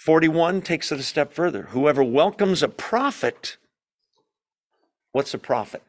41 0.07 0.63
takes 0.63 0.93
it 0.93 1.01
a 1.01 1.03
step 1.03 1.33
further. 1.33 1.63
Whoever 1.71 2.05
welcomes 2.05 2.63
a 2.63 2.69
prophet, 2.69 3.57
what's 5.11 5.35
a 5.35 5.39
prophet? 5.39 5.83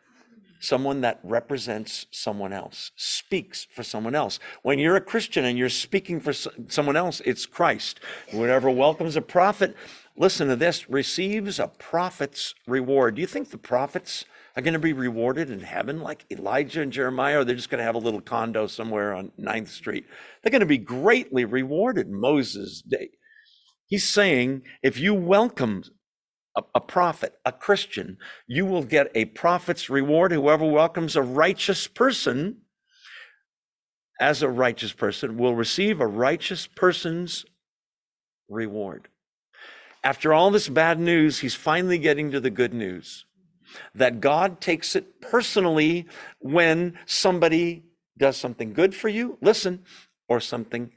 Someone 0.59 1.01
that 1.01 1.19
represents 1.21 2.07
someone 2.09 2.51
else, 2.51 2.89
speaks 2.95 3.67
for 3.71 3.83
someone 3.83 4.15
else. 4.15 4.39
When 4.63 4.79
you're 4.79 4.95
a 4.95 5.01
Christian 5.01 5.45
and 5.45 5.55
you're 5.55 5.69
speaking 5.69 6.19
for 6.19 6.33
someone 6.33 6.95
else, 6.95 7.21
it's 7.25 7.45
Christ. 7.45 7.99
Whoever 8.31 8.71
welcomes 8.71 9.15
a 9.17 9.21
prophet, 9.21 9.75
listen 10.17 10.47
to 10.47 10.55
this, 10.55 10.89
receives 10.89 11.59
a 11.59 11.67
prophet's 11.67 12.55
reward. 12.65 13.13
Do 13.13 13.21
you 13.21 13.27
think 13.27 13.51
the 13.51 13.59
prophets 13.59 14.25
are 14.55 14.63
going 14.63 14.73
to 14.73 14.79
be 14.79 14.93
rewarded 14.93 15.51
in 15.51 15.59
heaven 15.59 16.01
like 16.01 16.25
Elijah 16.31 16.81
and 16.81 16.91
Jeremiah, 16.91 17.41
or 17.41 17.43
they're 17.43 17.55
just 17.55 17.69
going 17.69 17.77
to 17.77 17.85
have 17.85 17.93
a 17.93 17.99
little 17.99 18.21
condo 18.21 18.65
somewhere 18.65 19.13
on 19.13 19.31
9th 19.39 19.67
Street? 19.67 20.07
They're 20.41 20.49
going 20.49 20.61
to 20.61 20.65
be 20.65 20.79
greatly 20.79 21.45
rewarded. 21.45 22.09
Moses, 22.09 22.81
He's 23.87 24.07
saying 24.07 24.63
if 24.83 24.99
you 24.99 25.13
welcome 25.15 25.83
a, 26.57 26.63
a, 26.75 26.81
prophet, 26.81 27.35
a 27.45 27.51
Christian, 27.53 28.17
you 28.47 28.65
will 28.65 28.83
get 28.83 29.11
a 29.15 29.25
prophet's 29.25 29.89
reward. 29.89 30.31
Whoever 30.33 30.65
welcomes 30.65 31.15
a 31.15 31.23
righteous 31.23 31.87
person 31.87 32.59
as 34.19 34.43
a 34.43 34.49
righteous 34.49 34.93
person 34.93 35.37
will 35.37 35.55
receive 35.55 36.01
a 36.01 36.07
righteous 36.07 36.67
person's 36.67 37.45
reward. 38.49 39.09
After 40.03 40.33
all 40.33 40.51
this 40.51 40.69
bad 40.69 40.99
news, 40.99 41.39
he's 41.39 41.55
finally 41.55 41.97
getting 41.99 42.31
to 42.31 42.39
the 42.41 42.51
good 42.51 42.73
news. 42.73 43.23
that 43.95 44.21
God 44.21 44.61
takes 44.61 44.95
it 44.95 45.21
personally 45.21 46.07
when 46.39 46.97
somebody 47.05 47.83
does 48.17 48.37
something 48.37 48.73
good 48.73 48.95
for 48.95 49.09
you, 49.09 49.37
listen, 49.41 49.83
or 50.29 50.39
something 50.39 50.91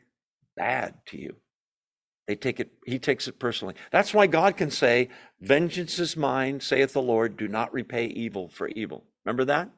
bad 0.56 0.94
to 1.08 1.18
you. 1.20 1.36
They 2.30 2.36
take 2.36 2.60
it, 2.60 2.70
he 2.86 3.00
takes 3.00 3.26
it 3.26 3.40
personally. 3.40 3.74
That's 3.90 4.14
why 4.14 4.28
God 4.28 4.56
can 4.56 4.70
say, 4.70 5.08
Vengeance 5.40 5.98
is 5.98 6.16
mine, 6.16 6.60
saith 6.60 6.92
the 6.92 7.02
Lord, 7.02 7.36
do 7.36 7.48
not 7.48 7.72
repay 7.72 8.06
evil 8.06 8.48
for 8.48 8.68
evil. 8.68 9.02
Remember 9.24 9.44
that? 9.46 9.68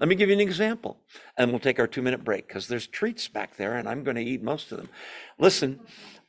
Let 0.00 0.08
me 0.08 0.16
give 0.16 0.30
you 0.30 0.34
an 0.34 0.40
example, 0.40 0.98
and 1.36 1.52
we'll 1.52 1.60
take 1.60 1.78
our 1.78 1.86
two 1.86 2.02
minute 2.02 2.24
break 2.24 2.48
because 2.48 2.66
there's 2.66 2.88
treats 2.88 3.28
back 3.28 3.56
there, 3.56 3.76
and 3.76 3.88
I'm 3.88 4.02
going 4.02 4.16
to 4.16 4.24
eat 4.24 4.42
most 4.42 4.72
of 4.72 4.78
them. 4.78 4.88
Listen, 5.38 5.78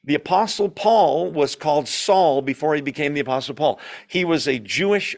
the 0.03 0.13
Apostle 0.13 0.69
Paul 0.69 1.31
was 1.31 1.55
called 1.55 1.87
Saul 1.87 2.43
before 2.43 2.75
he 2.75 2.81
became 2.81 3.15
the 3.15 3.21
Apostle 3.21 3.55
Paul. 3.55 3.79
He 4.07 4.23
was 4.23 4.47
a 4.47 4.59
Jewish 4.59 5.15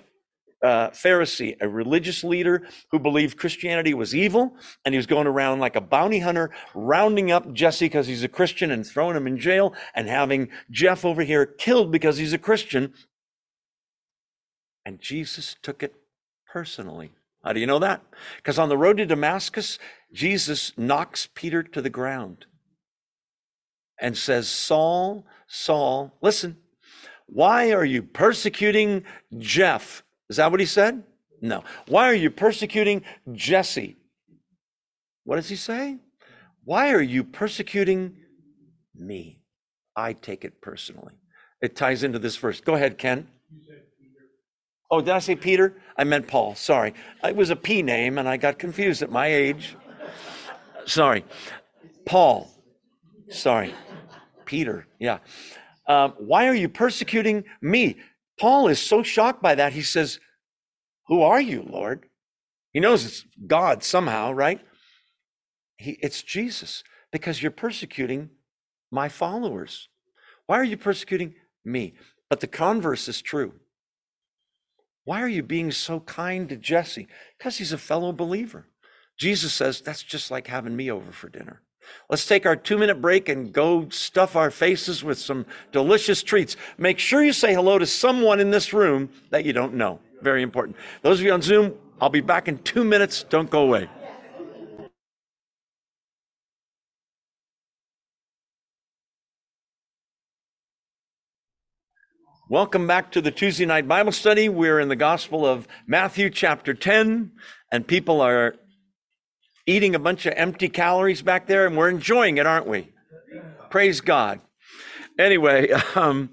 uh, 0.63 0.89
Pharisee, 0.91 1.55
a 1.59 1.67
religious 1.67 2.23
leader 2.23 2.65
who 2.89 2.97
believed 2.97 3.37
Christianity 3.37 3.93
was 3.93 4.15
evil, 4.15 4.55
and 4.85 4.93
he 4.93 4.97
was 4.97 5.05
going 5.05 5.27
around 5.27 5.59
like 5.59 5.75
a 5.75 5.81
bounty 5.81 6.19
hunter, 6.19 6.51
rounding 6.73 7.31
up 7.31 7.51
Jesse 7.53 7.85
because 7.85 8.07
he's 8.07 8.23
a 8.23 8.29
Christian 8.29 8.71
and 8.71 8.87
throwing 8.87 9.17
him 9.17 9.27
in 9.27 9.37
jail, 9.37 9.73
and 9.93 10.07
having 10.07 10.49
Jeff 10.71 11.03
over 11.03 11.21
here 11.21 11.45
killed 11.45 11.91
because 11.91 12.17
he's 12.17 12.33
a 12.33 12.37
Christian. 12.37 12.93
And 14.85 14.99
Jesus 14.99 15.55
took 15.61 15.83
it 15.83 15.95
personally. 16.47 17.11
How 17.43 17.51
do 17.51 17.59
you 17.59 17.67
know 17.67 17.79
that? 17.79 18.01
Because 18.37 18.57
on 18.57 18.69
the 18.69 18.77
road 18.77 18.97
to 18.97 19.05
Damascus, 19.05 19.77
Jesus 20.13 20.71
knocks 20.77 21.27
Peter 21.33 21.61
to 21.61 21.81
the 21.81 21.89
ground 21.89 22.45
and 23.99 24.17
says, 24.17 24.47
Saul, 24.47 25.25
Saul, 25.47 26.13
listen, 26.21 26.57
why 27.25 27.71
are 27.73 27.85
you 27.85 28.01
persecuting 28.03 29.03
Jeff? 29.37 30.02
Is 30.29 30.37
that 30.37 30.51
what 30.51 30.59
he 30.59 30.65
said? 30.65 31.03
No. 31.41 31.63
Why 31.87 32.09
are 32.09 32.15
you 32.15 32.29
persecuting 32.29 33.03
Jesse? 33.33 33.97
What 35.25 35.35
does 35.35 35.49
he 35.49 35.55
say? 35.55 35.97
Why 36.63 36.91
are 36.91 37.01
you 37.01 37.23
persecuting 37.23 38.15
me? 38.95 39.41
I 39.95 40.13
take 40.13 40.45
it 40.45 40.61
personally. 40.61 41.13
It 41.61 41.75
ties 41.75 42.03
into 42.03 42.19
this 42.19 42.35
verse. 42.37 42.61
Go 42.61 42.75
ahead, 42.75 42.97
Ken. 42.97 43.27
Oh, 44.89 45.01
did 45.01 45.09
I 45.09 45.19
say 45.19 45.35
Peter? 45.35 45.75
I 45.97 46.03
meant 46.03 46.27
Paul. 46.27 46.55
Sorry. 46.55 46.93
It 47.23 47.35
was 47.35 47.49
a 47.49 47.55
P 47.55 47.81
name 47.81 48.17
and 48.17 48.27
I 48.27 48.37
got 48.37 48.59
confused 48.59 49.01
at 49.01 49.11
my 49.11 49.27
age. 49.27 49.75
Sorry. 50.85 51.25
Paul. 52.05 52.49
Sorry. 53.29 53.73
Peter. 54.45 54.85
Yeah. 54.99 55.19
Um, 55.87 56.13
why 56.17 56.47
are 56.47 56.53
you 56.53 56.69
persecuting 56.69 57.43
me? 57.61 57.97
Paul 58.39 58.67
is 58.67 58.79
so 58.79 59.03
shocked 59.03 59.41
by 59.41 59.55
that. 59.55 59.73
He 59.73 59.81
says, 59.81 60.19
Who 61.07 61.21
are 61.21 61.41
you, 61.41 61.65
Lord? 61.67 62.07
He 62.71 62.79
knows 62.79 63.05
it's 63.05 63.25
God 63.45 63.83
somehow, 63.83 64.31
right? 64.31 64.59
He, 65.77 65.97
it's 66.01 66.23
Jesus 66.23 66.83
because 67.11 67.41
you're 67.41 67.51
persecuting 67.51 68.29
my 68.91 69.09
followers. 69.09 69.89
Why 70.47 70.59
are 70.59 70.63
you 70.63 70.77
persecuting 70.77 71.35
me? 71.63 71.93
But 72.29 72.39
the 72.39 72.47
converse 72.47 73.07
is 73.07 73.21
true. 73.21 73.53
Why 75.05 75.21
are 75.21 75.29
you 75.29 75.43
being 75.43 75.71
so 75.71 75.99
kind 75.99 76.49
to 76.49 76.57
Jesse? 76.57 77.07
Because 77.37 77.57
he's 77.57 77.73
a 77.73 77.77
fellow 77.77 78.11
believer. 78.11 78.67
Jesus 79.17 79.53
says, 79.53 79.81
That's 79.81 80.03
just 80.03 80.31
like 80.31 80.47
having 80.47 80.75
me 80.75 80.89
over 80.89 81.11
for 81.11 81.29
dinner. 81.29 81.61
Let's 82.09 82.25
take 82.25 82.45
our 82.45 82.55
two 82.55 82.77
minute 82.77 83.01
break 83.01 83.29
and 83.29 83.51
go 83.53 83.89
stuff 83.89 84.35
our 84.35 84.51
faces 84.51 85.03
with 85.03 85.17
some 85.17 85.45
delicious 85.71 86.23
treats. 86.23 86.55
Make 86.77 86.99
sure 86.99 87.23
you 87.23 87.33
say 87.33 87.53
hello 87.53 87.79
to 87.79 87.85
someone 87.85 88.39
in 88.39 88.51
this 88.51 88.73
room 88.73 89.09
that 89.29 89.45
you 89.45 89.53
don't 89.53 89.73
know. 89.73 89.99
Very 90.21 90.41
important. 90.41 90.77
Those 91.01 91.19
of 91.19 91.25
you 91.25 91.33
on 91.33 91.41
Zoom, 91.41 91.73
I'll 92.01 92.09
be 92.09 92.21
back 92.21 92.47
in 92.47 92.57
two 92.59 92.83
minutes. 92.83 93.23
Don't 93.23 93.49
go 93.49 93.63
away. 93.63 93.89
Welcome 102.49 102.85
back 102.85 103.11
to 103.13 103.21
the 103.21 103.31
Tuesday 103.31 103.65
night 103.65 103.87
Bible 103.87 104.11
study. 104.11 104.47
We're 104.49 104.79
in 104.79 104.89
the 104.89 104.95
Gospel 104.95 105.45
of 105.45 105.67
Matthew, 105.87 106.29
chapter 106.29 106.73
10, 106.73 107.31
and 107.71 107.87
people 107.87 108.21
are 108.21 108.55
eating 109.65 109.95
a 109.95 109.99
bunch 109.99 110.25
of 110.25 110.33
empty 110.35 110.69
calories 110.69 111.21
back 111.21 111.47
there, 111.47 111.65
and 111.65 111.77
we're 111.77 111.89
enjoying 111.89 112.37
it, 112.37 112.45
aren't 112.45 112.67
we? 112.67 112.91
Praise 113.69 114.01
God. 114.01 114.39
Anyway, 115.17 115.71
um, 115.95 116.29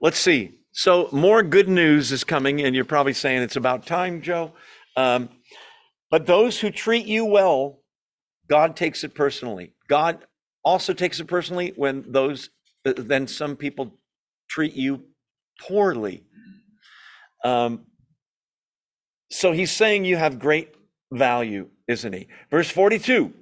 let's 0.00 0.18
see. 0.18 0.52
So, 0.72 1.08
more 1.10 1.42
good 1.42 1.68
news 1.68 2.12
is 2.12 2.24
coming, 2.24 2.60
and 2.60 2.74
you're 2.74 2.84
probably 2.84 3.12
saying 3.12 3.42
it's 3.42 3.56
about 3.56 3.86
time, 3.86 4.22
Joe. 4.22 4.52
Um, 4.96 5.28
but 6.10 6.26
those 6.26 6.60
who 6.60 6.70
treat 6.70 7.06
you 7.06 7.24
well, 7.24 7.80
God 8.48 8.76
takes 8.76 9.02
it 9.02 9.14
personally. 9.14 9.74
God 9.88 10.24
also 10.64 10.92
takes 10.92 11.20
it 11.20 11.26
personally 11.26 11.72
when 11.76 12.04
those, 12.12 12.50
then 12.84 13.26
some 13.26 13.56
people 13.56 13.98
treat 14.48 14.74
you 14.74 15.02
poorly. 15.60 16.24
Um, 17.44 17.86
so 19.30 19.52
he's 19.52 19.70
saying 19.70 20.04
you 20.04 20.16
have 20.16 20.38
great 20.38 20.74
value 21.12 21.68
isn't 21.88 22.12
he? 22.12 22.28
Verse 22.50 22.70
42. 22.70 23.32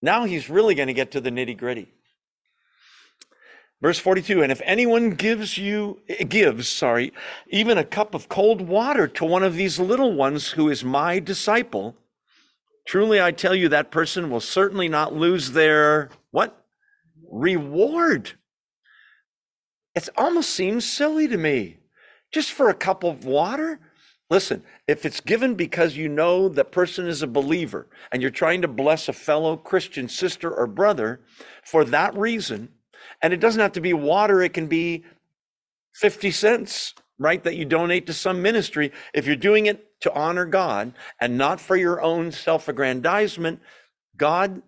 Now 0.00 0.24
he's 0.24 0.48
really 0.48 0.74
going 0.74 0.88
to 0.88 0.94
get 0.94 1.10
to 1.12 1.20
the 1.20 1.30
nitty 1.30 1.56
gritty. 1.56 1.92
Verse 3.82 3.98
42, 3.98 4.42
and 4.42 4.50
if 4.50 4.62
anyone 4.64 5.10
gives 5.10 5.58
you, 5.58 6.00
gives, 6.28 6.66
sorry, 6.66 7.12
even 7.48 7.76
a 7.76 7.84
cup 7.84 8.14
of 8.14 8.28
cold 8.28 8.62
water 8.62 9.06
to 9.06 9.24
one 9.24 9.42
of 9.42 9.54
these 9.54 9.78
little 9.78 10.14
ones 10.14 10.52
who 10.52 10.70
is 10.70 10.82
my 10.82 11.18
disciple, 11.18 11.94
truly 12.86 13.20
I 13.20 13.32
tell 13.32 13.54
you 13.54 13.68
that 13.68 13.90
person 13.90 14.30
will 14.30 14.40
certainly 14.40 14.88
not 14.88 15.14
lose 15.14 15.52
their, 15.52 16.08
what? 16.30 16.64
Reward. 17.30 18.32
It 19.94 20.08
almost 20.16 20.50
seems 20.50 20.90
silly 20.90 21.28
to 21.28 21.36
me. 21.36 21.76
Just 22.32 22.52
for 22.52 22.70
a 22.70 22.74
cup 22.74 23.04
of 23.04 23.26
water? 23.26 23.78
Listen, 24.28 24.64
if 24.88 25.06
it's 25.06 25.20
given 25.20 25.54
because 25.54 25.96
you 25.96 26.08
know 26.08 26.48
that 26.48 26.72
person 26.72 27.06
is 27.06 27.22
a 27.22 27.28
believer 27.28 27.86
and 28.10 28.20
you're 28.20 28.30
trying 28.30 28.62
to 28.62 28.68
bless 28.68 29.08
a 29.08 29.12
fellow 29.12 29.56
Christian 29.56 30.08
sister 30.08 30.52
or 30.52 30.66
brother 30.66 31.20
for 31.64 31.84
that 31.84 32.16
reason, 32.16 32.70
and 33.22 33.32
it 33.32 33.40
doesn't 33.40 33.60
have 33.60 33.72
to 33.72 33.80
be 33.80 33.92
water, 33.92 34.42
it 34.42 34.52
can 34.52 34.66
be 34.66 35.04
50 35.94 36.30
cents, 36.32 36.94
right? 37.18 37.42
That 37.42 37.56
you 37.56 37.64
donate 37.64 38.06
to 38.06 38.12
some 38.12 38.42
ministry. 38.42 38.92
If 39.14 39.26
you're 39.26 39.36
doing 39.36 39.66
it 39.66 40.00
to 40.00 40.12
honor 40.12 40.44
God 40.44 40.92
and 41.20 41.38
not 41.38 41.60
for 41.60 41.76
your 41.76 42.02
own 42.02 42.32
self 42.32 42.68
aggrandizement, 42.68 43.60
God 44.16 44.62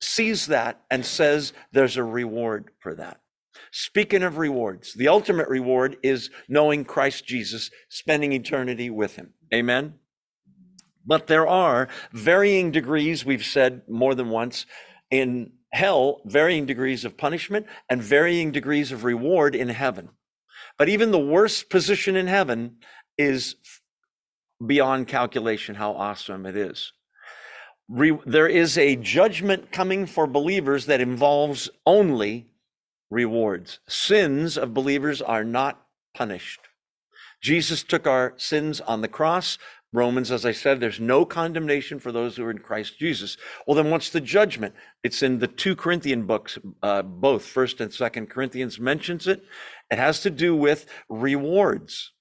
sees 0.00 0.46
that 0.46 0.82
and 0.90 1.06
says 1.06 1.52
there's 1.70 1.96
a 1.96 2.04
reward 2.04 2.70
for 2.80 2.94
that. 2.96 3.21
Speaking 3.70 4.22
of 4.22 4.38
rewards, 4.38 4.94
the 4.94 5.08
ultimate 5.08 5.48
reward 5.48 5.96
is 6.02 6.30
knowing 6.48 6.84
Christ 6.84 7.26
Jesus, 7.26 7.70
spending 7.88 8.32
eternity 8.32 8.90
with 8.90 9.16
him. 9.16 9.34
Amen. 9.52 9.94
But 11.04 11.26
there 11.26 11.46
are 11.46 11.88
varying 12.12 12.70
degrees, 12.70 13.24
we've 13.24 13.44
said 13.44 13.82
more 13.88 14.14
than 14.14 14.30
once, 14.30 14.66
in 15.10 15.52
hell, 15.72 16.20
varying 16.24 16.66
degrees 16.66 17.04
of 17.04 17.16
punishment 17.16 17.66
and 17.88 18.02
varying 18.02 18.52
degrees 18.52 18.92
of 18.92 19.04
reward 19.04 19.54
in 19.54 19.68
heaven. 19.68 20.10
But 20.78 20.88
even 20.88 21.10
the 21.10 21.18
worst 21.18 21.70
position 21.70 22.16
in 22.16 22.26
heaven 22.26 22.76
is 23.18 23.56
beyond 24.64 25.08
calculation 25.08 25.74
how 25.74 25.92
awesome 25.92 26.46
it 26.46 26.56
is. 26.56 26.92
Re- 27.88 28.18
there 28.24 28.48
is 28.48 28.78
a 28.78 28.96
judgment 28.96 29.72
coming 29.72 30.06
for 30.06 30.26
believers 30.26 30.86
that 30.86 31.00
involves 31.00 31.68
only 31.84 32.51
rewards. 33.12 33.78
Sins 33.86 34.56
of 34.56 34.74
believers 34.74 35.20
are 35.20 35.44
not 35.44 35.82
punished. 36.14 36.60
Jesus 37.42 37.82
took 37.82 38.06
our 38.06 38.34
sins 38.36 38.80
on 38.80 39.02
the 39.02 39.08
cross. 39.08 39.58
Romans, 39.92 40.30
as 40.30 40.46
I 40.46 40.52
said, 40.52 40.80
there's 40.80 41.00
no 41.00 41.26
condemnation 41.26 41.98
for 41.98 42.12
those 42.12 42.36
who 42.36 42.44
are 42.44 42.50
in 42.50 42.60
Christ 42.60 42.98
Jesus. 42.98 43.36
Well, 43.66 43.74
then 43.74 43.90
what's 43.90 44.08
the 44.08 44.22
judgment? 44.22 44.74
It's 45.04 45.22
in 45.22 45.38
the 45.38 45.48
two 45.48 45.76
Corinthian 45.76 46.24
books, 46.24 46.58
uh, 46.82 47.02
both 47.02 47.44
First 47.44 47.80
and 47.80 47.92
Second 47.92 48.30
Corinthians 48.30 48.80
mentions 48.80 49.26
it. 49.26 49.44
It 49.90 49.98
has 49.98 50.20
to 50.20 50.30
do 50.30 50.56
with 50.56 50.86
rewards, 51.10 52.12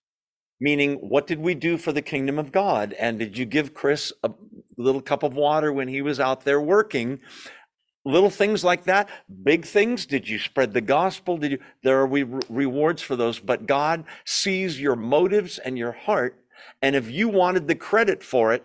meaning 0.59 0.95
what 0.95 1.27
did 1.27 1.39
we 1.39 1.55
do 1.55 1.77
for 1.77 1.93
the 1.93 2.01
kingdom 2.01 2.37
of 2.37 2.51
God? 2.51 2.93
And 2.99 3.17
did 3.17 3.37
you 3.37 3.45
give 3.45 3.73
Chris 3.73 4.11
a 4.23 4.31
little 4.77 5.01
cup 5.01 5.23
of 5.23 5.35
water 5.35 5.71
when 5.71 5.87
he 5.87 6.01
was 6.01 6.19
out 6.19 6.43
there 6.43 6.59
working? 6.59 7.21
Little 8.05 8.29
things 8.29 8.63
like 8.63 8.85
that. 8.85 9.09
Big 9.43 9.65
things. 9.65 10.05
Did 10.05 10.27
you 10.27 10.39
spread 10.39 10.73
the 10.73 10.81
gospel? 10.81 11.37
Did 11.37 11.51
you 11.51 11.59
there 11.83 11.99
are 11.99 12.07
we 12.07 12.23
rewards 12.49 13.01
for 13.01 13.15
those 13.15 13.39
but 13.39 13.67
god 13.67 14.03
sees 14.25 14.79
your 14.79 14.95
motives 14.95 15.59
and 15.59 15.77
your 15.77 15.91
heart. 15.91 16.35
And 16.81 16.95
if 16.95 17.09
you 17.09 17.29
wanted 17.29 17.67
the 17.67 17.75
credit 17.75 18.23
for 18.23 18.53
it 18.53 18.63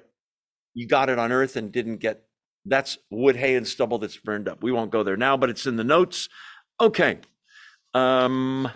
you 0.74 0.87
got 0.87 1.09
it 1.09 1.18
on 1.18 1.32
earth 1.32 1.57
and 1.57 1.72
didn't 1.72 1.99
get 1.99 2.22
that's 2.64 2.99
wood 3.11 3.37
hay 3.37 3.55
and 3.55 3.66
stubble 3.66 3.99
that's 3.99 4.16
burned 4.16 4.49
up. 4.49 4.62
We 4.62 4.72
won't 4.72 4.91
go 4.91 5.03
there 5.03 5.16
now 5.16 5.37
but 5.37 5.51
it's 5.51 5.66
in 5.66 5.76
the 5.76 5.84
notes. 5.84 6.28
Okay. 6.80 7.18
Um 7.95 8.68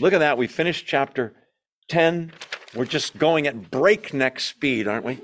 look 0.00 0.12
at 0.12 0.18
that. 0.18 0.38
We 0.38 0.46
finished 0.48 0.86
chapter 0.86 1.34
10. 1.88 2.32
We're 2.74 2.86
just 2.86 3.18
going 3.18 3.46
at 3.46 3.70
breakneck 3.70 4.40
speed, 4.40 4.88
aren't 4.88 5.04
we? 5.04 5.20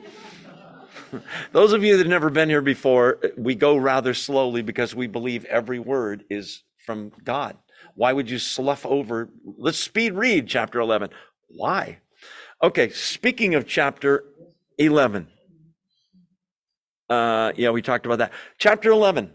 Those 1.53 1.73
of 1.73 1.85
you 1.85 1.97
that 1.97 2.05
have 2.05 2.11
never 2.11 2.31
been 2.31 2.49
here 2.49 2.63
before, 2.63 3.19
we 3.37 3.55
go 3.55 3.77
rather 3.77 4.15
slowly 4.15 4.63
because 4.63 4.95
we 4.95 5.07
believe 5.07 5.45
every 5.47 5.79
word 5.79 6.25
is 6.31 6.63
from 6.77 7.13
God. 7.25 7.57
Why 7.95 8.13
would 8.13 8.31
you 8.31 8.39
slough 8.39 8.87
over? 8.87 9.29
Let's 9.45 9.79
speed 9.79 10.15
read 10.15 10.47
chapter 10.47 10.81
11. 10.81 11.11
Why? 11.49 11.99
Okay, 12.63 12.91
speaking 12.91 13.55
of 13.55 13.67
chapter 13.67 14.25
11. 14.79 15.29
Uh, 17.09 17.53
yeah, 17.57 17.71
we 17.71 17.83
talked 17.83 18.07
about 18.07 18.19
that. 18.19 18.33
Chapter 18.59 18.91
11. 18.91 19.33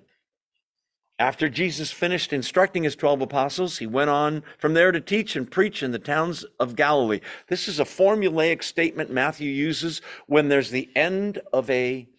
After 1.24 1.48
Jesus 1.48 1.90
finished 1.90 2.34
instructing 2.34 2.84
his 2.84 2.98
12 2.98 3.22
apostles, 3.22 3.78
he 3.78 3.88
went 3.88 4.10
on 4.10 4.44
from 4.58 4.74
there 4.74 4.92
to 4.92 5.00
teach 5.00 5.38
and 5.38 5.50
preach 5.50 5.82
in 5.82 5.92
the 5.92 5.98
towns 5.98 6.44
of 6.60 6.76
Galilee. 6.76 7.22
This 7.48 7.70
is 7.70 7.80
a 7.80 7.86
formulaic 7.86 8.62
statement 8.62 9.10
Matthew 9.10 9.50
uses 9.50 10.02
when 10.28 10.50
there's 10.50 10.70
the 10.70 10.90
end 10.98 11.42
of 11.54 11.70
a 11.70 12.10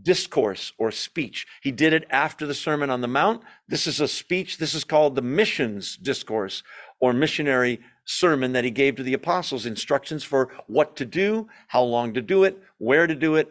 discourse 0.00 0.72
or 0.78 0.92
speech. 0.92 1.48
He 1.62 1.72
did 1.72 1.92
it 1.92 2.06
after 2.10 2.46
the 2.46 2.54
Sermon 2.54 2.90
on 2.90 3.00
the 3.00 3.08
Mount. 3.08 3.42
This 3.66 3.88
is 3.88 4.00
a 4.00 4.06
speech. 4.06 4.58
This 4.58 4.72
is 4.72 4.84
called 4.84 5.16
the 5.16 5.20
missions 5.20 5.96
discourse 5.96 6.62
or 7.00 7.12
missionary 7.12 7.80
sermon 8.04 8.52
that 8.52 8.64
he 8.64 8.70
gave 8.70 8.94
to 8.94 9.02
the 9.02 9.14
apostles, 9.14 9.66
instructions 9.66 10.22
for 10.22 10.52
what 10.68 10.94
to 10.94 11.04
do, 11.04 11.48
how 11.66 11.82
long 11.82 12.14
to 12.14 12.22
do 12.22 12.44
it, 12.44 12.62
where 12.78 13.08
to 13.08 13.16
do 13.16 13.34
it, 13.34 13.50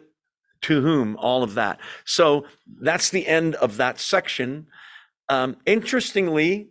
to 0.62 0.80
whom, 0.80 1.16
all 1.16 1.42
of 1.42 1.54
that. 1.54 1.78
So 2.04 2.44
that's 2.80 3.10
the 3.10 3.26
end 3.26 3.54
of 3.56 3.76
that 3.76 4.00
section. 4.00 4.66
Um, 5.28 5.56
interestingly, 5.66 6.68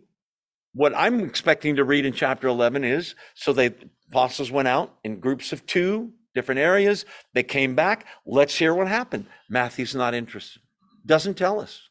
what 0.74 0.94
I'm 0.94 1.20
expecting 1.20 1.76
to 1.76 1.84
read 1.84 2.04
in 2.04 2.12
chapter 2.12 2.48
11 2.48 2.84
is 2.84 3.14
so 3.34 3.52
the 3.52 3.74
apostles 4.10 4.50
went 4.50 4.68
out 4.68 4.94
in 5.04 5.20
groups 5.20 5.52
of 5.52 5.64
two, 5.66 6.12
different 6.34 6.60
areas. 6.60 7.04
They 7.34 7.42
came 7.42 7.74
back. 7.74 8.06
Let's 8.26 8.56
hear 8.56 8.74
what 8.74 8.88
happened. 8.88 9.26
Matthew's 9.48 9.94
not 9.94 10.14
interested, 10.14 10.62
doesn't 11.04 11.34
tell 11.34 11.60
us. 11.60 11.88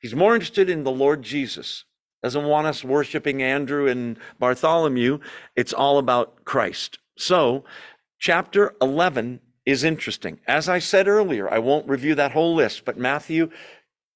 He's 0.00 0.14
more 0.14 0.34
interested 0.34 0.70
in 0.70 0.84
the 0.84 0.90
Lord 0.90 1.22
Jesus. 1.22 1.84
Doesn't 2.22 2.44
want 2.44 2.66
us 2.66 2.82
worshiping 2.82 3.42
Andrew 3.42 3.88
and 3.88 4.18
Bartholomew. 4.38 5.18
It's 5.54 5.72
all 5.72 5.98
about 5.98 6.44
Christ. 6.44 6.98
So, 7.18 7.64
chapter 8.18 8.74
11 8.80 9.40
is 9.66 9.82
interesting. 9.82 10.38
As 10.46 10.68
I 10.68 10.78
said 10.78 11.08
earlier, 11.08 11.52
I 11.52 11.58
won't 11.58 11.88
review 11.88 12.14
that 12.14 12.32
whole 12.32 12.54
list, 12.54 12.84
but 12.84 12.96
Matthew, 12.96 13.50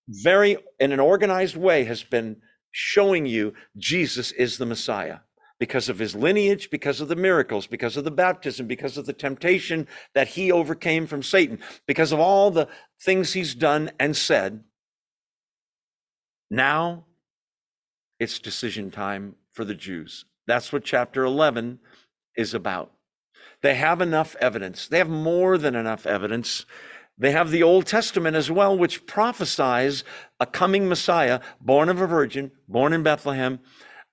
very 0.09 0.57
in 0.79 0.93
an 0.93 1.01
organized 1.01 1.57
way, 1.57 1.85
has 1.85 2.05
been 2.05 2.37
showing 2.71 3.27
you 3.27 3.53
Jesus 3.77 4.31
is 4.33 4.57
the 4.57 4.67
Messiah 4.67 5.19
because 5.59 5.89
of 5.89 5.99
his 5.99 6.15
lineage, 6.15 6.71
because 6.71 7.01
of 7.01 7.09
the 7.09 7.17
miracles, 7.17 7.67
because 7.67 7.97
of 7.97 8.05
the 8.05 8.11
baptism, 8.11 8.67
because 8.67 8.97
of 8.97 9.07
the 9.07 9.13
temptation 9.13 9.87
that 10.15 10.29
he 10.29 10.53
overcame 10.53 11.07
from 11.07 11.23
Satan, 11.23 11.59
because 11.87 12.13
of 12.13 12.21
all 12.21 12.51
the 12.51 12.69
things 13.03 13.33
he's 13.33 13.55
done 13.55 13.91
and 13.99 14.17
said. 14.17 14.63
Now 16.49 17.07
it's 18.19 18.39
decision 18.39 18.91
time 18.91 19.35
for 19.53 19.65
the 19.65 19.75
Jews. 19.75 20.25
That's 20.47 20.73
what 20.73 20.85
chapter 20.85 21.25
11 21.25 21.81
is 22.37 22.55
about. 22.55 22.93
They 23.63 23.75
have 23.75 24.01
enough 24.01 24.37
evidence. 24.41 24.89
They 24.89 24.99
have 24.99 25.09
more 25.09 25.59
than 25.59 25.75
enough 25.75 26.07
evidence. 26.07 26.65
They 27.19 27.33
have 27.33 27.51
the 27.51 27.63
Old 27.63 27.87
Testament 27.87 28.37
as 28.37 28.51
well, 28.51 28.77
which 28.77 29.07
prophesies 29.07 30.05
a 30.39 30.47
coming 30.47 30.89
Messiah, 30.89 31.41
born 31.61 31.91
of 31.91 32.01
a 32.01 32.07
virgin, 32.07 32.51
born 32.67 32.95
in 32.95 33.03
Bethlehem. 33.03 33.61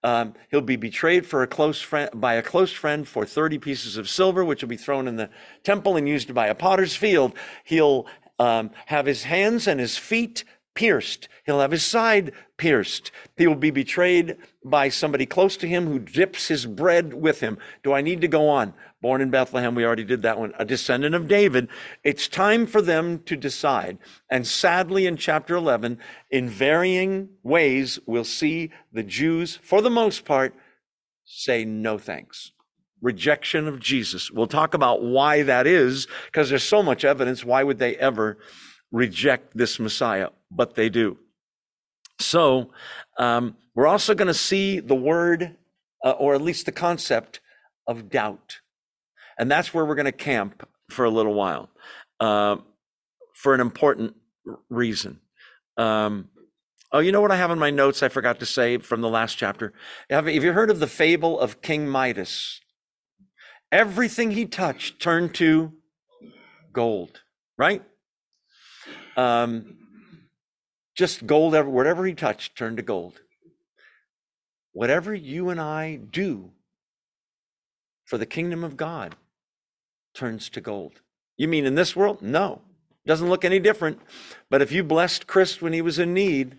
Um, 0.04 0.34
he'll 0.52 0.62
be 0.62 0.76
betrayed 0.76 1.26
for 1.26 1.42
a 1.42 1.48
close 1.48 1.82
friend 1.82 2.10
by 2.14 2.36
a 2.36 2.44
close 2.44 2.72
friend 2.72 3.08
for 3.08 3.26
30 3.26 3.58
pieces 3.60 3.98
of 3.98 4.10
silver, 4.10 4.44
which 4.44 4.62
will 4.62 4.70
be 4.70 4.78
thrown 4.78 5.08
in 5.08 5.16
the 5.16 5.30
temple 5.64 5.96
and 5.96 6.08
used 6.08 6.34
by 6.34 6.48
a 6.48 6.56
potter's 6.56 6.96
field. 6.96 7.34
He'll 7.64 8.06
um, 8.40 8.72
have 8.88 9.06
his 9.06 9.24
hands 9.24 9.68
and 9.68 9.80
his 9.80 9.98
feet 9.98 10.44
pierced. 10.76 11.28
He'll 11.46 11.62
have 11.62 11.72
his 11.72 11.84
side 11.84 12.34
pierced. 12.58 13.12
He 13.36 13.48
will 13.48 13.56
be 13.56 13.72
betrayed 13.72 14.38
by 14.64 14.90
somebody 14.90 15.26
close 15.26 15.58
to 15.58 15.68
him 15.68 15.88
who 15.88 15.98
dips 15.98 16.48
his 16.48 16.66
bread 16.66 17.14
with 17.14 17.40
him. 17.40 17.58
Do 17.84 17.94
I 17.94 18.02
need 18.02 18.22
to 18.22 18.28
go 18.28 18.48
on? 18.48 18.74
Born 19.02 19.22
in 19.22 19.30
Bethlehem, 19.30 19.76
we 19.76 19.86
already 19.86 20.04
did 20.04 20.24
that 20.24 20.40
one. 20.40 20.54
A 20.58 20.66
descendant 20.66 21.14
of 21.14 21.28
David. 21.28 21.70
It's 22.04 22.28
time 22.28 22.66
for 22.66 22.82
them 22.82 23.20
to 23.26 23.36
decide. 23.36 24.00
And 24.30 24.48
sadly, 24.48 25.06
in 25.06 25.18
chapter 25.18 25.56
11, 25.56 26.00
in 26.32 26.50
varying 26.50 27.30
ways, 27.44 28.00
we'll 28.08 28.24
see 28.24 28.72
the 28.92 29.04
Jews, 29.04 29.60
for 29.62 29.82
the 29.82 29.90
most 29.92 30.26
part, 30.26 30.54
say 31.26 31.66
no 31.66 31.98
thanks 31.98 32.52
rejection 33.00 33.68
of 33.68 33.80
Jesus. 33.80 34.32
We'll 34.32 34.48
talk 34.48 34.74
about 34.74 35.04
why 35.04 35.44
that 35.44 35.68
is 35.68 36.08
because 36.26 36.50
there's 36.50 36.64
so 36.64 36.82
much 36.82 37.06
evidence. 37.06 37.46
Why 37.46 37.62
would 37.62 37.78
they 37.78 37.96
ever 37.98 38.40
reject 38.92 39.56
this 39.56 39.80
Messiah? 39.80 40.30
but 40.52 40.76
they 40.76 40.90
do. 40.90 41.18
So 42.20 42.72
um, 43.18 43.56
we're 43.76 43.88
also 43.88 44.16
going 44.16 44.28
to 44.28 44.34
see 44.34 44.80
the 44.80 44.96
word, 44.96 45.56
uh, 46.04 46.12
or 46.12 46.36
at 46.36 46.42
least 46.42 46.66
the 46.66 46.72
concept 46.72 47.40
of 47.88 48.10
doubt. 48.10 48.60
And 49.38 49.52
that's 49.52 49.74
where 49.74 49.86
we're 49.86 49.96
going 49.96 50.06
to 50.06 50.12
camp 50.12 50.68
for 50.90 51.06
a 51.06 51.10
little 51.10 51.34
while 51.34 51.70
uh, 52.20 52.58
for 53.34 53.54
an 53.54 53.62
important 53.62 54.16
reason. 54.70 55.20
Um, 55.78 56.30
oh, 56.92 57.00
you 57.00 57.12
know 57.12 57.22
what 57.22 57.32
I 57.32 57.38
have 57.38 57.52
in 57.52 57.60
my 57.60 57.70
notes 57.70 58.02
I 58.02 58.10
forgot 58.10 58.40
to 58.40 58.46
say 58.46 58.78
from 58.78 59.02
the 59.02 59.10
last 59.10 59.36
chapter? 59.36 59.74
Have, 60.10 60.26
have 60.28 60.44
you 60.44 60.54
heard 60.54 60.70
of 60.70 60.80
the 60.80 60.88
fable 60.88 61.40
of 61.40 61.62
King 61.62 61.88
Midas? 61.88 62.62
Everything 63.72 64.32
he 64.32 64.46
touched 64.46 65.00
turned 65.02 65.36
to 65.36 65.74
gold, 66.72 67.22
right? 67.58 67.84
Um, 69.18 69.78
just 70.96 71.28
gold, 71.28 71.54
whatever 71.68 72.06
he 72.06 72.14
touched 72.14 72.58
turned 72.58 72.78
to 72.78 72.84
gold. 72.84 73.20
Whatever 74.72 75.14
you 75.14 75.50
and 75.50 75.60
I 75.60 75.96
do 75.96 76.52
for 78.06 78.18
the 78.18 78.26
kingdom 78.26 78.64
of 78.64 78.78
God 78.78 79.16
turns 80.18 80.50
to 80.50 80.62
gold. 80.62 81.02
You 81.38 81.48
mean 81.48 81.66
in 81.66 81.76
this 81.76 81.96
world? 81.96 82.22
No. 82.22 82.62
Doesn't 83.06 83.30
look 83.30 83.46
any 83.46 83.60
different. 83.60 84.00
But 84.50 84.62
if 84.62 84.72
you 84.72 84.84
blessed 84.84 85.28
Chris 85.28 85.62
when 85.62 85.74
he 85.74 85.82
was 85.82 86.00
in 86.00 86.14
need, 86.14 86.58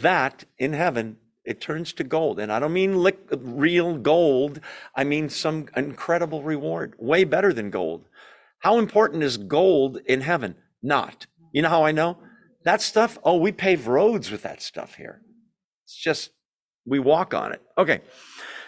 that 0.00 0.44
in 0.58 0.72
heaven, 0.72 1.16
it 1.44 1.60
turns 1.60 1.92
to 1.94 2.04
gold. 2.04 2.40
And 2.40 2.52
I 2.52 2.58
don't 2.58 2.72
mean 2.72 2.98
lick, 2.98 3.18
real 3.30 3.96
gold, 3.96 4.60
I 4.94 5.04
mean 5.04 5.28
some 5.30 5.68
incredible 5.76 6.42
reward, 6.42 6.94
way 6.98 7.24
better 7.24 7.52
than 7.52 7.70
gold. 7.70 8.04
How 8.58 8.78
important 8.78 9.22
is 9.22 9.36
gold 9.36 9.98
in 10.06 10.22
heaven? 10.22 10.56
Not. 10.82 11.26
You 11.52 11.62
know 11.62 11.68
how 11.68 11.84
I 11.84 11.92
know? 11.92 12.18
That 12.64 12.82
stuff, 12.82 13.16
oh, 13.22 13.36
we 13.36 13.52
pave 13.52 13.86
roads 13.86 14.30
with 14.30 14.42
that 14.42 14.60
stuff 14.60 14.96
here. 14.96 15.22
It's 15.84 15.96
just, 15.96 16.32
we 16.84 16.98
walk 16.98 17.32
on 17.32 17.52
it. 17.52 17.62
Okay. 17.78 18.00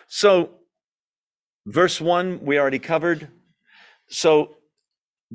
So, 0.07 0.51
verse 1.67 2.01
one, 2.01 2.41
we 2.45 2.59
already 2.59 2.79
covered. 2.79 3.29
So, 4.09 4.57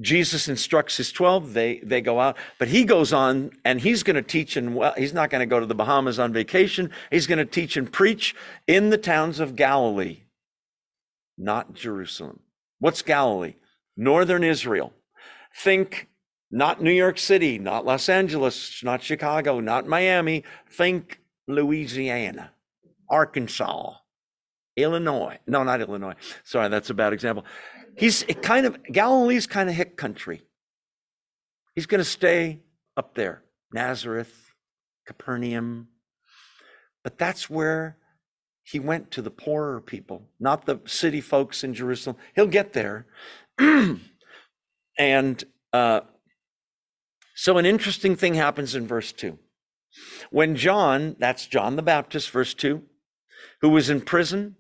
Jesus 0.01 0.47
instructs 0.49 0.97
his 0.97 1.11
12, 1.11 1.53
they, 1.53 1.79
they 1.79 2.01
go 2.01 2.19
out, 2.19 2.37
but 2.57 2.67
he 2.67 2.83
goes 2.83 3.13
on 3.13 3.51
and 3.63 3.79
he's 3.79 4.01
going 4.01 4.15
to 4.15 4.23
teach 4.23 4.57
and 4.57 4.75
well, 4.75 4.93
he's 4.97 5.13
not 5.13 5.29
going 5.29 5.41
to 5.41 5.45
go 5.45 5.59
to 5.59 5.67
the 5.67 5.75
Bahamas 5.75 6.17
on 6.17 6.33
vacation. 6.33 6.89
He's 7.11 7.27
going 7.27 7.37
to 7.37 7.45
teach 7.45 7.77
and 7.77 7.91
preach 7.91 8.33
in 8.65 8.89
the 8.89 8.97
towns 8.97 9.39
of 9.39 9.55
Galilee, 9.55 10.21
not 11.37 11.75
Jerusalem. 11.75 12.39
What's 12.79 13.03
Galilee? 13.03 13.55
Northern 13.95 14.43
Israel. 14.43 14.93
Think 15.55 16.09
not 16.49 16.81
New 16.81 16.91
York 16.91 17.19
City, 17.19 17.59
not 17.59 17.85
Los 17.85 18.09
Angeles, 18.09 18.81
not 18.83 19.03
Chicago, 19.03 19.59
not 19.59 19.87
Miami. 19.87 20.43
Think 20.71 21.19
Louisiana, 21.47 22.51
Arkansas, 23.09 23.93
Illinois. 24.75 25.37
No, 25.45 25.61
not 25.63 25.81
Illinois. 25.81 26.15
Sorry, 26.43 26.69
that's 26.69 26.89
a 26.89 26.95
bad 26.95 27.13
example. 27.13 27.45
He's 27.95 28.23
kind 28.41 28.65
of, 28.65 28.81
Galilee's 28.91 29.47
kind 29.47 29.69
of 29.69 29.75
hick 29.75 29.97
country. 29.97 30.41
He's 31.75 31.85
going 31.85 31.99
to 31.99 32.05
stay 32.05 32.59
up 32.95 33.15
there, 33.15 33.43
Nazareth, 33.73 34.53
Capernaum. 35.05 35.87
But 37.03 37.17
that's 37.17 37.49
where 37.49 37.97
he 38.63 38.79
went 38.79 39.11
to 39.11 39.21
the 39.21 39.31
poorer 39.31 39.81
people, 39.81 40.23
not 40.39 40.65
the 40.65 40.79
city 40.85 41.21
folks 41.21 41.63
in 41.63 41.73
Jerusalem. 41.73 42.15
He'll 42.35 42.47
get 42.47 42.73
there. 42.73 43.05
and 44.97 45.43
uh, 45.73 46.01
so, 47.35 47.57
an 47.57 47.65
interesting 47.65 48.15
thing 48.15 48.35
happens 48.35 48.75
in 48.75 48.87
verse 48.87 49.11
2. 49.11 49.37
When 50.29 50.55
John, 50.55 51.15
that's 51.19 51.47
John 51.47 51.75
the 51.75 51.81
Baptist, 51.81 52.29
verse 52.29 52.53
2, 52.53 52.81
who 53.61 53.69
was 53.69 53.89
in 53.89 54.01
prison, 54.01 54.55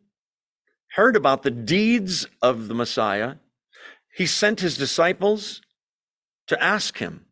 heard 0.93 1.15
about 1.15 1.43
the 1.43 1.51
deeds 1.51 2.27
of 2.41 2.67
the 2.67 2.73
Messiah, 2.75 3.35
he 4.15 4.25
sent 4.27 4.59
his 4.59 4.77
disciples 4.77 5.61
to 6.47 6.61
ask 6.61 6.99
him 6.99 7.25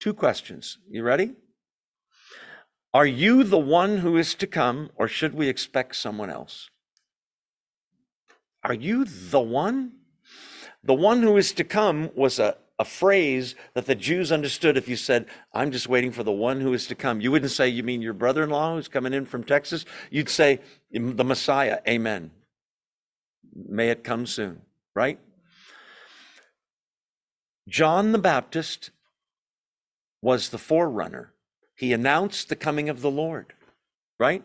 two 0.00 0.14
questions. 0.14 0.78
You 0.88 1.02
ready? 1.02 1.34
Are 2.94 3.06
you 3.06 3.42
the 3.42 3.58
one 3.58 3.98
who 3.98 4.16
is 4.16 4.34
to 4.36 4.46
come, 4.46 4.90
or 4.94 5.08
should 5.08 5.34
we 5.34 5.48
expect 5.48 5.96
someone 5.96 6.30
else? 6.30 6.70
Are 8.62 8.74
you 8.74 9.04
the 9.04 9.40
one? 9.40 9.92
The 10.82 10.94
one 10.94 11.22
who 11.22 11.36
is 11.36 11.52
to 11.52 11.64
come 11.64 12.10
was 12.14 12.38
a, 12.38 12.56
a 12.78 12.84
phrase 12.84 13.54
that 13.74 13.86
the 13.86 13.94
Jews 13.94 14.30
understood 14.30 14.76
if 14.76 14.88
you 14.88 14.96
said, 14.96 15.26
I'm 15.52 15.72
just 15.72 15.88
waiting 15.88 16.12
for 16.12 16.22
the 16.22 16.32
one 16.32 16.60
who 16.60 16.72
is 16.72 16.86
to 16.86 16.94
come. 16.94 17.20
You 17.20 17.32
wouldn't 17.32 17.50
say, 17.50 17.68
You 17.68 17.82
mean 17.82 18.02
your 18.02 18.12
brother 18.12 18.44
in 18.44 18.50
law 18.50 18.74
who's 18.74 18.88
coming 18.88 19.12
in 19.12 19.26
from 19.26 19.44
Texas? 19.44 19.84
You'd 20.10 20.28
say, 20.28 20.60
The 20.92 21.24
Messiah, 21.24 21.80
amen. 21.88 22.30
May 23.54 23.90
it 23.90 24.04
come 24.04 24.26
soon, 24.26 24.62
right? 24.94 25.18
John 27.68 28.12
the 28.12 28.18
Baptist 28.18 28.90
was 30.22 30.48
the 30.48 30.58
forerunner. 30.58 31.32
He 31.74 31.92
announced 31.92 32.48
the 32.48 32.56
coming 32.56 32.88
of 32.88 33.02
the 33.02 33.10
Lord, 33.10 33.52
right? 34.18 34.42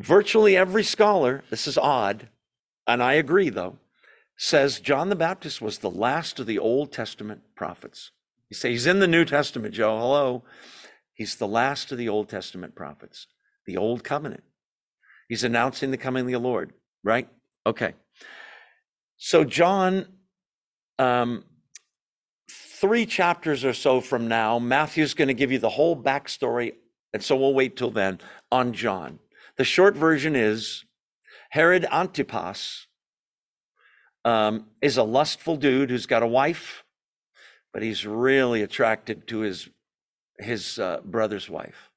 Virtually 0.00 0.56
every 0.56 0.82
scholar, 0.82 1.44
this 1.50 1.66
is 1.66 1.78
odd, 1.78 2.28
and 2.86 3.02
I 3.02 3.14
agree 3.14 3.50
though, 3.50 3.78
says 4.36 4.80
John 4.80 5.08
the 5.08 5.16
Baptist 5.16 5.62
was 5.62 5.78
the 5.78 5.90
last 5.90 6.40
of 6.40 6.46
the 6.46 6.58
Old 6.58 6.92
Testament 6.92 7.42
prophets. 7.54 8.10
You 8.50 8.56
say 8.56 8.70
he's 8.70 8.86
in 8.86 8.98
the 8.98 9.06
New 9.06 9.24
Testament, 9.24 9.74
Joe. 9.74 9.98
Hello. 9.98 10.44
He's 11.14 11.36
the 11.36 11.48
last 11.48 11.92
of 11.92 11.98
the 11.98 12.08
Old 12.08 12.28
Testament 12.28 12.74
prophets, 12.74 13.26
the 13.66 13.76
Old 13.76 14.02
Covenant. 14.02 14.42
He's 15.28 15.44
announcing 15.44 15.90
the 15.90 15.96
coming 15.96 16.26
of 16.26 16.32
the 16.32 16.38
Lord, 16.38 16.72
right? 17.02 17.28
Okay. 17.66 17.94
So, 19.16 19.44
John, 19.44 20.06
um, 20.98 21.44
three 22.50 23.06
chapters 23.06 23.64
or 23.64 23.72
so 23.72 24.00
from 24.00 24.28
now, 24.28 24.58
Matthew's 24.58 25.14
going 25.14 25.28
to 25.28 25.34
give 25.34 25.52
you 25.52 25.58
the 25.58 25.70
whole 25.70 25.96
backstory. 25.96 26.74
And 27.12 27.22
so 27.22 27.36
we'll 27.36 27.54
wait 27.54 27.76
till 27.76 27.90
then 27.90 28.20
on 28.50 28.72
John. 28.72 29.20
The 29.56 29.64
short 29.64 29.96
version 29.96 30.34
is 30.34 30.84
Herod 31.50 31.86
Antipas 31.90 32.86
um, 34.24 34.66
is 34.80 34.96
a 34.96 35.02
lustful 35.02 35.56
dude 35.56 35.90
who's 35.90 36.06
got 36.06 36.22
a 36.22 36.26
wife, 36.26 36.84
but 37.72 37.82
he's 37.82 38.06
really 38.06 38.62
attracted 38.62 39.26
to 39.28 39.40
his 39.40 39.68
his 40.38 40.78
uh, 40.78 41.00
brother's 41.04 41.48
wife. 41.48 41.90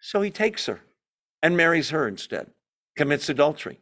So 0.00 0.22
he 0.22 0.30
takes 0.30 0.66
her 0.66 0.80
and 1.42 1.56
marries 1.56 1.90
her 1.90 2.08
instead, 2.08 2.50
commits 2.96 3.28
adultery. 3.28 3.78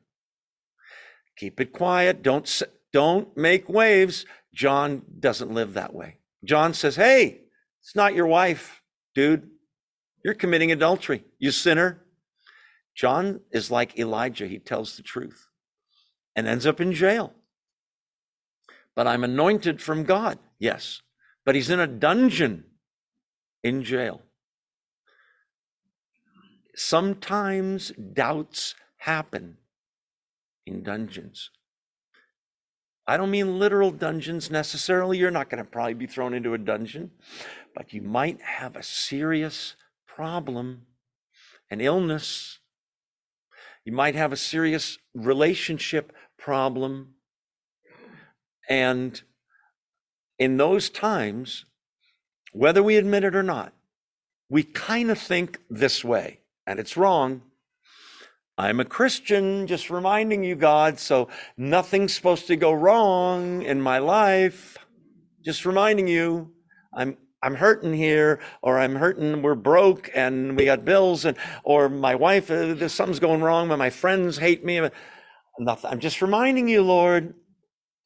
Keep 1.36 1.60
it 1.60 1.72
quiet. 1.72 2.22
Don't 2.22 2.62
don't 2.92 3.34
make 3.36 3.68
waves. 3.68 4.26
John 4.54 5.02
doesn't 5.20 5.52
live 5.52 5.74
that 5.74 5.94
way. 5.94 6.18
John 6.44 6.74
says, 6.74 6.96
"Hey, 6.96 7.42
it's 7.80 7.94
not 7.94 8.14
your 8.14 8.26
wife, 8.26 8.82
dude. 9.14 9.48
You're 10.24 10.34
committing 10.34 10.72
adultery, 10.72 11.24
you 11.38 11.52
sinner." 11.52 12.02
John 12.94 13.40
is 13.52 13.70
like 13.70 13.96
Elijah. 13.96 14.48
He 14.48 14.58
tells 14.58 14.96
the 14.96 15.04
truth 15.04 15.46
and 16.34 16.48
ends 16.48 16.66
up 16.66 16.80
in 16.80 16.92
jail. 16.92 17.32
But 18.98 19.06
I'm 19.06 19.22
anointed 19.22 19.80
from 19.80 20.02
God. 20.02 20.40
Yes. 20.58 21.02
But 21.44 21.54
he's 21.54 21.70
in 21.70 21.78
a 21.78 21.86
dungeon 21.86 22.64
in 23.62 23.84
jail. 23.84 24.22
Sometimes 26.74 27.92
doubts 27.92 28.74
happen 28.96 29.58
in 30.66 30.82
dungeons. 30.82 31.50
I 33.06 33.16
don't 33.16 33.30
mean 33.30 33.60
literal 33.60 33.92
dungeons 33.92 34.50
necessarily. 34.50 35.16
You're 35.16 35.30
not 35.30 35.48
going 35.48 35.62
to 35.62 35.70
probably 35.70 35.94
be 35.94 36.08
thrown 36.08 36.34
into 36.34 36.54
a 36.54 36.58
dungeon, 36.58 37.12
but 37.76 37.92
you 37.92 38.02
might 38.02 38.42
have 38.42 38.74
a 38.74 38.82
serious 38.82 39.76
problem, 40.08 40.86
an 41.70 41.80
illness, 41.80 42.58
you 43.84 43.92
might 43.92 44.16
have 44.16 44.32
a 44.32 44.36
serious 44.36 44.98
relationship 45.14 46.12
problem. 46.36 47.14
And 48.68 49.20
in 50.38 50.56
those 50.56 50.90
times, 50.90 51.64
whether 52.52 52.82
we 52.82 52.96
admit 52.96 53.24
it 53.24 53.34
or 53.34 53.42
not, 53.42 53.72
we 54.50 54.62
kind 54.62 55.10
of 55.10 55.18
think 55.18 55.58
this 55.68 56.04
way, 56.04 56.40
and 56.66 56.78
it's 56.78 56.96
wrong. 56.96 57.42
I'm 58.56 58.80
a 58.80 58.84
Christian, 58.84 59.66
just 59.66 59.90
reminding 59.90 60.42
you, 60.42 60.56
God, 60.56 60.98
so 60.98 61.28
nothing's 61.56 62.14
supposed 62.14 62.46
to 62.48 62.56
go 62.56 62.72
wrong 62.72 63.62
in 63.62 63.80
my 63.80 63.98
life. 63.98 64.78
Just 65.44 65.64
reminding 65.64 66.08
you, 66.08 66.50
I'm 66.94 67.16
I'm 67.40 67.54
hurting 67.54 67.92
here, 67.92 68.40
or 68.62 68.80
I'm 68.80 68.96
hurting, 68.96 69.42
we're 69.42 69.54
broke 69.54 70.10
and 70.12 70.56
we 70.56 70.64
got 70.64 70.84
bills, 70.84 71.24
and 71.24 71.36
or 71.62 71.88
my 71.88 72.16
wife, 72.16 72.50
uh, 72.50 72.88
something's 72.88 73.20
going 73.20 73.42
wrong, 73.42 73.68
but 73.68 73.78
my 73.78 73.90
friends 73.90 74.38
hate 74.38 74.64
me. 74.64 74.80
Nothing. 75.60 75.90
I'm 75.90 76.00
just 76.00 76.20
reminding 76.20 76.68
you, 76.68 76.82
Lord, 76.82 77.34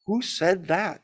who 0.05 0.21
said 0.21 0.67
that? 0.67 1.01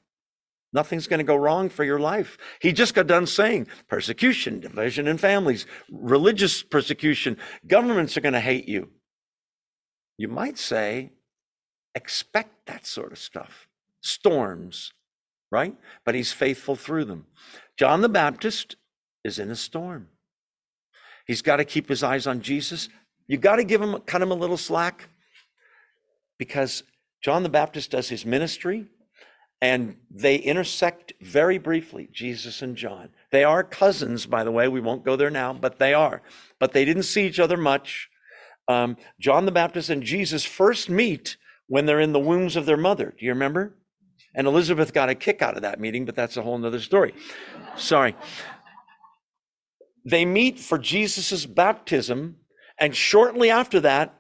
Nothing's 0.72 1.08
going 1.08 1.20
to 1.20 1.24
go 1.24 1.36
wrong 1.36 1.70
for 1.70 1.84
your 1.84 2.00
life. 2.00 2.38
He 2.62 2.72
just 2.72 2.94
got 2.94 3.08
done 3.08 3.26
saying 3.26 3.68
persecution, 3.88 4.60
division 4.60 5.08
in 5.08 5.18
families, 5.18 5.66
religious 5.92 6.62
persecution, 6.62 7.38
governments 7.66 8.16
are 8.16 8.22
going 8.22 8.34
to 8.34 8.40
hate 8.40 8.68
you. 8.68 8.90
You 10.18 10.28
might 10.28 10.60
say, 10.60 11.12
expect 11.96 12.68
that 12.68 12.86
sort 12.86 13.12
of 13.12 13.18
stuff. 13.18 13.68
Storms, 14.02 14.94
right? 15.52 15.76
But 16.06 16.14
he's 16.14 16.32
faithful 16.32 16.76
through 16.76 17.06
them. 17.06 17.26
John 17.78 18.02
the 18.02 18.10
Baptist 18.10 18.76
is 19.24 19.40
in 19.40 19.50
a 19.50 19.56
storm. 19.56 20.10
He's 21.26 21.42
got 21.42 21.58
to 21.58 21.66
keep 21.66 21.90
his 21.90 22.04
eyes 22.04 22.28
on 22.28 22.42
Jesus. 22.42 22.90
You 23.28 23.38
got 23.38 23.56
to 23.56 23.64
give 23.64 23.82
him, 23.82 24.00
cut 24.02 24.22
him 24.22 24.32
a 24.32 24.36
little 24.36 24.58
slack 24.58 25.10
because 26.38 26.84
John 27.22 27.44
the 27.44 27.50
Baptist 27.50 27.92
does 27.92 28.10
his 28.10 28.26
ministry 28.26 28.88
and 29.62 29.98
they 30.10 30.38
intersect 30.38 31.14
very 31.22 31.58
briefly, 31.58 32.10
Jesus 32.14 32.62
and 32.62 32.76
John. 32.78 33.10
They 33.32 33.44
are 33.44 33.64
cousins, 33.64 34.26
by 34.26 34.44
the 34.44 34.52
way. 34.52 34.68
We 34.68 34.80
won't 34.80 35.04
go 35.04 35.16
there 35.16 35.30
now, 35.30 35.54
but 35.54 35.80
they 35.80 35.94
are. 35.94 36.22
But 36.60 36.72
they 36.72 36.86
didn't 36.86 37.04
see 37.04 37.28
each 37.28 37.40
other 37.40 37.58
much. 37.58 38.10
Um, 38.70 38.96
John 39.20 39.46
the 39.46 39.52
Baptist 39.52 39.90
and 39.90 40.02
Jesus 40.02 40.46
first 40.46 40.90
meet 40.90 41.36
when 41.68 41.86
they're 41.86 42.00
in 42.00 42.14
the 42.14 42.20
wombs 42.20 42.56
of 42.56 42.66
their 42.66 42.78
mother. 42.78 43.14
Do 43.18 43.26
you 43.26 43.32
remember? 43.32 43.76
And 44.34 44.48
Elizabeth 44.48 44.94
got 44.94 45.10
a 45.10 45.16
kick 45.16 45.42
out 45.42 45.56
of 45.56 45.64
that 45.64 45.80
meeting, 45.80 46.06
but 46.06 46.16
that's 46.16 46.38
a 46.38 46.42
whole 46.42 46.58
nother 46.58 46.80
story. 46.80 47.14
Sorry. 47.76 48.16
They 50.06 50.24
meet 50.24 50.60
for 50.60 50.78
Jesus' 50.78 51.46
baptism, 51.46 52.38
and 52.80 52.96
shortly 52.96 53.50
after 53.50 53.82
that, 53.82 54.19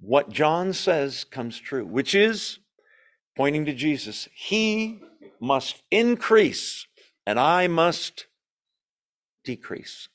what 0.00 0.30
John 0.30 0.72
says 0.72 1.24
comes 1.24 1.58
true, 1.58 1.86
which 1.86 2.14
is 2.14 2.58
pointing 3.36 3.64
to 3.66 3.72
Jesus. 3.72 4.28
He 4.34 5.00
must 5.40 5.82
increase, 5.90 6.86
and 7.26 7.38
I 7.38 7.66
must 7.66 8.26
decrease. 9.44 10.08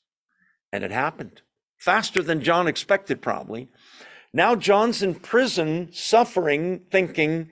And 0.72 0.84
it 0.84 0.90
happened 0.90 1.42
faster 1.78 2.22
than 2.22 2.42
John 2.42 2.68
expected, 2.68 3.22
probably. 3.22 3.68
Now 4.32 4.54
John's 4.54 5.02
in 5.02 5.14
prison, 5.14 5.88
suffering, 5.92 6.82
thinking, 6.90 7.50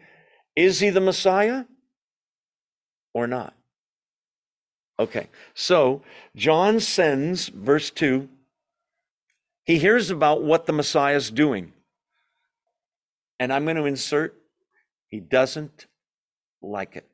is 0.55 0.81
he 0.81 0.91
the 0.91 1.01
Messiah 1.01 1.65
or 3.15 3.27
not? 3.27 3.55
Okay, 5.01 5.29
so 5.55 6.03
John 6.37 6.81
sends, 6.81 7.49
verse 7.49 7.91
2, 7.91 8.29
he 9.65 9.79
hears 9.79 10.11
about 10.11 10.43
what 10.43 10.67
the 10.67 10.73
Messiah 10.73 11.17
is 11.17 11.31
doing. 11.31 11.73
And 13.41 13.53
I'm 13.53 13.65
going 13.65 13.77
to 13.77 13.85
insert, 13.85 14.35
he 15.09 15.21
doesn't 15.21 15.87
like 16.61 16.97
it. 16.97 17.09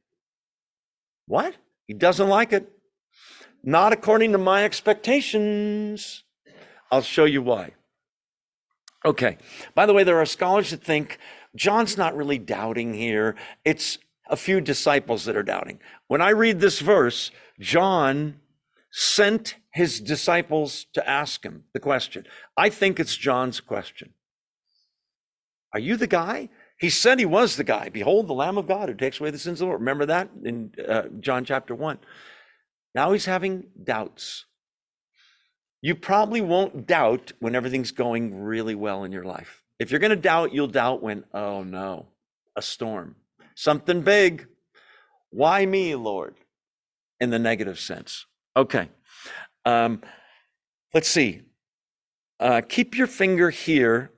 What? 1.26 1.54
He 1.86 1.94
doesn't 1.94 2.28
like 2.28 2.52
it. 2.52 2.70
Not 3.62 3.92
according 3.92 4.32
to 4.32 4.38
my 4.38 4.64
expectations. 4.64 6.24
I'll 6.90 7.02
show 7.02 7.24
you 7.24 7.42
why. 7.42 7.72
Okay, 9.04 9.36
by 9.74 9.84
the 9.86 9.92
way, 9.92 10.02
there 10.04 10.20
are 10.20 10.26
scholars 10.26 10.70
that 10.70 10.82
think 10.82 11.18
John's 11.54 11.98
not 11.98 12.16
really 12.16 12.38
doubting 12.38 12.94
here. 12.94 13.36
It's 13.64 13.98
a 14.28 14.36
few 14.36 14.60
disciples 14.60 15.26
that 15.26 15.36
are 15.36 15.42
doubting. 15.42 15.78
When 16.08 16.22
I 16.22 16.30
read 16.30 16.60
this 16.60 16.80
verse, 16.80 17.30
John 17.60 18.40
sent 18.90 19.56
his 19.70 20.00
disciples 20.00 20.86
to 20.94 21.06
ask 21.08 21.44
him 21.44 21.64
the 21.74 21.80
question. 21.80 22.24
I 22.56 22.70
think 22.70 22.98
it's 22.98 23.16
John's 23.16 23.60
question. 23.60 24.14
Are 25.74 25.80
you 25.80 25.96
the 25.96 26.06
guy? 26.06 26.48
He 26.78 26.88
said 26.88 27.18
he 27.18 27.26
was 27.26 27.56
the 27.56 27.64
guy. 27.64 27.88
Behold, 27.88 28.28
the 28.28 28.32
Lamb 28.32 28.56
of 28.56 28.68
God 28.68 28.88
who 28.88 28.94
takes 28.94 29.20
away 29.20 29.30
the 29.30 29.38
sins 29.38 29.60
of 29.60 29.66
the 29.66 29.70
world. 29.70 29.80
Remember 29.80 30.06
that 30.06 30.30
in 30.44 30.72
uh, 30.88 31.02
John 31.20 31.44
chapter 31.44 31.74
1. 31.74 31.98
Now 32.94 33.12
he's 33.12 33.24
having 33.24 33.66
doubts. 33.82 34.46
You 35.82 35.96
probably 35.96 36.40
won't 36.40 36.86
doubt 36.86 37.32
when 37.40 37.54
everything's 37.54 37.90
going 37.90 38.42
really 38.42 38.74
well 38.74 39.04
in 39.04 39.12
your 39.12 39.24
life. 39.24 39.62
If 39.78 39.90
you're 39.90 40.00
going 40.00 40.10
to 40.10 40.16
doubt, 40.16 40.54
you'll 40.54 40.68
doubt 40.68 41.02
when, 41.02 41.24
oh 41.34 41.64
no, 41.64 42.06
a 42.56 42.62
storm, 42.62 43.16
something 43.56 44.02
big. 44.02 44.46
Why 45.30 45.66
me, 45.66 45.94
Lord? 45.96 46.36
In 47.20 47.30
the 47.30 47.38
negative 47.38 47.80
sense. 47.80 48.26
Okay. 48.56 48.88
Um, 49.64 50.02
let's 50.94 51.08
see. 51.08 51.42
Uh, 52.38 52.62
keep 52.66 52.96
your 52.96 53.06
finger 53.06 53.50
here 53.50 54.12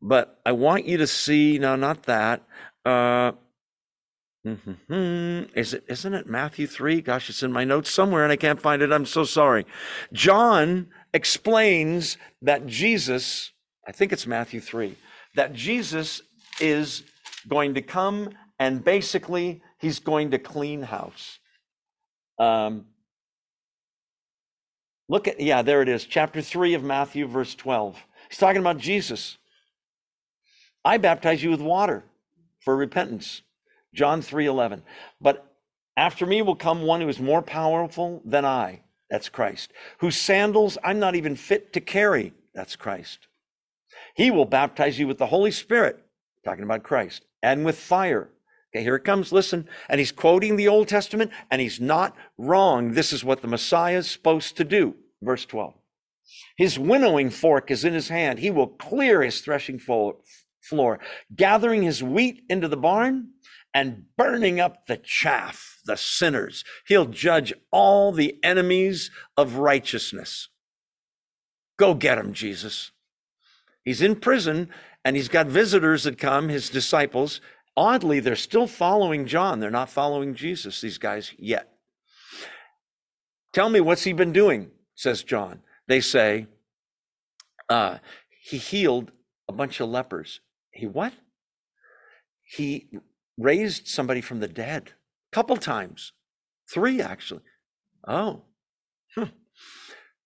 but 0.00 0.40
I 0.44 0.52
want 0.52 0.86
you 0.86 0.98
to 0.98 1.06
see, 1.06 1.58
no, 1.58 1.76
not 1.76 2.04
that. 2.04 2.42
Uh. 2.84 3.32
Is 4.44 5.72
it, 5.74 5.84
isn't 5.88 6.14
it 6.14 6.26
Matthew 6.26 6.66
3? 6.66 7.00
Gosh, 7.00 7.30
it's 7.30 7.44
in 7.44 7.52
my 7.52 7.62
notes 7.62 7.90
somewhere 7.90 8.24
and 8.24 8.32
I 8.32 8.36
can't 8.36 8.60
find 8.60 8.82
it. 8.82 8.90
I'm 8.90 9.06
so 9.06 9.22
sorry. 9.22 9.64
John 10.12 10.88
explains 11.14 12.16
that 12.42 12.66
Jesus, 12.66 13.52
I 13.86 13.92
think 13.92 14.12
it's 14.12 14.26
Matthew 14.26 14.60
3, 14.60 14.96
that 15.36 15.52
Jesus 15.52 16.22
is 16.60 17.04
going 17.48 17.74
to 17.74 17.82
come 17.82 18.30
and 18.58 18.84
basically 18.84 19.62
he's 19.78 20.00
going 20.00 20.32
to 20.32 20.38
clean 20.40 20.82
house. 20.82 21.38
Um, 22.38 22.86
look 25.08 25.28
at, 25.28 25.40
yeah, 25.40 25.62
there 25.62 25.82
it 25.82 25.88
is, 25.88 26.04
chapter 26.04 26.42
3 26.42 26.74
of 26.74 26.82
Matthew, 26.82 27.28
verse 27.28 27.54
12. 27.54 27.96
He's 28.28 28.38
talking 28.38 28.60
about 28.60 28.78
Jesus. 28.78 29.38
I 30.84 30.98
baptize 30.98 31.42
you 31.42 31.50
with 31.50 31.60
water 31.60 32.04
for 32.60 32.76
repentance. 32.76 33.42
John 33.94 34.22
3:11. 34.22 34.82
But 35.20 35.46
after 35.96 36.26
me 36.26 36.42
will 36.42 36.56
come 36.56 36.82
one 36.82 37.00
who 37.00 37.08
is 37.08 37.20
more 37.20 37.42
powerful 37.42 38.22
than 38.24 38.44
I. 38.44 38.80
That's 39.10 39.28
Christ. 39.28 39.72
Whose 39.98 40.16
sandals 40.16 40.78
I'm 40.82 40.98
not 40.98 41.14
even 41.14 41.36
fit 41.36 41.72
to 41.74 41.80
carry. 41.80 42.32
That's 42.54 42.76
Christ. 42.76 43.28
He 44.14 44.30
will 44.30 44.46
baptize 44.46 44.98
you 44.98 45.06
with 45.06 45.18
the 45.18 45.26
Holy 45.26 45.50
Spirit, 45.50 46.02
talking 46.44 46.64
about 46.64 46.82
Christ, 46.82 47.24
and 47.42 47.64
with 47.64 47.78
fire. 47.78 48.30
Okay, 48.74 48.82
here 48.82 48.96
it 48.96 49.04
comes. 49.04 49.32
Listen. 49.32 49.68
And 49.88 49.98
he's 49.98 50.12
quoting 50.12 50.56
the 50.56 50.68
Old 50.68 50.88
Testament, 50.88 51.30
and 51.50 51.60
he's 51.60 51.80
not 51.80 52.16
wrong. 52.38 52.92
This 52.92 53.12
is 53.12 53.22
what 53.22 53.42
the 53.42 53.48
Messiah 53.48 53.98
is 53.98 54.10
supposed 54.10 54.56
to 54.56 54.64
do. 54.64 54.96
Verse 55.20 55.44
12. 55.44 55.74
His 56.56 56.78
winnowing 56.78 57.28
fork 57.28 57.70
is 57.70 57.84
in 57.84 57.92
his 57.92 58.08
hand. 58.08 58.38
He 58.38 58.50
will 58.50 58.68
clear 58.68 59.22
his 59.22 59.42
threshing 59.42 59.78
floor, 59.78 60.16
gathering 61.34 61.82
his 61.82 62.02
wheat 62.02 62.42
into 62.48 62.68
the 62.68 62.76
barn 62.76 63.30
and 63.74 64.04
burning 64.16 64.60
up 64.60 64.86
the 64.86 64.96
chaff, 64.96 65.80
the 65.84 65.96
sinners. 65.96 66.64
He'll 66.86 67.06
judge 67.06 67.52
all 67.70 68.12
the 68.12 68.38
enemies 68.42 69.10
of 69.36 69.56
righteousness. 69.56 70.48
Go 71.78 71.94
get 71.94 72.18
him, 72.18 72.32
Jesus. 72.32 72.90
He's 73.84 74.02
in 74.02 74.16
prison 74.16 74.68
and 75.04 75.16
he's 75.16 75.28
got 75.28 75.46
visitors 75.46 76.04
that 76.04 76.18
come, 76.18 76.48
his 76.48 76.70
disciples. 76.70 77.40
Oddly, 77.76 78.20
they're 78.20 78.36
still 78.36 78.66
following 78.66 79.26
John. 79.26 79.60
They're 79.60 79.70
not 79.70 79.88
following 79.88 80.34
Jesus, 80.34 80.80
these 80.80 80.98
guys, 80.98 81.32
yet. 81.38 81.72
Tell 83.52 83.68
me, 83.68 83.80
what's 83.80 84.04
he 84.04 84.12
been 84.12 84.32
doing? 84.32 84.70
says 84.94 85.24
John. 85.24 85.62
They 85.88 86.00
say, 86.00 86.46
uh, 87.68 87.98
he 88.42 88.58
healed 88.58 89.10
a 89.48 89.52
bunch 89.52 89.80
of 89.80 89.88
lepers. 89.88 90.40
He 90.72 90.86
what? 90.86 91.12
He 92.44 92.88
raised 93.38 93.88
somebody 93.88 94.20
from 94.20 94.40
the 94.40 94.48
dead 94.48 94.92
a 95.32 95.34
couple 95.34 95.56
times, 95.56 96.12
three 96.68 97.00
actually. 97.00 97.42
Oh, 98.06 98.42
hmm. 99.14 99.24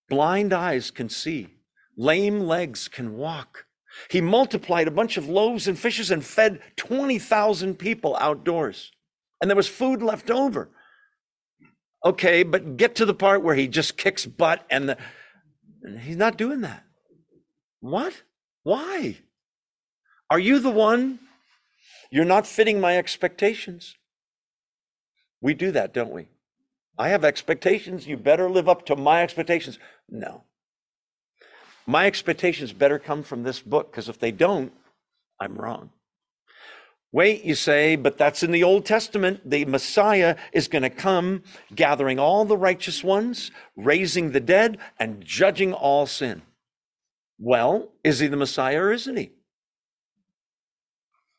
blind 0.09 0.53
eyes 0.53 0.91
can 0.91 1.09
see, 1.09 1.49
lame 1.97 2.41
legs 2.41 2.89
can 2.89 3.17
walk. 3.17 3.67
He 4.11 4.21
multiplied 4.21 4.89
a 4.89 4.93
bunch 4.93 5.17
of 5.17 5.29
loaves 5.29 5.67
and 5.67 5.79
fishes 5.79 6.11
and 6.11 6.25
fed 6.25 6.61
20,000 6.77 7.79
people 7.79 8.17
outdoors. 8.17 8.93
And 9.41 9.51
there 9.51 9.57
was 9.57 9.69
food 9.69 10.03
left 10.03 10.31
over. 10.31 10.71
Okay, 12.05 12.43
but 12.43 12.77
get 12.77 12.95
to 12.97 13.07
the 13.07 13.15
part 13.15 13.43
where 13.43 13.55
he 13.55 13.69
just 13.69 13.97
kicks 13.97 14.27
butt 14.27 14.65
and 14.71 14.91
the, 14.91 14.99
he's 16.01 16.17
not 16.17 16.37
doing 16.37 16.61
that. 16.61 16.85
What? 17.81 18.23
Why? 18.63 19.19
Are 20.31 20.39
you 20.39 20.59
the 20.59 20.71
one? 20.71 21.21
You're 22.11 22.25
not 22.25 22.47
fitting 22.47 22.81
my 22.81 22.97
expectations. 22.97 23.97
We 25.41 25.55
do 25.55 25.71
that, 25.73 25.93
don't 25.93 26.13
we? 26.13 26.29
I 26.99 27.09
have 27.09 27.25
expectations. 27.25 28.07
You 28.07 28.17
better 28.17 28.49
live 28.51 28.69
up 28.69 28.87
to 28.87 28.97
my 28.97 29.23
expectations. 29.23 29.79
No. 30.09 30.45
My 31.87 32.07
expectations 32.07 32.73
better 32.73 32.99
come 32.99 33.23
from 33.23 33.43
this 33.43 33.61
book 33.61 33.91
because 33.91 34.09
if 34.09 34.19
they 34.19 34.33
don't, 34.33 34.73
I'm 35.41 35.57
wrong. 35.57 35.91
Wait, 37.13 37.45
you 37.45 37.55
say, 37.55 37.97
but 37.97 38.19
that's 38.19 38.43
in 38.43 38.51
the 38.51 38.65
Old 38.65 38.85
Testament. 38.85 39.49
The 39.49 39.65
Messiah 39.65 40.37
is 40.53 40.69
going 40.69 40.83
to 40.83 40.91
come 40.91 41.45
gathering 41.75 42.19
all 42.19 42.45
the 42.45 42.57
righteous 42.57 43.05
ones, 43.05 43.51
raising 43.77 44.33
the 44.33 44.41
dead, 44.41 44.79
and 44.99 45.25
judging 45.25 45.73
all 45.73 46.07
sin. 46.07 46.43
Well, 47.39 47.93
is 48.03 48.19
he 48.19 48.27
the 48.27 48.37
Messiah 48.37 48.81
or 48.83 48.93
isn't 48.93 49.17
he? 49.17 49.31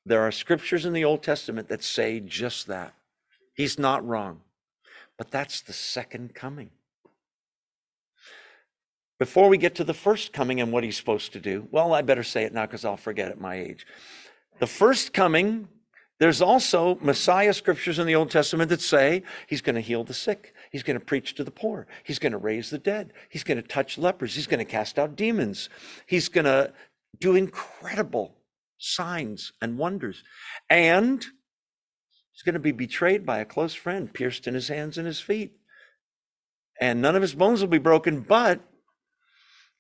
There 0.08 0.22
are 0.22 0.32
scriptures 0.32 0.86
in 0.86 0.93
the 0.93 1.03
Old 1.03 1.22
Testament 1.22 1.68
that 1.68 1.84
say 1.84 2.22
just 2.22 2.68
that. 2.68 2.93
He's 3.55 3.78
not 3.78 4.08
wrong. 4.08 4.39
But 5.18 5.32
that's 5.32 5.60
the 5.60 5.74
second 5.74 6.34
coming. 6.34 6.70
Before 9.20 9.49
we 9.49 9.58
get 9.58 9.76
to 9.76 9.84
the 9.84 9.93
first 9.93 10.32
coming 10.32 10.62
and 10.62 10.72
what 10.72 10.86
he's 10.86 10.95
supposed 10.95 11.34
to 11.34 11.41
do, 11.41 11.68
well, 11.72 11.93
I 11.93 12.03
better 12.03 12.24
say 12.24 12.43
it 12.43 12.53
now 12.53 12.66
because 12.66 12.86
I'll 12.86 12.95
forget 12.95 13.32
at 13.32 13.41
my 13.41 13.55
age. 13.55 13.86
The 14.60 14.68
first 14.68 15.12
coming, 15.12 15.68
there's 16.20 16.41
also 16.41 16.97
Messiah 17.01 17.53
scriptures 17.53 17.99
in 17.99 18.08
the 18.08 18.16
Old 18.16 18.32
Testament 18.32 18.70
that 18.70 18.80
say 18.80 19.24
he's 19.47 19.62
going 19.62 19.76
to 19.76 19.82
heal 19.82 20.05
the 20.05 20.14
sick. 20.14 20.53
He's 20.72 20.84
going 20.84 20.97
to 20.97 21.05
preach 21.05 21.36
to 21.36 21.43
the 21.43 21.51
poor. 21.51 21.86
He's 22.05 22.20
going 22.20 22.32
to 22.32 22.38
raise 22.38 22.70
the 22.70 22.78
dead. 22.78 23.12
He's 23.28 23.43
going 23.43 23.62
to 23.62 23.68
touch 23.68 23.97
lepers. 23.97 24.36
He's 24.36 24.47
going 24.47 24.60
to 24.60 24.72
cast 24.72 24.97
out 24.97 25.18
demons. 25.18 25.68
He's 26.05 26.30
going 26.30 26.45
to 26.45 26.72
do 27.20 27.36
incredible 27.36 28.36
signs 28.78 29.51
and 29.61 29.78
wonders. 29.78 30.23
And 30.69 31.23
he's 32.32 32.43
going 32.43 32.53
to 32.53 32.59
be 32.59 32.71
betrayed 32.71 33.25
by 33.25 33.39
a 33.39 33.45
close 33.45 33.73
friend, 33.73 34.13
pierced 34.13 34.47
in 34.47 34.53
his 34.53 34.67
hands 34.67 34.97
and 34.97 35.07
his 35.07 35.19
feet. 35.19 35.53
And 36.80 37.01
none 37.01 37.15
of 37.15 37.21
his 37.21 37.36
bones 37.36 37.61
will 37.61 37.67
be 37.67 37.80
broken, 37.80 38.21
but 38.21 38.61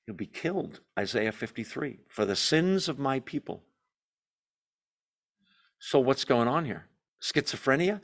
he'll 0.05 0.15
be 0.15 0.25
killed, 0.25 0.79
Isaiah 0.97 1.31
53, 1.31 1.99
for 2.09 2.25
the 2.25 2.35
sins 2.35 2.89
of 2.89 2.97
my 2.97 3.19
people. 3.19 3.63
So, 5.79 5.99
what's 5.99 6.25
going 6.25 6.47
on 6.47 6.65
here? 6.65 6.87
Schizophrenia? 7.21 8.01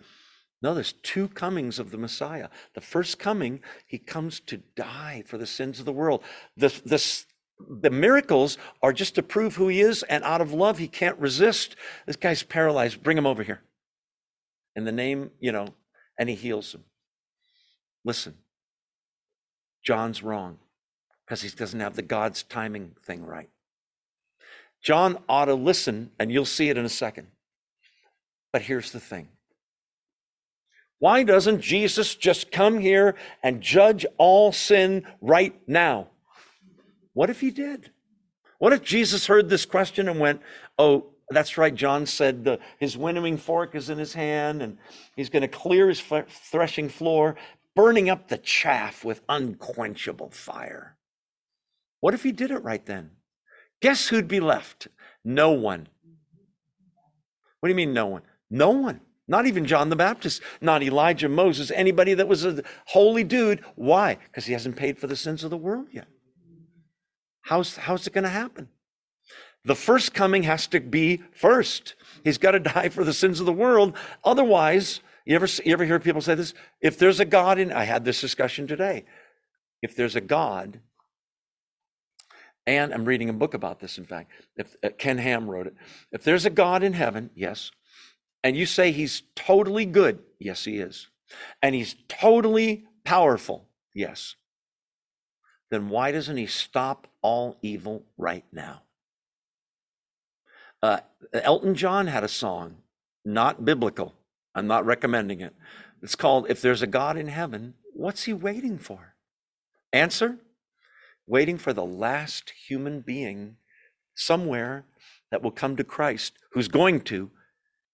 No, 0.62 0.74
there's 0.74 0.94
two 0.94 1.28
comings 1.28 1.78
of 1.78 1.92
the 1.92 1.98
Messiah. 1.98 2.48
The 2.74 2.82
first 2.82 3.20
coming, 3.20 3.60
he 3.86 3.98
comes 3.98 4.40
to 4.42 4.62
die 4.76 5.24
for 5.26 5.38
the 5.38 5.46
sins 5.46 5.80
of 5.80 5.86
the 5.86 5.92
world. 5.92 6.24
The, 6.56 6.70
the, 6.86 7.24
the 7.60 7.90
miracles 7.90 8.58
are 8.82 8.94
just 8.94 9.16
to 9.16 9.24
prove 9.24 9.56
who 9.56 9.68
he 9.68 9.82
is, 9.82 10.04
and 10.04 10.24
out 10.24 10.42
of 10.42 10.54
love, 10.54 10.78
he 10.78 10.88
can't 10.88 11.18
resist. 11.20 11.76
This 12.06 12.16
guy's 12.16 12.44
paralyzed. 12.44 13.04
Bring 13.04 13.18
him 13.18 13.28
over 13.28 13.44
here. 13.44 13.62
In 14.76 14.86
the 14.86 14.92
name, 14.92 15.32
you 15.40 15.52
know, 15.52 15.68
and 16.18 16.30
he 16.30 16.36
heals 16.36 16.74
him. 16.74 16.84
Listen, 18.04 18.36
John's 19.84 20.24
wrong 20.24 20.60
because 21.26 21.42
he 21.42 21.50
doesn't 21.50 21.80
have 21.80 21.96
the 21.96 22.02
God's 22.02 22.44
timing 22.44 22.96
thing 23.04 23.26
right. 23.26 23.50
John 24.82 25.18
ought 25.30 25.46
to 25.46 25.56
listen, 25.56 26.12
and 26.20 26.32
you'll 26.32 26.46
see 26.46 26.70
it 26.70 26.78
in 26.78 26.86
a 26.86 26.90
second. 26.90 27.28
But 28.52 28.64
here's 28.64 28.92
the 28.92 29.00
thing 29.00 29.30
why 31.00 31.24
doesn't 31.24 31.60
Jesus 31.62 32.16
just 32.16 32.52
come 32.52 32.80
here 32.80 33.16
and 33.42 33.62
judge 33.62 34.06
all 34.18 34.52
sin 34.52 35.06
right 35.22 35.54
now? 35.68 36.08
What 37.14 37.30
if 37.30 37.42
he 37.42 37.52
did? 37.52 37.92
What 38.60 38.74
if 38.74 38.84
Jesus 38.84 39.28
heard 39.28 39.50
this 39.50 39.66
question 39.66 40.08
and 40.08 40.20
went, 40.20 40.42
Oh, 40.78 41.14
that's 41.30 41.58
right. 41.58 41.74
John 41.74 42.06
said 42.06 42.44
the, 42.44 42.60
his 42.80 42.98
winnowing 42.98 43.38
fork 43.38 43.76
is 43.76 43.90
in 43.90 43.98
his 43.98 44.14
hand 44.14 44.62
and 44.62 44.78
he's 45.16 45.30
going 45.30 45.42
to 45.42 45.48
clear 45.48 45.90
his 45.90 46.02
threshing 46.02 46.90
floor, 46.90 47.36
burning 47.76 48.10
up 48.10 48.28
the 48.28 48.38
chaff 48.38 49.04
with 49.04 49.22
unquenchable 49.30 50.30
fire. 50.30 50.98
What 52.00 52.14
if 52.14 52.24
he 52.24 52.32
did 52.32 52.52
it 52.52 52.64
right 52.64 52.86
then? 52.86 53.12
Guess 53.82 54.08
who'd 54.08 54.28
be 54.28 54.40
left? 54.40 54.88
No 55.24 55.52
one. 55.52 55.88
What 57.60 57.68
do 57.68 57.72
you 57.72 57.76
mean, 57.76 57.94
no 57.94 58.08
one? 58.08 58.24
No 58.50 58.72
one. 58.72 59.00
Not 59.28 59.46
even 59.46 59.66
John 59.66 59.90
the 59.90 59.96
Baptist, 59.96 60.42
not 60.60 60.84
Elijah, 60.84 61.30
Moses, 61.30 61.72
anybody 61.72 62.14
that 62.14 62.28
was 62.28 62.46
a 62.46 62.62
holy 62.88 63.24
dude. 63.24 63.64
Why? 63.76 64.18
Because 64.26 64.46
he 64.46 64.54
hasn't 64.54 64.76
paid 64.76 65.00
for 65.00 65.08
the 65.08 65.16
sins 65.16 65.46
of 65.46 65.50
the 65.50 65.58
world 65.58 65.88
yet. 65.92 66.08
How's, 67.44 67.76
how's 67.76 68.08
it 68.08 68.14
going 68.14 68.24
to 68.24 68.30
happen? 68.30 68.70
The 69.66 69.76
first 69.76 70.14
coming 70.14 70.44
has 70.44 70.68
to 70.68 70.80
be 70.80 71.22
first. 71.34 71.96
He's 72.24 72.38
got 72.38 72.52
to 72.52 72.60
die 72.60 72.90
for 72.90 73.04
the 73.04 73.14
sins 73.14 73.40
of 73.40 73.46
the 73.46 73.54
world. 73.54 73.96
Otherwise, 74.24 75.02
you 75.26 75.36
ever, 75.36 75.48
you 75.64 75.74
ever 75.74 75.86
hear 75.86 76.00
people 76.00 76.22
say 76.22 76.36
this? 76.36 76.54
If 76.82 76.98
there's 76.98 77.20
a 77.20 77.26
God 77.26 77.60
in, 77.60 77.72
I 77.72 77.84
had 77.84 78.04
this 78.04 78.20
discussion 78.20 78.68
today. 78.68 79.06
If 79.82 79.96
there's 79.96 80.16
a 80.16 80.22
God, 80.22 80.80
and 82.66 82.94
I'm 82.94 83.06
reading 83.06 83.30
a 83.30 83.34
book 83.34 83.54
about 83.54 83.80
this, 83.80 83.98
in 83.98 84.06
fact, 84.06 84.32
if 84.56 84.76
uh, 84.84 84.90
Ken 84.98 85.18
Ham 85.18 85.50
wrote 85.50 85.68
it. 85.68 85.76
If 86.12 86.24
there's 86.24 86.46
a 86.46 86.50
God 86.50 86.84
in 86.84 86.94
heaven, 86.94 87.30
yes, 87.36 87.72
and 88.44 88.56
you 88.56 88.66
say 88.66 88.92
he's 88.92 89.24
totally 89.36 89.86
good, 89.86 90.20
yes, 90.40 90.66
he 90.66 90.78
is, 90.78 91.08
and 91.62 91.76
he's 91.76 91.96
totally 92.08 92.86
powerful, 93.04 93.68
yes, 93.94 94.36
then 95.74 95.90
why 95.90 96.12
doesn't 96.12 96.38
he 96.38 96.46
stop 96.46 97.08
all 97.22 97.58
evil 97.62 98.04
right 98.18 98.46
now? 98.52 98.84
Uh, 100.82 101.00
Elton 101.34 101.76
John 101.76 102.08
had 102.08 102.24
a 102.24 102.28
song, 102.28 102.78
not 103.26 103.66
biblical. 103.66 104.14
I'm 104.54 104.68
not 104.68 104.86
recommending 104.86 105.42
it. 105.42 105.56
It's 106.02 106.16
called 106.16 106.46
If 106.50 106.62
There's 106.62 106.82
a 106.82 106.88
God 106.88 107.18
in 107.18 107.28
Heaven, 107.28 107.74
What's 107.94 108.24
He 108.24 108.34
Waiting 108.34 108.78
For? 108.78 109.16
Answer 109.92 110.38
Waiting 111.26 111.58
for 111.58 111.72
the 111.72 111.86
last 111.86 112.52
human 112.68 113.00
being 113.00 113.56
somewhere 114.14 114.86
that 115.32 115.42
will 115.42 115.52
come 115.52 115.78
to 115.78 115.84
Christ, 115.84 116.34
who's 116.52 116.68
going 116.68 117.02
to. 117.02 117.32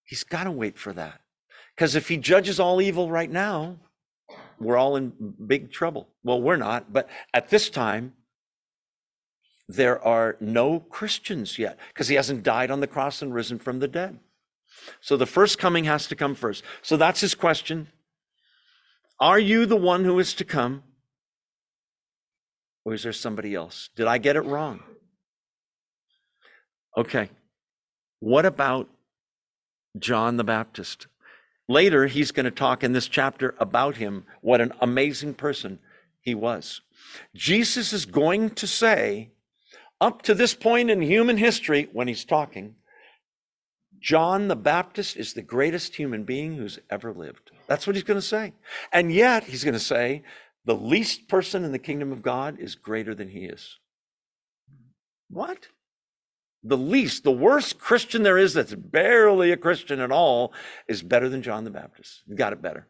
He's 0.03 0.23
got 0.23 0.45
to 0.45 0.51
wait 0.51 0.77
for 0.77 0.91
that. 0.93 1.21
Because 1.75 1.95
if 1.95 2.09
He 2.09 2.17
judges 2.17 2.59
all 2.59 2.81
evil 2.81 3.11
right 3.11 3.31
now, 3.31 3.77
we're 4.59 4.77
all 4.77 4.95
in 4.95 5.13
big 5.45 5.71
trouble. 5.71 6.09
Well, 6.23 6.41
we're 6.41 6.57
not, 6.57 6.91
but 6.91 7.09
at 7.33 7.49
this 7.49 7.69
time, 7.69 8.13
there 9.67 10.03
are 10.03 10.35
no 10.39 10.79
Christians 10.79 11.59
yet 11.59 11.77
because 11.89 12.07
he 12.07 12.15
hasn't 12.15 12.43
died 12.43 12.71
on 12.71 12.79
the 12.79 12.87
cross 12.87 13.21
and 13.21 13.33
risen 13.33 13.59
from 13.59 13.79
the 13.79 13.87
dead. 13.87 14.19
So 14.99 15.15
the 15.15 15.25
first 15.25 15.59
coming 15.59 15.83
has 15.85 16.07
to 16.07 16.15
come 16.15 16.35
first. 16.35 16.63
So 16.81 16.97
that's 16.97 17.21
his 17.21 17.35
question. 17.35 17.89
Are 19.19 19.39
you 19.39 19.65
the 19.65 19.75
one 19.75 20.05
who 20.05 20.17
is 20.19 20.33
to 20.35 20.45
come? 20.45 20.83
Or 22.85 22.93
is 22.93 23.03
there 23.03 23.13
somebody 23.13 23.53
else? 23.53 23.89
Did 23.95 24.07
I 24.07 24.17
get 24.17 24.35
it 24.35 24.45
wrong? 24.45 24.81
Okay. 26.97 27.29
What 28.19 28.45
about 28.45 28.89
John 29.97 30.37
the 30.37 30.43
Baptist? 30.43 31.07
Later, 31.69 32.07
he's 32.07 32.31
going 32.31 32.45
to 32.45 32.51
talk 32.51 32.83
in 32.83 32.93
this 32.93 33.07
chapter 33.07 33.53
about 33.59 33.97
him, 33.97 34.25
what 34.41 34.59
an 34.59 34.73
amazing 34.81 35.35
person 35.35 35.77
he 36.19 36.33
was. 36.33 36.81
Jesus 37.35 37.93
is 37.93 38.07
going 38.07 38.49
to 38.49 38.65
say, 38.65 39.29
up 40.01 40.23
to 40.23 40.33
this 40.33 40.55
point 40.55 40.89
in 40.89 40.99
human 41.01 41.37
history, 41.37 41.87
when 41.93 42.07
he's 42.07 42.25
talking, 42.25 42.73
John 43.99 44.47
the 44.47 44.55
Baptist 44.55 45.15
is 45.15 45.33
the 45.33 45.43
greatest 45.43 45.95
human 45.95 46.23
being 46.23 46.55
who's 46.55 46.79
ever 46.89 47.13
lived. 47.13 47.51
That's 47.67 47.85
what 47.85 47.95
he's 47.95 48.03
going 48.03 48.19
to 48.19 48.25
say. 48.25 48.53
And 48.91 49.13
yet, 49.13 49.43
he's 49.43 49.63
going 49.63 49.73
to 49.75 49.79
say, 49.79 50.23
the 50.65 50.73
least 50.73 51.27
person 51.27 51.63
in 51.63 51.71
the 51.71 51.77
kingdom 51.77 52.11
of 52.11 52.23
God 52.23 52.59
is 52.59 52.73
greater 52.73 53.13
than 53.13 53.29
he 53.29 53.45
is. 53.45 53.77
What? 55.29 55.67
The 56.63 56.77
least, 56.77 57.23
the 57.23 57.31
worst 57.31 57.79
Christian 57.79 58.23
there 58.23 58.37
is 58.37 58.53
that's 58.53 58.75
barely 58.75 59.51
a 59.51 59.57
Christian 59.57 59.99
at 59.99 60.11
all 60.11 60.53
is 60.87 61.01
better 61.01 61.29
than 61.29 61.41
John 61.41 61.63
the 61.63 61.71
Baptist. 61.71 62.23
You 62.27 62.35
got 62.35 62.53
it 62.53 62.61
better. 62.61 62.87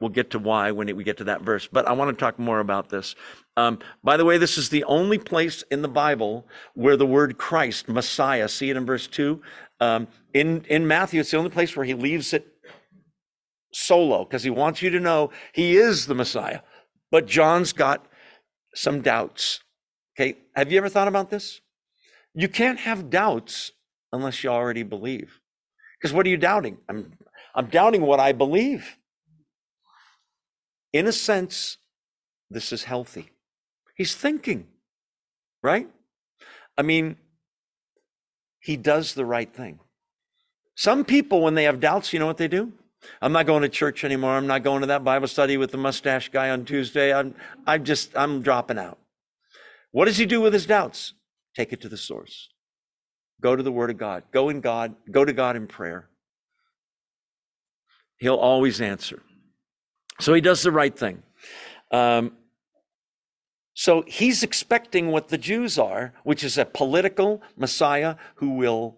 We'll 0.00 0.10
get 0.10 0.30
to 0.30 0.38
why 0.38 0.70
when 0.70 0.94
we 0.96 1.04
get 1.04 1.18
to 1.18 1.24
that 1.24 1.42
verse, 1.42 1.68
but 1.70 1.86
I 1.86 1.92
want 1.92 2.16
to 2.16 2.18
talk 2.18 2.38
more 2.38 2.60
about 2.60 2.88
this. 2.88 3.14
Um, 3.58 3.78
by 4.02 4.16
the 4.16 4.24
way, 4.24 4.38
this 4.38 4.56
is 4.56 4.70
the 4.70 4.84
only 4.84 5.18
place 5.18 5.62
in 5.70 5.82
the 5.82 5.88
Bible 5.88 6.46
where 6.74 6.96
the 6.96 7.06
word 7.06 7.36
Christ, 7.36 7.86
Messiah, 7.86 8.48
see 8.48 8.70
it 8.70 8.76
in 8.76 8.86
verse 8.86 9.06
2. 9.06 9.42
Um, 9.78 10.08
in, 10.32 10.64
in 10.70 10.86
Matthew, 10.86 11.20
it's 11.20 11.30
the 11.30 11.36
only 11.36 11.50
place 11.50 11.76
where 11.76 11.84
he 11.84 11.92
leaves 11.92 12.32
it 12.32 12.46
solo 13.72 14.24
because 14.24 14.42
he 14.42 14.50
wants 14.50 14.80
you 14.80 14.88
to 14.90 15.00
know 15.00 15.30
he 15.52 15.76
is 15.76 16.06
the 16.06 16.14
Messiah. 16.14 16.60
But 17.10 17.26
John's 17.26 17.74
got 17.74 18.06
some 18.74 19.02
doubts. 19.02 19.60
Okay, 20.16 20.38
have 20.54 20.72
you 20.72 20.78
ever 20.78 20.88
thought 20.88 21.08
about 21.08 21.28
this? 21.28 21.60
You 22.34 22.48
can't 22.48 22.78
have 22.78 23.10
doubts 23.10 23.72
unless 24.12 24.42
you 24.44 24.50
already 24.50 24.82
believe. 24.82 25.40
Because 25.98 26.14
what 26.14 26.26
are 26.26 26.30
you 26.30 26.36
doubting? 26.36 26.78
I'm, 26.88 27.12
I'm 27.54 27.66
doubting 27.66 28.02
what 28.02 28.20
I 28.20 28.32
believe. 28.32 28.96
In 30.92 31.06
a 31.06 31.12
sense, 31.12 31.78
this 32.50 32.72
is 32.72 32.84
healthy. 32.84 33.30
He's 33.96 34.14
thinking, 34.14 34.66
right? 35.62 35.88
I 36.78 36.82
mean, 36.82 37.16
he 38.60 38.76
does 38.76 39.14
the 39.14 39.24
right 39.24 39.52
thing. 39.52 39.80
Some 40.74 41.04
people, 41.04 41.42
when 41.42 41.54
they 41.54 41.64
have 41.64 41.80
doubts, 41.80 42.12
you 42.12 42.18
know 42.18 42.26
what 42.26 42.38
they 42.38 42.48
do? 42.48 42.72
I'm 43.20 43.32
not 43.32 43.46
going 43.46 43.62
to 43.62 43.68
church 43.68 44.04
anymore. 44.04 44.32
I'm 44.32 44.46
not 44.46 44.62
going 44.62 44.80
to 44.80 44.86
that 44.88 45.04
Bible 45.04 45.28
study 45.28 45.56
with 45.56 45.70
the 45.70 45.78
mustache 45.78 46.30
guy 46.30 46.50
on 46.50 46.64
Tuesday. 46.64 47.12
I'm, 47.12 47.34
I'm 47.66 47.84
just, 47.84 48.16
I'm 48.16 48.42
dropping 48.42 48.78
out. 48.78 48.98
What 49.92 50.06
does 50.06 50.18
he 50.18 50.26
do 50.26 50.40
with 50.40 50.52
his 50.52 50.66
doubts? 50.66 51.14
Take 51.56 51.72
it 51.72 51.80
to 51.82 51.88
the 51.88 51.96
source. 51.96 52.48
Go 53.40 53.56
to 53.56 53.62
the 53.62 53.72
Word 53.72 53.90
of 53.90 53.98
God. 53.98 54.24
Go 54.32 54.48
in 54.48 54.60
God. 54.60 54.94
Go 55.10 55.24
to 55.24 55.32
God 55.32 55.56
in 55.56 55.66
prayer. 55.66 56.08
He'll 58.18 58.34
always 58.34 58.80
answer. 58.80 59.22
So 60.20 60.34
he 60.34 60.40
does 60.40 60.62
the 60.62 60.72
right 60.72 60.96
thing. 60.96 61.22
Um, 61.90 62.32
so 63.74 64.04
he's 64.06 64.42
expecting 64.42 65.10
what 65.10 65.28
the 65.28 65.38
Jews 65.38 65.78
are, 65.78 66.12
which 66.22 66.44
is 66.44 66.58
a 66.58 66.66
political 66.66 67.40
Messiah 67.56 68.16
who 68.36 68.50
will 68.50 68.96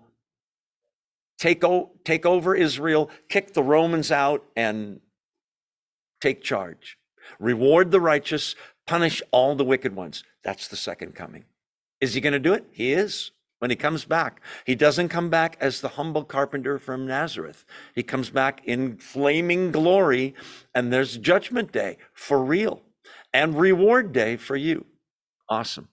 take, 1.39 1.63
o- 1.63 1.93
take 2.05 2.27
over 2.27 2.55
Israel, 2.55 3.09
kick 3.29 3.55
the 3.55 3.63
Romans 3.63 4.11
out, 4.11 4.45
and 4.57 5.01
take 6.21 6.43
charge. 6.43 6.99
Reward 7.39 7.93
the 7.93 8.01
righteous, 8.01 8.57
punish 8.87 9.23
all 9.31 9.55
the 9.55 9.65
wicked 9.65 9.95
ones. 9.95 10.25
That's 10.43 10.67
the 10.67 10.77
second 10.77 11.15
coming. 11.15 11.45
Is 12.03 12.15
he 12.15 12.21
going 12.21 12.33
to 12.35 12.41
do 12.41 12.53
it? 12.53 12.67
He 12.73 12.93
is. 12.93 13.31
When 13.61 13.71
he 13.71 13.77
comes 13.77 14.05
back, 14.05 14.41
he 14.67 14.75
doesn't 14.75 15.09
come 15.09 15.31
back 15.31 15.57
as 15.61 15.81
the 15.81 15.91
humble 15.91 16.25
carpenter 16.25 16.81
from 16.81 17.07
Nazareth. 17.07 17.65
He 17.95 18.03
comes 18.03 18.29
back 18.29 18.61
in 18.65 18.97
flaming 18.97 19.71
glory, 19.71 20.35
and 20.75 20.93
there's 20.93 21.17
judgment 21.17 21.71
day 21.71 21.99
for 22.13 22.43
real 22.43 22.83
and 23.33 23.57
reward 23.57 24.13
day 24.13 24.37
for 24.37 24.57
you. 24.57 24.85
Awesome. 25.49 25.87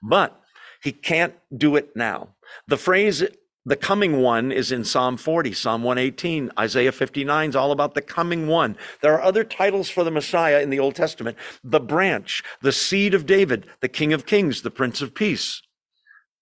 But 0.00 0.40
he 0.84 0.92
can't 0.92 1.34
do 1.56 1.74
it 1.74 1.96
now. 1.96 2.28
The 2.68 2.76
phrase 2.76 3.24
the 3.66 3.76
coming 3.76 4.22
one 4.22 4.52
is 4.52 4.70
in 4.70 4.84
Psalm 4.84 5.16
40, 5.16 5.52
Psalm 5.52 5.82
118, 5.82 6.52
Isaiah 6.56 6.92
59 6.92 7.50
is 7.50 7.56
all 7.56 7.72
about 7.72 7.94
the 7.94 8.00
coming 8.00 8.46
one. 8.46 8.76
There 9.02 9.12
are 9.12 9.20
other 9.20 9.42
titles 9.42 9.90
for 9.90 10.04
the 10.04 10.10
Messiah 10.12 10.60
in 10.60 10.70
the 10.70 10.78
Old 10.78 10.94
Testament 10.94 11.36
the 11.64 11.80
branch, 11.80 12.44
the 12.62 12.70
seed 12.70 13.12
of 13.12 13.26
David, 13.26 13.66
the 13.80 13.88
King 13.88 14.12
of 14.12 14.24
Kings, 14.24 14.62
the 14.62 14.70
Prince 14.70 15.02
of 15.02 15.16
Peace. 15.16 15.62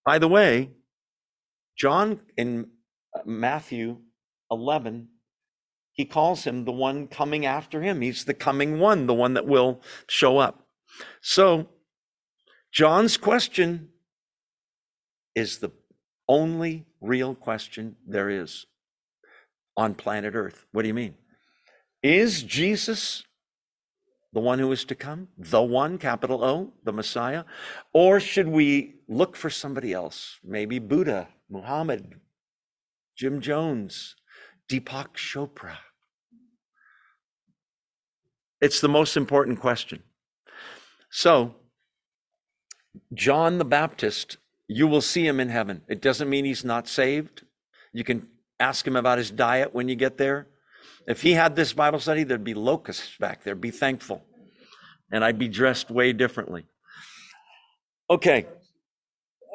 By 0.05 0.19
the 0.19 0.29
way, 0.29 0.73
John 1.79 2.21
in 2.37 2.67
uh, 3.17 3.21
Matthew 3.25 4.01
11, 4.51 5.09
he 5.93 6.05
calls 6.05 6.45
him 6.45 6.67
the 6.67 6.73
one 6.73 7.07
coming 7.07 7.47
after 7.47 7.81
him. 7.81 8.03
He's 8.03 8.27
the 8.27 8.35
coming 8.35 8.79
one, 8.79 9.07
the 9.07 9.15
one 9.15 9.33
that 9.33 9.47
will 9.47 9.81
show 10.09 10.37
up. 10.37 10.67
So, 11.23 11.71
John's 12.71 13.17
question 13.17 13.89
is 15.35 15.59
the 15.59 15.73
only 16.29 16.87
real 17.01 17.35
question 17.35 17.97
there 18.07 18.31
is 18.31 18.67
on 19.77 19.95
planet 19.95 20.35
Earth. 20.35 20.67
What 20.73 20.83
do 20.83 20.89
you 20.89 20.95
mean? 20.95 21.15
Is 22.03 22.43
Jesus 22.43 23.25
the 24.33 24.41
one 24.41 24.59
who 24.59 24.71
is 24.73 24.85
to 24.87 24.95
come? 24.95 25.29
The 25.39 25.63
one, 25.63 25.97
capital 25.97 26.45
O, 26.45 26.73
the 26.83 26.93
Messiah? 26.93 27.45
Or 27.93 28.21
should 28.21 28.49
we 28.49 28.97
look 29.09 29.37
for 29.37 29.49
somebody 29.49 29.93
else? 29.93 30.39
Maybe 30.43 30.79
Buddha, 30.79 31.29
Muhammad, 31.49 32.21
Jim 33.17 33.41
Jones, 33.41 34.17
Deepak 34.69 35.15
Chopra. 35.15 35.77
It's 38.61 38.81
the 38.81 38.89
most 38.89 39.17
important 39.17 39.61
question. 39.61 40.03
So, 41.11 41.55
John 43.13 43.59
the 43.59 43.65
Baptist 43.65 44.39
you 44.67 44.87
will 44.87 45.01
see 45.01 45.27
him 45.27 45.41
in 45.41 45.49
heaven. 45.49 45.83
It 45.89 46.01
doesn't 46.01 46.29
mean 46.29 46.45
he's 46.45 46.65
not 46.65 46.89
saved. 46.89 47.43
You 47.93 48.05
can 48.05 48.29
ask 48.59 48.87
him 48.87 48.97
about 48.97 49.19
his 49.19 49.31
diet 49.31 49.75
when 49.75 49.89
you 49.89 49.95
get 49.95 50.17
there. 50.17 50.49
If 51.07 51.23
he 51.23 51.33
had 51.33 51.55
this 51.55 51.73
Bible 51.73 52.01
study, 52.01 52.25
there'd 52.25 52.45
be 52.45 52.55
locusts 52.55 53.17
back 53.19 53.45
there. 53.45 53.55
Be 53.55 53.71
thankful. 53.71 54.25
And 55.13 55.25
I'd 55.25 55.39
be 55.39 55.49
dressed 55.49 55.91
way 55.91 56.13
differently. 56.13 56.65
Okay. 58.09 58.47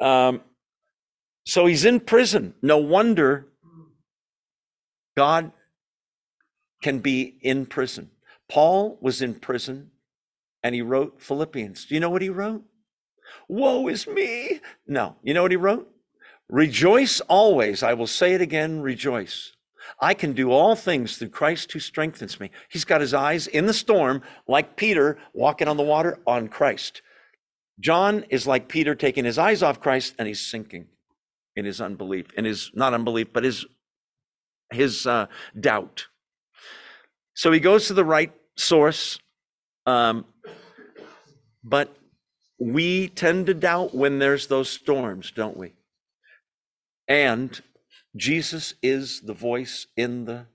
Um, 0.00 0.42
so 1.44 1.66
he's 1.66 1.84
in 1.84 2.00
prison. 2.00 2.54
No 2.62 2.78
wonder 2.78 3.48
God 5.16 5.52
can 6.82 7.00
be 7.00 7.36
in 7.42 7.66
prison. 7.66 8.10
Paul 8.48 8.98
was 9.00 9.22
in 9.22 9.34
prison 9.34 9.90
and 10.62 10.74
he 10.74 10.82
wrote 10.82 11.20
Philippians. 11.20 11.86
Do 11.86 11.94
you 11.94 12.00
know 12.00 12.10
what 12.10 12.22
he 12.22 12.30
wrote? 12.30 12.62
Woe 13.48 13.88
is 13.88 14.06
me. 14.06 14.60
No. 14.86 15.16
You 15.22 15.34
know 15.34 15.42
what 15.42 15.50
he 15.50 15.56
wrote? 15.56 15.90
Rejoice 16.48 17.20
always. 17.20 17.82
I 17.82 17.94
will 17.94 18.06
say 18.06 18.34
it 18.34 18.40
again, 18.40 18.80
rejoice. 18.80 19.52
I 20.00 20.14
can 20.14 20.32
do 20.32 20.50
all 20.50 20.74
things 20.76 21.16
through 21.16 21.30
Christ 21.30 21.72
who 21.72 21.80
strengthens 21.80 22.38
me. 22.38 22.50
He's 22.68 22.84
got 22.84 23.00
his 23.00 23.14
eyes 23.14 23.46
in 23.46 23.66
the 23.66 23.74
storm, 23.74 24.22
like 24.46 24.76
Peter 24.76 25.18
walking 25.32 25.68
on 25.68 25.76
the 25.76 25.82
water 25.82 26.18
on 26.26 26.48
Christ. 26.48 27.02
John 27.78 28.24
is 28.28 28.46
like 28.46 28.68
Peter 28.68 28.94
taking 28.94 29.24
his 29.24 29.38
eyes 29.38 29.62
off 29.62 29.80
Christ 29.80 30.14
and 30.18 30.28
he's 30.28 30.44
sinking 30.44 30.86
in 31.56 31.64
his 31.64 31.80
unbelief, 31.80 32.26
in 32.36 32.44
his 32.44 32.70
not 32.74 32.94
unbelief, 32.94 33.28
but 33.32 33.44
his 33.44 33.64
his 34.72 35.06
uh, 35.06 35.26
doubt. 35.58 36.06
So 37.34 37.50
he 37.50 37.58
goes 37.58 37.88
to 37.88 37.94
the 37.94 38.04
right 38.04 38.32
source, 38.56 39.18
um, 39.86 40.26
but 41.64 41.96
we 42.60 43.08
tend 43.08 43.46
to 43.46 43.54
doubt 43.54 43.94
when 43.94 44.18
there's 44.18 44.46
those 44.46 44.68
storms, 44.68 45.32
don't 45.32 45.56
we? 45.56 45.72
And 47.08 47.60
Jesus 48.14 48.74
is 48.82 49.22
the 49.22 49.34
voice 49.34 49.86
in 49.96 50.26
the 50.26 50.46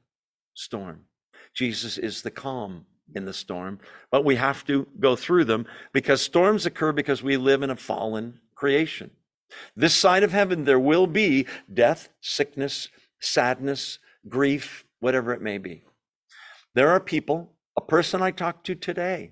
storm. 0.54 1.06
Jesus 1.54 1.98
is 1.98 2.22
the 2.22 2.32
calm 2.32 2.86
in 3.16 3.26
the 3.26 3.34
storm, 3.34 3.80
but 4.12 4.24
we 4.24 4.36
have 4.36 4.66
to 4.66 4.88
go 5.00 5.16
through 5.16 5.46
them 5.46 5.66
because 5.94 6.22
storms 6.22 6.66
occur 6.66 6.92
because 6.92 7.24
we 7.24 7.38
live 7.38 7.64
in 7.64 7.70
a 7.70 7.76
fallen 7.76 8.40
creation. 8.54 9.10
This 9.76 9.94
side 9.94 10.24
of 10.24 10.32
heaven, 10.32 10.66
there 10.66 10.80
will 10.80 11.08
be 11.08 11.48
death, 11.74 12.10
sickness, 12.22 12.90
sadness, 13.20 14.00
grief, 14.28 14.86
whatever 15.00 15.34
it 15.34 15.42
may 15.42 15.58
be. 15.58 15.84
There 16.74 16.90
are 16.90 17.00
people, 17.00 17.54
a 17.78 17.82
person 17.82 18.22
I 18.22 18.32
talked 18.32 18.66
to 18.68 18.76
today 18.76 19.32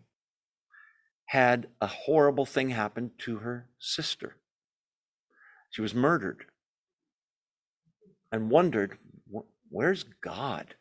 had 1.34 1.66
a 1.82 1.88
horrible 1.88 2.46
thing 2.46 2.70
happen 2.70 3.10
to 3.18 3.38
her 3.38 3.68
sister. 3.80 4.36
She 5.72 5.82
was 5.82 5.96
murdered 5.96 6.46
and 8.32 8.52
wondered, 8.52 9.00
where's 9.72 10.06
God? 10.22 10.76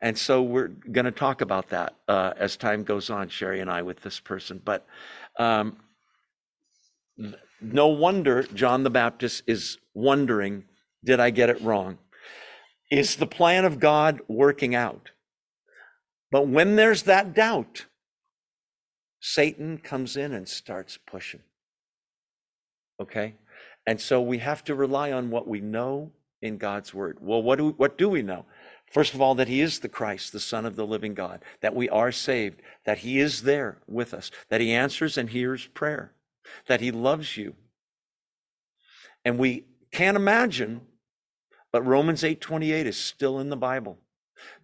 And 0.00 0.18
so 0.18 0.42
we're 0.42 0.66
going 0.66 1.04
to 1.04 1.12
talk 1.12 1.42
about 1.42 1.68
that 1.68 1.94
uh, 2.08 2.32
as 2.36 2.56
time 2.56 2.82
goes 2.82 3.08
on, 3.08 3.28
Sherry 3.28 3.60
and 3.60 3.70
I, 3.70 3.82
with 3.82 4.00
this 4.00 4.18
person. 4.18 4.60
But 4.64 4.84
um, 5.38 5.76
no 7.60 7.86
wonder 7.86 8.42
John 8.42 8.82
the 8.82 8.90
Baptist 8.90 9.44
is 9.46 9.78
wondering, 9.94 10.64
did 11.04 11.20
I 11.20 11.30
get 11.30 11.50
it 11.50 11.62
wrong? 11.62 11.98
Is 12.90 13.14
the 13.14 13.28
plan 13.28 13.64
of 13.64 13.78
God 13.78 14.22
working 14.26 14.74
out? 14.74 15.12
But 16.32 16.48
when 16.48 16.74
there's 16.74 17.04
that 17.04 17.32
doubt, 17.32 17.86
Satan 19.20 19.78
comes 19.78 20.16
in 20.16 20.32
and 20.32 20.48
starts 20.48 20.98
pushing. 21.06 21.40
Okay? 23.00 23.34
And 23.86 24.00
so 24.00 24.20
we 24.20 24.38
have 24.38 24.64
to 24.64 24.74
rely 24.74 25.12
on 25.12 25.30
what 25.30 25.46
we 25.46 25.60
know 25.60 26.10
in 26.42 26.58
God's 26.58 26.94
word. 26.94 27.18
Well, 27.20 27.42
what 27.42 27.58
do, 27.58 27.70
what 27.76 27.98
do 27.98 28.08
we 28.08 28.22
know? 28.22 28.46
First 28.90 29.14
of 29.14 29.20
all, 29.20 29.34
that 29.36 29.48
he 29.48 29.60
is 29.60 29.78
the 29.78 29.88
Christ, 29.88 30.32
the 30.32 30.40
Son 30.40 30.66
of 30.66 30.74
the 30.74 30.86
living 30.86 31.14
God, 31.14 31.44
that 31.60 31.74
we 31.74 31.88
are 31.88 32.10
saved, 32.10 32.60
that 32.84 32.98
he 32.98 33.20
is 33.20 33.42
there 33.42 33.78
with 33.86 34.12
us, 34.12 34.30
that 34.48 34.60
he 34.60 34.72
answers 34.72 35.16
and 35.16 35.30
hears 35.30 35.66
prayer, 35.68 36.12
that 36.66 36.80
he 36.80 36.90
loves 36.90 37.36
you. 37.36 37.54
And 39.24 39.38
we 39.38 39.64
can't 39.92 40.16
imagine, 40.16 40.80
but 41.72 41.86
Romans 41.86 42.24
8:28 42.24 42.86
is 42.86 42.96
still 42.96 43.38
in 43.38 43.48
the 43.48 43.56
Bible. 43.56 43.98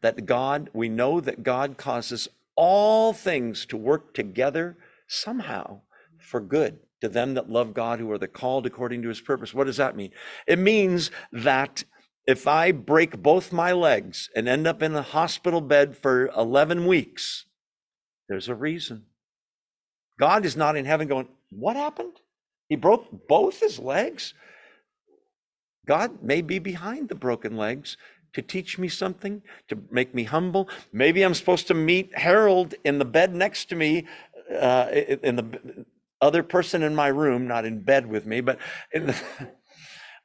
That 0.01 0.27
God, 0.27 0.71
we 0.73 0.89
know 0.89 1.21
that 1.21 1.43
God 1.43 1.77
causes 1.77 2.29
all 2.57 3.13
things 3.13 3.67
to 3.67 3.77
work 3.77 4.15
together 4.15 4.77
somehow 5.07 5.81
for 6.19 6.41
good 6.41 6.79
to 7.01 7.09
them 7.09 7.35
that 7.35 7.51
love 7.51 7.75
God 7.75 8.01
who 8.01 8.11
are 8.11 8.19
the 8.19 8.29
called 8.29 8.67
according 8.67 9.03
to 9.03 9.09
his 9.09 9.21
purpose. 9.21 9.55
What 9.55 9.65
does 9.65 9.77
that 9.77 9.97
mean? 9.97 10.11
It 10.47 10.59
means 10.59 11.11
that 11.33 11.85
if 12.27 12.49
I 12.49 12.73
break 12.73 13.23
both 13.23 13.53
my 13.53 13.73
legs 13.73 14.29
and 14.35 14.49
end 14.49 14.67
up 14.67 14.83
in 14.83 14.95
a 14.95 15.03
hospital 15.03 15.61
bed 15.61 15.97
for 15.97 16.29
11 16.37 16.87
weeks, 16.87 17.47
there's 18.29 18.49
a 18.49 18.55
reason. 18.55 19.05
God 20.19 20.45
is 20.45 20.57
not 20.57 20.77
in 20.77 20.85
heaven 20.85 21.07
going, 21.07 21.29
What 21.51 21.77
happened? 21.77 22.21
He 22.69 22.77
broke 22.77 23.29
both 23.29 23.61
his 23.61 23.79
legs? 23.79 24.35
God 25.87 26.23
may 26.23 26.43
be 26.43 26.59
behind 26.59 27.09
the 27.09 27.15
broken 27.15 27.57
legs 27.57 27.97
to 28.37 28.43
teach 28.43 28.79
me 28.79 28.87
something, 28.87 29.41
to 29.67 29.79
make 29.91 30.15
me 30.15 30.25
humble. 30.25 30.69
Maybe 30.93 31.23
I'm 31.23 31.33
supposed 31.33 31.67
to 31.69 31.75
meet 31.75 32.17
Harold 32.19 32.75
in 32.85 32.99
the 32.99 33.05
bed 33.07 33.35
next 33.35 33.71
to 33.71 33.75
me, 33.75 34.07
uh, 34.55 34.89
in 35.23 35.37
the 35.37 35.87
other 36.21 36.43
person 36.43 36.83
in 36.83 36.95
my 36.95 37.09
room, 37.09 37.49
not 37.49 37.65
in 37.65 37.81
bed 37.81 38.07
with 38.07 38.27
me, 38.27 38.41
but 38.41 38.59
in 38.93 39.07
the. 39.07 39.17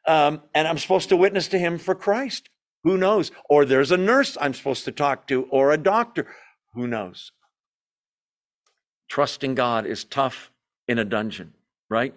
Um, 0.07 0.41
and 0.55 0.67
I'm 0.67 0.79
supposed 0.79 1.09
to 1.09 1.15
witness 1.15 1.47
to 1.49 1.59
him 1.59 1.77
for 1.77 1.93
Christ. 1.93 2.49
Who 2.83 2.97
knows? 2.97 3.31
Or 3.47 3.65
there's 3.65 3.91
a 3.91 3.97
nurse 3.97 4.35
I'm 4.41 4.55
supposed 4.55 4.83
to 4.85 4.91
talk 4.91 5.27
to, 5.27 5.43
or 5.51 5.71
a 5.71 5.77
doctor. 5.77 6.25
Who 6.73 6.87
knows? 6.87 7.31
Trusting 9.09 9.53
God 9.53 9.85
is 9.85 10.03
tough 10.03 10.49
in 10.87 10.97
a 10.97 11.05
dungeon, 11.05 11.53
right? 11.87 12.15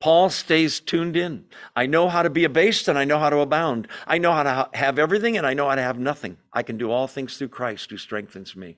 Paul 0.00 0.28
stays 0.30 0.78
tuned 0.80 1.16
in. 1.16 1.46
I 1.74 1.86
know 1.86 2.08
how 2.08 2.22
to 2.22 2.30
be 2.30 2.44
abased 2.44 2.86
and 2.86 2.98
I 2.98 3.04
know 3.04 3.18
how 3.18 3.30
to 3.30 3.38
abound. 3.38 3.88
I 4.06 4.18
know 4.18 4.32
how 4.32 4.42
to 4.42 4.68
have 4.74 4.98
everything 4.98 5.36
and 5.36 5.46
I 5.46 5.54
know 5.54 5.68
how 5.68 5.74
to 5.74 5.82
have 5.82 5.98
nothing. 5.98 6.36
I 6.52 6.62
can 6.62 6.76
do 6.76 6.90
all 6.90 7.06
things 7.06 7.36
through 7.36 7.48
Christ 7.48 7.90
who 7.90 7.96
strengthens 7.96 8.54
me. 8.54 8.76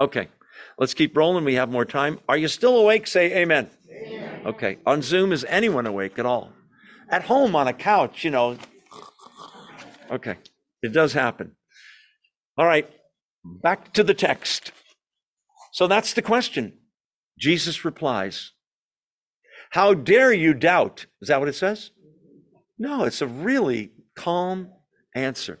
Okay, 0.00 0.28
let's 0.78 0.94
keep 0.94 1.16
rolling. 1.16 1.44
We 1.44 1.54
have 1.54 1.70
more 1.70 1.84
time. 1.84 2.20
Are 2.28 2.36
you 2.36 2.48
still 2.48 2.76
awake? 2.78 3.06
Say 3.06 3.36
amen. 3.38 3.68
amen. 3.90 4.46
Okay, 4.46 4.78
on 4.86 5.02
Zoom, 5.02 5.32
is 5.32 5.44
anyone 5.48 5.86
awake 5.86 6.18
at 6.18 6.24
all? 6.24 6.52
at 7.10 7.24
home 7.24 7.56
on 7.56 7.68
a 7.68 7.72
couch, 7.72 8.24
you 8.24 8.30
know. 8.30 8.56
Okay, 10.10 10.36
it 10.82 10.92
does 10.92 11.12
happen. 11.12 11.52
All 12.56 12.66
right, 12.66 12.88
back 13.44 13.92
to 13.94 14.02
the 14.02 14.14
text. 14.14 14.72
So 15.72 15.86
that's 15.86 16.14
the 16.14 16.22
question. 16.22 16.74
Jesus 17.38 17.84
replies, 17.84 18.52
How 19.70 19.94
dare 19.94 20.32
you 20.32 20.54
doubt? 20.54 21.06
Is 21.20 21.28
that 21.28 21.40
what 21.40 21.48
it 21.48 21.54
says? 21.54 21.90
No, 22.78 23.04
it's 23.04 23.22
a 23.22 23.26
really 23.26 23.92
calm 24.14 24.70
answer. 25.14 25.58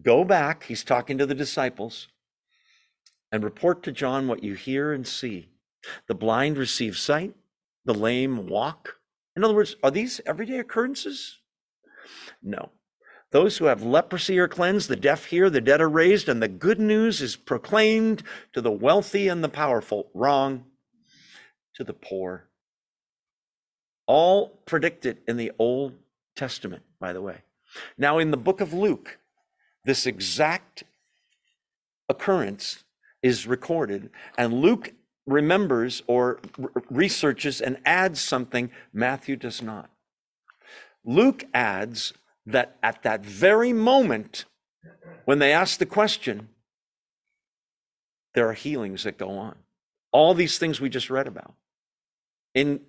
Go 0.00 0.24
back, 0.24 0.64
he's 0.64 0.84
talking 0.84 1.18
to 1.18 1.26
the 1.26 1.34
disciples, 1.34 2.08
and 3.30 3.42
report 3.42 3.82
to 3.82 3.92
John 3.92 4.28
what 4.28 4.42
you 4.42 4.54
hear 4.54 4.92
and 4.92 5.06
see. 5.06 5.48
The 6.06 6.14
blind 6.14 6.56
receive 6.56 6.96
sight, 6.96 7.34
the 7.84 7.94
lame 7.94 8.46
walk 8.46 8.96
in 9.34 9.44
other 9.44 9.54
words, 9.54 9.76
are 9.82 9.90
these 9.90 10.20
everyday 10.26 10.58
occurrences? 10.58 11.38
No. 12.42 12.70
Those 13.30 13.56
who 13.56 13.64
have 13.64 13.82
leprosy 13.82 14.38
are 14.38 14.48
cleansed, 14.48 14.88
the 14.88 14.96
deaf 14.96 15.26
hear, 15.26 15.48
the 15.48 15.62
dead 15.62 15.80
are 15.80 15.88
raised, 15.88 16.28
and 16.28 16.42
the 16.42 16.48
good 16.48 16.78
news 16.78 17.22
is 17.22 17.34
proclaimed 17.34 18.22
to 18.52 18.60
the 18.60 18.70
wealthy 18.70 19.28
and 19.28 19.42
the 19.42 19.48
powerful. 19.48 20.10
Wrong. 20.12 20.64
To 21.76 21.84
the 21.84 21.94
poor. 21.94 22.50
All 24.06 24.48
predicted 24.66 25.18
in 25.26 25.36
the 25.36 25.52
Old 25.58 25.94
Testament, 26.36 26.82
by 27.00 27.12
the 27.12 27.22
way. 27.22 27.38
Now, 27.96 28.18
in 28.18 28.30
the 28.30 28.36
book 28.36 28.60
of 28.60 28.72
Luke, 28.72 29.18
this 29.84 30.06
exact 30.06 30.84
occurrence 32.08 32.84
is 33.22 33.46
recorded, 33.46 34.10
and 34.36 34.54
Luke 34.54 34.92
remembers 35.26 36.02
or 36.06 36.40
researches 36.90 37.60
and 37.60 37.78
adds 37.84 38.20
something 38.20 38.70
Matthew 38.92 39.36
does 39.36 39.62
not. 39.62 39.88
Luke 41.04 41.44
adds 41.54 42.12
that 42.46 42.76
at 42.82 43.02
that 43.04 43.24
very 43.24 43.72
moment, 43.72 44.44
when 45.24 45.38
they 45.38 45.52
ask 45.52 45.78
the 45.78 45.86
question, 45.86 46.48
there 48.34 48.48
are 48.48 48.54
healings 48.54 49.04
that 49.04 49.18
go 49.18 49.30
on. 49.30 49.56
All 50.10 50.34
these 50.34 50.58
things 50.58 50.80
we 50.80 50.88
just 50.88 51.10
read 51.10 51.26
about. 51.26 51.54
In 52.54 52.80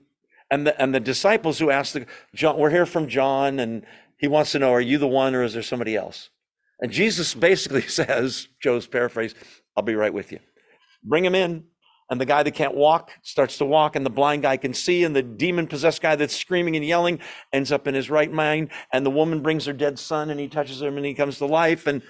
and 0.53 0.67
the 0.67 0.79
and 0.79 0.93
the 0.93 0.99
disciples 0.99 1.57
who 1.57 1.71
asked 1.71 1.93
the 1.93 2.05
John, 2.35 2.57
we're 2.57 2.69
here 2.69 2.85
from 2.85 3.07
John, 3.07 3.59
and 3.59 3.85
he 4.17 4.27
wants 4.27 4.51
to 4.51 4.59
know, 4.59 4.71
are 4.71 4.79
you 4.81 4.99
the 4.99 5.07
one 5.07 5.33
or 5.33 5.43
is 5.43 5.53
there 5.53 5.63
somebody 5.63 5.95
else? 5.95 6.29
And 6.79 6.91
Jesus 6.91 7.33
basically 7.33 7.81
says, 7.87 8.47
Joe's 8.61 8.85
paraphrase, 8.85 9.33
I'll 9.75 9.83
be 9.83 9.95
right 9.95 10.13
with 10.13 10.31
you. 10.31 10.39
Bring 11.03 11.25
him 11.25 11.33
in 11.33 11.63
and 12.09 12.21
the 12.21 12.25
guy 12.25 12.43
that 12.43 12.51
can't 12.51 12.75
walk 12.75 13.11
starts 13.23 13.57
to 13.57 13.65
walk 13.65 13.95
and 13.95 14.05
the 14.05 14.09
blind 14.11 14.43
guy 14.43 14.57
can 14.57 14.73
see 14.73 15.03
and 15.03 15.15
the 15.15 15.23
demon 15.23 15.65
possessed 15.65 16.01
guy 16.01 16.15
that's 16.15 16.35
screaming 16.35 16.75
and 16.75 16.85
yelling 16.85 17.19
ends 17.51 17.71
up 17.71 17.87
in 17.87 17.95
his 17.95 18.09
right 18.09 18.31
mind 18.31 18.69
and 18.91 19.05
the 19.05 19.09
woman 19.09 19.41
brings 19.41 19.65
her 19.65 19.73
dead 19.73 19.97
son 19.97 20.29
and 20.29 20.39
he 20.39 20.47
touches 20.47 20.81
him 20.81 20.97
and 20.97 21.05
he 21.05 21.13
comes 21.13 21.37
to 21.37 21.45
life 21.45 21.87
and 21.87 22.01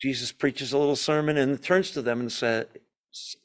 jesus 0.00 0.32
preaches 0.32 0.72
a 0.72 0.78
little 0.78 0.96
sermon 0.96 1.36
and 1.36 1.62
turns 1.62 1.90
to 1.90 2.02
them 2.02 2.20
and 2.20 2.32
says 2.32 2.66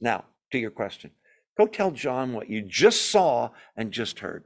now 0.01 0.23
to 0.51 0.57
your 0.57 0.71
question 0.71 1.11
go 1.57 1.65
tell 1.65 1.91
john 1.91 2.33
what 2.33 2.49
you 2.49 2.61
just 2.61 3.09
saw 3.09 3.49
and 3.75 3.91
just 3.91 4.19
heard 4.19 4.43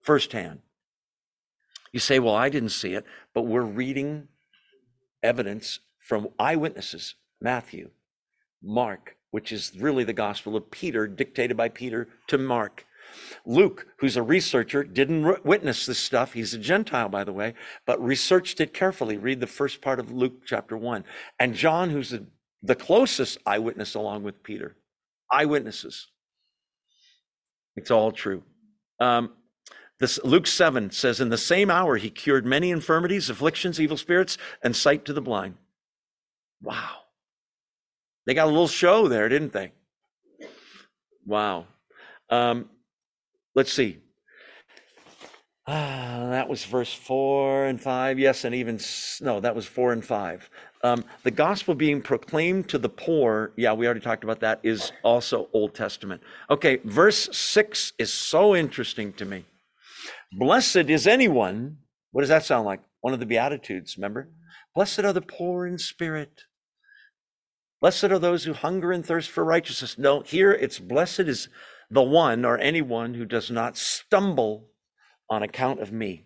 firsthand 0.00 0.60
you 1.92 2.00
say 2.00 2.18
well 2.18 2.34
i 2.34 2.48
didn't 2.48 2.70
see 2.70 2.94
it 2.94 3.04
but 3.34 3.42
we're 3.42 3.62
reading 3.62 4.28
evidence 5.22 5.80
from 5.98 6.28
eyewitnesses 6.38 7.14
matthew 7.40 7.90
mark 8.62 9.18
which 9.30 9.52
is 9.52 9.72
really 9.78 10.04
the 10.04 10.12
gospel 10.12 10.56
of 10.56 10.70
Peter, 10.70 11.06
dictated 11.06 11.56
by 11.56 11.68
Peter 11.68 12.08
to 12.28 12.38
Mark. 12.38 12.86
Luke, 13.46 13.86
who's 13.98 14.16
a 14.16 14.22
researcher, 14.22 14.84
didn't 14.84 15.44
witness 15.44 15.86
this 15.86 15.98
stuff. 15.98 16.34
He's 16.34 16.54
a 16.54 16.58
Gentile, 16.58 17.08
by 17.08 17.24
the 17.24 17.32
way, 17.32 17.54
but 17.86 18.02
researched 18.02 18.60
it 18.60 18.74
carefully. 18.74 19.16
Read 19.16 19.40
the 19.40 19.46
first 19.46 19.80
part 19.80 19.98
of 19.98 20.10
Luke 20.10 20.42
chapter 20.44 20.76
one. 20.76 21.04
And 21.38 21.54
John, 21.54 21.90
who's 21.90 22.10
the, 22.10 22.26
the 22.62 22.74
closest 22.74 23.38
eyewitness 23.46 23.94
along 23.94 24.24
with 24.24 24.42
Peter, 24.42 24.76
eyewitnesses. 25.32 26.08
It's 27.76 27.90
all 27.90 28.12
true. 28.12 28.42
Um, 29.00 29.32
this 30.00 30.18
Luke 30.24 30.46
7 30.46 30.90
says, 30.90 31.20
In 31.20 31.28
the 31.28 31.38
same 31.38 31.70
hour 31.70 31.96
he 31.96 32.10
cured 32.10 32.46
many 32.46 32.70
infirmities, 32.70 33.30
afflictions, 33.30 33.80
evil 33.80 33.96
spirits, 33.96 34.38
and 34.62 34.74
sight 34.74 35.04
to 35.04 35.12
the 35.12 35.20
blind. 35.20 35.54
Wow. 36.62 36.96
They 38.26 38.34
got 38.34 38.46
a 38.46 38.50
little 38.50 38.68
show 38.68 39.08
there, 39.08 39.28
didn't 39.28 39.52
they? 39.52 39.72
Wow. 41.24 41.66
Um, 42.30 42.68
let's 43.54 43.72
see. 43.72 43.98
Ah, 45.70 46.28
that 46.30 46.48
was 46.48 46.64
verse 46.64 46.94
four 46.94 47.66
and 47.66 47.78
five. 47.78 48.18
Yes, 48.18 48.44
and 48.44 48.54
even 48.54 48.80
no, 49.20 49.38
that 49.38 49.54
was 49.54 49.66
four 49.66 49.92
and 49.92 50.02
five. 50.02 50.48
Um, 50.82 51.04
the 51.24 51.30
gospel 51.30 51.74
being 51.74 52.00
proclaimed 52.00 52.70
to 52.70 52.78
the 52.78 52.88
poor, 52.88 53.52
yeah, 53.54 53.74
we 53.74 53.84
already 53.84 54.00
talked 54.00 54.24
about 54.24 54.40
that, 54.40 54.60
is 54.62 54.92
also 55.02 55.50
Old 55.52 55.74
Testament. 55.74 56.22
Okay, 56.48 56.78
verse 56.84 57.28
six 57.36 57.92
is 57.98 58.10
so 58.10 58.56
interesting 58.56 59.12
to 59.14 59.26
me. 59.26 59.44
Blessed 60.32 60.88
is 60.88 61.06
anyone. 61.06 61.76
What 62.12 62.22
does 62.22 62.30
that 62.30 62.46
sound 62.46 62.64
like? 62.64 62.80
One 63.02 63.12
of 63.12 63.20
the 63.20 63.26
Beatitudes, 63.26 63.98
remember? 63.98 64.30
Blessed 64.74 65.00
are 65.00 65.12
the 65.12 65.20
poor 65.20 65.66
in 65.66 65.76
spirit. 65.76 66.44
Blessed 67.82 68.04
are 68.04 68.18
those 68.18 68.44
who 68.44 68.54
hunger 68.54 68.90
and 68.90 69.04
thirst 69.04 69.28
for 69.28 69.44
righteousness. 69.44 69.98
No, 69.98 70.22
here 70.22 70.50
it's 70.50 70.78
blessed 70.78 71.20
is 71.20 71.50
the 71.90 72.02
one 72.02 72.46
or 72.46 72.56
anyone 72.56 73.14
who 73.14 73.26
does 73.26 73.50
not 73.50 73.76
stumble 73.76 74.70
on 75.30 75.42
account 75.42 75.80
of 75.80 75.92
me. 75.92 76.24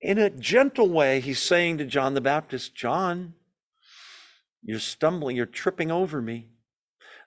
In 0.00 0.18
a 0.18 0.30
gentle 0.30 0.88
way, 0.88 1.20
he's 1.20 1.40
saying 1.40 1.78
to 1.78 1.84
John 1.84 2.14
the 2.14 2.20
Baptist, 2.20 2.74
John, 2.74 3.34
you're 4.62 4.80
stumbling, 4.80 5.36
you're 5.36 5.46
tripping 5.46 5.90
over 5.90 6.20
me. 6.20 6.48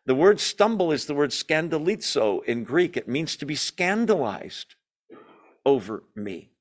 The 0.06 0.16
word 0.16 0.40
stumble 0.40 0.92
is 0.92 1.06
the 1.06 1.16
word 1.16 1.32
scandalizo 1.32 2.44
in 2.44 2.64
Greek. 2.64 2.96
It 2.96 3.08
means 3.08 3.36
to 3.38 3.46
be 3.46 3.56
scandalized 3.56 4.76
over 5.66 6.04
me. 6.16 6.52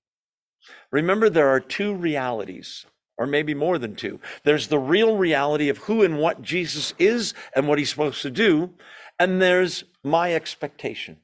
Remember, 0.90 1.28
there 1.28 1.48
are 1.48 1.60
two 1.60 1.94
realities, 1.94 2.86
or 3.18 3.26
maybe 3.26 3.52
more 3.52 3.78
than 3.78 3.94
two. 3.94 4.18
There's 4.44 4.68
the 4.68 4.78
real 4.78 5.16
reality 5.16 5.68
of 5.68 5.78
who 5.78 6.02
and 6.02 6.18
what 6.18 6.40
Jesus 6.42 6.94
is 6.98 7.34
and 7.54 7.68
what 7.68 7.78
he's 7.78 7.90
supposed 7.90 8.22
to 8.22 8.30
do, 8.30 8.70
and 9.18 9.42
there's 9.42 9.84
my 10.02 10.32
expectation. 10.32 11.18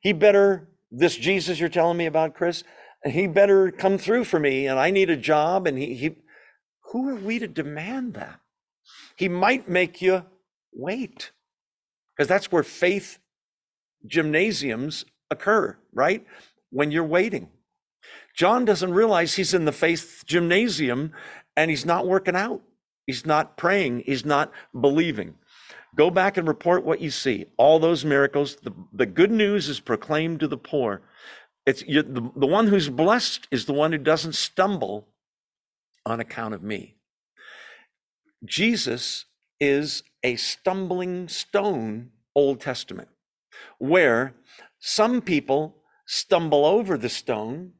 He 0.00 0.12
better, 0.12 0.68
this 0.90 1.16
Jesus 1.16 1.58
you're 1.58 1.68
telling 1.68 1.96
me 1.96 2.06
about, 2.06 2.34
Chris, 2.34 2.64
he 3.04 3.26
better 3.26 3.70
come 3.70 3.98
through 3.98 4.24
for 4.24 4.38
me 4.38 4.66
and 4.66 4.78
I 4.78 4.90
need 4.90 5.10
a 5.10 5.16
job. 5.16 5.66
And 5.66 5.78
he, 5.78 5.94
he 5.94 6.16
who 6.92 7.08
are 7.08 7.14
we 7.16 7.38
to 7.38 7.48
demand 7.48 8.14
that? 8.14 8.40
He 9.16 9.28
might 9.28 9.68
make 9.68 10.00
you 10.00 10.24
wait 10.72 11.32
because 12.16 12.28
that's 12.28 12.50
where 12.50 12.62
faith 12.62 13.18
gymnasiums 14.06 15.04
occur, 15.30 15.76
right? 15.92 16.24
When 16.70 16.90
you're 16.90 17.04
waiting. 17.04 17.50
John 18.34 18.64
doesn't 18.64 18.92
realize 18.92 19.34
he's 19.34 19.54
in 19.54 19.64
the 19.64 19.72
faith 19.72 20.22
gymnasium 20.26 21.12
and 21.56 21.70
he's 21.70 21.84
not 21.84 22.06
working 22.06 22.36
out. 22.36 22.62
He's 23.06 23.26
not 23.26 23.56
praying. 23.56 24.04
He's 24.06 24.24
not 24.24 24.52
believing. 24.78 25.34
Go 25.98 26.10
back 26.10 26.36
and 26.36 26.46
report 26.46 26.84
what 26.84 27.00
you 27.00 27.10
see. 27.10 27.46
All 27.56 27.80
those 27.80 28.04
miracles. 28.04 28.54
The, 28.62 28.72
the 28.92 29.04
good 29.04 29.32
news 29.32 29.68
is 29.68 29.80
proclaimed 29.80 30.38
to 30.40 30.46
the 30.46 30.56
poor. 30.56 31.02
It's 31.66 31.82
the, 31.82 32.30
the 32.36 32.46
one 32.46 32.68
who's 32.68 32.88
blessed 32.88 33.48
is 33.50 33.64
the 33.64 33.72
one 33.72 33.90
who 33.90 33.98
doesn't 33.98 34.36
stumble 34.36 35.08
on 36.06 36.20
account 36.20 36.54
of 36.54 36.62
me. 36.62 36.94
Jesus 38.44 39.24
is 39.58 40.04
a 40.22 40.36
stumbling 40.36 41.26
stone, 41.26 42.10
Old 42.32 42.60
Testament, 42.60 43.08
where 43.78 44.34
some 44.78 45.20
people 45.20 45.78
stumble 46.06 46.64
over 46.64 46.96
the 46.96 47.08
stone, 47.08 47.72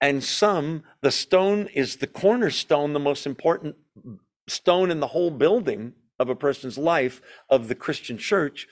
and 0.00 0.24
some, 0.24 0.82
the 1.02 1.12
stone 1.12 1.68
is 1.72 1.98
the 1.98 2.08
cornerstone, 2.08 2.94
the 2.94 2.98
most 2.98 3.26
important 3.26 3.76
stone 4.48 4.90
in 4.90 4.98
the 4.98 5.06
whole 5.06 5.30
building 5.30 5.92
of 6.18 6.28
a 6.28 6.34
person's 6.34 6.78
life 6.78 7.20
of 7.50 7.68
the 7.68 7.74
Christian 7.74 8.18
church, 8.18 8.66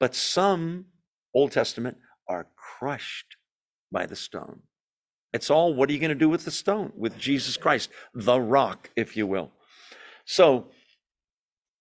but 0.00 0.14
some 0.14 0.86
Old 1.34 1.52
Testament 1.52 1.96
are 2.28 2.48
crushed 2.56 3.36
by 3.90 4.06
the 4.06 4.16
stone. 4.16 4.60
It's 5.32 5.50
all 5.50 5.72
what 5.74 5.88
are 5.88 5.92
you 5.92 5.98
going 5.98 6.10
to 6.10 6.14
do 6.14 6.28
with 6.28 6.44
the 6.44 6.50
stone? 6.50 6.92
With 6.96 7.18
Jesus 7.18 7.56
Christ, 7.56 7.90
the 8.14 8.40
rock, 8.40 8.90
if 8.96 9.16
you 9.16 9.26
will. 9.26 9.50
So, 10.24 10.68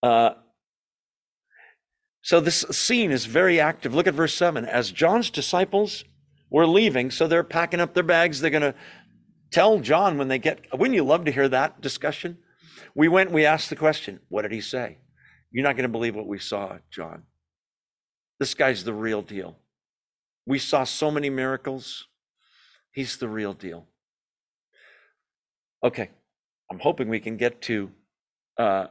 uh, 0.04 0.32
so 2.22 2.40
this 2.40 2.62
scene 2.72 3.12
is 3.12 3.26
very 3.26 3.60
active. 3.60 3.94
Look 3.94 4.08
at 4.08 4.14
verse 4.14 4.34
7. 4.36 4.66
As 4.66 4.92
John's 4.92 5.30
disciples 5.30 6.06
were 6.50 6.68
leaving, 6.68 7.12
so 7.12 7.28
they're 7.28 7.44
packing 7.44 7.80
up 7.80 7.94
their 7.94 8.04
bags, 8.04 8.40
they're 8.40 8.52
going 8.52 8.62
to 8.62 8.76
tell 9.52 9.80
John 9.80 10.18
when 10.18 10.28
they 10.28 10.40
get. 10.40 10.66
Wouldn't 10.72 10.96
you 10.96 11.04
love 11.04 11.26
to 11.26 11.32
hear 11.32 11.50
that 11.50 11.82
discussion? 11.82 12.38
We 12.96 13.08
went, 13.08 13.32
we 13.32 13.46
asked 13.46 13.70
the 13.70 13.76
question, 13.76 14.20
what 14.30 14.44
did 14.44 14.52
he 14.52 14.62
say? 14.62 14.98
You're 15.52 15.64
not 15.64 15.76
going 15.76 15.84
to 15.84 15.90
believe 15.90 16.16
what 16.16 16.28
we 16.28 16.40
saw, 16.40 16.78
John. 16.90 17.24
This 18.40 18.54
guy's 18.54 18.84
the 18.84 18.94
real 18.94 19.22
deal. 19.22 19.58
We 20.46 20.60
saw 20.60 20.84
so 20.84 21.12
many 21.12 21.30
miracles. 21.30 22.08
He's 22.92 23.18
the 23.18 23.30
real 23.30 23.54
deal. 23.54 23.86
Okay, 25.84 26.10
I'm 26.72 26.80
hoping 26.80 27.10
we 27.10 27.20
can 27.20 27.38
get 27.38 27.62
to 27.64 27.92
uh, 28.58 28.88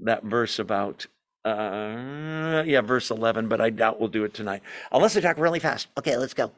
that 0.00 0.24
verse 0.24 0.58
about, 0.58 1.06
uh, 1.44 2.62
yeah, 2.66 2.80
verse 2.80 3.10
11, 3.10 3.48
but 3.48 3.60
I 3.60 3.70
doubt 3.70 4.00
we'll 4.00 4.08
do 4.08 4.24
it 4.24 4.34
tonight. 4.34 4.62
Unless 4.92 5.16
I 5.16 5.20
talk 5.20 5.38
really 5.38 5.60
fast. 5.60 5.88
Okay, 5.98 6.16
let's 6.16 6.34
go. 6.34 6.52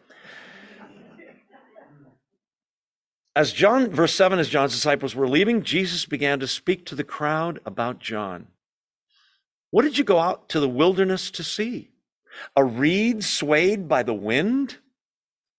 As 3.38 3.52
John, 3.52 3.90
verse 3.90 4.14
7, 4.14 4.40
as 4.40 4.48
John's 4.48 4.72
disciples 4.72 5.14
were 5.14 5.28
leaving, 5.28 5.62
Jesus 5.62 6.06
began 6.06 6.40
to 6.40 6.48
speak 6.48 6.84
to 6.86 6.96
the 6.96 7.04
crowd 7.04 7.60
about 7.64 8.00
John. 8.00 8.48
What 9.70 9.82
did 9.82 9.96
you 9.96 10.02
go 10.02 10.18
out 10.18 10.48
to 10.48 10.58
the 10.58 10.68
wilderness 10.68 11.30
to 11.30 11.44
see? 11.44 11.92
A 12.56 12.64
reed 12.64 13.22
swayed 13.22 13.88
by 13.88 14.02
the 14.02 14.12
wind? 14.12 14.78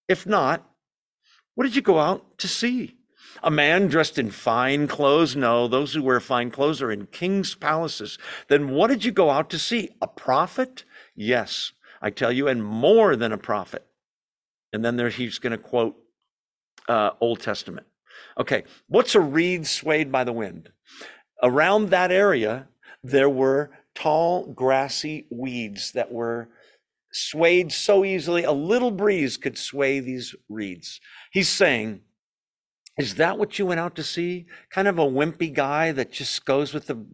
If 0.09 0.27
not, 0.27 0.69
what 1.55 1.63
did 1.63 1.77
you 1.77 1.81
go 1.81 1.99
out 1.99 2.37
to 2.39 2.49
see? 2.49 2.97
A 3.41 3.49
man 3.49 3.87
dressed 3.87 4.17
in 4.17 4.29
fine 4.29 4.85
clothes? 4.89 5.37
No, 5.37 5.69
those 5.69 5.93
who 5.93 6.03
wear 6.03 6.19
fine 6.19 6.51
clothes 6.51 6.81
are 6.81 6.91
in 6.91 7.05
king's 7.05 7.55
palaces. 7.55 8.17
Then 8.49 8.71
what 8.71 8.87
did 8.87 9.05
you 9.05 9.13
go 9.13 9.29
out 9.29 9.49
to 9.51 9.57
see? 9.57 9.91
A 10.01 10.07
prophet? 10.07 10.83
Yes, 11.15 11.71
I 12.01 12.09
tell 12.09 12.33
you, 12.33 12.49
and 12.49 12.61
more 12.61 13.15
than 13.15 13.31
a 13.31 13.37
prophet. 13.37 13.85
And 14.73 14.83
then 14.83 14.97
there 14.97 15.07
he's 15.07 15.39
going 15.39 15.51
to 15.51 15.57
quote 15.57 15.95
uh, 16.89 17.11
Old 17.21 17.39
Testament. 17.39 17.87
Okay, 18.37 18.63
what's 18.87 19.15
a 19.15 19.19
reed 19.19 19.65
swayed 19.67 20.11
by 20.11 20.23
the 20.23 20.33
wind? 20.33 20.71
Around 21.41 21.89
that 21.89 22.11
area, 22.11 22.67
there 23.03 23.29
were 23.29 23.71
tall, 23.95 24.47
grassy 24.47 25.27
weeds 25.29 25.91
that 25.93 26.11
were 26.11 26.49
swayed 27.11 27.71
so 27.71 28.05
easily, 28.05 28.43
a 28.43 28.51
little 28.51 28.91
breeze 28.91 29.37
could 29.37 29.57
sway 29.57 29.99
these 29.99 30.35
reeds. 30.47 30.99
He's 31.31 31.49
saying, 31.49 32.01
Is 32.97 33.15
that 33.15 33.37
what 33.37 33.57
you 33.57 33.65
went 33.65 33.79
out 33.79 33.95
to 33.95 34.03
see? 34.03 34.45
Kind 34.69 34.87
of 34.87 34.99
a 34.99 35.05
wimpy 35.05 35.53
guy 35.53 35.91
that 35.91 36.11
just 36.11 36.45
goes 36.45 36.73
with 36.73 36.87
the 36.87 37.05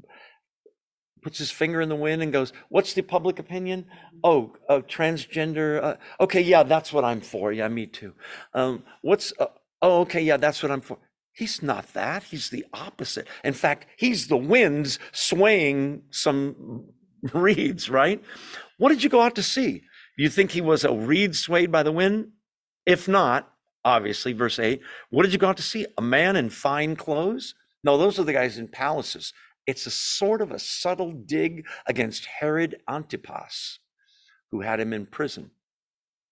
puts 1.21 1.39
his 1.39 1.49
finger 1.49 1.81
in 1.81 1.89
the 1.89 1.95
wind 1.95 2.21
and 2.21 2.31
goes, 2.31 2.53
What's 2.69 2.93
the 2.93 3.01
public 3.01 3.39
opinion? 3.39 3.85
Oh, 4.23 4.53
uh, 4.69 4.81
transgender. 4.81 5.83
Uh, 5.83 5.95
okay, 6.19 6.41
yeah, 6.41 6.63
that's 6.63 6.93
what 6.93 7.03
I'm 7.03 7.21
for. 7.21 7.51
Yeah, 7.51 7.67
me 7.67 7.87
too. 7.87 8.13
Um, 8.53 8.83
what's, 9.01 9.33
uh, 9.39 9.47
Oh, 9.81 10.01
okay, 10.01 10.21
yeah, 10.21 10.37
that's 10.37 10.63
what 10.63 10.71
I'm 10.71 10.81
for. 10.81 10.97
He's 11.33 11.61
not 11.61 11.93
that. 11.93 12.23
He's 12.23 12.49
the 12.49 12.65
opposite. 12.73 13.27
In 13.43 13.53
fact, 13.53 13.87
he's 13.97 14.27
the 14.27 14.37
winds 14.37 14.99
swaying 15.11 16.03
some 16.09 16.85
reeds, 17.33 17.89
right? 17.89 18.23
What 18.77 18.89
did 18.89 19.03
you 19.03 19.09
go 19.09 19.21
out 19.21 19.35
to 19.35 19.43
see? 19.43 19.83
You 20.17 20.29
think 20.29 20.51
he 20.51 20.61
was 20.61 20.85
a 20.85 20.93
reed 20.93 21.35
swayed 21.35 21.71
by 21.71 21.83
the 21.83 21.91
wind? 21.91 22.29
If 22.85 23.07
not, 23.07 23.51
obviously, 23.83 24.31
verse 24.31 24.59
8, 24.59 24.79
what 25.09 25.23
did 25.23 25.33
you 25.33 25.39
go 25.39 25.49
out 25.49 25.57
to 25.57 25.63
see? 25.63 25.85
A 25.97 26.01
man 26.01 26.37
in 26.37 26.49
fine 26.49 26.95
clothes? 26.95 27.53
No, 27.83 27.97
those 27.97 28.17
are 28.17 28.23
the 28.23 28.33
guys 28.33 28.57
in 28.57 28.69
palaces. 28.69 29.33
It's 29.67 29.85
a 29.85 29.91
sort 29.91 30.41
of 30.41 30.51
a 30.51 30.59
subtle 30.59 31.11
dig 31.11 31.65
against 31.85 32.25
Herod 32.25 32.77
Antipas, 32.87 33.79
who 34.51 34.61
had 34.61 34.79
him 34.79 34.93
in 34.93 35.05
prison. 35.05 35.51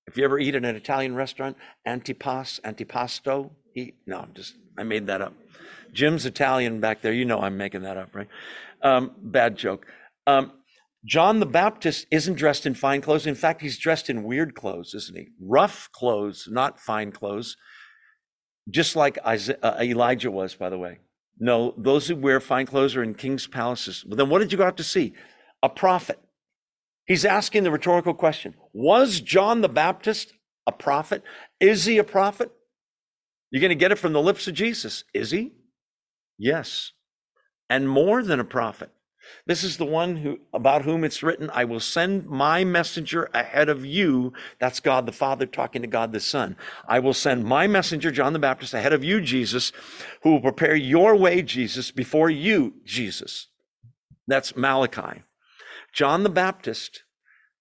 If 0.08 0.18
you 0.18 0.26
ever 0.26 0.40
eat 0.40 0.56
at 0.56 0.66
an 0.66 0.76
Italian 0.76 1.16
restaurant, 1.16 1.58
antipas, 1.86 2.60
antipasto, 2.64 3.52
eat. 3.76 3.96
No, 4.06 4.20
I'm 4.20 4.34
just, 4.34 4.56
I 4.78 4.84
made 4.84 5.08
that 5.08 5.22
up. 5.22 5.34
Jim's 5.94 6.26
Italian 6.26 6.80
back 6.80 7.02
there. 7.02 7.14
You 7.14 7.26
know 7.26 7.40
I'm 7.40 7.58
making 7.58 7.84
that 7.84 7.98
up, 7.98 8.16
right? 8.16 8.28
Um, 8.82 9.12
bad 9.18 9.56
joke. 9.56 9.86
Um, 10.28 10.52
John 11.06 11.40
the 11.40 11.46
Baptist 11.46 12.08
isn't 12.12 12.36
dressed 12.36 12.66
in 12.66 12.76
fine 12.76 13.02
clothes. 13.02 13.28
In 13.28 13.36
fact, 13.36 13.62
he's 13.62 13.78
dressed 13.78 14.10
in 14.10 14.24
weird 14.24 14.56
clothes, 14.56 14.94
isn't 14.94 15.18
he? 15.18 15.28
Rough 15.40 15.90
clothes, 15.92 16.48
not 16.50 16.80
fine 16.80 17.12
clothes, 17.12 17.58
just 18.70 18.96
like 18.96 19.18
Isaiah, 19.26 19.58
uh, 19.62 19.78
Elijah 19.82 20.32
was, 20.32 20.56
by 20.56 20.70
the 20.70 20.78
way. 20.78 21.00
No, 21.40 21.74
those 21.78 22.08
who 22.08 22.16
wear 22.16 22.40
fine 22.40 22.66
clothes 22.66 22.96
are 22.96 23.04
in 23.04 23.16
king's 23.16 23.48
palaces. 23.48 24.06
But 24.08 24.18
then 24.18 24.30
what 24.30 24.40
did 24.40 24.52
you 24.52 24.58
go 24.58 24.66
out 24.66 24.78
to 24.78 24.84
see? 24.84 25.14
A 25.62 25.70
prophet. 25.70 26.20
He's 27.06 27.26
asking 27.26 27.64
the 27.64 27.72
rhetorical 27.72 28.14
question 28.14 28.54
Was 28.74 29.22
John 29.22 29.62
the 29.62 29.70
Baptist 29.70 30.34
a 30.66 30.72
prophet? 30.72 31.24
Is 31.60 31.86
he 31.86 31.98
a 31.98 32.04
prophet? 32.04 32.52
You're 33.52 33.62
going 33.62 33.70
to 33.70 33.76
get 33.76 33.92
it 33.92 34.00
from 34.00 34.14
the 34.14 34.22
lips 34.22 34.48
of 34.48 34.56
Jesus. 34.56 35.04
Is 35.14 35.32
he? 35.32 35.52
Yes. 36.38 36.92
And 37.70 37.88
more 37.88 38.24
than 38.24 38.40
a 38.40 38.46
prophet. 38.46 38.90
This 39.46 39.64
is 39.64 39.78
the 39.78 39.86
one 39.86 40.18
who 40.18 40.40
about 40.54 40.84
whom 40.84 41.04
it's 41.04 41.24
written, 41.24 41.50
I 41.54 41.66
will 41.66 41.80
send 41.80 42.28
my 42.28 42.64
messenger 42.64 43.30
ahead 43.34 43.70
of 43.70 43.86
you. 43.86 44.34
That's 44.60 44.80
God 44.80 45.06
the 45.06 45.12
Father 45.12 45.46
talking 45.46 45.82
to 45.82 45.88
God 45.88 46.12
the 46.12 46.20
Son. 46.20 46.58
I 46.88 47.00
will 47.00 47.14
send 47.14 47.46
my 47.46 47.68
messenger, 47.68 48.12
John 48.12 48.34
the 48.34 48.40
Baptist, 48.40 48.74
ahead 48.74 48.94
of 48.94 49.04
you, 49.04 49.22
Jesus, 49.22 49.72
who 50.24 50.32
will 50.32 50.42
prepare 50.42 50.76
your 50.76 51.16
way, 51.16 51.42
Jesus, 51.42 51.92
before 51.92 52.30
you, 52.30 52.74
Jesus. 52.84 53.48
That's 54.28 54.56
Malachi. 54.56 55.24
John 55.94 56.24
the 56.24 56.30
Baptist 56.30 57.04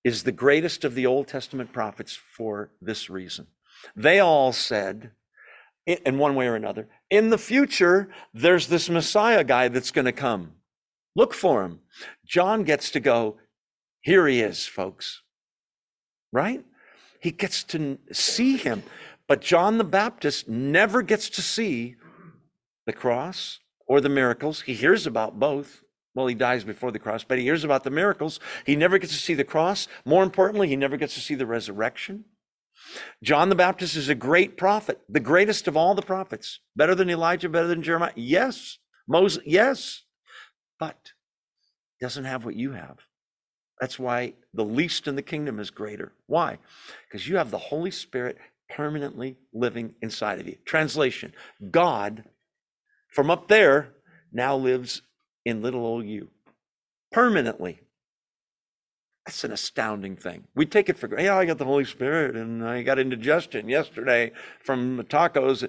is 0.04 0.22
the 0.22 0.32
greatest 0.32 0.84
of 0.84 0.94
the 0.94 1.06
Old 1.06 1.28
Testament 1.28 1.72
prophets 1.72 2.14
for 2.36 2.70
this 2.80 3.08
reason. 3.08 3.46
They 3.96 4.20
all 4.20 4.52
said, 4.52 5.12
in 5.86 6.18
one 6.18 6.34
way 6.34 6.46
or 6.46 6.54
another, 6.54 6.88
in 7.10 7.30
the 7.30 7.38
future, 7.38 8.10
there's 8.32 8.68
this 8.68 8.88
Messiah 8.88 9.44
guy 9.44 9.68
that's 9.68 9.90
going 9.90 10.04
to 10.04 10.12
come. 10.12 10.52
Look 11.14 11.34
for 11.34 11.64
him. 11.64 11.80
John 12.24 12.62
gets 12.62 12.90
to 12.92 13.00
go, 13.00 13.38
here 14.00 14.26
he 14.26 14.40
is, 14.40 14.66
folks. 14.66 15.22
Right? 16.32 16.64
He 17.20 17.30
gets 17.30 17.62
to 17.64 17.98
see 18.12 18.56
him. 18.56 18.82
But 19.28 19.40
John 19.40 19.78
the 19.78 19.84
Baptist 19.84 20.48
never 20.48 21.02
gets 21.02 21.28
to 21.30 21.42
see 21.42 21.96
the 22.86 22.92
cross 22.92 23.60
or 23.86 24.00
the 24.00 24.08
miracles. 24.08 24.62
He 24.62 24.74
hears 24.74 25.06
about 25.06 25.38
both. 25.38 25.82
Well, 26.14 26.26
he 26.26 26.34
dies 26.34 26.64
before 26.64 26.92
the 26.92 26.98
cross, 26.98 27.24
but 27.24 27.38
he 27.38 27.44
hears 27.44 27.64
about 27.64 27.84
the 27.84 27.90
miracles. 27.90 28.38
He 28.66 28.76
never 28.76 28.98
gets 28.98 29.12
to 29.14 29.18
see 29.18 29.34
the 29.34 29.44
cross. 29.44 29.88
More 30.04 30.22
importantly, 30.22 30.68
he 30.68 30.76
never 30.76 30.96
gets 30.96 31.14
to 31.14 31.20
see 31.20 31.34
the 31.34 31.46
resurrection. 31.46 32.24
John 33.22 33.48
the 33.48 33.54
Baptist 33.54 33.96
is 33.96 34.08
a 34.08 34.14
great 34.14 34.56
prophet, 34.56 35.00
the 35.08 35.20
greatest 35.20 35.68
of 35.68 35.76
all 35.76 35.94
the 35.94 36.02
prophets. 36.02 36.60
Better 36.76 36.94
than 36.94 37.08
Elijah, 37.08 37.48
better 37.48 37.68
than 37.68 37.82
Jeremiah? 37.82 38.12
Yes. 38.14 38.78
Moses, 39.08 39.42
yes 39.46 40.02
but 40.82 41.12
doesn't 42.00 42.24
have 42.24 42.44
what 42.44 42.56
you 42.56 42.72
have. 42.72 42.96
That's 43.80 44.00
why 44.00 44.34
the 44.52 44.64
least 44.64 45.06
in 45.06 45.14
the 45.14 45.22
kingdom 45.22 45.60
is 45.60 45.70
greater. 45.70 46.10
Why? 46.26 46.58
Because 47.06 47.28
you 47.28 47.36
have 47.36 47.52
the 47.52 47.58
Holy 47.58 47.92
Spirit 47.92 48.36
permanently 48.68 49.36
living 49.54 49.94
inside 50.02 50.40
of 50.40 50.48
you. 50.48 50.56
Translation 50.64 51.34
God 51.70 52.24
from 53.12 53.30
up 53.30 53.46
there 53.46 53.90
now 54.32 54.56
lives 54.56 55.02
in 55.44 55.62
little 55.62 55.84
old 55.84 56.06
you 56.06 56.28
permanently. 57.10 57.80
That's 59.26 59.44
an 59.44 59.52
astounding 59.52 60.16
thing. 60.16 60.48
We 60.54 60.66
take 60.66 60.88
it 60.88 60.98
for 60.98 61.06
granted. 61.06 61.26
Yeah, 61.26 61.36
I 61.36 61.44
got 61.44 61.58
the 61.58 61.64
Holy 61.64 61.84
Spirit 61.84 62.34
and 62.34 62.66
I 62.66 62.82
got 62.82 62.98
indigestion 62.98 63.68
yesterday 63.68 64.32
from 64.64 65.02
tacos. 65.08 65.68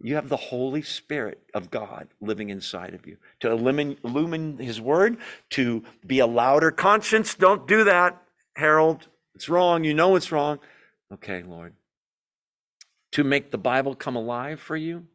You 0.00 0.14
have 0.16 0.28
the 0.28 0.36
Holy 0.36 0.82
Spirit 0.82 1.40
of 1.54 1.70
God 1.70 2.08
living 2.20 2.50
inside 2.50 2.94
of 2.94 3.06
you 3.06 3.16
to 3.40 3.50
illumine, 3.50 3.96
illumine 4.04 4.58
His 4.58 4.80
Word, 4.80 5.18
to 5.50 5.84
be 6.06 6.18
a 6.18 6.26
louder 6.26 6.70
conscience. 6.70 7.34
Don't 7.34 7.66
do 7.66 7.84
that, 7.84 8.20
Harold. 8.56 9.08
It's 9.34 9.48
wrong. 9.48 9.84
You 9.84 9.94
know 9.94 10.16
it's 10.16 10.32
wrong. 10.32 10.58
Okay, 11.12 11.42
Lord. 11.42 11.74
To 13.12 13.24
make 13.24 13.50
the 13.50 13.58
Bible 13.58 13.94
come 13.94 14.16
alive 14.16 14.60
for 14.60 14.76
you. 14.76 15.06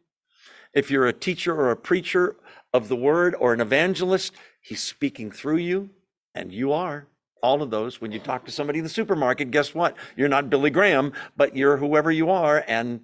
If 0.73 0.89
you're 0.89 1.07
a 1.07 1.13
teacher 1.13 1.53
or 1.53 1.71
a 1.71 1.77
preacher 1.77 2.35
of 2.73 2.87
the 2.87 2.95
Word 2.95 3.35
or 3.39 3.53
an 3.53 3.61
evangelist, 3.61 4.33
He's 4.61 4.81
speaking 4.81 5.31
through 5.31 5.57
you, 5.57 5.89
and 6.33 6.51
you 6.51 6.73
are 6.73 7.07
all 7.41 7.61
of 7.61 7.69
those. 7.69 8.01
When 8.01 8.11
you 8.11 8.19
talk 8.19 8.45
to 8.45 8.51
somebody 8.51 8.79
in 8.79 8.83
the 8.83 8.89
supermarket, 8.89 9.51
guess 9.51 9.75
what? 9.75 9.95
You're 10.15 10.29
not 10.29 10.49
Billy 10.49 10.69
Graham, 10.69 11.13
but 11.37 11.55
you're 11.55 11.77
whoever 11.77 12.11
you 12.11 12.29
are, 12.29 12.63
and 12.67 13.01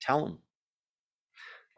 tell 0.00 0.24
them 0.24 0.38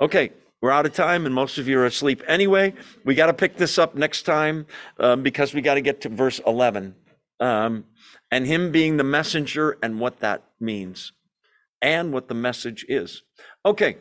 Okay, 0.00 0.32
we're 0.60 0.72
out 0.72 0.86
of 0.86 0.92
time, 0.92 1.24
and 1.24 1.34
most 1.34 1.56
of 1.56 1.68
you 1.68 1.78
are 1.78 1.86
asleep 1.86 2.22
anyway. 2.26 2.74
We 3.04 3.14
got 3.14 3.26
to 3.26 3.32
pick 3.32 3.56
this 3.56 3.78
up 3.78 3.94
next 3.94 4.22
time 4.22 4.66
um, 4.98 5.22
because 5.22 5.54
we 5.54 5.60
got 5.60 5.74
to 5.74 5.80
get 5.80 6.00
to 6.00 6.08
verse 6.08 6.40
11. 6.44 6.96
Um, 7.38 7.84
and 8.30 8.46
him 8.46 8.72
being 8.72 8.96
the 8.96 9.04
messenger 9.04 9.78
and 9.82 10.00
what 10.00 10.18
that 10.20 10.42
means 10.58 11.12
and 11.80 12.12
what 12.12 12.26
the 12.26 12.34
message 12.34 12.84
is. 12.88 13.22
Okay, 13.64 13.98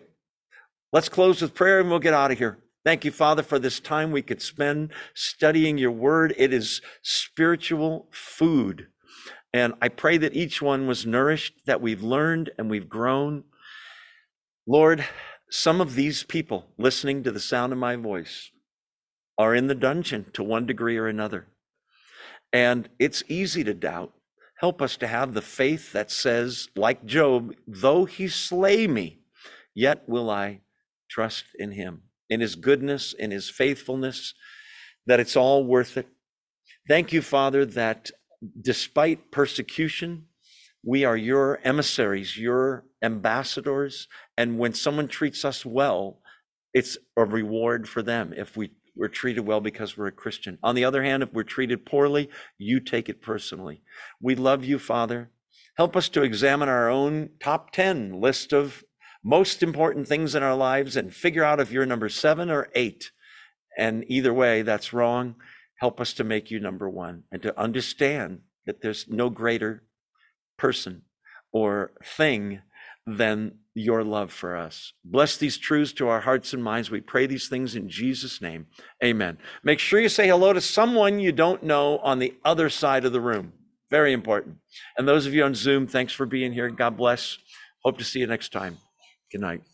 let's 0.92 1.10
close 1.10 1.42
with 1.42 1.54
prayer 1.54 1.80
and 1.80 1.90
we'll 1.90 2.00
get 2.00 2.14
out 2.14 2.32
of 2.32 2.40
here. 2.40 2.58
Thank 2.86 3.06
you, 3.06 3.12
Father, 3.12 3.44
for 3.44 3.60
this 3.60 3.80
time 3.80 4.12
we 4.12 4.22
could 4.22 4.42
spend 4.42 4.92
studying 5.14 5.78
your 5.78 5.92
word. 5.92 6.34
It 6.38 6.54
is 6.54 6.82
spiritual 7.02 8.10
food. 8.12 8.88
And 9.54 9.74
I 9.82 9.88
pray 9.88 10.18
that 10.18 10.36
each 10.36 10.62
one 10.62 10.88
was 10.88 11.06
nourished, 11.06 11.54
that 11.66 11.82
we've 11.82 12.04
learned 12.04 12.50
and 12.58 12.70
we've 12.70 12.90
grown. 12.90 13.44
Lord, 14.68 15.06
some 15.50 15.80
of 15.80 15.96
these 15.96 16.24
people 16.24 16.66
listening 16.78 17.24
to 17.24 17.32
the 17.32 17.40
sound 17.40 17.72
of 17.72 17.80
my 17.80 17.96
voice 17.96 18.50
are 19.38 19.56
in 19.56 19.68
the 19.68 19.76
dungeon 19.76 20.26
to 20.34 20.44
one 20.44 20.66
degree 20.66 20.98
or 20.98 21.08
another. 21.08 21.48
And 22.52 22.90
it's 23.00 23.24
easy 23.28 23.64
to 23.64 23.74
doubt. 23.74 24.12
Help 24.58 24.82
us 24.82 24.98
to 24.98 25.08
have 25.08 25.34
the 25.34 25.42
faith 25.42 25.92
that 25.94 26.12
says, 26.12 26.70
like 26.76 27.06
Job, 27.06 27.54
though 27.68 28.06
he 28.06 28.28
slay 28.28 28.88
me, 28.88 29.20
yet 29.74 30.08
will 30.08 30.30
I 30.30 30.62
trust 31.10 31.46
in 31.58 31.72
him, 31.72 32.04
in 32.34 32.42
his 32.42 32.56
goodness, 32.56 33.14
in 33.14 33.32
his 33.32 33.50
faithfulness, 33.50 34.34
that 35.06 35.20
it's 35.20 35.36
all 35.36 35.64
worth 35.64 35.98
it. 35.98 36.08
Thank 36.88 37.14
you, 37.14 37.22
Father, 37.22 37.66
that 37.66 38.12
despite 38.62 39.32
persecution, 39.32 40.26
we 40.84 41.06
are 41.06 41.16
your 41.16 41.60
emissaries, 41.64 42.38
your 42.38 42.84
ambassadors. 43.02 44.08
And 44.38 44.60
when 44.60 44.74
someone 44.74 45.08
treats 45.08 45.46
us 45.46 45.66
well, 45.66 46.20
it's 46.74 46.98
a 47.16 47.24
reward 47.24 47.88
for 47.88 48.02
them 48.02 48.34
if 48.36 48.58
we, 48.58 48.72
we're 48.96 49.08
treated 49.08 49.42
well 49.42 49.62
because 49.62 49.98
we're 49.98 50.08
a 50.08 50.12
Christian. 50.12 50.58
On 50.62 50.76
the 50.76 50.84
other 50.84 51.04
hand, 51.04 51.24
if 51.24 51.32
we're 51.32 51.44
treated 51.44 51.86
poorly, 51.86 52.30
you 52.58 52.80
take 52.80 53.08
it 53.08 53.22
personally. 53.22 53.82
We 54.22 54.36
love 54.36 54.66
you, 54.66 54.80
Father. 54.80 55.30
Help 55.78 55.96
us 55.96 56.10
to 56.10 56.24
examine 56.24 56.70
our 56.70 56.90
own 56.90 57.30
top 57.40 57.72
10 57.72 58.20
list 58.20 58.54
of 58.54 58.84
most 59.24 59.64
important 59.64 60.08
things 60.08 60.36
in 60.36 60.44
our 60.44 60.56
lives 60.56 60.96
and 60.96 61.14
figure 61.14 61.44
out 61.44 61.60
if 61.60 61.72
you're 61.72 61.86
number 61.86 62.10
seven 62.10 62.50
or 62.50 62.70
eight. 62.76 63.12
And 63.78 64.06
either 64.08 64.34
way, 64.34 64.62
that's 64.62 64.94
wrong. 64.94 65.36
Help 65.80 66.00
us 66.00 66.14
to 66.14 66.24
make 66.24 66.52
you 66.52 66.60
number 66.60 66.90
one 66.90 67.24
and 67.32 67.42
to 67.42 67.60
understand 67.60 68.42
that 68.66 68.82
there's 68.82 69.08
no 69.10 69.30
greater 69.30 69.84
person 70.58 71.04
or 71.52 71.92
thing 72.04 72.62
than 73.06 73.60
your 73.74 74.04
love 74.04 74.32
for 74.32 74.56
us. 74.56 74.94
Bless 75.04 75.36
these 75.36 75.58
truths 75.58 75.94
to 75.94 76.08
our 76.08 76.22
hearts 76.22 76.54
and 76.54 76.64
minds. 76.64 76.92
We 76.92 77.02
pray 77.02 77.26
these 77.26 77.48
things 77.48 77.76
in 77.76 77.90
Jesus' 77.90 78.42
name. 78.42 78.68
Amen. 79.04 79.38
Make 79.64 79.80
sure 79.80 80.00
you 80.00 80.10
say 80.10 80.28
hello 80.28 80.54
to 80.54 80.62
someone 80.62 81.20
you 81.20 81.32
don't 81.32 81.64
know 81.64 81.98
on 82.00 82.20
the 82.20 82.36
other 82.46 82.70
side 82.70 83.04
of 83.04 83.14
the 83.14 83.22
room. 83.22 83.54
Very 83.90 84.14
important. 84.14 84.58
And 84.98 85.08
those 85.08 85.26
of 85.26 85.34
you 85.34 85.44
on 85.44 85.56
Zoom, 85.56 85.88
thanks 85.88 86.14
for 86.14 86.26
being 86.26 86.54
here. 86.54 86.70
God 86.70 86.98
bless. 86.98 87.38
Hope 87.84 87.98
to 87.98 88.04
see 88.04 88.20
you 88.20 88.28
next 88.28 88.52
time. 88.52 88.78
Good 89.34 89.42
night. 89.42 89.73